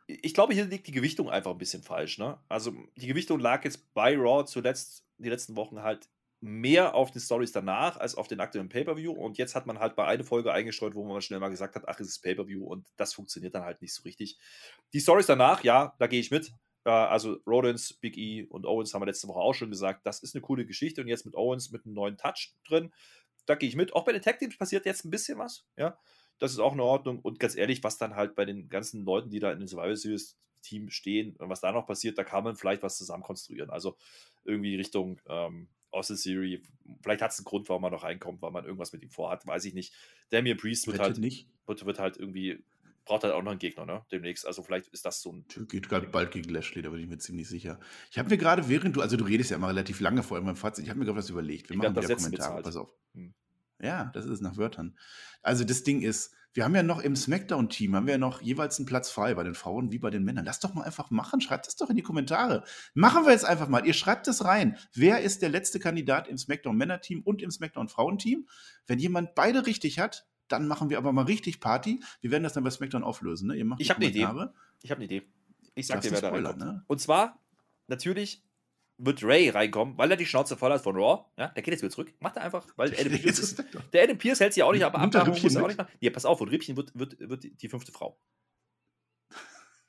ich, 0.06 0.34
glaube, 0.34 0.54
hier 0.54 0.64
liegt 0.64 0.86
die 0.86 0.92
Gewichtung 0.92 1.28
einfach 1.28 1.50
ein 1.50 1.58
bisschen 1.58 1.82
falsch. 1.82 2.18
Ne? 2.18 2.38
Also 2.48 2.72
die 2.96 3.06
Gewichtung 3.06 3.40
lag 3.40 3.64
jetzt 3.64 3.92
bei 3.94 4.16
Raw 4.16 4.44
zuletzt 4.44 5.04
die 5.18 5.28
letzten 5.28 5.56
Wochen 5.56 5.82
halt 5.82 6.08
mehr 6.40 6.94
auf 6.94 7.10
den 7.10 7.20
Stories 7.20 7.52
danach 7.52 7.96
als 7.96 8.14
auf 8.14 8.28
den 8.28 8.40
aktuellen 8.40 8.68
Pay-Per-View. 8.68 9.12
Und 9.12 9.38
jetzt 9.38 9.54
hat 9.54 9.66
man 9.66 9.78
halt 9.78 9.96
bei 9.96 10.04
einer 10.04 10.24
Folge 10.24 10.52
eingestreut, 10.52 10.94
wo 10.94 11.04
man 11.04 11.20
schnell 11.22 11.40
mal 11.40 11.48
gesagt 11.48 11.74
hat, 11.74 11.88
ach, 11.88 11.98
es 12.00 12.08
ist 12.08 12.18
Pay-Per-View 12.20 12.64
und 12.64 12.86
das 12.96 13.14
funktioniert 13.14 13.54
dann 13.54 13.64
halt 13.64 13.80
nicht 13.82 13.94
so 13.94 14.02
richtig. 14.02 14.38
Die 14.92 15.00
Stories 15.00 15.26
danach, 15.26 15.64
ja, 15.64 15.94
da 15.98 16.06
gehe 16.06 16.20
ich 16.20 16.30
mit. 16.30 16.52
also 16.84 17.38
Rodens, 17.46 17.94
Big 17.94 18.16
E 18.16 18.44
und 18.44 18.66
Owens 18.66 18.94
haben 18.94 19.02
wir 19.02 19.06
letzte 19.06 19.28
Woche 19.28 19.40
auch 19.40 19.54
schon 19.54 19.70
gesagt, 19.70 20.06
das 20.06 20.22
ist 20.22 20.34
eine 20.34 20.42
coole 20.42 20.66
Geschichte 20.66 21.00
und 21.00 21.08
jetzt 21.08 21.24
mit 21.24 21.34
Owens 21.34 21.72
mit 21.72 21.84
einem 21.84 21.94
neuen 21.94 22.16
Touch 22.16 22.54
drin, 22.68 22.92
da 23.46 23.54
gehe 23.54 23.68
ich 23.68 23.76
mit. 23.76 23.94
Auch 23.94 24.04
bei 24.04 24.12
den 24.12 24.22
Tag 24.22 24.38
Teams 24.38 24.58
passiert 24.58 24.86
jetzt 24.86 25.04
ein 25.04 25.10
bisschen 25.10 25.38
was, 25.38 25.64
ja. 25.76 25.98
Das 26.38 26.52
ist 26.52 26.58
auch 26.58 26.74
in 26.74 26.80
Ordnung. 26.80 27.20
Und 27.20 27.40
ganz 27.40 27.56
ehrlich, 27.56 27.82
was 27.82 27.96
dann 27.96 28.14
halt 28.14 28.34
bei 28.34 28.44
den 28.44 28.68
ganzen 28.68 29.06
Leuten, 29.06 29.30
die 29.30 29.40
da 29.40 29.52
in 29.52 29.58
den 29.58 29.68
Survival 29.68 29.96
Series 29.96 30.36
Team 30.60 30.90
stehen, 30.90 31.34
was 31.38 31.60
da 31.60 31.72
noch 31.72 31.86
passiert, 31.86 32.18
da 32.18 32.24
kann 32.24 32.44
man 32.44 32.56
vielleicht 32.56 32.82
was 32.82 32.98
zusammen 32.98 33.22
konstruieren. 33.22 33.70
Also 33.70 33.96
irgendwie 34.44 34.76
Richtung 34.76 35.20
ähm, 35.28 35.68
Austin 35.90 36.16
Theory, 36.16 36.62
vielleicht 37.02 37.22
hat 37.22 37.32
es 37.32 37.38
einen 37.38 37.44
Grund, 37.44 37.68
warum 37.68 37.82
man 37.82 37.92
noch 37.92 38.02
reinkommt, 38.02 38.42
weil 38.42 38.50
man 38.50 38.64
irgendwas 38.64 38.92
mit 38.92 39.02
ihm 39.02 39.10
vorhat, 39.10 39.46
weiß 39.46 39.64
ich 39.64 39.74
nicht. 39.74 39.94
Damien 40.30 40.56
Priest 40.56 40.86
wird 40.86 40.98
halt, 40.98 41.18
nicht. 41.18 41.48
Wird, 41.66 41.86
wird 41.86 41.98
halt 41.98 42.16
irgendwie, 42.16 42.64
braucht 43.04 43.24
halt 43.24 43.32
auch 43.32 43.42
noch 43.42 43.52
einen 43.52 43.58
Gegner, 43.58 43.86
ne? 43.86 44.04
Demnächst. 44.10 44.46
Also 44.46 44.62
vielleicht 44.62 44.88
ist 44.88 45.04
das 45.06 45.22
so 45.22 45.32
ein. 45.32 45.44
Geht 45.68 45.88
gerade 45.88 46.08
bald 46.08 46.32
gegen 46.32 46.50
Lashley, 46.50 46.82
da 46.82 46.90
bin 46.90 47.00
ich 47.00 47.08
mir 47.08 47.18
ziemlich 47.18 47.48
sicher. 47.48 47.80
Ich 48.10 48.18
habe 48.18 48.28
mir 48.28 48.36
gerade, 48.36 48.68
während 48.68 48.96
du, 48.96 49.00
also 49.00 49.16
du 49.16 49.24
redest 49.24 49.50
ja 49.50 49.56
immer 49.56 49.68
relativ 49.68 50.00
lange 50.00 50.22
vor 50.22 50.36
allem 50.36 50.46
beim 50.46 50.56
Fazit, 50.56 50.84
ich 50.84 50.90
habe 50.90 50.98
mir 50.98 51.06
gerade 51.06 51.18
was 51.18 51.30
überlegt. 51.30 51.70
Wir 51.70 51.76
ich 51.76 51.82
machen 51.82 51.96
wieder 51.96 52.14
Kommentare, 52.14 52.62
pass 52.62 52.76
auf. 52.76 52.92
Hm. 53.14 53.34
Ja, 53.80 54.10
das 54.14 54.26
ist 54.26 54.40
nach 54.40 54.56
Wörtern. 54.56 54.96
Also 55.42 55.64
das 55.64 55.82
Ding 55.82 56.02
ist, 56.02 56.34
wir 56.56 56.64
haben 56.64 56.74
ja 56.74 56.82
noch 56.82 57.00
im 57.00 57.14
Smackdown-Team, 57.14 57.94
haben 57.94 58.06
wir 58.06 58.14
ja 58.14 58.18
noch 58.18 58.40
jeweils 58.40 58.78
einen 58.78 58.86
Platz 58.86 59.10
frei 59.10 59.34
bei 59.34 59.42
den 59.42 59.54
Frauen 59.54 59.92
wie 59.92 59.98
bei 59.98 60.08
den 60.08 60.24
Männern. 60.24 60.46
Lass 60.46 60.58
doch 60.58 60.72
mal 60.72 60.84
einfach 60.84 61.10
machen, 61.10 61.42
schreibt 61.42 61.66
das 61.66 61.76
doch 61.76 61.90
in 61.90 61.96
die 61.96 62.02
Kommentare. 62.02 62.64
Machen 62.94 63.26
wir 63.26 63.32
jetzt 63.32 63.44
einfach 63.44 63.68
mal. 63.68 63.86
Ihr 63.86 63.92
schreibt 63.92 64.26
das 64.26 64.42
rein. 64.42 64.78
Wer 64.94 65.20
ist 65.20 65.42
der 65.42 65.50
letzte 65.50 65.80
Kandidat 65.80 66.28
im 66.28 66.38
Smackdown-Männer-Team 66.38 67.20
und 67.22 67.42
im 67.42 67.50
Smackdown-Frauenteam? 67.50 68.48
Wenn 68.86 68.98
jemand 68.98 69.34
beide 69.34 69.66
richtig 69.66 69.98
hat, 69.98 70.26
dann 70.48 70.66
machen 70.66 70.88
wir 70.88 70.96
aber 70.96 71.12
mal 71.12 71.26
richtig 71.26 71.60
Party. 71.60 72.00
Wir 72.22 72.30
werden 72.30 72.44
das 72.44 72.54
dann 72.54 72.64
bei 72.64 72.70
Smackdown 72.70 73.04
auflösen. 73.04 73.48
Ne? 73.48 73.76
ich 73.78 73.90
habe 73.90 74.00
eine 74.00 74.08
Idee. 74.08 74.26
Ich 74.82 74.90
habe 74.90 74.98
eine 74.98 75.04
Idee. 75.04 75.22
Ich 75.74 75.86
sag 75.86 76.00
dir, 76.00 76.10
wer 76.10 76.22
da 76.22 76.30
reinkommt. 76.30 76.58
Ne? 76.58 76.82
Und 76.86 77.02
zwar 77.02 77.38
natürlich 77.86 78.45
wird 78.98 79.22
Ray 79.22 79.50
reinkommen, 79.50 79.96
weil 79.98 80.10
er 80.10 80.16
die 80.16 80.26
Schnauze 80.26 80.56
voll 80.56 80.72
hat 80.72 80.82
von 80.82 80.96
Raw. 80.96 81.24
Ja, 81.38 81.48
der 81.48 81.62
geht 81.62 81.72
jetzt 81.72 81.82
wieder 81.82 81.92
zurück. 81.92 82.12
Macht 82.20 82.36
er 82.36 82.42
einfach, 82.42 82.66
weil 82.76 82.94
Adam 82.98 83.12
Pierce, 83.12 83.56
der 83.92 84.04
Adam 84.04 84.18
Pierce 84.18 84.40
hält 84.40 84.54
sich 84.54 84.62
auch 84.62 84.72
nicht, 84.72 84.84
aber 84.84 84.98
ab, 84.98 85.06
muss 85.28 85.44
er 85.54 85.62
auch 85.62 85.68
nicht 85.68 85.78
machen. 85.78 85.90
Nee, 86.00 86.10
pass 86.10 86.24
auf, 86.24 86.40
und 86.40 86.48
Rippchen 86.48 86.76
wird, 86.76 86.98
wird, 86.98 87.16
wird 87.20 87.44
die 87.62 87.68
fünfte 87.68 87.92
Frau. 87.92 88.18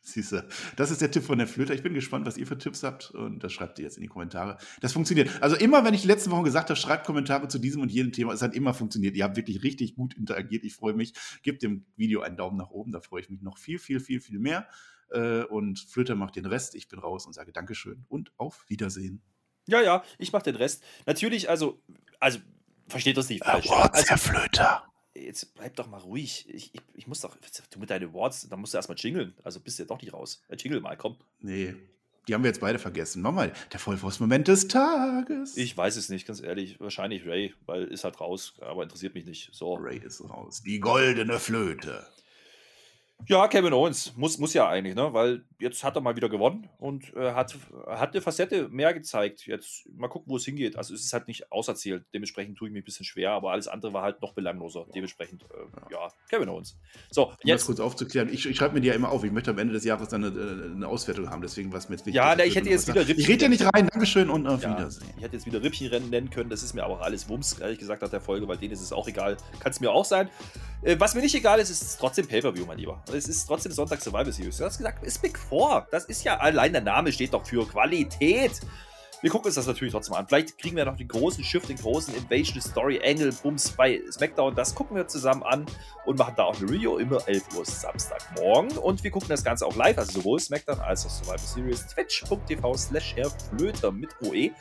Siehst 0.08 0.32
du, 0.32 0.48
das 0.78 0.90
ist 0.90 1.02
der 1.02 1.12
Tipp 1.12 1.24
von 1.24 1.38
der 1.38 1.48
Flöter. 1.48 1.74
Ich 1.74 1.84
bin 1.84 1.94
gespannt, 1.94 2.26
was 2.26 2.38
ihr 2.38 2.48
für 2.48 2.58
Tipps 2.58 2.82
habt 2.82 3.12
und 3.12 3.44
das 3.44 3.52
schreibt 3.52 3.78
ihr 3.78 3.84
jetzt 3.84 3.98
in 3.98 4.04
die 4.04 4.08
Kommentare. 4.08 4.58
Das 4.80 4.94
funktioniert. 4.94 5.30
Also 5.42 5.58
immer, 5.58 5.84
wenn 5.84 5.94
ich 5.94 6.04
die 6.04 6.08
letzten 6.08 6.32
Wochen 6.32 6.46
gesagt 6.46 6.70
habe, 6.70 6.80
schreibt 6.80 7.06
Kommentare 7.06 7.50
zu 7.50 7.60
diesem 7.60 7.82
und 7.82 7.92
jenem 7.92 8.14
Thema, 8.14 8.32
es 8.32 8.42
hat 8.42 8.56
immer 8.56 8.74
funktioniert. 8.74 9.18
Ihr 9.18 9.26
habt 9.26 9.36
wirklich 9.36 9.64
richtig 9.64 9.96
gut 9.96 10.14
interagiert. 10.14 10.64
Ich 10.64 10.76
freue 10.76 10.94
mich. 10.94 11.14
Gebt 11.44 11.62
dem 11.62 11.86
Video 11.98 12.22
einen 12.22 12.38
Daumen 12.38 12.56
nach 12.56 12.70
oben, 12.70 12.94
da 12.94 13.02
freue 13.02 13.20
ich 13.20 13.30
mich 13.30 13.42
noch 13.42 13.58
viel, 13.58 13.80
viel, 13.80 14.00
viel, 14.00 14.22
viel 14.22 14.40
mehr. 14.40 14.70
Äh, 15.12 15.44
und 15.44 15.80
Flöter 15.80 16.16
macht 16.16 16.36
den 16.36 16.46
Rest. 16.46 16.76
Ich 16.76 16.88
bin 16.88 17.00
raus 17.00 17.26
und 17.26 17.34
sage 17.34 17.52
Dankeschön 17.52 18.06
und 18.10 18.32
auf 18.38 18.66
Wiedersehen. 18.68 19.22
Ja, 19.68 19.82
ja, 19.82 20.04
ich 20.18 20.32
mache 20.32 20.44
den 20.44 20.56
Rest. 20.56 20.84
Natürlich, 21.06 21.50
also, 21.50 21.82
also 22.20 22.40
versteht 22.88 23.18
das 23.18 23.30
nicht 23.30 23.44
falsch. 23.44 23.68
Awards, 23.68 23.98
also, 23.98 24.10
Herr 24.10 24.18
Flöter. 24.18 24.84
Jetzt 25.14 25.56
bleib 25.56 25.76
doch 25.76 25.88
mal 25.88 26.00
ruhig. 26.00 26.48
Ich, 26.50 26.74
ich, 26.74 26.82
ich 26.94 27.08
muss 27.08 27.22
doch, 27.22 27.36
du 27.72 27.80
mit 27.80 27.90
deinen 27.90 28.10
Awards, 28.10 28.48
da 28.50 28.56
musst 28.56 28.74
du 28.74 28.78
erstmal 28.78 28.98
jingeln. 28.98 29.34
Also 29.44 29.60
bist 29.60 29.80
du 29.80 29.84
ja 29.84 29.88
doch 29.88 30.02
nicht 30.02 30.14
raus. 30.14 30.44
Ja, 30.50 30.56
jingle 30.56 30.80
mal, 30.80 30.96
komm. 30.96 31.18
Nee, 31.40 31.76
die 32.28 32.34
haben 32.34 32.44
wir 32.44 32.50
jetzt 32.50 32.60
beide 32.60 32.78
vergessen. 32.78 33.22
Mach 33.22 33.32
mal, 33.32 33.54
der 33.72 33.80
Vollforce-Moment 33.80 34.50
des 34.50 34.68
Tages. 34.68 35.56
Ich 35.56 35.78
weiß 35.78 35.96
es 35.96 36.10
nicht, 36.10 36.28
ganz 36.28 36.42
ehrlich. 36.42 36.80
Wahrscheinlich 36.80 37.26
Ray, 37.26 37.54
weil 37.66 37.86
ist 37.86 38.04
halt 38.04 38.20
raus, 38.20 38.56
aber 38.60 38.84
interessiert 38.84 39.16
mich 39.16 39.26
nicht. 39.26 39.50
So. 39.54 39.76
Ray 39.76 40.00
ist 40.00 40.22
raus. 40.30 40.62
Die 40.62 40.80
goldene 40.80 41.40
Flöte. 41.40 42.06
Ja, 43.26 43.48
Kevin 43.48 43.74
Owens 43.74 44.14
muss, 44.16 44.38
muss 44.38 44.54
ja 44.54 44.70
eigentlich, 44.70 44.96
ne? 44.96 45.12
weil 45.12 45.44
jetzt 45.60 45.84
hat 45.84 45.96
er 45.96 46.02
mal 46.02 46.16
wieder 46.16 46.30
gewonnen 46.30 46.70
und 46.78 47.14
äh, 47.16 47.32
hat, 47.32 47.58
hat 47.88 48.14
eine 48.14 48.22
Facette 48.22 48.70
mehr 48.70 48.94
gezeigt. 48.94 49.48
Jetzt 49.48 49.90
mal 49.92 50.08
gucken, 50.08 50.30
wo 50.30 50.38
es 50.38 50.46
hingeht. 50.46 50.78
Also 50.78 50.94
es 50.94 51.04
ist 51.04 51.14
halt 51.14 51.28
nicht 51.28 51.52
auserzählt. 51.52 52.06
Dementsprechend 52.14 52.58
tue 52.58 52.68
ich 52.68 52.74
mich 52.74 52.84
ein 52.84 52.86
bisschen 52.86 53.06
schwer, 53.06 53.32
aber 53.32 53.52
alles 53.52 53.68
andere 53.68 53.92
war 53.92 54.04
halt 54.04 54.22
noch 54.22 54.34
belangloser. 54.34 54.86
Dementsprechend, 54.94 55.44
äh, 55.44 55.94
ja, 55.94 56.10
Kevin 56.30 56.48
Owens. 56.48 56.78
So, 57.10 57.30
um 57.30 57.36
jetzt. 57.44 57.66
kurz 57.66 57.80
aufzuklären, 57.80 58.30
ich, 58.32 58.46
ich 58.46 58.56
schreibe 58.56 58.76
mir 58.76 58.82
die 58.82 58.88
ja 58.88 58.94
immer 58.94 59.10
auf. 59.10 59.24
Ich 59.24 59.32
möchte 59.32 59.52
am 59.52 59.58
Ende 59.58 59.74
des 59.74 59.84
Jahres 59.84 60.10
dann 60.10 60.24
eine, 60.24 60.40
äh, 60.40 60.72
eine 60.76 60.88
Auswertung 60.88 61.30
haben, 61.30 61.42
deswegen 61.42 61.74
was 61.74 61.90
mir 61.90 61.96
jetzt 61.96 62.06
wichtig. 62.06 62.18
Ja, 62.18 62.36
na, 62.38 62.46
ich 62.46 62.56
hätte 62.56 62.70
jetzt 62.70 62.88
wieder 62.88 63.02
Rippchen. 63.02 63.20
Ich 63.20 63.28
rede 63.28 63.44
ja 63.44 63.50
nicht 63.50 63.66
rein, 63.74 63.88
Dankeschön 63.88 64.30
und 64.30 64.48
auf 64.48 64.62
ja, 64.62 64.78
Wiedersehen. 64.78 65.10
Ich 65.18 65.24
hätte 65.24 65.36
jetzt 65.36 65.46
wieder 65.48 65.62
Rippchenrennen 65.62 66.10
nennen 66.10 66.30
können, 66.30 66.50
das 66.50 66.62
ist 66.62 66.76
mir 66.76 66.84
aber 66.84 67.00
auch 67.00 67.02
alles 67.02 67.28
Wumms, 67.28 67.60
ehrlich 67.60 67.80
gesagt, 67.80 68.04
nach 68.04 68.10
der 68.10 68.22
Folge, 68.22 68.48
weil 68.48 68.58
denen 68.58 68.74
ist 68.74 68.82
es 68.82 68.94
auch 68.94 69.08
egal. 69.08 69.38
Kann 69.60 69.72
es 69.72 69.80
mir 69.80 69.92
auch 69.92 70.06
sein. 70.06 70.30
Äh, 70.82 70.96
was 71.00 71.16
mir 71.16 71.22
nicht 71.22 71.36
egal 71.36 71.60
ist, 71.60 71.70
ist 71.70 71.98
trotzdem 71.98 72.28
Pay-Per-View, 72.28 72.66
mein 72.66 72.78
Lieber. 72.78 73.04
Es 73.12 73.28
ist 73.28 73.46
trotzdem 73.46 73.72
Sonntag 73.72 74.02
Survival 74.02 74.32
Series. 74.32 74.58
Du 74.58 74.66
hast 74.66 74.78
gesagt, 74.78 75.04
ist 75.04 75.22
Big 75.22 75.38
Four. 75.38 75.88
Das 75.92 76.06
ist 76.06 76.24
ja 76.24 76.38
allein 76.38 76.72
der 76.72 76.82
Name 76.82 77.12
steht 77.12 77.34
doch 77.34 77.46
für 77.46 77.68
Qualität. 77.68 78.62
Wir 79.22 79.32
gucken 79.32 79.48
uns 79.48 79.56
das 79.56 79.66
natürlich 79.66 79.92
trotzdem 79.92 80.14
an. 80.14 80.28
Vielleicht 80.28 80.60
kriegen 80.60 80.76
wir 80.76 80.86
noch 80.86 80.96
den 80.96 81.08
großen 81.08 81.44
Shift, 81.44 81.70
den 81.70 81.78
großen 81.78 82.14
Invasion 82.14 82.62
Story 82.62 83.02
Angle 83.04 83.34
Bums 83.42 83.72
bei 83.72 84.00
SmackDown. 84.12 84.54
Das 84.54 84.76
gucken 84.76 84.96
wir 84.96 85.08
zusammen 85.08 85.42
an 85.42 85.66
und 86.06 86.20
machen 86.20 86.36
da 86.38 86.44
auch 86.44 86.56
eine 86.56 86.70
Review 86.70 86.98
immer 86.98 87.28
11 87.28 87.58
Uhr 87.58 87.66
Samstagmorgen. 87.66 88.78
Und 88.78 89.04
wir 89.04 89.10
gucken 89.10 89.30
das 89.30 89.44
Ganze 89.44 89.66
auch 89.66 89.76
live, 89.76 89.98
also 89.98 90.20
sowohl 90.20 90.40
SmackDown 90.40 90.80
als 90.82 91.04
auch 91.08 91.10
Survival 91.10 91.40
Series. 91.40 91.88
Twitch.tv 91.88 92.76
slash 92.76 93.16
Flöter 93.50 93.92
mit 93.92 94.10
OE. 94.22 94.52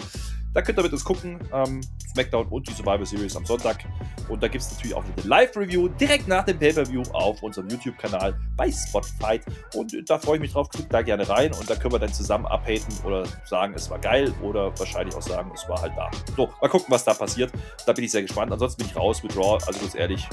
Da 0.57 0.63
könnt 0.63 0.79
ihr 0.79 0.85
mit 0.85 0.93
uns 0.95 1.05
gucken. 1.05 1.39
Ähm, 1.53 1.83
SmackDown 2.15 2.47
und 2.47 2.67
die 2.67 2.73
Survivor 2.73 3.05
Series 3.05 3.37
am 3.37 3.45
Sonntag. 3.45 3.85
Und 4.31 4.43
da 4.43 4.49
gibt 4.49 4.65
es 4.65 4.73
natürlich 4.73 4.97
auch 4.97 5.05
eine 5.05 5.29
Live-Review 5.29 5.89
direkt 5.89 6.29
nach 6.29 6.47
dem 6.47 6.59
Pay-Per-View 6.59 7.03
auf 7.13 7.43
unserem 7.43 7.69
YouTube-Kanal 7.69 8.35
bei 8.57 8.73
Spotify. 8.73 9.39
Und 9.75 9.95
da 10.09 10.19
freue 10.19 10.37
ich 10.37 10.41
mich 10.41 10.53
drauf. 10.53 10.71
Klickt 10.71 10.91
da 10.91 11.03
gerne 11.03 11.29
rein 11.29 11.53
und 11.53 11.69
da 11.69 11.77
können 11.77 11.93
wir 11.93 11.99
dann 11.99 12.11
zusammen 12.11 12.47
abhaten 12.47 13.05
oder 13.05 13.25
sagen, 13.45 13.75
es 13.77 13.91
war 13.91 13.99
geil 13.99 14.33
oder 14.41 14.73
wahrscheinlich 14.79 15.15
auch 15.15 15.21
sagen, 15.21 15.51
es 15.55 15.69
war 15.69 15.83
halt 15.83 15.93
da. 15.95 16.11
So, 16.35 16.49
mal 16.63 16.69
gucken, 16.69 16.87
was 16.89 17.05
da 17.05 17.13
passiert. 17.13 17.53
Da 17.85 17.93
bin 17.93 18.05
ich 18.05 18.11
sehr 18.13 18.23
gespannt. 18.23 18.51
Ansonsten 18.51 18.79
bin 18.79 18.91
ich 18.91 18.97
raus 18.97 19.23
mit 19.23 19.37
Raw. 19.37 19.63
Also 19.67 19.79
ganz 19.79 19.95
ehrlich, 19.95 20.27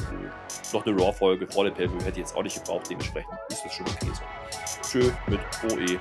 noch 0.71 0.85
eine 0.85 0.97
Raw-Folge 0.97 1.47
vor 1.47 1.65
dem 1.65 1.73
Pay-Per-View 1.73 1.99
hätte 1.99 2.11
ich 2.11 2.17
jetzt 2.27 2.37
auch 2.37 2.43
nicht 2.43 2.63
gebraucht. 2.63 2.89
Dementsprechend 2.89 3.33
ist 3.49 3.65
das 3.65 3.73
schon 3.73 3.85
okay 3.87 4.07
so. 4.13 4.89
Tschö 4.89 5.11
mit 5.27 5.41
OE. 5.69 5.99